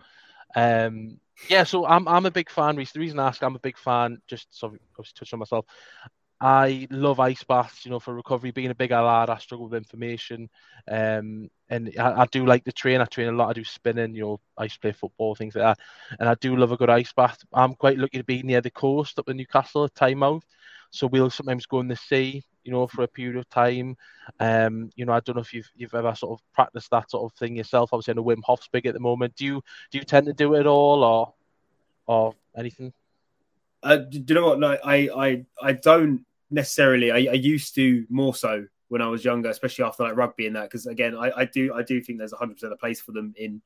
Um, 0.56 1.20
yeah, 1.48 1.64
so 1.64 1.86
I'm 1.86 2.08
I'm 2.08 2.26
a 2.26 2.30
big 2.30 2.50
fan, 2.50 2.76
Rhyse. 2.76 2.92
The 2.92 3.00
reason 3.00 3.18
I 3.18 3.28
ask, 3.28 3.42
I'm 3.42 3.56
a 3.56 3.60
big 3.60 3.76
fan. 3.76 4.22
Just 4.26 4.48
so 4.50 4.68
I 4.68 4.78
was 4.96 5.12
touching 5.12 5.36
on 5.36 5.40
myself. 5.40 5.66
I 6.40 6.86
love 6.90 7.18
ice 7.18 7.42
baths, 7.42 7.84
you 7.84 7.90
know, 7.90 7.98
for 7.98 8.14
recovery. 8.14 8.52
Being 8.52 8.70
a 8.70 8.74
big 8.74 8.92
lad, 8.92 9.28
I 9.28 9.38
struggle 9.38 9.68
with 9.68 9.76
information. 9.76 10.48
Um, 10.86 11.50
and 11.68 11.92
I, 11.98 12.22
I 12.22 12.26
do 12.26 12.46
like 12.46 12.64
to 12.64 12.72
train. 12.72 13.00
I 13.00 13.06
train 13.06 13.28
a 13.28 13.32
lot. 13.32 13.48
I 13.48 13.52
do 13.54 13.64
spinning, 13.64 14.14
you 14.14 14.22
know, 14.22 14.40
I 14.56 14.68
play 14.68 14.92
football, 14.92 15.34
things 15.34 15.56
like 15.56 15.64
that. 15.64 15.78
And 16.20 16.28
I 16.28 16.34
do 16.34 16.54
love 16.54 16.70
a 16.70 16.76
good 16.76 16.90
ice 16.90 17.12
bath. 17.12 17.38
I'm 17.52 17.74
quite 17.74 17.98
lucky 17.98 18.18
to 18.18 18.24
be 18.24 18.42
near 18.42 18.60
the 18.60 18.70
coast 18.70 19.18
up 19.18 19.28
in 19.28 19.36
Newcastle 19.36 19.84
at 19.84 19.94
Tynemouth. 19.94 20.44
So 20.90 21.08
we'll 21.08 21.30
sometimes 21.30 21.66
go 21.66 21.80
in 21.80 21.88
the 21.88 21.96
sea, 21.96 22.44
you 22.62 22.72
know, 22.72 22.86
for 22.86 23.02
a 23.02 23.08
period 23.08 23.36
of 23.36 23.48
time. 23.50 23.96
Um, 24.38 24.90
you 24.94 25.04
know, 25.04 25.12
I 25.12 25.20
don't 25.20 25.36
know 25.36 25.42
if 25.42 25.52
you've 25.52 25.70
you've 25.76 25.94
ever 25.94 26.14
sort 26.14 26.38
of 26.38 26.52
practiced 26.54 26.90
that 26.92 27.10
sort 27.10 27.30
of 27.30 27.36
thing 27.36 27.56
yourself. 27.56 27.90
Obviously, 27.92 28.12
I 28.12 28.14
know 28.14 28.24
Wim 28.24 28.42
Hof's 28.44 28.68
big 28.68 28.86
at 28.86 28.94
the 28.94 29.00
moment. 29.00 29.34
Do 29.34 29.44
you 29.44 29.62
do 29.90 29.98
you 29.98 30.04
tend 30.04 30.26
to 30.26 30.32
do 30.32 30.54
it 30.54 30.66
all 30.66 31.02
or 31.02 31.34
or 32.06 32.34
anything? 32.56 32.92
Uh, 33.82 33.96
do 33.96 34.22
you 34.26 34.34
know 34.34 34.46
what? 34.46 34.58
No, 34.58 34.76
I 34.84 35.08
I 35.08 35.46
I 35.62 35.72
don't 35.72 36.24
necessarily. 36.50 37.10
I, 37.10 37.30
I 37.32 37.36
used 37.36 37.74
to 37.76 38.06
more 38.08 38.34
so 38.34 38.66
when 38.88 39.02
I 39.02 39.08
was 39.08 39.24
younger, 39.24 39.50
especially 39.50 39.84
after 39.84 40.02
like 40.02 40.16
rugby 40.16 40.46
and 40.46 40.56
that. 40.56 40.64
Because 40.64 40.86
again, 40.86 41.16
I, 41.16 41.30
I 41.36 41.44
do 41.44 41.72
I 41.74 41.82
do 41.82 42.00
think 42.00 42.18
there's 42.18 42.32
100 42.32 42.54
percent 42.54 42.72
a 42.72 42.76
place 42.76 43.00
for 43.00 43.12
them 43.12 43.34
in 43.36 43.62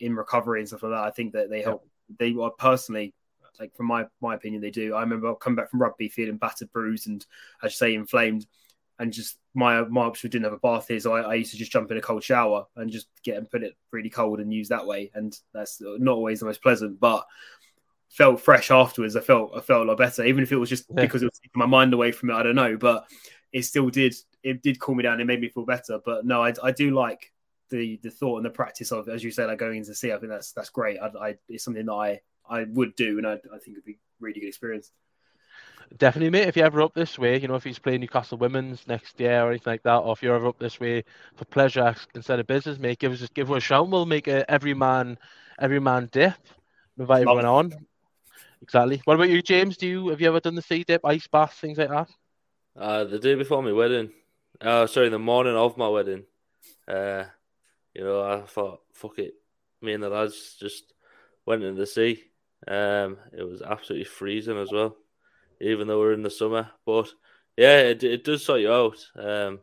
in 0.00 0.14
recovery 0.14 0.60
and 0.60 0.68
stuff 0.68 0.82
like 0.82 0.92
that. 0.92 1.04
I 1.04 1.10
think 1.10 1.32
that 1.32 1.50
they 1.50 1.62
help. 1.62 1.86
They 2.18 2.34
are 2.34 2.50
personally 2.50 3.14
like 3.58 3.74
from 3.76 3.86
my 3.86 4.06
my 4.20 4.34
opinion, 4.34 4.62
they 4.62 4.70
do. 4.70 4.94
I 4.94 5.00
remember 5.00 5.34
coming 5.34 5.56
back 5.56 5.70
from 5.70 5.82
rugby 5.82 6.08
feeling 6.08 6.36
battered, 6.36 6.72
bruised, 6.72 7.06
and 7.06 7.24
as 7.62 7.72
you 7.72 7.76
say, 7.76 7.94
inflamed. 7.94 8.46
And 8.98 9.12
just 9.12 9.38
my 9.54 9.82
my 9.82 10.02
option 10.02 10.30
didn't 10.30 10.44
have 10.44 10.52
a 10.52 10.58
bath 10.58 10.88
here, 10.88 11.00
so 11.00 11.14
I, 11.14 11.22
I 11.22 11.34
used 11.34 11.50
to 11.52 11.56
just 11.56 11.72
jump 11.72 11.90
in 11.90 11.96
a 11.96 12.00
cold 12.00 12.22
shower 12.22 12.66
and 12.76 12.90
just 12.90 13.08
get 13.24 13.36
and 13.36 13.50
put 13.50 13.64
it 13.64 13.74
really 13.90 14.10
cold 14.10 14.40
and 14.40 14.52
use 14.52 14.68
that 14.68 14.86
way. 14.86 15.10
And 15.14 15.36
that's 15.52 15.80
not 15.80 16.14
always 16.14 16.40
the 16.40 16.46
most 16.46 16.62
pleasant, 16.62 17.00
but 17.00 17.26
felt 18.14 18.40
fresh 18.40 18.70
afterwards. 18.70 19.16
I 19.16 19.20
felt 19.20 19.52
I 19.56 19.60
felt 19.60 19.82
a 19.84 19.88
lot 19.88 19.98
better, 19.98 20.24
even 20.24 20.42
if 20.44 20.52
it 20.52 20.56
was 20.56 20.68
just 20.70 20.86
Yeah. 20.88 21.02
because 21.02 21.22
it 21.22 21.26
was 21.26 21.38
taking 21.40 21.58
my 21.58 21.66
mind 21.66 21.92
away 21.92 22.12
from 22.12 22.30
it. 22.30 22.34
I 22.34 22.44
don't 22.44 22.54
know, 22.54 22.76
but 22.76 23.06
it 23.52 23.62
still 23.62 23.90
did. 23.90 24.14
It 24.42 24.62
did 24.62 24.78
cool 24.78 24.94
me 24.94 25.02
down. 25.02 25.20
It 25.20 25.24
made 25.26 25.40
me 25.40 25.48
feel 25.48 25.64
better. 25.64 25.98
But 26.04 26.24
no, 26.24 26.42
I, 26.42 26.54
I 26.62 26.70
do 26.70 26.92
like 26.92 27.32
the 27.70 27.98
the 28.02 28.10
thought 28.10 28.36
and 28.36 28.46
the 28.46 28.50
practice 28.50 28.92
of, 28.92 29.08
as 29.08 29.24
you 29.24 29.32
said, 29.32 29.46
like 29.46 29.58
going 29.58 29.78
into 29.78 29.90
the 29.90 29.96
sea. 29.96 30.12
I 30.12 30.18
think 30.18 30.30
that's 30.30 30.52
that's 30.52 30.70
great. 30.70 30.98
I, 30.98 31.06
I 31.20 31.34
it's 31.48 31.64
something 31.64 31.86
that 31.86 31.92
I 31.92 32.20
I 32.48 32.64
would 32.64 32.94
do, 32.94 33.18
and 33.18 33.26
I, 33.26 33.32
I 33.32 33.58
think 33.58 33.76
it'd 33.76 33.84
be 33.84 33.92
a 33.92 33.96
really 34.20 34.40
good 34.40 34.48
experience. 34.48 34.92
Definitely, 35.98 36.30
mate. 36.30 36.48
If 36.48 36.56
you're 36.56 36.66
ever 36.66 36.82
up 36.82 36.94
this 36.94 37.18
way, 37.18 37.38
you 37.38 37.48
know, 37.48 37.56
if 37.56 37.64
he's 37.64 37.78
playing 37.78 38.00
Newcastle 38.00 38.38
Women's 38.38 38.86
next 38.86 39.18
year 39.20 39.42
or 39.42 39.50
anything 39.50 39.72
like 39.72 39.82
that, 39.82 39.98
or 39.98 40.12
if 40.12 40.22
you're 40.22 40.34
ever 40.34 40.48
up 40.48 40.58
this 40.58 40.80
way 40.80 41.04
for 41.36 41.44
pleasure 41.46 41.94
instead 42.14 42.40
of 42.40 42.46
business, 42.46 42.78
mate, 42.78 42.98
give 42.98 43.12
us 43.12 43.28
give 43.34 43.50
us 43.50 43.56
a 43.58 43.60
shout. 43.60 43.88
We'll 43.88 44.06
make 44.06 44.28
a 44.28 44.48
every 44.50 44.74
man 44.74 45.18
every 45.58 45.80
man 45.80 46.08
dip. 46.12 46.34
Invite 46.98 47.22
everyone 47.22 47.44
on. 47.44 47.86
Exactly. 48.64 49.02
What 49.04 49.16
about 49.16 49.28
you, 49.28 49.42
James? 49.42 49.76
Do 49.76 49.86
you 49.86 50.08
have 50.08 50.22
you 50.22 50.28
ever 50.28 50.40
done 50.40 50.54
the 50.54 50.62
sea 50.62 50.84
dip, 50.84 51.04
ice 51.04 51.26
bath, 51.26 51.52
things 51.52 51.76
like 51.76 51.90
that? 51.90 52.08
Uh, 52.74 53.04
the 53.04 53.18
day 53.18 53.34
before 53.34 53.62
my 53.62 53.72
wedding, 53.72 54.10
uh, 54.62 54.86
sorry, 54.86 55.10
the 55.10 55.18
morning 55.18 55.54
of 55.54 55.76
my 55.76 55.86
wedding, 55.86 56.24
uh, 56.88 57.24
you 57.94 58.02
know, 58.02 58.22
I 58.22 58.40
thought, 58.46 58.80
fuck 58.94 59.18
it, 59.18 59.34
me 59.82 59.92
and 59.92 60.02
the 60.02 60.08
lads 60.08 60.56
just 60.58 60.94
went 61.44 61.62
in 61.62 61.76
the 61.76 61.86
sea. 61.86 62.24
Um, 62.66 63.18
it 63.36 63.42
was 63.46 63.60
absolutely 63.60 64.06
freezing 64.06 64.56
as 64.56 64.72
well, 64.72 64.96
even 65.60 65.86
though 65.86 65.98
we're 65.98 66.14
in 66.14 66.22
the 66.22 66.30
summer. 66.30 66.70
But 66.86 67.10
yeah, 67.58 67.80
it, 67.80 68.02
it 68.02 68.24
does 68.24 68.46
sort 68.46 68.62
you 68.62 68.72
out. 68.72 69.06
Um, 69.14 69.60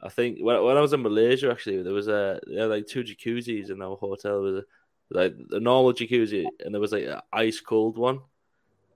I 0.00 0.08
think 0.08 0.38
when, 0.40 0.62
when 0.64 0.78
I 0.78 0.80
was 0.80 0.94
in 0.94 1.02
Malaysia, 1.02 1.50
actually, 1.50 1.82
there 1.82 1.92
was 1.92 2.08
a 2.08 2.40
there 2.46 2.66
like 2.66 2.86
two 2.86 3.04
jacuzzis 3.04 3.70
in 3.70 3.82
our 3.82 3.96
hotel. 3.96 4.42
There 4.42 4.52
was 4.52 4.62
a, 4.62 4.66
like 5.10 5.34
a 5.50 5.60
normal 5.60 5.92
jacuzzi, 5.92 6.46
and 6.60 6.74
there 6.74 6.80
was 6.80 6.92
like 6.92 7.04
an 7.04 7.20
ice 7.32 7.60
cold 7.60 7.98
one. 7.98 8.20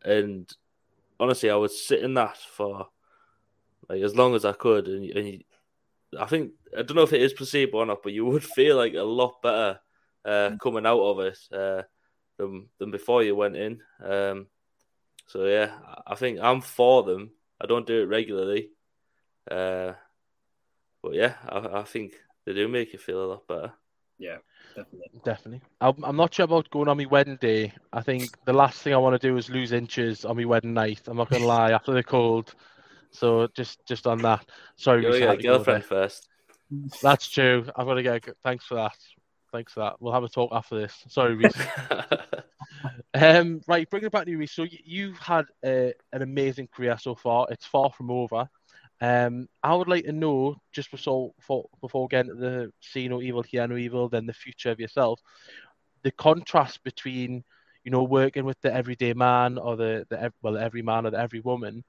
And 0.04 0.50
honestly, 1.18 1.50
I 1.50 1.56
was 1.56 1.86
sitting 1.86 2.14
that 2.14 2.36
for 2.36 2.88
like 3.88 4.02
as 4.02 4.14
long 4.14 4.34
as 4.34 4.44
I 4.44 4.52
could, 4.52 4.88
and, 4.88 5.04
and 5.10 5.28
you, 5.28 5.40
I 6.18 6.26
think 6.26 6.52
I 6.76 6.82
don't 6.82 6.96
know 6.96 7.02
if 7.02 7.12
it 7.12 7.22
is 7.22 7.32
placebo 7.32 7.78
or 7.78 7.86
not, 7.86 8.02
but 8.02 8.12
you 8.12 8.24
would 8.26 8.44
feel 8.44 8.76
like 8.76 8.94
a 8.94 9.02
lot 9.02 9.42
better 9.42 9.80
uh, 10.24 10.50
coming 10.62 10.86
out 10.86 11.00
of 11.00 11.20
it 11.20 11.38
uh, 11.52 11.82
than 12.38 12.68
than 12.78 12.90
before 12.90 13.22
you 13.22 13.34
went 13.34 13.56
in. 13.56 13.80
Um, 14.02 14.46
so 15.26 15.44
yeah, 15.46 15.72
I- 15.86 16.12
I 16.12 16.14
think 16.16 16.40
I'm 16.40 16.60
for 16.60 17.02
them. 17.04 17.32
I 17.60 17.66
don't 17.66 17.86
do 17.86 18.02
it 18.02 18.06
regularly, 18.06 18.70
uh, 19.50 19.92
but 21.02 21.14
yeah, 21.14 21.34
I, 21.48 21.80
I 21.80 21.82
think 21.84 22.14
they 22.44 22.54
do 22.54 22.68
make 22.68 22.92
you 22.92 22.98
feel 22.98 23.24
a 23.24 23.26
lot 23.26 23.46
better. 23.46 23.72
Yeah, 24.20 24.36
definitely. 24.76 25.10
Definitely. 25.24 25.62
I'm, 25.80 26.04
I'm 26.04 26.16
not 26.16 26.34
sure 26.34 26.44
about 26.44 26.68
going 26.70 26.88
on 26.88 26.98
my 26.98 27.06
wedding 27.06 27.38
day. 27.40 27.72
I 27.92 28.02
think 28.02 28.28
the 28.44 28.52
last 28.52 28.82
thing 28.82 28.92
I 28.92 28.98
want 28.98 29.20
to 29.20 29.28
do 29.28 29.36
is 29.38 29.48
lose 29.48 29.72
inches 29.72 30.26
on 30.26 30.36
my 30.36 30.44
wedding 30.44 30.74
night. 30.74 31.00
I'm 31.06 31.16
not 31.16 31.30
gonna 31.30 31.46
lie. 31.58 31.70
After 31.72 31.92
the 31.92 32.02
cold, 32.02 32.54
so 33.10 33.48
just 33.54 33.84
just 33.88 34.06
on 34.06 34.18
that. 34.18 34.44
Sorry, 34.76 35.02
You 35.02 35.10
Rhyse, 35.12 35.22
I 35.22 35.32
a 35.32 35.36
to 35.36 35.42
go 35.42 35.48
there. 35.48 35.56
girlfriend 35.56 35.84
first. 35.86 36.28
That's 37.02 37.26
true. 37.28 37.64
I've 37.74 37.86
got 37.86 37.94
to 37.94 38.02
get. 38.02 38.28
a- 38.28 38.34
Thanks 38.44 38.66
for 38.66 38.74
that. 38.74 38.96
Thanks 39.52 39.72
for 39.72 39.80
that. 39.80 39.94
We'll 40.00 40.12
have 40.12 40.22
a 40.22 40.28
talk 40.28 40.50
after 40.52 40.78
this. 40.78 41.02
Sorry, 41.08 41.34
Rhyse. 41.34 41.52
um, 43.14 43.60
right, 43.66 43.88
bringing 43.90 44.06
it 44.06 44.12
back 44.12 44.26
to 44.26 44.30
you, 44.30 44.38
Rhyse. 44.38 44.52
So 44.52 44.62
you, 44.62 44.78
you've 44.84 45.18
had 45.18 45.46
uh, 45.64 45.88
an 46.12 46.22
amazing 46.22 46.68
career 46.68 46.96
so 46.98 47.14
far. 47.14 47.46
It's 47.50 47.66
far 47.66 47.90
from 47.90 48.10
over. 48.10 48.48
Um, 49.00 49.48
I 49.62 49.74
would 49.74 49.88
like 49.88 50.04
to 50.04 50.12
know 50.12 50.56
just 50.72 50.90
before 50.90 51.32
for, 51.40 51.66
before 51.80 52.08
getting 52.08 52.32
to 52.32 52.38
the 52.38 52.72
see 52.80 53.08
no 53.08 53.22
evil, 53.22 53.42
hear 53.42 53.66
no 53.66 53.76
evil, 53.76 54.08
then 54.08 54.26
the 54.26 54.32
future 54.32 54.70
of 54.70 54.80
yourself. 54.80 55.20
The 56.02 56.10
contrast 56.12 56.82
between 56.84 57.44
you 57.84 57.90
know 57.90 58.02
working 58.02 58.44
with 58.44 58.60
the 58.60 58.72
everyday 58.72 59.14
man 59.14 59.58
or 59.58 59.76
the 59.76 60.06
the 60.10 60.32
well 60.42 60.58
every 60.58 60.82
man 60.82 61.06
or 61.06 61.10
the 61.10 61.18
every 61.18 61.40
woman 61.40 61.82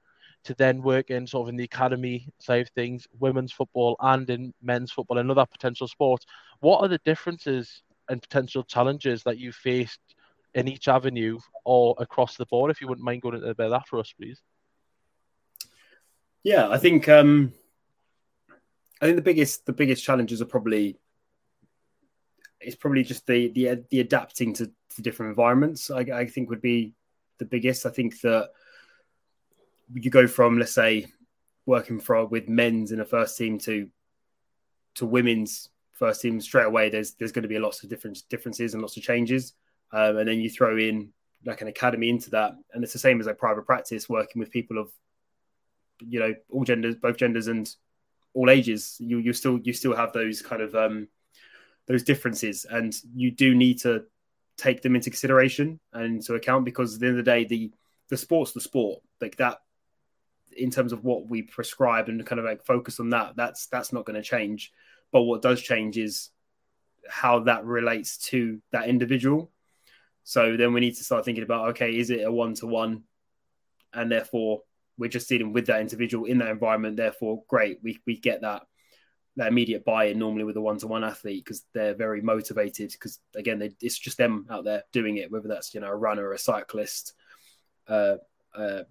to 0.44 0.54
then 0.54 0.82
working 0.82 1.26
sort 1.26 1.44
of 1.46 1.48
in 1.50 1.56
the 1.56 1.64
academy 1.64 2.28
side 2.38 2.62
of 2.62 2.68
things, 2.70 3.06
women's 3.20 3.52
football 3.52 3.96
and 4.00 4.28
in 4.30 4.52
men's 4.62 4.90
football 4.90 5.18
and 5.18 5.30
other 5.30 5.46
potential 5.46 5.86
sports. 5.86 6.26
What 6.60 6.80
are 6.80 6.88
the 6.88 7.00
differences 7.04 7.82
and 8.08 8.20
potential 8.20 8.64
challenges 8.64 9.22
that 9.22 9.38
you 9.38 9.52
faced 9.52 10.00
in 10.54 10.68
each 10.68 10.88
avenue 10.88 11.38
or 11.64 11.94
across 11.98 12.36
the 12.36 12.46
board? 12.46 12.70
If 12.70 12.80
you 12.80 12.88
wouldn't 12.88 13.04
mind 13.04 13.22
going 13.22 13.36
into 13.36 13.48
a 13.48 13.54
bit 13.54 13.66
of 13.66 13.72
that 13.72 13.86
for 13.86 14.00
us, 14.00 14.12
please. 14.12 14.40
Yeah, 16.44 16.68
I 16.68 16.78
think 16.78 17.08
um, 17.08 17.52
I 19.00 19.06
think 19.06 19.16
the 19.16 19.22
biggest 19.22 19.66
the 19.66 19.72
biggest 19.72 20.04
challenges 20.04 20.42
are 20.42 20.46
probably 20.46 20.98
it's 22.60 22.76
probably 22.76 23.02
just 23.02 23.26
the 23.26 23.48
the 23.48 23.84
the 23.90 24.00
adapting 24.00 24.54
to, 24.54 24.70
to 24.94 25.02
different 25.02 25.30
environments. 25.30 25.90
I, 25.90 26.00
I 26.00 26.26
think 26.26 26.50
would 26.50 26.62
be 26.62 26.94
the 27.38 27.44
biggest. 27.44 27.86
I 27.86 27.90
think 27.90 28.20
that 28.22 28.50
you 29.94 30.10
go 30.10 30.26
from 30.26 30.58
let's 30.58 30.72
say 30.72 31.06
working 31.66 32.00
for 32.00 32.26
with 32.26 32.48
men's 32.48 32.92
in 32.92 33.00
a 33.00 33.04
first 33.04 33.36
team 33.36 33.58
to 33.58 33.88
to 34.94 35.06
women's 35.06 35.68
first 35.92 36.22
team 36.22 36.40
straight 36.40 36.66
away. 36.66 36.88
There's 36.88 37.14
there's 37.14 37.32
going 37.32 37.42
to 37.42 37.48
be 37.48 37.58
lots 37.58 37.82
of 37.82 37.88
different 37.88 38.22
differences 38.28 38.74
and 38.74 38.82
lots 38.82 38.96
of 38.96 39.02
changes, 39.04 39.52
um, 39.92 40.16
and 40.18 40.28
then 40.28 40.40
you 40.40 40.50
throw 40.50 40.76
in 40.76 41.12
like 41.44 41.60
an 41.60 41.68
academy 41.68 42.08
into 42.08 42.30
that, 42.30 42.52
and 42.72 42.82
it's 42.82 42.92
the 42.92 42.98
same 42.98 43.20
as 43.20 43.26
like 43.26 43.38
private 43.38 43.66
practice 43.66 44.08
working 44.08 44.40
with 44.40 44.50
people 44.50 44.78
of 44.78 44.90
you 46.08 46.20
know 46.20 46.34
all 46.50 46.64
genders 46.64 46.94
both 46.96 47.16
genders 47.16 47.46
and 47.46 47.74
all 48.34 48.50
ages 48.50 48.96
you 48.98 49.18
you 49.18 49.32
still 49.32 49.58
you 49.62 49.72
still 49.72 49.94
have 49.94 50.12
those 50.12 50.42
kind 50.42 50.62
of 50.62 50.74
um 50.74 51.08
those 51.86 52.02
differences. 52.02 52.66
And 52.68 52.94
you 53.14 53.30
do 53.30 53.54
need 53.54 53.80
to 53.80 54.04
take 54.56 54.82
them 54.82 54.94
into 54.94 55.10
consideration 55.10 55.80
and 55.92 56.16
into 56.16 56.34
account 56.34 56.64
because 56.64 56.94
at 56.94 57.00
the 57.00 57.06
end 57.06 57.18
of 57.18 57.24
the 57.24 57.30
day 57.30 57.44
the 57.44 57.72
the 58.08 58.16
sport's 58.16 58.52
the 58.52 58.60
sport. 58.60 59.02
Like 59.20 59.36
that 59.36 59.58
in 60.56 60.70
terms 60.70 60.92
of 60.92 61.02
what 61.02 61.26
we 61.26 61.42
prescribe 61.42 62.08
and 62.08 62.24
kind 62.26 62.38
of 62.38 62.44
like 62.44 62.64
focus 62.64 63.00
on 63.00 63.08
that 63.10 63.34
that's 63.36 63.66
that's 63.66 63.92
not 63.92 64.04
going 64.04 64.16
to 64.16 64.22
change. 64.22 64.72
But 65.10 65.22
what 65.22 65.42
does 65.42 65.60
change 65.60 65.98
is 65.98 66.30
how 67.08 67.40
that 67.40 67.64
relates 67.64 68.18
to 68.18 68.60
that 68.70 68.88
individual. 68.88 69.50
So 70.24 70.56
then 70.56 70.72
we 70.72 70.80
need 70.80 70.96
to 70.96 71.04
start 71.04 71.24
thinking 71.24 71.44
about 71.44 71.70
okay 71.70 71.96
is 71.96 72.10
it 72.10 72.24
a 72.24 72.32
one-to-one? 72.32 73.02
And 73.94 74.10
therefore 74.10 74.62
we're 75.02 75.18
just 75.18 75.28
dealing 75.28 75.52
with 75.52 75.66
that 75.66 75.80
individual 75.80 76.26
in 76.26 76.38
that 76.38 76.50
environment. 76.50 76.96
Therefore, 76.96 77.42
great, 77.48 77.80
we, 77.82 77.98
we 78.06 78.16
get 78.16 78.42
that. 78.42 78.62
that 79.36 79.48
immediate 79.48 79.84
buy-in 79.84 80.18
normally 80.18 80.44
with 80.44 80.56
a 80.56 80.60
one-to-one 80.60 81.02
athlete 81.02 81.42
because 81.42 81.64
they're 81.72 81.94
very 81.94 82.20
motivated 82.20 82.92
because 82.92 83.18
again 83.34 83.58
they, 83.58 83.70
it's 83.80 83.98
just 83.98 84.18
them 84.18 84.46
out 84.50 84.64
there 84.64 84.82
doing 84.92 85.16
it 85.16 85.30
whether 85.32 85.48
that's 85.48 85.72
you 85.74 85.80
know 85.80 85.88
a 85.88 85.96
runner 86.06 86.24
or 86.28 86.34
a 86.34 86.38
cyclist 86.38 87.14
uh, 87.88 88.16
uh, 88.54 88.82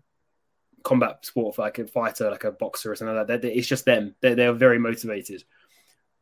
combat 0.84 1.24
sport 1.24 1.58
like 1.60 1.78
a 1.78 1.86
fighter 1.86 2.32
like 2.32 2.44
a 2.44 2.52
boxer 2.52 2.92
or 2.92 2.96
something 2.96 3.16
like 3.16 3.28
that 3.28 3.46
it's 3.46 3.68
just 3.68 3.86
them 3.86 4.16
they're, 4.22 4.34
they're 4.36 4.54
very 4.68 4.80
motivated 4.80 5.44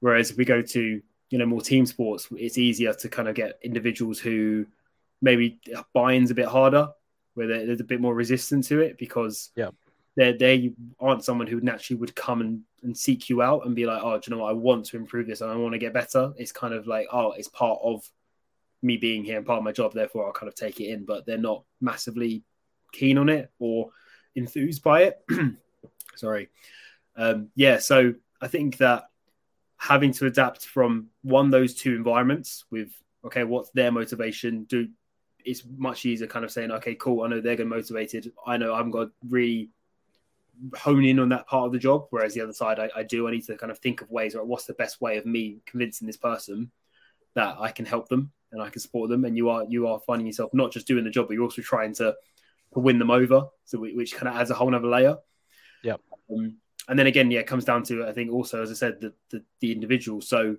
whereas 0.02 0.32
if 0.32 0.38
we 0.38 0.44
go 0.44 0.62
to 0.62 1.02
you 1.30 1.38
know 1.38 1.46
more 1.46 1.62
team 1.62 1.86
sports 1.86 2.28
it's 2.36 2.58
easier 2.58 2.94
to 2.94 3.08
kind 3.08 3.30
of 3.30 3.36
get 3.36 3.58
individuals 3.64 4.20
who 4.20 4.66
maybe 5.22 5.62
buy-ins 5.94 6.32
a 6.32 6.36
bit 6.36 6.48
harder 6.48 6.90
where 7.34 7.48
there's 7.48 7.82
a 7.82 7.86
bit 7.86 8.02
more 8.02 8.14
resistant 8.14 8.66
to 8.66 8.82
it 8.82 8.98
because 8.98 9.52
yeah 9.56 9.70
they 10.20 10.34
they 10.34 10.74
aren't 11.00 11.24
someone 11.24 11.48
who 11.48 11.62
naturally 11.62 12.00
would 12.00 12.16
come 12.16 12.42
and, 12.42 12.62
and 12.84 12.98
seek 12.98 13.30
you 13.30 13.42
out 13.42 13.66
and 13.66 13.76
be 13.76 13.86
like, 13.86 14.02
oh, 14.04 14.20
do 14.20 14.30
you 14.30 14.36
know 14.36 14.44
what? 14.44 14.50
I 14.50 14.54
want 14.54 14.86
to 14.88 14.98
improve 14.98 15.28
this 15.28 15.42
and 15.42 15.50
I 15.50 15.56
want 15.56 15.74
to 15.74 15.80
get 15.80 15.94
better. 15.94 16.34
It's 16.38 16.52
kind 16.52 16.74
of 16.74 16.88
like, 16.88 17.08
oh, 17.12 17.32
it's 17.32 17.48
part 17.48 17.80
of 17.82 18.04
me 18.82 18.98
being 18.98 19.24
here 19.24 19.38
and 19.38 19.46
part 19.46 19.60
of 19.60 19.64
my 19.64 19.72
job. 19.72 19.94
Therefore, 19.94 20.26
I'll 20.26 20.34
kind 20.34 20.50
of 20.50 20.56
take 20.56 20.80
it 20.82 20.90
in, 20.90 21.06
but 21.06 21.26
they're 21.26 21.38
not 21.38 21.64
massively 21.80 22.44
keen 22.92 23.18
on 23.18 23.30
it 23.30 23.50
or 23.60 23.92
enthused 24.36 24.84
by 24.84 25.04
it. 25.04 25.20
Sorry. 26.16 26.50
Um, 27.16 27.50
yeah. 27.56 27.78
So 27.78 28.14
I 28.42 28.48
think 28.48 28.78
that 28.78 29.06
having 29.78 30.12
to 30.14 30.26
adapt 30.26 30.66
from 30.66 31.08
one, 31.22 31.50
those 31.50 31.76
two 31.76 31.96
environments 31.96 32.66
with, 32.70 32.92
okay, 33.24 33.46
what's 33.46 33.70
their 33.72 33.92
motivation? 33.92 34.66
Do 34.66 34.90
it's 35.46 35.64
much 35.78 36.06
easier 36.06 36.28
kind 36.28 36.46
of 36.46 36.52
saying, 36.52 36.72
okay, 36.72 36.96
cool. 36.96 37.24
I 37.24 37.28
know 37.28 37.42
they're 37.42 37.56
going 37.56 37.70
to 37.70 37.76
be 37.76 37.82
motivated. 37.82 38.32
I 38.46 38.58
know 38.58 38.74
I'm 38.74 38.92
going 38.92 39.08
to 39.08 39.14
really 39.28 39.70
hone 40.76 41.06
in 41.06 41.20
on 41.20 41.30
that 41.30 41.48
part 41.48 41.68
of 41.68 41.72
the 41.72 41.80
job. 41.80 42.08
Whereas 42.10 42.34
the 42.34 42.42
other 42.42 42.54
side, 42.54 42.80
I, 42.80 42.90
I 42.96 43.04
do. 43.04 43.28
I 43.28 43.32
need 43.32 43.46
to 43.46 43.58
kind 43.58 43.72
of 43.72 43.80
think 43.80 44.02
of 44.02 44.10
ways, 44.10 44.36
or 44.36 44.44
what's 44.44 44.66
the 44.66 44.74
best 44.74 45.02
way 45.02 45.18
of 45.18 45.26
me 45.26 45.60
convincing 45.66 46.08
this 46.08 46.18
person 46.18 46.72
that 47.36 47.56
I 47.60 47.72
can 47.72 47.86
help 47.86 48.10
them 48.10 48.32
and 48.52 48.62
I 48.62 48.70
can 48.70 48.82
support 48.82 49.10
them. 49.10 49.26
And 49.26 49.38
you 49.38 49.50
are 49.50 49.66
you 49.68 49.88
are 49.88 50.00
finding 50.00 50.28
yourself 50.28 50.54
not 50.54 50.72
just 50.72 50.88
doing 50.88 51.04
the 51.04 51.10
job, 51.10 51.28
but 51.28 51.34
you're 51.34 51.44
also 51.44 51.62
trying 51.62 51.94
to, 51.96 52.16
to 52.74 52.80
win 52.80 53.00
them 53.00 53.12
over. 53.12 53.46
So 53.66 53.80
which 53.80 54.16
kind 54.16 54.28
of 54.28 54.36
adds 54.36 54.52
a 54.52 54.56
whole 54.56 54.74
other 54.74 54.88
layer. 54.88 55.18
Yeah. 55.84 55.96
Um, 56.32 56.58
and 56.88 56.98
then 56.98 57.08
again, 57.08 57.30
yeah, 57.30 57.40
it 57.40 57.48
comes 57.48 57.66
down 57.66 57.84
to 57.84 58.08
I 58.08 58.14
think 58.14 58.32
also, 58.32 58.62
as 58.62 58.72
I 58.72 58.74
said, 58.74 59.00
the, 59.00 59.14
the, 59.30 59.44
the 59.60 59.72
individual. 59.72 60.22
So 60.22 60.58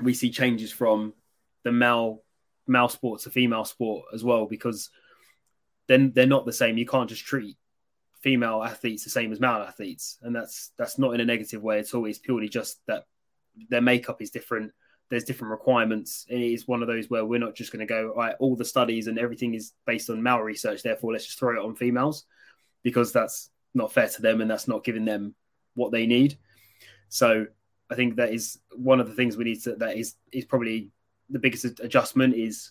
we 0.00 0.14
see 0.14 0.30
changes 0.30 0.72
from 0.72 1.12
the 1.62 1.72
male 1.72 2.22
male 2.66 2.88
sport 2.88 3.20
to 3.22 3.30
female 3.30 3.64
sport 3.64 4.06
as 4.14 4.22
well 4.24 4.46
because 4.46 4.90
then 5.88 6.12
they're 6.14 6.26
not 6.26 6.46
the 6.46 6.52
same. 6.52 6.78
You 6.78 6.86
can't 6.86 7.08
just 7.08 7.24
treat 7.24 7.56
female 8.20 8.62
athletes 8.62 9.04
the 9.04 9.10
same 9.10 9.32
as 9.32 9.40
male 9.40 9.64
athletes, 9.66 10.18
and 10.22 10.34
that's 10.34 10.70
that's 10.78 10.98
not 10.98 11.14
in 11.14 11.20
a 11.20 11.24
negative 11.24 11.62
way 11.62 11.78
at 11.78 11.92
all. 11.94 12.06
It's 12.06 12.18
purely 12.18 12.48
just 12.48 12.80
that 12.86 13.04
their 13.68 13.80
makeup 13.80 14.22
is 14.22 14.30
different. 14.30 14.72
There's 15.10 15.24
different 15.24 15.50
requirements. 15.50 16.24
and 16.30 16.40
It 16.40 16.52
is 16.52 16.66
one 16.66 16.80
of 16.80 16.88
those 16.88 17.10
where 17.10 17.24
we're 17.24 17.38
not 17.38 17.54
just 17.54 17.70
going 17.70 17.86
to 17.86 17.86
go, 17.86 18.14
right, 18.16 18.34
all 18.38 18.56
the 18.56 18.64
studies 18.64 19.08
and 19.08 19.18
everything 19.18 19.52
is 19.54 19.72
based 19.86 20.08
on 20.08 20.22
male 20.22 20.38
research. 20.38 20.82
Therefore, 20.82 21.12
let's 21.12 21.26
just 21.26 21.38
throw 21.38 21.60
it 21.60 21.64
on 21.64 21.76
females 21.76 22.24
because 22.82 23.12
that's 23.12 23.50
not 23.74 23.92
fair 23.92 24.08
to 24.08 24.22
them 24.22 24.40
and 24.40 24.50
that's 24.50 24.68
not 24.68 24.84
giving 24.84 25.04
them 25.04 25.34
what 25.74 25.92
they 25.92 26.06
need. 26.06 26.38
So 27.10 27.46
I 27.90 27.94
think 27.94 28.16
that 28.16 28.32
is 28.32 28.58
one 28.74 29.00
of 29.00 29.08
the 29.08 29.14
things 29.14 29.36
we 29.36 29.44
need 29.44 29.62
to. 29.64 29.74
That 29.76 29.98
is 29.98 30.14
is 30.32 30.46
probably 30.46 30.90
the 31.32 31.38
biggest 31.38 31.80
adjustment 31.80 32.34
is 32.36 32.70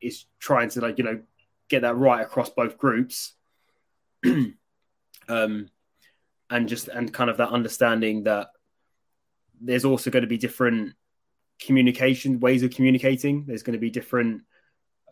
is 0.00 0.26
trying 0.38 0.68
to 0.68 0.80
like 0.80 0.98
you 0.98 1.04
know 1.04 1.20
get 1.68 1.82
that 1.82 1.96
right 1.96 2.22
across 2.22 2.50
both 2.50 2.78
groups 2.78 3.32
um, 5.28 5.68
and 6.50 6.68
just 6.68 6.88
and 6.88 7.12
kind 7.12 7.30
of 7.30 7.38
that 7.38 7.50
understanding 7.50 8.24
that 8.24 8.48
there's 9.60 9.84
also 9.84 10.10
going 10.10 10.22
to 10.22 10.28
be 10.28 10.38
different 10.38 10.94
communication 11.60 12.40
ways 12.40 12.62
of 12.62 12.70
communicating. 12.70 13.44
There's 13.46 13.62
going 13.62 13.72
to 13.72 13.80
be 13.80 13.90
different 13.90 14.42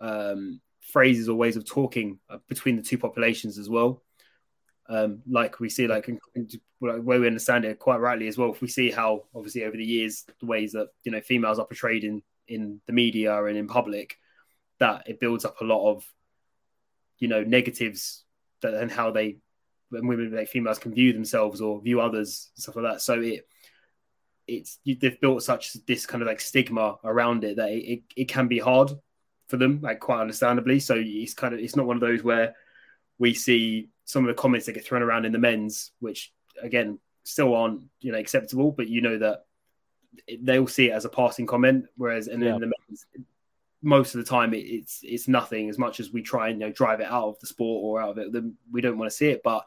um, 0.00 0.60
phrases 0.80 1.28
or 1.28 1.36
ways 1.36 1.56
of 1.56 1.64
talking 1.64 2.18
uh, 2.28 2.38
between 2.48 2.76
the 2.76 2.82
two 2.82 2.98
populations 2.98 3.58
as 3.58 3.68
well. 3.68 4.02
Um, 4.86 5.22
like 5.26 5.60
we 5.60 5.70
see, 5.70 5.86
like 5.86 6.10
where 6.78 7.00
we 7.00 7.26
understand 7.26 7.64
it 7.64 7.78
quite 7.78 8.00
rightly 8.00 8.28
as 8.28 8.36
well. 8.36 8.52
If 8.52 8.60
we 8.60 8.68
see 8.68 8.90
how, 8.90 9.24
obviously, 9.34 9.64
over 9.64 9.76
the 9.76 9.84
years, 9.84 10.26
the 10.40 10.46
ways 10.46 10.72
that 10.72 10.88
you 11.04 11.12
know 11.12 11.22
females 11.22 11.58
are 11.58 11.66
portrayed 11.66 12.04
in 12.04 12.22
in 12.48 12.80
the 12.86 12.92
media 12.92 13.44
and 13.44 13.56
in 13.56 13.66
public, 13.66 14.18
that 14.78 15.08
it 15.08 15.20
builds 15.20 15.44
up 15.44 15.60
a 15.60 15.64
lot 15.64 15.90
of 15.90 16.04
you 17.18 17.28
know 17.28 17.42
negatives 17.42 18.24
that, 18.62 18.74
and 18.74 18.90
how 18.90 19.10
they 19.10 19.38
when 19.90 20.06
women 20.06 20.34
like 20.34 20.48
females 20.48 20.78
can 20.78 20.94
view 20.94 21.12
themselves 21.12 21.60
or 21.60 21.80
view 21.80 22.00
others 22.00 22.50
stuff 22.54 22.76
like 22.76 22.92
that. 22.92 23.00
So 23.00 23.20
it 23.20 23.46
it's 24.46 24.78
they've 24.84 25.20
built 25.20 25.42
such 25.42 25.72
this 25.86 26.06
kind 26.06 26.22
of 26.22 26.28
like 26.28 26.40
stigma 26.40 26.96
around 27.04 27.44
it 27.44 27.56
that 27.56 27.70
it, 27.70 27.84
it, 27.84 28.02
it 28.16 28.28
can 28.28 28.46
be 28.46 28.58
hard 28.58 28.90
for 29.48 29.56
them 29.56 29.80
like 29.82 30.00
quite 30.00 30.20
understandably. 30.20 30.80
So 30.80 30.94
it's 30.98 31.34
kind 31.34 31.54
of 31.54 31.60
it's 31.60 31.76
not 31.76 31.86
one 31.86 31.96
of 31.96 32.00
those 32.00 32.22
where 32.22 32.54
we 33.18 33.34
see 33.34 33.88
some 34.04 34.24
of 34.24 34.28
the 34.28 34.40
comments 34.40 34.66
that 34.66 34.72
get 34.72 34.84
thrown 34.84 35.02
around 35.02 35.24
in 35.24 35.32
the 35.32 35.38
men's 35.38 35.92
which 36.00 36.32
again 36.62 36.98
still 37.24 37.54
aren't 37.54 37.82
you 38.00 38.12
know 38.12 38.18
acceptable 38.18 38.70
but 38.70 38.88
you 38.88 39.00
know 39.00 39.18
that 39.18 39.44
they'll 40.40 40.66
see 40.66 40.90
it 40.90 40.92
as 40.92 41.04
a 41.04 41.08
passing 41.08 41.46
comment 41.46 41.86
whereas 41.96 42.28
and 42.28 42.42
then 42.42 42.60
the 42.60 42.70
most 43.84 44.14
of 44.14 44.24
the 44.24 44.28
time 44.28 44.54
it, 44.54 44.58
it's 44.60 45.00
it's 45.02 45.28
nothing 45.28 45.68
as 45.68 45.78
much 45.78 46.00
as 46.00 46.10
we 46.10 46.22
try 46.22 46.48
and 46.48 46.58
you 46.58 46.66
know 46.66 46.72
drive 46.72 47.00
it 47.00 47.06
out 47.06 47.28
of 47.28 47.38
the 47.40 47.46
sport 47.46 47.84
or 47.84 48.00
out 48.00 48.10
of 48.10 48.18
it 48.18 48.32
then 48.32 48.56
we 48.72 48.80
don't 48.80 48.96
want 48.98 49.10
to 49.10 49.16
see 49.16 49.28
it. 49.28 49.42
But 49.44 49.64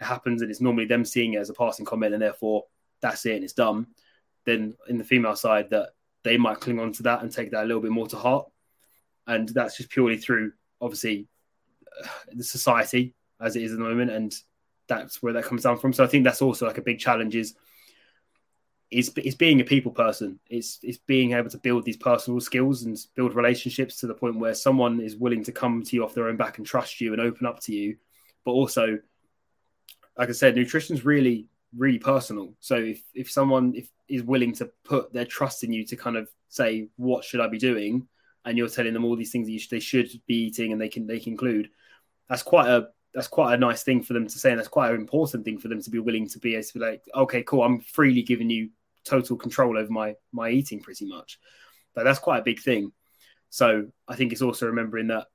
it 0.00 0.04
happens 0.04 0.42
and 0.42 0.50
it's 0.50 0.60
normally 0.60 0.84
them 0.84 1.04
seeing 1.04 1.32
it 1.32 1.38
as 1.38 1.50
a 1.50 1.54
passing 1.54 1.86
comment 1.86 2.12
and 2.12 2.22
therefore 2.22 2.64
that's 3.00 3.24
it 3.24 3.34
and 3.34 3.42
it's 3.42 3.54
done. 3.54 3.86
Then 4.44 4.76
in 4.88 4.98
the 4.98 5.04
female 5.04 5.34
side 5.34 5.70
that 5.70 5.90
they 6.22 6.36
might 6.36 6.60
cling 6.60 6.78
on 6.78 6.92
to 6.92 7.04
that 7.04 7.22
and 7.22 7.32
take 7.32 7.50
that 7.52 7.64
a 7.64 7.66
little 7.66 7.82
bit 7.82 7.90
more 7.90 8.06
to 8.08 8.16
heart. 8.16 8.46
And 9.26 9.48
that's 9.48 9.78
just 9.78 9.90
purely 9.90 10.18
through 10.18 10.52
obviously 10.80 11.26
uh, 12.02 12.08
the 12.32 12.44
society 12.44 13.14
as 13.40 13.56
it 13.56 13.62
is 13.62 13.72
at 13.72 13.78
the 13.78 13.84
moment 13.84 14.10
and 14.10 14.34
that's 14.88 15.22
where 15.22 15.32
that 15.32 15.44
comes 15.44 15.62
down 15.62 15.78
from. 15.78 15.94
So 15.94 16.04
i 16.04 16.06
think 16.06 16.24
that's 16.24 16.42
also 16.42 16.66
like 16.66 16.78
a 16.78 16.82
big 16.82 16.98
challenge 16.98 17.34
is 17.34 17.54
is 18.90 19.10
is 19.16 19.34
being 19.34 19.60
a 19.60 19.64
people 19.64 19.92
person. 19.92 20.38
It's 20.48 20.78
it's 20.82 20.98
being 20.98 21.32
able 21.32 21.50
to 21.50 21.58
build 21.58 21.84
these 21.84 21.96
personal 21.96 22.40
skills 22.40 22.84
and 22.84 22.98
build 23.14 23.34
relationships 23.34 24.00
to 24.00 24.06
the 24.06 24.14
point 24.14 24.38
where 24.38 24.54
someone 24.54 25.00
is 25.00 25.16
willing 25.16 25.44
to 25.44 25.52
come 25.52 25.82
to 25.82 25.96
you 25.96 26.04
off 26.04 26.14
their 26.14 26.28
own 26.28 26.36
back 26.36 26.58
and 26.58 26.66
trust 26.66 27.00
you 27.00 27.12
and 27.12 27.20
open 27.20 27.46
up 27.46 27.60
to 27.60 27.74
you. 27.74 27.96
But 28.44 28.52
also, 28.52 28.98
like 30.18 30.28
I 30.28 30.32
said, 30.32 30.54
nutrition 30.54 30.96
is 30.96 31.04
really 31.04 31.48
really 31.76 31.98
personal. 31.98 32.54
So 32.60 32.76
if 32.76 33.02
if 33.14 33.30
someone 33.30 33.74
if 33.74 33.88
is 34.08 34.22
willing 34.22 34.52
to 34.54 34.70
put 34.84 35.12
their 35.12 35.24
trust 35.24 35.64
in 35.64 35.72
you 35.72 35.84
to 35.86 35.96
kind 35.96 36.16
of 36.16 36.28
say 36.48 36.88
what 36.96 37.24
should 37.24 37.40
I 37.40 37.48
be 37.48 37.58
doing, 37.58 38.06
and 38.44 38.56
you're 38.56 38.68
telling 38.68 38.92
them 38.92 39.04
all 39.04 39.16
these 39.16 39.32
things 39.32 39.48
that 39.48 39.58
should, 39.58 39.70
they 39.70 39.80
should 39.80 40.10
be 40.26 40.44
eating 40.46 40.72
and 40.72 40.80
they 40.80 40.88
can 40.88 41.06
they 41.06 41.18
can 41.18 41.32
include, 41.32 41.70
that's 42.28 42.42
quite 42.42 42.68
a 42.68 42.88
that's 43.14 43.28
quite 43.28 43.54
a 43.54 43.58
nice 43.58 43.82
thing 43.84 44.02
for 44.02 44.12
them 44.12 44.26
to 44.26 44.38
say, 44.38 44.50
and 44.50 44.58
that's 44.58 44.68
quite 44.68 44.90
an 44.90 45.00
important 45.00 45.44
thing 45.44 45.58
for 45.58 45.68
them 45.68 45.80
to 45.80 45.90
be 45.90 46.00
willing 46.00 46.28
to 46.28 46.38
be 46.40 46.60
to 46.60 46.74
be 46.74 46.80
like, 46.80 47.02
okay, 47.14 47.42
cool, 47.44 47.62
I'm 47.62 47.80
freely 47.80 48.22
giving 48.22 48.50
you 48.50 48.70
total 49.04 49.36
control 49.36 49.78
over 49.78 49.90
my 49.90 50.16
my 50.32 50.50
eating 50.50 50.80
pretty 50.80 51.06
much. 51.06 51.38
But 51.94 52.04
that's 52.04 52.18
quite 52.18 52.38
a 52.38 52.44
big 52.44 52.60
thing. 52.60 52.92
So 53.50 53.86
I 54.08 54.16
think 54.16 54.32
it's 54.32 54.42
also 54.42 54.66
remembering 54.66 55.08
that 55.08 55.28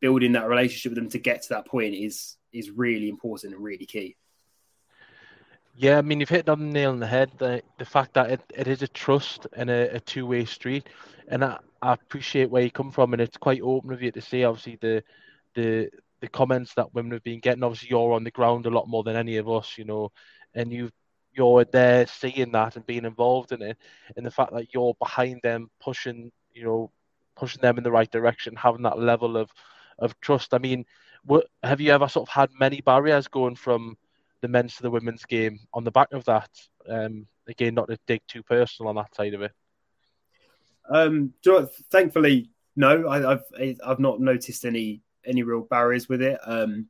building 0.00 0.32
that 0.32 0.48
relationship 0.48 0.90
with 0.90 0.98
them 0.98 1.10
to 1.10 1.18
get 1.18 1.42
to 1.42 1.48
that 1.50 1.66
point 1.66 1.94
is 1.94 2.36
is 2.52 2.70
really 2.70 3.08
important 3.08 3.54
and 3.54 3.64
really 3.64 3.86
key. 3.86 4.16
Yeah, 5.76 5.98
I 5.98 6.02
mean 6.02 6.20
you've 6.20 6.28
hit 6.28 6.46
the 6.46 6.56
nail 6.56 6.90
on 6.90 7.00
the 7.00 7.06
head. 7.06 7.30
The 7.38 7.62
the 7.78 7.86
fact 7.86 8.14
that 8.14 8.30
it, 8.30 8.40
it 8.54 8.68
is 8.68 8.82
a 8.82 8.88
trust 8.88 9.46
and 9.54 9.70
a, 9.70 9.96
a 9.96 10.00
two 10.00 10.26
way 10.26 10.44
street, 10.44 10.88
and 11.28 11.42
I, 11.42 11.58
I 11.80 11.94
appreciate 11.94 12.50
where 12.50 12.62
you 12.62 12.70
come 12.70 12.92
from, 12.92 13.14
and 13.14 13.22
it's 13.22 13.38
quite 13.38 13.62
open 13.62 13.92
of 13.92 14.02
you 14.02 14.12
to 14.12 14.20
say 14.20 14.44
obviously 14.44 14.76
the 14.80 15.02
the 15.54 15.90
the 16.24 16.30
comments 16.30 16.72
that 16.74 16.94
women 16.94 17.12
have 17.12 17.22
been 17.22 17.38
getting. 17.38 17.62
Obviously, 17.62 17.90
you're 17.90 18.14
on 18.14 18.24
the 18.24 18.30
ground 18.30 18.64
a 18.64 18.70
lot 18.70 18.88
more 18.88 19.02
than 19.02 19.14
any 19.14 19.36
of 19.36 19.48
us, 19.48 19.76
you 19.76 19.84
know, 19.84 20.10
and 20.54 20.72
you've 20.72 20.92
you're 21.34 21.64
there 21.64 22.06
seeing 22.06 22.52
that 22.52 22.76
and 22.76 22.86
being 22.86 23.04
involved 23.04 23.52
in 23.52 23.60
it, 23.60 23.76
and 24.16 24.24
the 24.24 24.30
fact 24.30 24.54
that 24.54 24.72
you're 24.72 24.94
behind 24.98 25.40
them, 25.42 25.68
pushing, 25.80 26.32
you 26.54 26.64
know, 26.64 26.90
pushing 27.36 27.60
them 27.60 27.76
in 27.76 27.84
the 27.84 27.90
right 27.90 28.10
direction, 28.10 28.56
having 28.56 28.82
that 28.82 28.98
level 28.98 29.36
of 29.36 29.50
of 29.98 30.18
trust. 30.20 30.54
I 30.54 30.58
mean, 30.58 30.86
what, 31.24 31.46
have 31.62 31.80
you 31.80 31.92
ever 31.92 32.08
sort 32.08 32.26
of 32.26 32.32
had 32.32 32.48
many 32.58 32.80
barriers 32.80 33.28
going 33.28 33.56
from 33.56 33.98
the 34.40 34.48
men's 34.48 34.76
to 34.76 34.82
the 34.82 34.90
women's 34.90 35.26
game 35.26 35.60
on 35.74 35.84
the 35.84 35.90
back 35.90 36.12
of 36.12 36.24
that? 36.24 36.48
Um, 36.88 37.26
again, 37.46 37.74
not 37.74 37.88
to 37.88 37.98
dig 38.06 38.22
too 38.26 38.42
personal 38.42 38.88
on 38.88 38.96
that 38.96 39.14
side 39.14 39.34
of 39.34 39.42
it. 39.42 39.52
Um, 40.88 41.34
thankfully, 41.90 42.48
no. 42.76 43.08
I, 43.08 43.20
have 43.20 43.44
I've 43.84 44.00
not 44.00 44.20
noticed 44.20 44.64
any 44.64 45.02
any 45.26 45.42
real 45.42 45.62
barriers 45.62 46.08
with 46.08 46.22
it. 46.22 46.38
Um, 46.44 46.88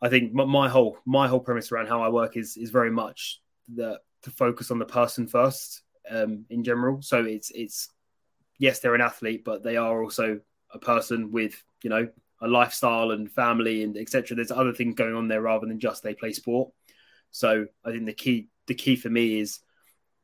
I 0.00 0.08
think 0.08 0.32
my 0.32 0.68
whole 0.68 0.98
my 1.04 1.26
whole 1.26 1.40
premise 1.40 1.72
around 1.72 1.88
how 1.88 2.02
I 2.02 2.08
work 2.08 2.36
is 2.36 2.56
is 2.56 2.70
very 2.70 2.90
much 2.90 3.40
the 3.72 4.00
to 4.22 4.30
focus 4.30 4.70
on 4.70 4.78
the 4.78 4.84
person 4.84 5.26
first 5.26 5.82
um, 6.10 6.44
in 6.50 6.64
general. 6.64 7.02
So 7.02 7.24
it's 7.24 7.50
it's 7.54 7.90
yes, 8.58 8.80
they're 8.80 8.94
an 8.94 9.00
athlete, 9.00 9.44
but 9.44 9.62
they 9.62 9.76
are 9.76 10.02
also 10.02 10.40
a 10.72 10.78
person 10.78 11.32
with 11.32 11.62
you 11.82 11.90
know 11.90 12.08
a 12.40 12.48
lifestyle 12.48 13.10
and 13.10 13.30
family 13.30 13.82
and 13.82 13.96
etc. 13.96 14.36
There's 14.36 14.52
other 14.52 14.72
things 14.72 14.94
going 14.94 15.14
on 15.14 15.28
there 15.28 15.42
rather 15.42 15.66
than 15.66 15.80
just 15.80 16.02
they 16.02 16.14
play 16.14 16.32
sport. 16.32 16.70
So 17.30 17.66
I 17.84 17.90
think 17.90 18.06
the 18.06 18.12
key 18.12 18.48
the 18.66 18.74
key 18.74 18.96
for 18.96 19.10
me 19.10 19.40
is 19.40 19.60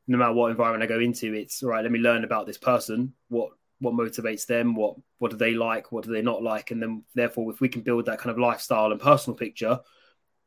no 0.07 0.17
matter 0.17 0.33
what 0.33 0.51
environment 0.51 0.83
I 0.83 0.93
go 0.93 1.01
into, 1.01 1.33
it's 1.33 1.63
all 1.63 1.69
right. 1.69 1.83
Let 1.83 1.91
me 1.91 1.99
learn 1.99 2.23
about 2.23 2.45
this 2.45 2.57
person. 2.57 3.13
What 3.29 3.51
what 3.79 3.93
motivates 3.93 4.45
them? 4.45 4.75
What 4.75 4.95
what 5.19 5.31
do 5.31 5.37
they 5.37 5.53
like? 5.53 5.91
What 5.91 6.05
do 6.05 6.11
they 6.11 6.21
not 6.21 6.43
like? 6.43 6.71
And 6.71 6.81
then 6.81 7.03
therefore, 7.13 7.51
if 7.51 7.59
we 7.59 7.69
can 7.69 7.81
build 7.81 8.05
that 8.05 8.19
kind 8.19 8.31
of 8.31 8.39
lifestyle 8.39 8.91
and 8.91 8.99
personal 8.99 9.37
picture, 9.37 9.79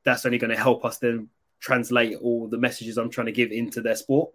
that's 0.05 0.25
only 0.25 0.39
going 0.39 0.51
to 0.51 0.57
help 0.57 0.85
us 0.85 0.99
then 0.99 1.29
translate 1.61 2.17
all 2.21 2.49
the 2.49 2.59
messages 2.59 2.97
I'm 2.97 3.11
trying 3.11 3.27
to 3.27 3.33
give 3.33 3.51
into 3.51 3.81
their 3.81 3.97
sport. 3.97 4.31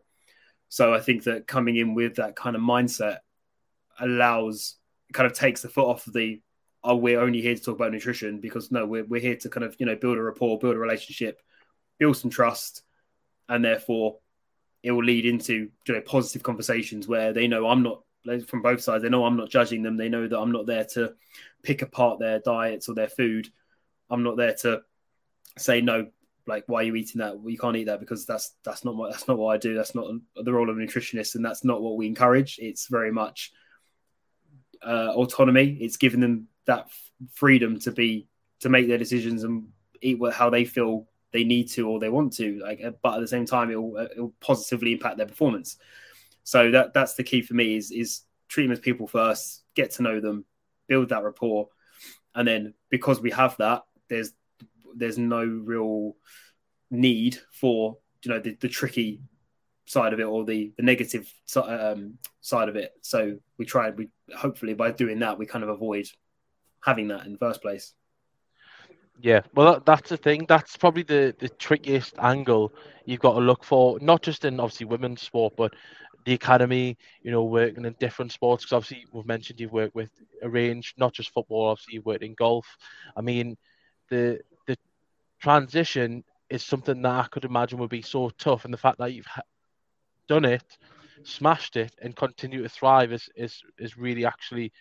So 0.70 0.94
I 0.94 1.00
think 1.00 1.24
that 1.24 1.48
coming 1.48 1.78
in 1.78 1.94
with 1.94 2.16
that 2.16 2.36
kind 2.36 2.56
of 2.56 2.62
mindset 2.62 3.20
allows 4.00 4.76
kind 5.14 5.28
of 5.28 5.34
takes 5.34 5.62
the 5.62 5.70
foot 5.70 5.88
off 5.88 6.08
of 6.08 6.14
the 6.14 6.42
oh 6.84 6.96
we're 6.96 7.22
only 7.22 7.42
here 7.42 7.56
to 7.56 7.62
talk 7.62 7.76
about 7.76 7.92
nutrition 7.92 8.40
because 8.40 8.72
no 8.72 8.86
we're 8.86 9.06
we're 9.06 9.22
here 9.22 9.36
to 9.36 9.50
kind 9.50 9.64
of 9.64 9.76
you 9.80 9.86
know 9.86 9.96
build 9.96 10.18
a 10.18 10.22
rapport, 10.22 10.60
build 10.60 10.76
a 10.76 10.80
relationship, 10.80 11.40
build 12.00 12.18
some 12.18 12.32
trust, 12.32 12.84
and 13.50 13.64
therefore 13.64 14.18
it 14.82 14.92
will 14.92 15.04
lead 15.04 15.26
into 15.26 15.70
you 15.88 15.94
know 15.94 16.02
positive 16.02 16.44
conversations 16.44 17.08
where 17.08 17.34
they 17.34 17.48
know 17.48 17.68
I'm 17.68 17.84
not 17.84 18.02
from 18.48 18.62
both 18.62 18.82
sides. 18.82 19.04
They 19.04 19.10
know 19.10 19.26
I'm 19.26 19.38
not 19.38 19.50
judging 19.50 19.84
them. 19.84 19.98
They 19.98 20.10
know 20.10 20.28
that 20.28 20.40
I'm 20.40 20.52
not 20.52 20.66
there 20.66 20.86
to 20.94 21.14
pick 21.62 21.82
apart 21.82 22.20
their 22.20 22.40
diets 22.40 22.90
or 22.90 22.96
their 22.96 23.10
food. 23.10 23.50
I'm 24.10 24.24
not 24.24 24.38
there 24.38 24.54
to 24.62 24.82
say 25.58 25.82
no. 25.82 26.08
Like, 26.46 26.66
why 26.68 26.82
are 26.82 26.84
you 26.84 26.96
eating 26.96 27.20
that? 27.20 27.40
Well, 27.40 27.50
you 27.50 27.58
can't 27.58 27.78
eat 27.78 27.86
that 27.86 28.00
because 28.00 28.26
that's 28.26 28.56
that's 28.64 28.84
not 28.84 28.96
what 28.96 29.12
that's 29.12 29.28
not 29.28 29.38
what 29.38 29.54
I 29.54 29.58
do. 29.58 29.76
That's 29.76 29.96
not 29.96 30.08
the 30.36 30.54
role 30.54 30.70
of 30.70 30.78
a 30.78 30.80
nutritionist, 30.80 31.36
and 31.36 31.46
that's 31.46 31.64
not 31.64 31.82
what 31.82 31.96
we 31.96 32.08
encourage. 32.08 32.60
It's 32.60 32.88
very 32.88 33.12
much 33.12 33.54
uh, 34.86 35.14
autonomy. 35.16 35.78
It's 35.80 35.98
giving 35.98 36.20
them 36.20 36.48
that 36.66 36.90
freedom 37.34 37.80
to 37.80 37.92
be 37.92 38.28
to 38.60 38.70
make 38.70 38.88
their 38.88 38.98
decisions 38.98 39.44
and 39.44 39.68
eat 40.02 40.20
what, 40.20 40.34
how 40.34 40.50
they 40.50 40.66
feel 40.66 41.08
they 41.32 41.44
need 41.44 41.70
to 41.70 41.90
or 41.90 42.00
they 42.00 42.10
want 42.10 42.34
to. 42.34 42.60
Like, 42.60 42.82
but 43.02 43.16
at 43.16 43.22
the 43.22 43.28
same 43.28 43.46
time, 43.46 43.72
it 43.72 43.76
will 43.76 44.34
positively 44.40 44.94
impact 44.94 45.18
their 45.18 45.26
performance. 45.26 45.78
So 46.44 46.72
that 46.72 46.94
that's 46.94 47.16
the 47.16 47.24
key 47.24 47.42
for 47.42 47.54
me 47.54 47.76
is 47.76 47.92
is 47.92 48.22
treat 48.48 48.64
them 48.64 48.72
as 48.72 48.80
people 48.80 49.08
first, 49.08 49.64
get 49.76 49.92
to 49.92 50.04
know 50.04 50.20
them, 50.20 50.46
build 50.88 51.10
that 51.10 51.24
rapport, 51.24 51.70
and 52.36 52.48
then 52.48 52.74
because 52.90 53.22
we 53.22 53.32
have 53.32 53.56
that, 53.58 53.84
there's 54.10 54.32
there's 54.96 55.18
no 55.18 55.44
real 55.44 56.16
need 56.92 57.38
for 57.52 57.98
you 58.24 58.32
know 58.32 58.40
the, 58.40 58.56
the 58.62 58.70
tricky 58.70 59.22
side 59.86 60.14
of 60.14 60.20
it 60.20 60.24
or 60.24 60.46
the 60.46 60.72
the 60.78 60.84
negative 60.84 61.32
um, 61.56 62.18
side 62.42 62.70
of 62.70 62.76
it. 62.76 62.92
So 63.02 63.38
we 63.58 63.66
try 63.66 63.90
we 63.90 64.10
hopefully 64.36 64.74
by 64.74 64.92
doing 64.92 65.20
that 65.20 65.38
we 65.38 65.46
kind 65.46 65.64
of 65.64 65.70
avoid 65.70 66.08
having 66.84 67.08
that 67.10 67.26
in 67.26 67.34
the 67.34 67.38
first 67.38 67.62
place. 67.62 67.94
Yeah, 69.22 69.42
well, 69.54 69.74
that, 69.74 69.86
that's 69.86 70.10
the 70.10 70.18
thing. 70.18 70.46
That's 70.48 70.76
probably 70.76 71.04
the, 71.04 71.36
the 71.40 71.48
trickiest 71.48 72.16
angle 72.20 72.74
you've 73.06 73.20
got 73.20 73.34
to 73.34 73.40
look 73.40 73.64
for, 73.64 74.00
not 74.02 74.22
just 74.22 74.44
in 74.44 74.60
obviously 74.60 74.88
women's 74.88 75.22
sport, 75.22 75.54
but 75.56 75.74
the 76.26 76.34
academy, 76.34 76.98
you 77.22 77.32
know, 77.32 77.44
working 77.44 77.86
in 77.86 77.96
different 78.00 78.32
sports. 78.32 78.64
Because 78.64 78.74
obviously, 78.74 79.06
we've 79.12 79.26
mentioned 79.26 79.60
you've 79.60 79.72
worked 79.72 79.96
with 79.96 80.10
a 80.42 80.50
range, 80.50 80.94
not 80.98 81.14
just 81.14 81.34
football. 81.34 81.68
Obviously, 81.68 81.96
you've 81.96 82.06
worked 82.06 82.24
in 82.24 82.34
golf. 82.34 82.78
I 83.16 83.22
mean, 83.22 83.58
the 84.10 84.40
the 84.68 84.78
transition 85.42 86.24
is 86.50 86.64
something 86.64 87.02
that 87.02 87.12
I 87.12 87.28
could 87.32 87.46
imagine 87.46 87.80
would 87.80 87.90
be 87.90 88.02
so 88.02 88.30
tough, 88.38 88.66
and 88.66 88.74
the 88.74 88.78
fact 88.78 89.00
that 89.00 89.14
you've 89.14 89.28
done 90.28 90.46
it, 90.46 90.78
smashed 91.24 91.76
it, 91.76 91.94
and 92.02 92.16
continue 92.16 92.64
to 92.64 92.70
thrive 92.70 93.12
is 93.12 93.30
is 93.36 93.62
is 93.78 93.98
really 93.98 94.26
actually 94.26 94.72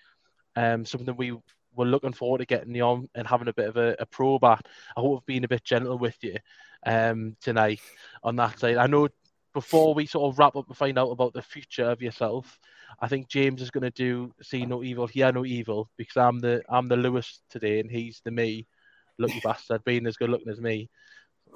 um, 0.56 0.84
something 0.84 1.16
we 1.16 1.36
were 1.74 1.86
looking 1.86 2.12
forward 2.12 2.38
to 2.38 2.46
getting 2.46 2.74
you 2.74 2.82
on 2.82 3.08
and 3.14 3.26
having 3.26 3.48
a 3.48 3.52
bit 3.54 3.68
of 3.68 3.76
a, 3.76 3.96
a 3.98 4.06
probe 4.06 4.44
at. 4.44 4.66
I 4.96 5.00
hope 5.00 5.20
I've 5.20 5.26
been 5.26 5.44
a 5.44 5.48
bit 5.48 5.64
gentle 5.64 5.98
with 5.98 6.16
you 6.22 6.36
um, 6.84 7.36
tonight 7.40 7.80
on 8.22 8.36
that 8.36 8.58
side. 8.58 8.76
I 8.76 8.86
know 8.86 9.08
before 9.52 9.94
we 9.94 10.06
sort 10.06 10.32
of 10.32 10.38
wrap 10.38 10.56
up 10.56 10.68
and 10.68 10.76
find 10.76 10.98
out 10.98 11.10
about 11.10 11.32
the 11.32 11.42
future 11.42 11.90
of 11.90 12.02
yourself, 12.02 12.58
I 13.00 13.08
think 13.08 13.28
James 13.28 13.62
is 13.62 13.70
going 13.70 13.82
to 13.82 13.90
do 13.90 14.32
see 14.42 14.64
no 14.66 14.82
evil, 14.82 15.06
hear 15.06 15.32
no 15.32 15.44
evil, 15.44 15.90
because 15.96 16.16
I'm 16.16 16.38
the 16.40 16.62
I'm 16.68 16.88
the 16.88 16.96
Lewis 16.96 17.40
today 17.50 17.80
and 17.80 17.90
he's 17.90 18.20
the 18.24 18.30
me, 18.30 18.66
lucky 19.18 19.40
bastard, 19.42 19.84
being 19.84 20.06
as 20.06 20.16
good 20.16 20.30
looking 20.30 20.52
as 20.52 20.60
me. 20.60 20.90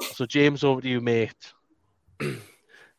So 0.01 0.27
James, 0.27 0.65
over 0.65 0.81
to 0.81 0.89
you, 0.89 1.01
mate. 1.01 1.53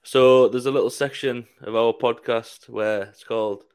So 0.03 0.47
there's 0.47 0.67
a 0.67 0.71
little 0.71 0.89
section 0.89 1.47
of 1.59 1.75
our 1.75 1.91
podcast 1.91 2.69
where 2.69 3.01
it's 3.01 3.25
called 3.25 3.65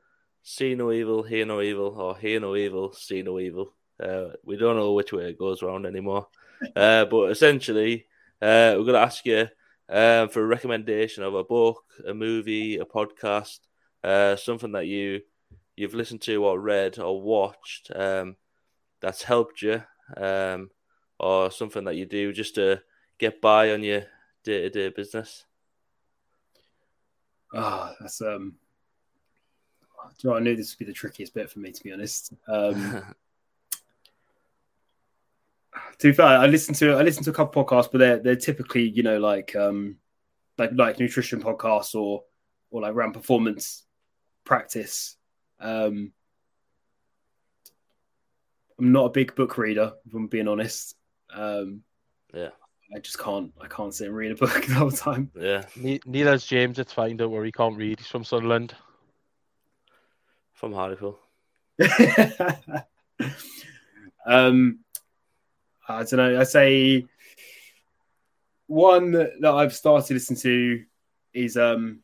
"See 0.43 0.74
No 0.74 0.90
Evil, 0.90 1.23
Hear 1.23 1.44
No 1.44 1.61
Evil" 1.61 1.89
or 1.89 2.16
"Hear 2.16 2.40
No 2.40 2.57
Evil, 2.57 2.94
See 2.94 3.20
No 3.20 3.39
Evil." 3.39 3.74
Uh, 4.03 4.28
we 4.43 4.57
don't 4.57 4.77
know 4.77 4.94
which 4.94 5.12
way 5.12 5.28
it 5.28 5.39
goes 5.39 5.62
around 5.62 5.85
anymore, 5.85 6.28
uh, 6.74 7.05
but 7.05 7.32
essentially, 7.32 8.07
uh, 8.40 8.73
we're 8.78 8.85
going 8.85 8.94
to 8.94 9.01
ask 9.01 9.27
you 9.27 9.47
um, 9.88 10.28
for 10.28 10.42
a 10.42 10.46
recommendation 10.46 11.22
of 11.22 11.34
a 11.34 11.44
book, 11.44 11.84
a 12.06 12.14
movie, 12.14 12.76
a 12.76 12.84
podcast, 12.84 13.60
uh, 14.04 14.36
something 14.36 14.72
that 14.72 14.86
you 14.86 15.20
you've 15.76 15.94
listened 15.94 16.20
to 16.22 16.44
or 16.44 16.60
read 16.60 16.98
or 16.98 17.20
watched 17.20 17.90
um, 17.94 18.36
that's 19.00 19.22
helped 19.22 19.62
you, 19.62 19.82
um, 20.16 20.70
or 21.18 21.50
something 21.50 21.84
that 21.84 21.96
you 21.96 22.06
do 22.06 22.32
just 22.32 22.54
to 22.56 22.82
get 23.18 23.40
by 23.40 23.72
on 23.72 23.82
your 23.82 24.02
day 24.44 24.62
to 24.62 24.70
day 24.70 24.88
business. 24.88 25.44
Oh, 27.54 27.92
that's 28.00 28.20
um. 28.20 28.56
You 30.18 30.30
know, 30.30 30.36
I 30.36 30.40
knew 30.40 30.56
this 30.56 30.74
would 30.74 30.84
be 30.84 30.90
the 30.90 30.92
trickiest 30.92 31.32
bit 31.32 31.48
for 31.48 31.60
me, 31.60 31.70
to 31.70 31.82
be 31.82 31.92
honest. 31.92 32.34
Um, 32.48 33.02
to 36.03 36.09
be 36.09 36.12
fair, 36.12 36.27
I 36.27 36.47
listen 36.47 36.74
to 36.74 36.95
I 36.95 37.03
listen 37.03 37.23
to 37.23 37.31
a 37.31 37.33
couple 37.33 37.65
podcasts, 37.65 37.89
but 37.93 37.99
they're 37.99 38.19
they're 38.19 38.35
typically 38.35 38.89
you 38.89 39.05
know 39.05 39.20
like 39.20 39.55
um 39.55 39.99
like 40.59 40.73
like 40.74 40.99
nutrition 40.99 41.41
podcasts 41.41 41.95
or 41.95 42.24
or 42.73 42.83
like 42.83 42.93
around 42.93 43.12
performance 43.12 43.85
practice. 44.43 45.16
Um, 45.61 46.11
I'm 48.81 48.91
not 48.91 49.05
a 49.05 49.11
big 49.11 49.37
book 49.37 49.57
reader, 49.57 49.93
if 50.05 50.12
I'm 50.12 50.27
being 50.27 50.49
honest. 50.49 50.97
Um, 51.33 51.83
yeah, 52.35 52.49
I 52.93 52.99
just 52.99 53.20
can't. 53.20 53.53
I 53.61 53.69
can't 53.69 53.95
sit 53.95 54.09
and 54.09 54.16
read 54.16 54.33
a 54.33 54.35
book 54.35 54.61
the 54.66 54.74
whole 54.74 54.91
time. 54.91 55.31
Yeah. 55.39 55.62
Neither's 56.05 56.45
James. 56.45 56.81
It's 56.81 56.93
fine. 56.93 57.16
Don't 57.16 57.31
worry. 57.31 57.47
He 57.47 57.53
can't 57.53 57.77
read. 57.77 58.01
He's 58.01 58.09
from 58.09 58.24
Sunderland. 58.24 58.74
From 60.53 60.73
Hartlepool. 60.73 61.16
um, 64.27 64.81
I 65.88 66.04
don't 66.04 66.14
know. 66.14 66.40
I 66.40 66.44
say 66.44 67.06
one 68.66 69.12
that 69.12 69.44
I've 69.44 69.74
started 69.74 70.14
listening 70.14 70.40
to 70.40 70.84
is 71.34 71.56
um 71.56 72.00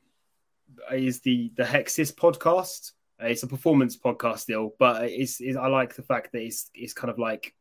is 0.93 1.21
the 1.21 1.53
the 1.57 1.65
Hexis 1.65 2.15
podcast. 2.15 2.93
It's 3.21 3.43
a 3.43 3.49
performance 3.49 3.97
podcast 3.97 4.41
still, 4.41 4.75
but 4.79 5.05
it's, 5.05 5.41
it's 5.41 5.57
I 5.57 5.67
like 5.67 5.95
the 5.95 6.03
fact 6.03 6.33
that 6.33 6.43
it's 6.43 6.71
it's 6.75 6.93
kind 6.93 7.11
of 7.11 7.19
like 7.19 7.55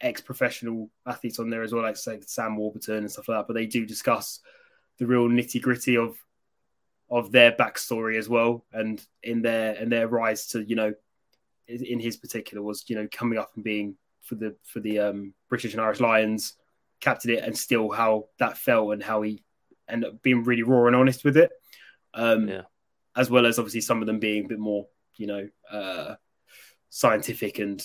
ex-professional 0.00 0.90
athletes 1.06 1.38
on 1.38 1.50
there 1.50 1.62
as 1.62 1.72
well, 1.72 1.82
like 1.82 1.96
say 1.96 2.20
Sam 2.20 2.56
Warburton 2.56 2.98
and 2.98 3.10
stuff 3.10 3.28
like 3.28 3.38
that. 3.38 3.46
But 3.46 3.54
they 3.54 3.66
do 3.66 3.84
discuss 3.84 4.40
the 4.98 5.06
real 5.06 5.28
nitty 5.28 5.60
gritty 5.60 5.96
of 5.96 6.16
of 7.10 7.32
their 7.32 7.52
backstory 7.52 8.18
as 8.18 8.28
well, 8.28 8.64
and 8.72 9.04
in 9.22 9.42
their 9.42 9.74
and 9.74 9.90
their 9.90 10.08
rise 10.08 10.46
to 10.48 10.62
you 10.62 10.76
know, 10.76 10.94
in 11.66 12.00
his 12.00 12.16
particular 12.16 12.62
was 12.62 12.84
you 12.88 12.96
know 12.96 13.08
coming 13.10 13.38
up 13.38 13.50
and 13.56 13.64
being 13.64 13.96
for 14.28 14.34
the 14.34 14.54
for 14.64 14.80
the 14.80 14.98
um, 14.98 15.34
British 15.48 15.72
and 15.72 15.80
Irish 15.80 16.00
Lions, 16.00 16.54
captured 17.00 17.32
it, 17.32 17.44
and 17.44 17.56
still 17.56 17.90
how 17.90 18.26
that 18.38 18.58
felt 18.58 18.92
and 18.92 19.02
how 19.02 19.22
he 19.22 19.42
ended 19.88 20.10
up 20.10 20.22
being 20.22 20.44
really 20.44 20.62
raw 20.62 20.86
and 20.86 20.94
honest 20.94 21.24
with 21.24 21.36
it. 21.36 21.50
Um, 22.14 22.48
yeah. 22.48 22.62
As 23.16 23.30
well 23.30 23.46
as 23.46 23.58
obviously 23.58 23.80
some 23.80 24.00
of 24.00 24.06
them 24.06 24.20
being 24.20 24.44
a 24.44 24.48
bit 24.48 24.58
more, 24.58 24.86
you 25.16 25.26
know, 25.26 25.48
uh, 25.72 26.14
scientific 26.90 27.58
and 27.58 27.82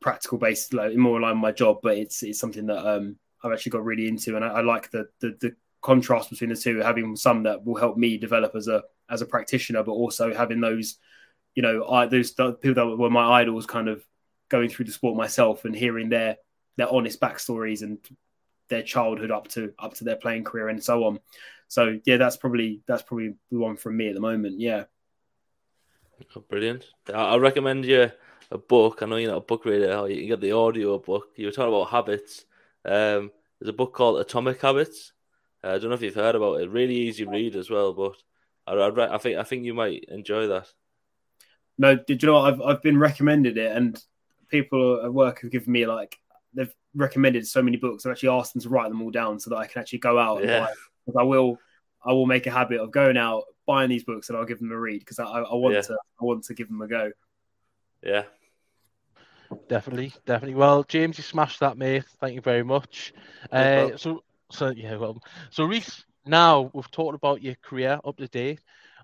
practical 0.00 0.38
based, 0.38 0.72
like 0.74 0.94
more 0.94 1.18
aligned 1.18 1.38
with 1.38 1.42
my 1.42 1.52
job. 1.52 1.78
But 1.82 1.96
it's 1.96 2.22
it's 2.22 2.38
something 2.38 2.66
that 2.66 2.86
um, 2.86 3.16
I've 3.42 3.52
actually 3.52 3.70
got 3.70 3.84
really 3.84 4.06
into, 4.06 4.36
and 4.36 4.44
I, 4.44 4.48
I 4.48 4.60
like 4.60 4.90
the, 4.90 5.08
the 5.20 5.36
the 5.40 5.56
contrast 5.80 6.30
between 6.30 6.50
the 6.50 6.56
two. 6.56 6.78
Having 6.78 7.16
some 7.16 7.42
that 7.44 7.64
will 7.64 7.76
help 7.76 7.96
me 7.96 8.18
develop 8.18 8.54
as 8.54 8.68
a 8.68 8.82
as 9.08 9.22
a 9.22 9.26
practitioner, 9.26 9.82
but 9.82 9.92
also 9.92 10.32
having 10.32 10.60
those, 10.60 10.98
you 11.54 11.62
know, 11.62 11.88
I, 11.88 12.06
those 12.06 12.34
the 12.34 12.52
people 12.52 12.74
that 12.74 12.96
were 12.96 13.10
my 13.10 13.40
idols, 13.40 13.66
kind 13.66 13.88
of 13.88 14.04
going 14.50 14.68
through 14.68 14.84
the 14.84 14.92
sport 14.92 15.16
myself 15.16 15.64
and 15.64 15.74
hearing 15.74 16.10
their 16.10 16.36
their 16.76 16.92
honest 16.92 17.20
backstories 17.20 17.82
and 17.82 17.98
their 18.68 18.82
childhood 18.82 19.30
up 19.30 19.48
to 19.48 19.72
up 19.78 19.94
to 19.94 20.04
their 20.04 20.16
playing 20.16 20.44
career 20.44 20.68
and 20.68 20.82
so 20.82 21.04
on. 21.04 21.20
So 21.68 21.98
yeah, 22.04 22.18
that's 22.18 22.36
probably 22.36 22.82
that's 22.86 23.02
probably 23.02 23.34
the 23.50 23.58
one 23.58 23.76
from 23.76 23.96
me 23.96 24.08
at 24.08 24.14
the 24.14 24.20
moment. 24.20 24.60
Yeah. 24.60 24.84
Oh, 26.36 26.40
brilliant! 26.40 26.84
I 27.12 27.36
recommend 27.36 27.86
you 27.86 28.10
a 28.50 28.58
book. 28.58 28.98
I 29.00 29.06
know 29.06 29.16
you're 29.16 29.30
not 29.30 29.38
a 29.38 29.40
book 29.40 29.64
reader. 29.64 30.06
You 30.08 30.16
can 30.18 30.28
get 30.28 30.40
the 30.40 30.52
audio 30.52 30.98
book. 30.98 31.28
You 31.36 31.46
were 31.46 31.52
talking 31.52 31.72
about 31.72 31.90
habits. 31.90 32.44
Um, 32.84 33.30
there's 33.58 33.70
a 33.70 33.74
book 33.74 33.94
called 33.94 34.20
Atomic 34.20 34.60
Habits. 34.60 35.12
Uh, 35.62 35.68
I 35.68 35.78
don't 35.78 35.90
know 35.90 35.94
if 35.94 36.02
you've 36.02 36.14
heard 36.14 36.34
about 36.34 36.60
it. 36.60 36.70
Really 36.70 36.94
easy 36.94 37.24
read 37.24 37.56
as 37.56 37.70
well, 37.70 37.92
but 37.92 38.16
I, 38.66 38.74
I, 38.74 39.14
I 39.14 39.18
think 39.18 39.38
I 39.38 39.44
think 39.44 39.64
you 39.64 39.74
might 39.74 40.04
enjoy 40.08 40.46
that. 40.48 40.66
No, 41.78 41.96
did 41.96 42.22
you 42.22 42.26
know 42.26 42.34
what? 42.34 42.52
I've 42.52 42.60
I've 42.60 42.82
been 42.82 42.98
recommended 42.98 43.56
it, 43.56 43.74
and 43.74 44.02
people 44.50 45.02
at 45.04 45.12
work 45.12 45.40
have 45.42 45.50
given 45.50 45.72
me 45.72 45.86
like 45.86 46.18
they've 46.54 46.74
recommended 46.94 47.46
so 47.46 47.62
many 47.62 47.76
books. 47.76 48.04
I've 48.04 48.12
actually 48.12 48.30
asked 48.30 48.52
them 48.52 48.62
to 48.62 48.68
write 48.68 48.88
them 48.88 49.02
all 49.02 49.10
down 49.10 49.38
so 49.38 49.50
that 49.50 49.56
I 49.56 49.66
can 49.66 49.80
actually 49.80 50.00
go 50.00 50.18
out 50.18 50.44
yeah. 50.44 50.66
and 51.06 51.14
buy. 51.14 51.20
I 51.20 51.24
will 51.24 51.58
I 52.04 52.12
will 52.12 52.26
make 52.26 52.46
a 52.46 52.50
habit 52.50 52.80
of 52.80 52.90
going 52.90 53.16
out, 53.16 53.44
buying 53.66 53.90
these 53.90 54.04
books, 54.04 54.28
and 54.28 54.38
I'll 54.38 54.44
give 54.44 54.58
them 54.58 54.72
a 54.72 54.78
read 54.78 55.00
because 55.00 55.18
I, 55.18 55.24
I 55.24 55.54
want 55.54 55.74
Yeah. 55.74 55.82
to 55.82 55.94
I 56.20 56.24
want 56.24 56.44
to 56.44 56.54
give 56.54 56.68
them 56.68 56.82
a 56.82 56.88
go. 56.88 57.12
Yeah. 58.02 58.24
Definitely, 59.68 60.12
definitely. 60.26 60.54
Well, 60.54 60.84
James, 60.84 61.18
you 61.18 61.24
smashed 61.24 61.60
that, 61.60 61.76
mate. 61.76 62.04
Thank 62.20 62.34
you 62.34 62.40
very 62.40 62.62
much. 62.62 63.12
No 63.52 63.58
Uh, 63.58 63.96
so, 63.96 64.22
so 64.50 64.70
yeah, 64.70 64.96
well, 64.96 65.20
so 65.50 65.64
Rhyse, 65.66 66.04
now 66.24 66.70
we've 66.72 66.90
talked 66.90 67.16
about 67.16 67.42
your 67.42 67.56
career 67.56 67.98
up 68.04 68.16
to 68.18 68.28
date. 68.28 68.60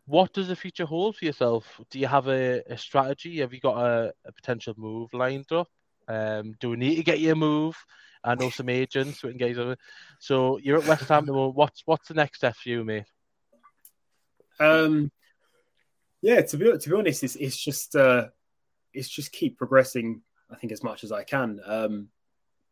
What 0.07 0.33
does 0.33 0.49
the 0.49 0.57
future 0.57 0.87
hold 0.87 1.17
for 1.17 1.25
yourself? 1.25 1.81
Do 1.91 1.99
you 1.99 2.07
have 2.07 2.29
a, 2.29 2.63
a 2.69 2.79
strategy? 2.79 3.41
Have 3.41 3.53
you 3.53 3.61
got 3.61 3.79
a, 3.79 4.13
a 4.25 4.33
potential 4.33 4.75
move 4.77 5.13
lined 5.13 5.51
up? 5.53 5.69
Um, 6.09 6.55
do 6.61 6.71
we 6.71 6.77
need 6.77 6.97
to 6.97 7.03
get 7.03 7.19
you 7.19 7.33
a 7.33 7.37
move? 7.37 7.77
I 8.23 8.35
know 8.35 8.51
some 8.51 8.69
agents 8.69 9.23
we 9.23 9.31
can 9.31 9.39
get 9.39 9.51
you. 9.51 9.77
So 10.21 10.59
you're 10.59 10.79
at 10.79 10.87
West 10.87 11.09
Ham. 11.09 11.29
at. 11.29 11.35
What's 11.35 11.83
what's 11.87 12.09
the 12.09 12.15
next 12.15 12.39
step 12.39 12.57
for 12.57 12.69
you, 12.69 12.85
mate? 12.85 13.05
Um, 14.59 15.11
yeah, 16.23 16.41
to 16.43 16.57
be 16.57 16.77
to 16.77 16.89
be 16.89 16.97
honest, 16.97 17.25
it's 17.25 17.37
it's 17.37 17.57
just 17.57 17.95
uh, 17.95 18.29
it's 18.93 19.09
just 19.09 19.33
keep 19.33 19.59
progressing. 19.59 20.23
I 20.51 20.57
think 20.57 20.73
as 20.73 20.83
much 20.83 21.03
as 21.03 21.13
I 21.13 21.25
can. 21.25 21.61
Um, 21.65 22.09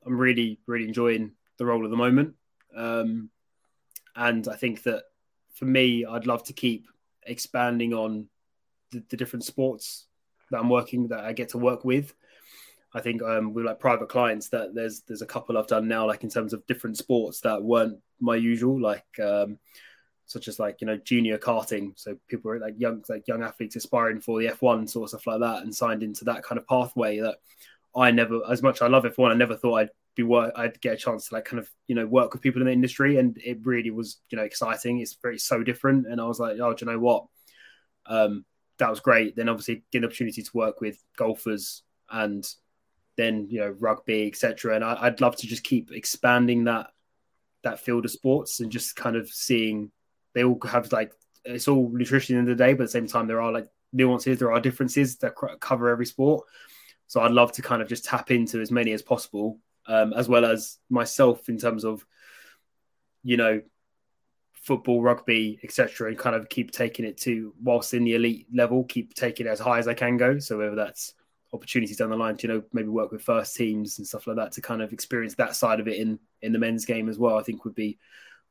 I'm 0.06 0.16
really 0.18 0.60
really 0.66 0.86
enjoying 0.86 1.32
the 1.58 1.66
role 1.66 1.84
at 1.84 1.90
the 1.90 1.96
moment, 1.96 2.34
um, 2.76 3.30
and 4.16 4.46
I 4.48 4.56
think 4.56 4.82
that 4.84 5.04
for 5.54 5.64
me, 5.66 6.04
I'd 6.04 6.26
love 6.26 6.42
to 6.44 6.52
keep 6.52 6.86
expanding 7.26 7.94
on 7.94 8.28
the, 8.90 9.02
the 9.08 9.16
different 9.16 9.44
sports 9.44 10.06
that 10.50 10.58
I'm 10.58 10.68
working 10.68 11.08
that 11.08 11.24
I 11.24 11.32
get 11.32 11.50
to 11.50 11.58
work 11.58 11.84
with. 11.84 12.14
I 12.94 13.00
think 13.00 13.22
um, 13.22 13.52
with 13.52 13.64
like 13.64 13.80
private 13.80 14.08
clients 14.08 14.48
that 14.50 14.74
there's 14.74 15.00
there's 15.00 15.22
a 15.22 15.26
couple 15.26 15.58
I've 15.58 15.66
done 15.66 15.88
now, 15.88 16.06
like 16.06 16.22
in 16.22 16.30
terms 16.30 16.52
of 16.52 16.64
different 16.66 16.96
sports 16.96 17.40
that 17.40 17.62
weren't 17.62 17.98
my 18.20 18.36
usual, 18.36 18.80
like 18.80 19.04
um, 19.20 19.58
such 20.26 20.46
as 20.46 20.60
like 20.60 20.80
you 20.80 20.86
know 20.86 20.96
junior 20.98 21.36
karting. 21.36 21.92
So 21.96 22.16
people 22.28 22.52
are 22.52 22.60
like 22.60 22.74
young 22.78 23.02
like 23.08 23.26
young 23.26 23.42
athletes 23.42 23.74
aspiring 23.74 24.20
for 24.20 24.40
the 24.40 24.48
F1 24.48 24.88
sort 24.88 25.04
of 25.04 25.08
stuff 25.10 25.26
like 25.26 25.40
that, 25.40 25.64
and 25.64 25.74
signed 25.74 26.04
into 26.04 26.24
that 26.26 26.44
kind 26.44 26.58
of 26.58 26.68
pathway 26.68 27.18
that 27.18 27.38
I 27.96 28.10
never, 28.10 28.40
as 28.50 28.62
much 28.62 28.82
I 28.82 28.88
love 28.88 29.04
F1, 29.04 29.30
I 29.30 29.34
never 29.34 29.56
thought 29.56 29.74
I'd 29.74 29.90
be 30.14 30.22
work. 30.22 30.52
I'd 30.56 30.80
get 30.80 30.94
a 30.94 30.96
chance 30.96 31.28
to 31.28 31.34
like 31.34 31.44
kind 31.44 31.58
of 31.58 31.70
you 31.86 31.94
know 31.94 32.06
work 32.06 32.32
with 32.32 32.42
people 32.42 32.60
in 32.60 32.66
the 32.66 32.72
industry, 32.72 33.18
and 33.18 33.36
it 33.44 33.58
really 33.64 33.90
was 33.90 34.18
you 34.30 34.36
know 34.36 34.44
exciting. 34.44 35.00
It's 35.00 35.16
very 35.20 35.38
so 35.38 35.62
different, 35.62 36.06
and 36.06 36.20
I 36.20 36.24
was 36.24 36.40
like, 36.40 36.58
oh, 36.60 36.74
do 36.74 36.84
you 36.84 36.92
know 36.92 36.98
what? 36.98 37.26
Um, 38.06 38.44
that 38.78 38.90
was 38.90 39.00
great. 39.00 39.36
Then 39.36 39.48
obviously 39.48 39.84
get 39.92 39.98
an 39.98 40.04
opportunity 40.04 40.42
to 40.42 40.50
work 40.54 40.80
with 40.80 41.02
golfers 41.16 41.82
and 42.10 42.46
then 43.16 43.48
you 43.50 43.60
know 43.60 43.74
rugby, 43.78 44.26
etc. 44.26 44.74
And 44.74 44.84
I, 44.84 44.96
I'd 45.02 45.20
love 45.20 45.36
to 45.36 45.46
just 45.46 45.64
keep 45.64 45.90
expanding 45.92 46.64
that 46.64 46.88
that 47.62 47.80
field 47.80 48.04
of 48.04 48.10
sports 48.10 48.60
and 48.60 48.70
just 48.70 48.96
kind 48.96 49.16
of 49.16 49.28
seeing 49.28 49.90
they 50.34 50.44
all 50.44 50.58
have 50.68 50.92
like 50.92 51.12
it's 51.44 51.68
all 51.68 51.90
nutrition 51.90 52.38
in 52.38 52.44
the 52.44 52.54
day, 52.54 52.72
but 52.72 52.84
at 52.84 52.86
the 52.86 52.92
same 52.92 53.06
time 53.06 53.26
there 53.26 53.40
are 53.40 53.52
like 53.52 53.68
nuances, 53.92 54.38
there 54.38 54.52
are 54.52 54.60
differences 54.60 55.16
that 55.18 55.34
cover 55.60 55.88
every 55.88 56.06
sport. 56.06 56.46
So 57.06 57.20
I'd 57.20 57.32
love 57.32 57.52
to 57.52 57.62
kind 57.62 57.82
of 57.82 57.88
just 57.88 58.04
tap 58.04 58.30
into 58.30 58.60
as 58.60 58.70
many 58.70 58.92
as 58.92 59.02
possible, 59.02 59.58
um, 59.86 60.12
as 60.12 60.28
well 60.28 60.44
as 60.44 60.78
myself 60.90 61.48
in 61.48 61.58
terms 61.58 61.84
of 61.84 62.04
you 63.22 63.36
know 63.36 63.62
football, 64.64 65.02
rugby, 65.02 65.60
etc., 65.62 66.08
and 66.08 66.18
kind 66.18 66.34
of 66.34 66.48
keep 66.48 66.70
taking 66.70 67.04
it 67.04 67.18
to 67.18 67.52
whilst 67.62 67.92
in 67.92 68.04
the 68.04 68.14
elite 68.14 68.46
level, 68.52 68.84
keep 68.84 69.14
taking 69.14 69.46
it 69.46 69.50
as 69.50 69.60
high 69.60 69.78
as 69.78 69.86
I 69.86 69.94
can 69.94 70.16
go. 70.16 70.38
So 70.38 70.56
whether 70.58 70.74
that's 70.74 71.12
opportunities 71.52 71.98
down 71.98 72.10
the 72.10 72.16
line 72.16 72.36
to 72.36 72.48
you 72.48 72.54
know 72.54 72.62
maybe 72.72 72.88
work 72.88 73.12
with 73.12 73.22
first 73.22 73.54
teams 73.54 73.98
and 73.98 74.06
stuff 74.06 74.26
like 74.26 74.36
that 74.36 74.52
to 74.52 74.60
kind 74.60 74.82
of 74.82 74.92
experience 74.92 75.36
that 75.36 75.54
side 75.54 75.80
of 75.80 75.86
it 75.86 75.98
in 75.98 76.18
in 76.42 76.52
the 76.52 76.58
men's 76.58 76.84
game 76.84 77.08
as 77.08 77.18
well, 77.18 77.38
I 77.38 77.42
think 77.42 77.64
would 77.64 77.74
be 77.74 77.98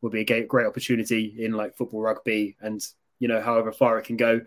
would 0.01 0.11
be 0.11 0.21
a 0.21 0.45
great, 0.45 0.67
opportunity 0.67 1.35
in 1.39 1.53
like 1.53 1.75
football, 1.75 2.01
rugby, 2.01 2.57
and 2.61 2.85
you 3.19 3.27
know 3.27 3.41
however 3.41 3.71
far 3.71 3.97
it 3.97 4.05
can 4.05 4.17
go. 4.17 4.41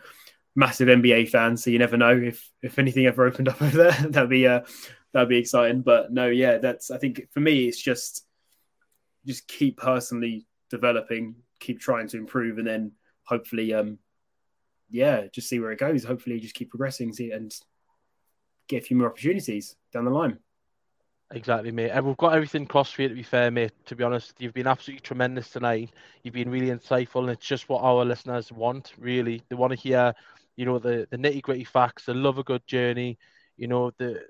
Massive 0.55 0.89
NBA 0.89 1.29
fan, 1.29 1.57
so 1.57 1.71
you 1.71 1.79
never 1.79 1.97
know 1.97 2.17
if 2.17 2.49
if 2.63 2.79
anything 2.79 3.07
ever 3.07 3.27
opened 3.27 3.49
up 3.49 3.61
over 3.61 3.77
there. 3.77 3.93
that'd 4.11 4.31
be 4.31 4.47
uh 4.47 4.61
that'd 5.17 5.31
be 5.31 5.39
exciting. 5.39 5.81
But 5.81 6.13
no, 6.13 6.29
yeah, 6.29 6.59
that's 6.59 6.91
I 6.91 6.99
think 6.99 7.27
for 7.33 7.41
me 7.41 7.67
it's 7.67 7.81
just 7.81 8.27
just 9.25 9.49
keep 9.49 9.79
personally 9.79 10.47
developing, 10.69 11.37
keep 11.59 11.81
trying 11.81 12.07
to 12.09 12.19
improve, 12.19 12.59
and 12.59 12.67
then 12.67 12.93
hopefully, 13.25 13.73
um, 13.73 13.99
yeah, 14.91 15.27
just 15.33 15.49
see 15.49 15.59
where 15.59 15.73
it 15.73 15.79
goes. 15.79 16.05
Hopefully, 16.05 16.39
just 16.39 16.55
keep 16.55 16.69
progressing, 16.69 17.15
see 17.15 17.33
and 17.33 17.55
get 18.69 18.83
a 18.83 18.85
few 18.85 18.97
more 18.99 19.09
opportunities 19.09 19.77
down 19.91 20.05
the 20.05 20.11
line. 20.11 20.39
Exactly, 21.33 21.73
mate. 21.73 21.91
And 21.91 22.05
we've 22.05 22.17
got 22.19 22.35
everything 22.35 22.67
crossed 22.67 22.95
for 22.95 23.03
you, 23.03 23.09
to 23.09 23.15
be 23.15 23.23
fair, 23.23 23.51
mate. 23.51 23.73
To 23.87 23.97
be 23.97 24.05
honest, 24.05 24.35
you've 24.39 24.53
been 24.53 24.67
absolutely 24.67 25.01
tremendous 25.01 25.49
tonight. 25.49 25.91
You've 26.23 26.35
been 26.35 26.51
really 26.51 26.69
insightful, 26.69 27.23
and 27.23 27.31
it's 27.31 27.47
just 27.47 27.71
what 27.71 27.83
our 27.83 28.05
listeners 28.05 28.53
want, 28.53 28.93
really. 28.99 29.43
They 29.49 29.57
want 29.57 29.73
to 29.73 29.79
hear, 29.79 30.15
you 30.57 30.67
know, 30.67 30.79
the, 30.79 31.09
the 31.11 31.17
nitty 31.17 31.41
gritty 31.41 31.65
facts. 31.65 32.05
They 32.05 32.13
love 32.13 32.37
a 32.37 32.45
good 32.45 32.67
journey, 32.67 33.19
you 33.57 33.67
know, 33.67 33.91
the 33.99 34.21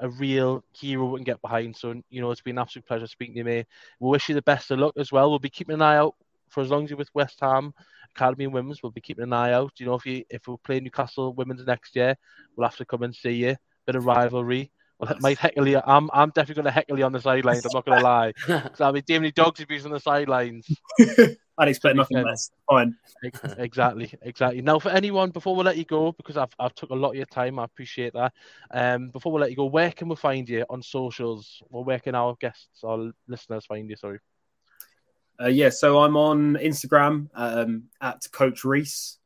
a 0.00 0.08
real 0.08 0.64
hero 0.72 1.06
we 1.06 1.18
can 1.18 1.24
get 1.24 1.42
behind. 1.42 1.76
So, 1.76 1.94
you 2.10 2.20
know, 2.20 2.30
it's 2.30 2.40
been 2.40 2.56
an 2.56 2.62
absolute 2.62 2.86
pleasure 2.86 3.06
speaking 3.06 3.34
to 3.34 3.38
you, 3.38 3.44
mate. 3.44 3.66
We 4.00 4.10
wish 4.10 4.28
you 4.28 4.34
the 4.34 4.42
best 4.42 4.70
of 4.70 4.78
luck 4.78 4.94
as 4.96 5.12
well. 5.12 5.30
We'll 5.30 5.38
be 5.38 5.50
keeping 5.50 5.74
an 5.74 5.82
eye 5.82 5.96
out 5.96 6.14
for 6.48 6.62
as 6.62 6.70
long 6.70 6.84
as 6.84 6.90
you're 6.90 6.98
with 6.98 7.14
West 7.14 7.40
Ham 7.40 7.72
Academy 8.14 8.44
and 8.44 8.54
Women's. 8.54 8.82
We'll 8.82 8.92
be 8.92 9.00
keeping 9.00 9.24
an 9.24 9.32
eye 9.32 9.52
out. 9.52 9.72
You 9.78 9.86
know, 9.86 9.94
if 9.94 10.06
you 10.06 10.24
if 10.30 10.46
we 10.46 10.56
play 10.64 10.80
Newcastle 10.80 11.34
Women's 11.34 11.66
next 11.66 11.96
year, 11.96 12.16
we'll 12.56 12.68
have 12.68 12.76
to 12.76 12.84
come 12.84 13.02
and 13.02 13.14
see 13.14 13.32
you. 13.32 13.56
Bit 13.86 13.96
of 13.96 14.06
rivalry. 14.06 14.70
Well, 14.98 15.12
it 15.12 15.20
might 15.20 15.38
heckle 15.38 15.68
you. 15.68 15.80
I'm, 15.84 16.08
I'm 16.12 16.30
definitely 16.30 16.62
going 16.62 16.64
to 16.64 16.70
heckle 16.70 16.98
you 16.98 17.04
on 17.04 17.12
the 17.12 17.20
sidelines. 17.20 17.66
I'm 17.66 17.72
not 17.74 17.84
going 17.84 17.98
to 17.98 18.04
lie. 18.04 18.32
So 18.76 18.84
I'll 18.84 18.92
be 18.92 19.02
Damien 19.02 19.32
Dogs 19.36 19.60
abuse 19.60 19.84
on 19.84 19.92
the 19.92 20.00
sidelines. 20.00 20.66
I'd 21.58 21.68
expect 21.68 21.96
nothing 21.96 22.22
less. 22.22 22.50
Fine. 22.68 22.96
Exactly, 23.56 24.12
exactly. 24.22 24.60
Now, 24.60 24.78
for 24.78 24.90
anyone, 24.90 25.30
before 25.30 25.56
we 25.56 25.64
let 25.64 25.78
you 25.78 25.84
go, 25.84 26.12
because 26.12 26.36
I've, 26.36 26.54
I've 26.58 26.74
took 26.74 26.90
a 26.90 26.94
lot 26.94 27.10
of 27.10 27.16
your 27.16 27.26
time, 27.26 27.58
I 27.58 27.64
appreciate 27.64 28.12
that. 28.12 28.32
Um, 28.70 29.08
before 29.08 29.32
we 29.32 29.40
let 29.40 29.50
you 29.50 29.56
go, 29.56 29.64
where 29.64 29.90
can 29.90 30.08
we 30.08 30.16
find 30.16 30.46
you 30.48 30.66
on 30.68 30.82
socials, 30.82 31.62
or 31.70 31.82
where 31.82 31.98
can 31.98 32.14
our 32.14 32.36
guests 32.40 32.82
or 32.82 33.12
listeners 33.26 33.64
find 33.64 33.88
you? 33.88 33.96
Sorry. 33.96 34.18
Uh, 35.40 35.48
yeah, 35.48 35.70
so 35.70 36.02
I'm 36.02 36.16
on 36.16 36.54
Instagram 36.56 37.28
um, 37.34 37.84
at 38.00 38.22
Coach 38.32 38.64
Rhyse, 38.64 39.16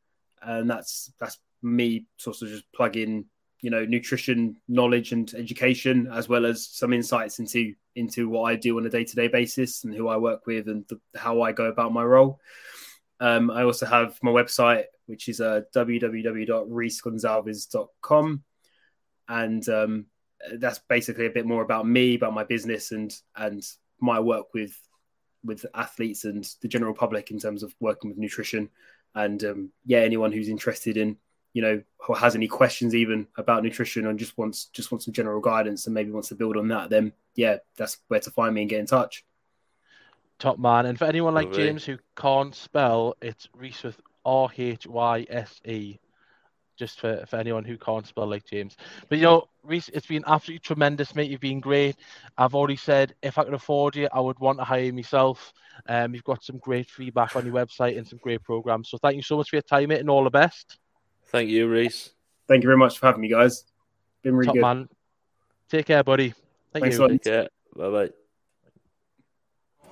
and 0.43 0.69
that's 0.70 1.12
that's 1.19 1.39
me 1.62 2.07
sort 2.16 2.43
of 2.43 2.48
just 2.48 2.65
plugging, 2.73 3.27
you 3.61 3.70
know, 3.70 3.85
nutrition 3.85 4.57
knowledge 4.69 5.12
and 5.12 5.32
education, 5.35 6.09
as 6.12 6.28
well 6.28 6.45
as 6.47 6.66
some 6.66 6.93
insights 6.93 7.39
into 7.39 7.74
into 7.97 8.28
what 8.28 8.45
I 8.45 8.55
do 8.57 8.78
on 8.78 8.87
a 8.87 8.91
day 8.91 9.05
to 9.05 9.16
day 9.16 9.28
basis 9.28 9.85
and 9.85 9.95
who 9.95 10.09
I 10.09 10.16
work 10.16 10.47
with 10.47 10.69
and 10.69 10.85
the, 10.89 10.99
how 11.16 11.43
I 11.43 11.53
go 11.53 11.66
about 11.66 11.93
my 11.93 12.05
role. 12.05 12.41
Um, 13.20 13.51
I 13.51 13.65
also 13.65 13.87
have 13.87 14.19
my 14.23 14.31
website, 14.31 14.85
which 15.07 15.28
is 15.28 15.41
uh, 15.41 15.62
www.rhysegonsalves.com, 15.74 18.43
and 19.28 19.69
um, 19.69 20.07
that's 20.55 20.78
basically 20.89 21.27
a 21.27 21.31
bit 21.31 21.47
more 21.47 21.62
about 21.62 21.87
me, 21.87 22.15
about 22.15 22.35
my 22.35 22.45
business, 22.45 22.93
and 22.93 23.15
and 23.37 23.62
my 24.01 24.20
work 24.20 24.55
with 24.55 24.78
with 25.45 25.66
athletes 25.74 26.24
and 26.24 26.49
the 26.62 26.69
general 26.69 26.95
public 26.95 27.31
in 27.31 27.39
terms 27.39 27.62
of 27.62 27.74
working 27.81 28.11
with 28.11 28.19
nutrition. 28.19 28.70
And 29.15 29.45
um, 29.45 29.70
yeah, 29.85 29.99
anyone 29.99 30.32
who's 30.32 30.49
interested 30.49 30.97
in, 30.97 31.19
you 31.52 31.62
know, 31.62 31.82
or 32.09 32.16
has 32.16 32.35
any 32.35 32.48
questions 32.48 32.94
even 32.94 33.27
about 33.36 33.62
nutrition 33.62 34.06
and 34.06 34.18
just 34.18 34.39
wants 34.39 34.66
just 34.66 34.90
wants 34.93 35.05
some 35.05 35.14
general 35.14 35.40
guidance 35.40 35.86
and 35.86 35.94
maybe 35.94 36.10
wants 36.10 36.28
to 36.28 36.35
build 36.35 36.56
on 36.56 36.68
that, 36.68 36.90
then 36.90 37.12
yeah, 37.35 37.56
that's 37.77 37.98
where 38.09 38.20
to 38.20 38.31
find 38.31 38.55
me 38.55 38.62
and 38.62 38.70
get 38.70 38.81
in 38.81 38.86
touch. 38.86 39.24
Top 40.39 40.59
man. 40.59 40.86
And 40.86 40.98
for 40.98 41.05
anyone 41.05 41.35
like 41.35 41.48
Lovely. 41.48 41.64
James 41.64 41.85
who 41.85 41.98
can't 42.16 42.55
spell, 42.55 43.14
it's 43.20 43.48
Rhyse 43.56 43.85
with 43.85 44.01
R 44.24 44.48
H 44.56 44.86
Y 44.86 45.27
S 45.28 45.60
E. 45.66 45.98
Just 46.78 47.01
for, 47.01 47.27
for 47.28 47.36
anyone 47.36 47.62
who 47.62 47.77
can't 47.77 48.06
spell 48.06 48.27
like 48.27 48.47
James. 48.47 48.74
But 49.10 49.18
you 49.18 49.24
know, 49.24 49.48
Rhyse, 49.68 49.90
it's 49.93 50.06
been 50.06 50.24
absolutely 50.27 50.60
tremendous, 50.60 51.14
mate. 51.14 51.31
You've 51.31 51.40
been 51.40 51.60
great. 51.60 51.97
I've 52.39 52.55
already 52.55 52.77
said 52.77 53.14
if 53.20 53.36
I 53.36 53.44
could 53.44 53.52
afford 53.52 53.97
you, 53.97 54.09
I 54.10 54.20
would 54.20 54.39
want 54.39 54.59
to 54.59 54.64
hire 54.64 54.85
you 54.85 54.94
myself. 54.94 55.52
Um, 55.86 56.14
you've 56.14 56.24
got 56.24 56.43
some 56.43 56.56
great 56.56 56.89
feedback 56.89 57.36
on 57.36 57.44
your 57.44 57.55
website 57.55 57.98
and 57.98 58.09
some 58.09 58.18
great 58.22 58.43
programs. 58.43 58.89
So 58.89 58.97
thank 58.97 59.16
you 59.16 59.22
so 59.22 59.36
much 59.36 59.51
for 59.51 59.56
your 59.56 59.62
time, 59.62 59.90
mate, 59.90 60.01
and 60.01 60.09
all 60.09 60.24
the 60.24 60.31
best. 60.31 60.80
Thank 61.31 61.48
you, 61.48 61.69
Rhyse. 61.69 62.11
Thank 62.48 62.62
you 62.62 62.69
very 62.69 62.78
much 62.78 62.98
for 62.98 63.07
having 63.07 63.20
me, 63.20 63.28
guys. 63.28 63.65
Been 64.23 64.35
really 64.35 64.47
Top 64.47 64.55
good. 64.55 64.62
man. 64.62 64.89
Take 65.69 65.86
care, 65.86 66.02
buddy. 66.02 66.35
Thank 66.73 66.85
Thanks 66.85 66.98
you. 66.98 67.09
Take 67.09 67.24
care. 67.24 67.48
Bye 67.77 67.90
bye. 67.90 68.11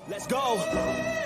Let's 0.08 0.26
go. 0.26 1.18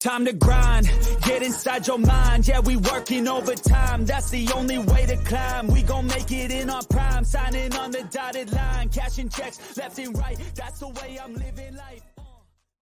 Time 0.00 0.24
to 0.26 0.32
grind, 0.32 0.88
get 1.24 1.42
inside 1.42 1.86
your 1.88 1.98
mind. 1.98 2.46
Yeah, 2.46 2.60
we 2.60 2.76
working 2.76 3.26
overtime. 3.26 4.04
That's 4.04 4.30
the 4.30 4.48
only 4.54 4.78
way 4.78 5.06
to 5.06 5.16
climb. 5.16 5.66
We 5.66 5.82
gon' 5.82 6.06
make 6.06 6.30
it 6.30 6.52
in 6.52 6.70
our 6.70 6.84
prime. 6.84 7.24
Signing 7.24 7.74
on 7.74 7.90
the 7.90 8.04
dotted 8.04 8.52
line, 8.52 8.90
cashing 8.90 9.28
checks 9.28 9.76
left 9.76 9.98
and 9.98 10.16
right. 10.16 10.38
That's 10.54 10.78
the 10.78 10.88
way 10.88 11.18
I'm 11.20 11.34
living 11.34 11.74
life. 11.74 12.02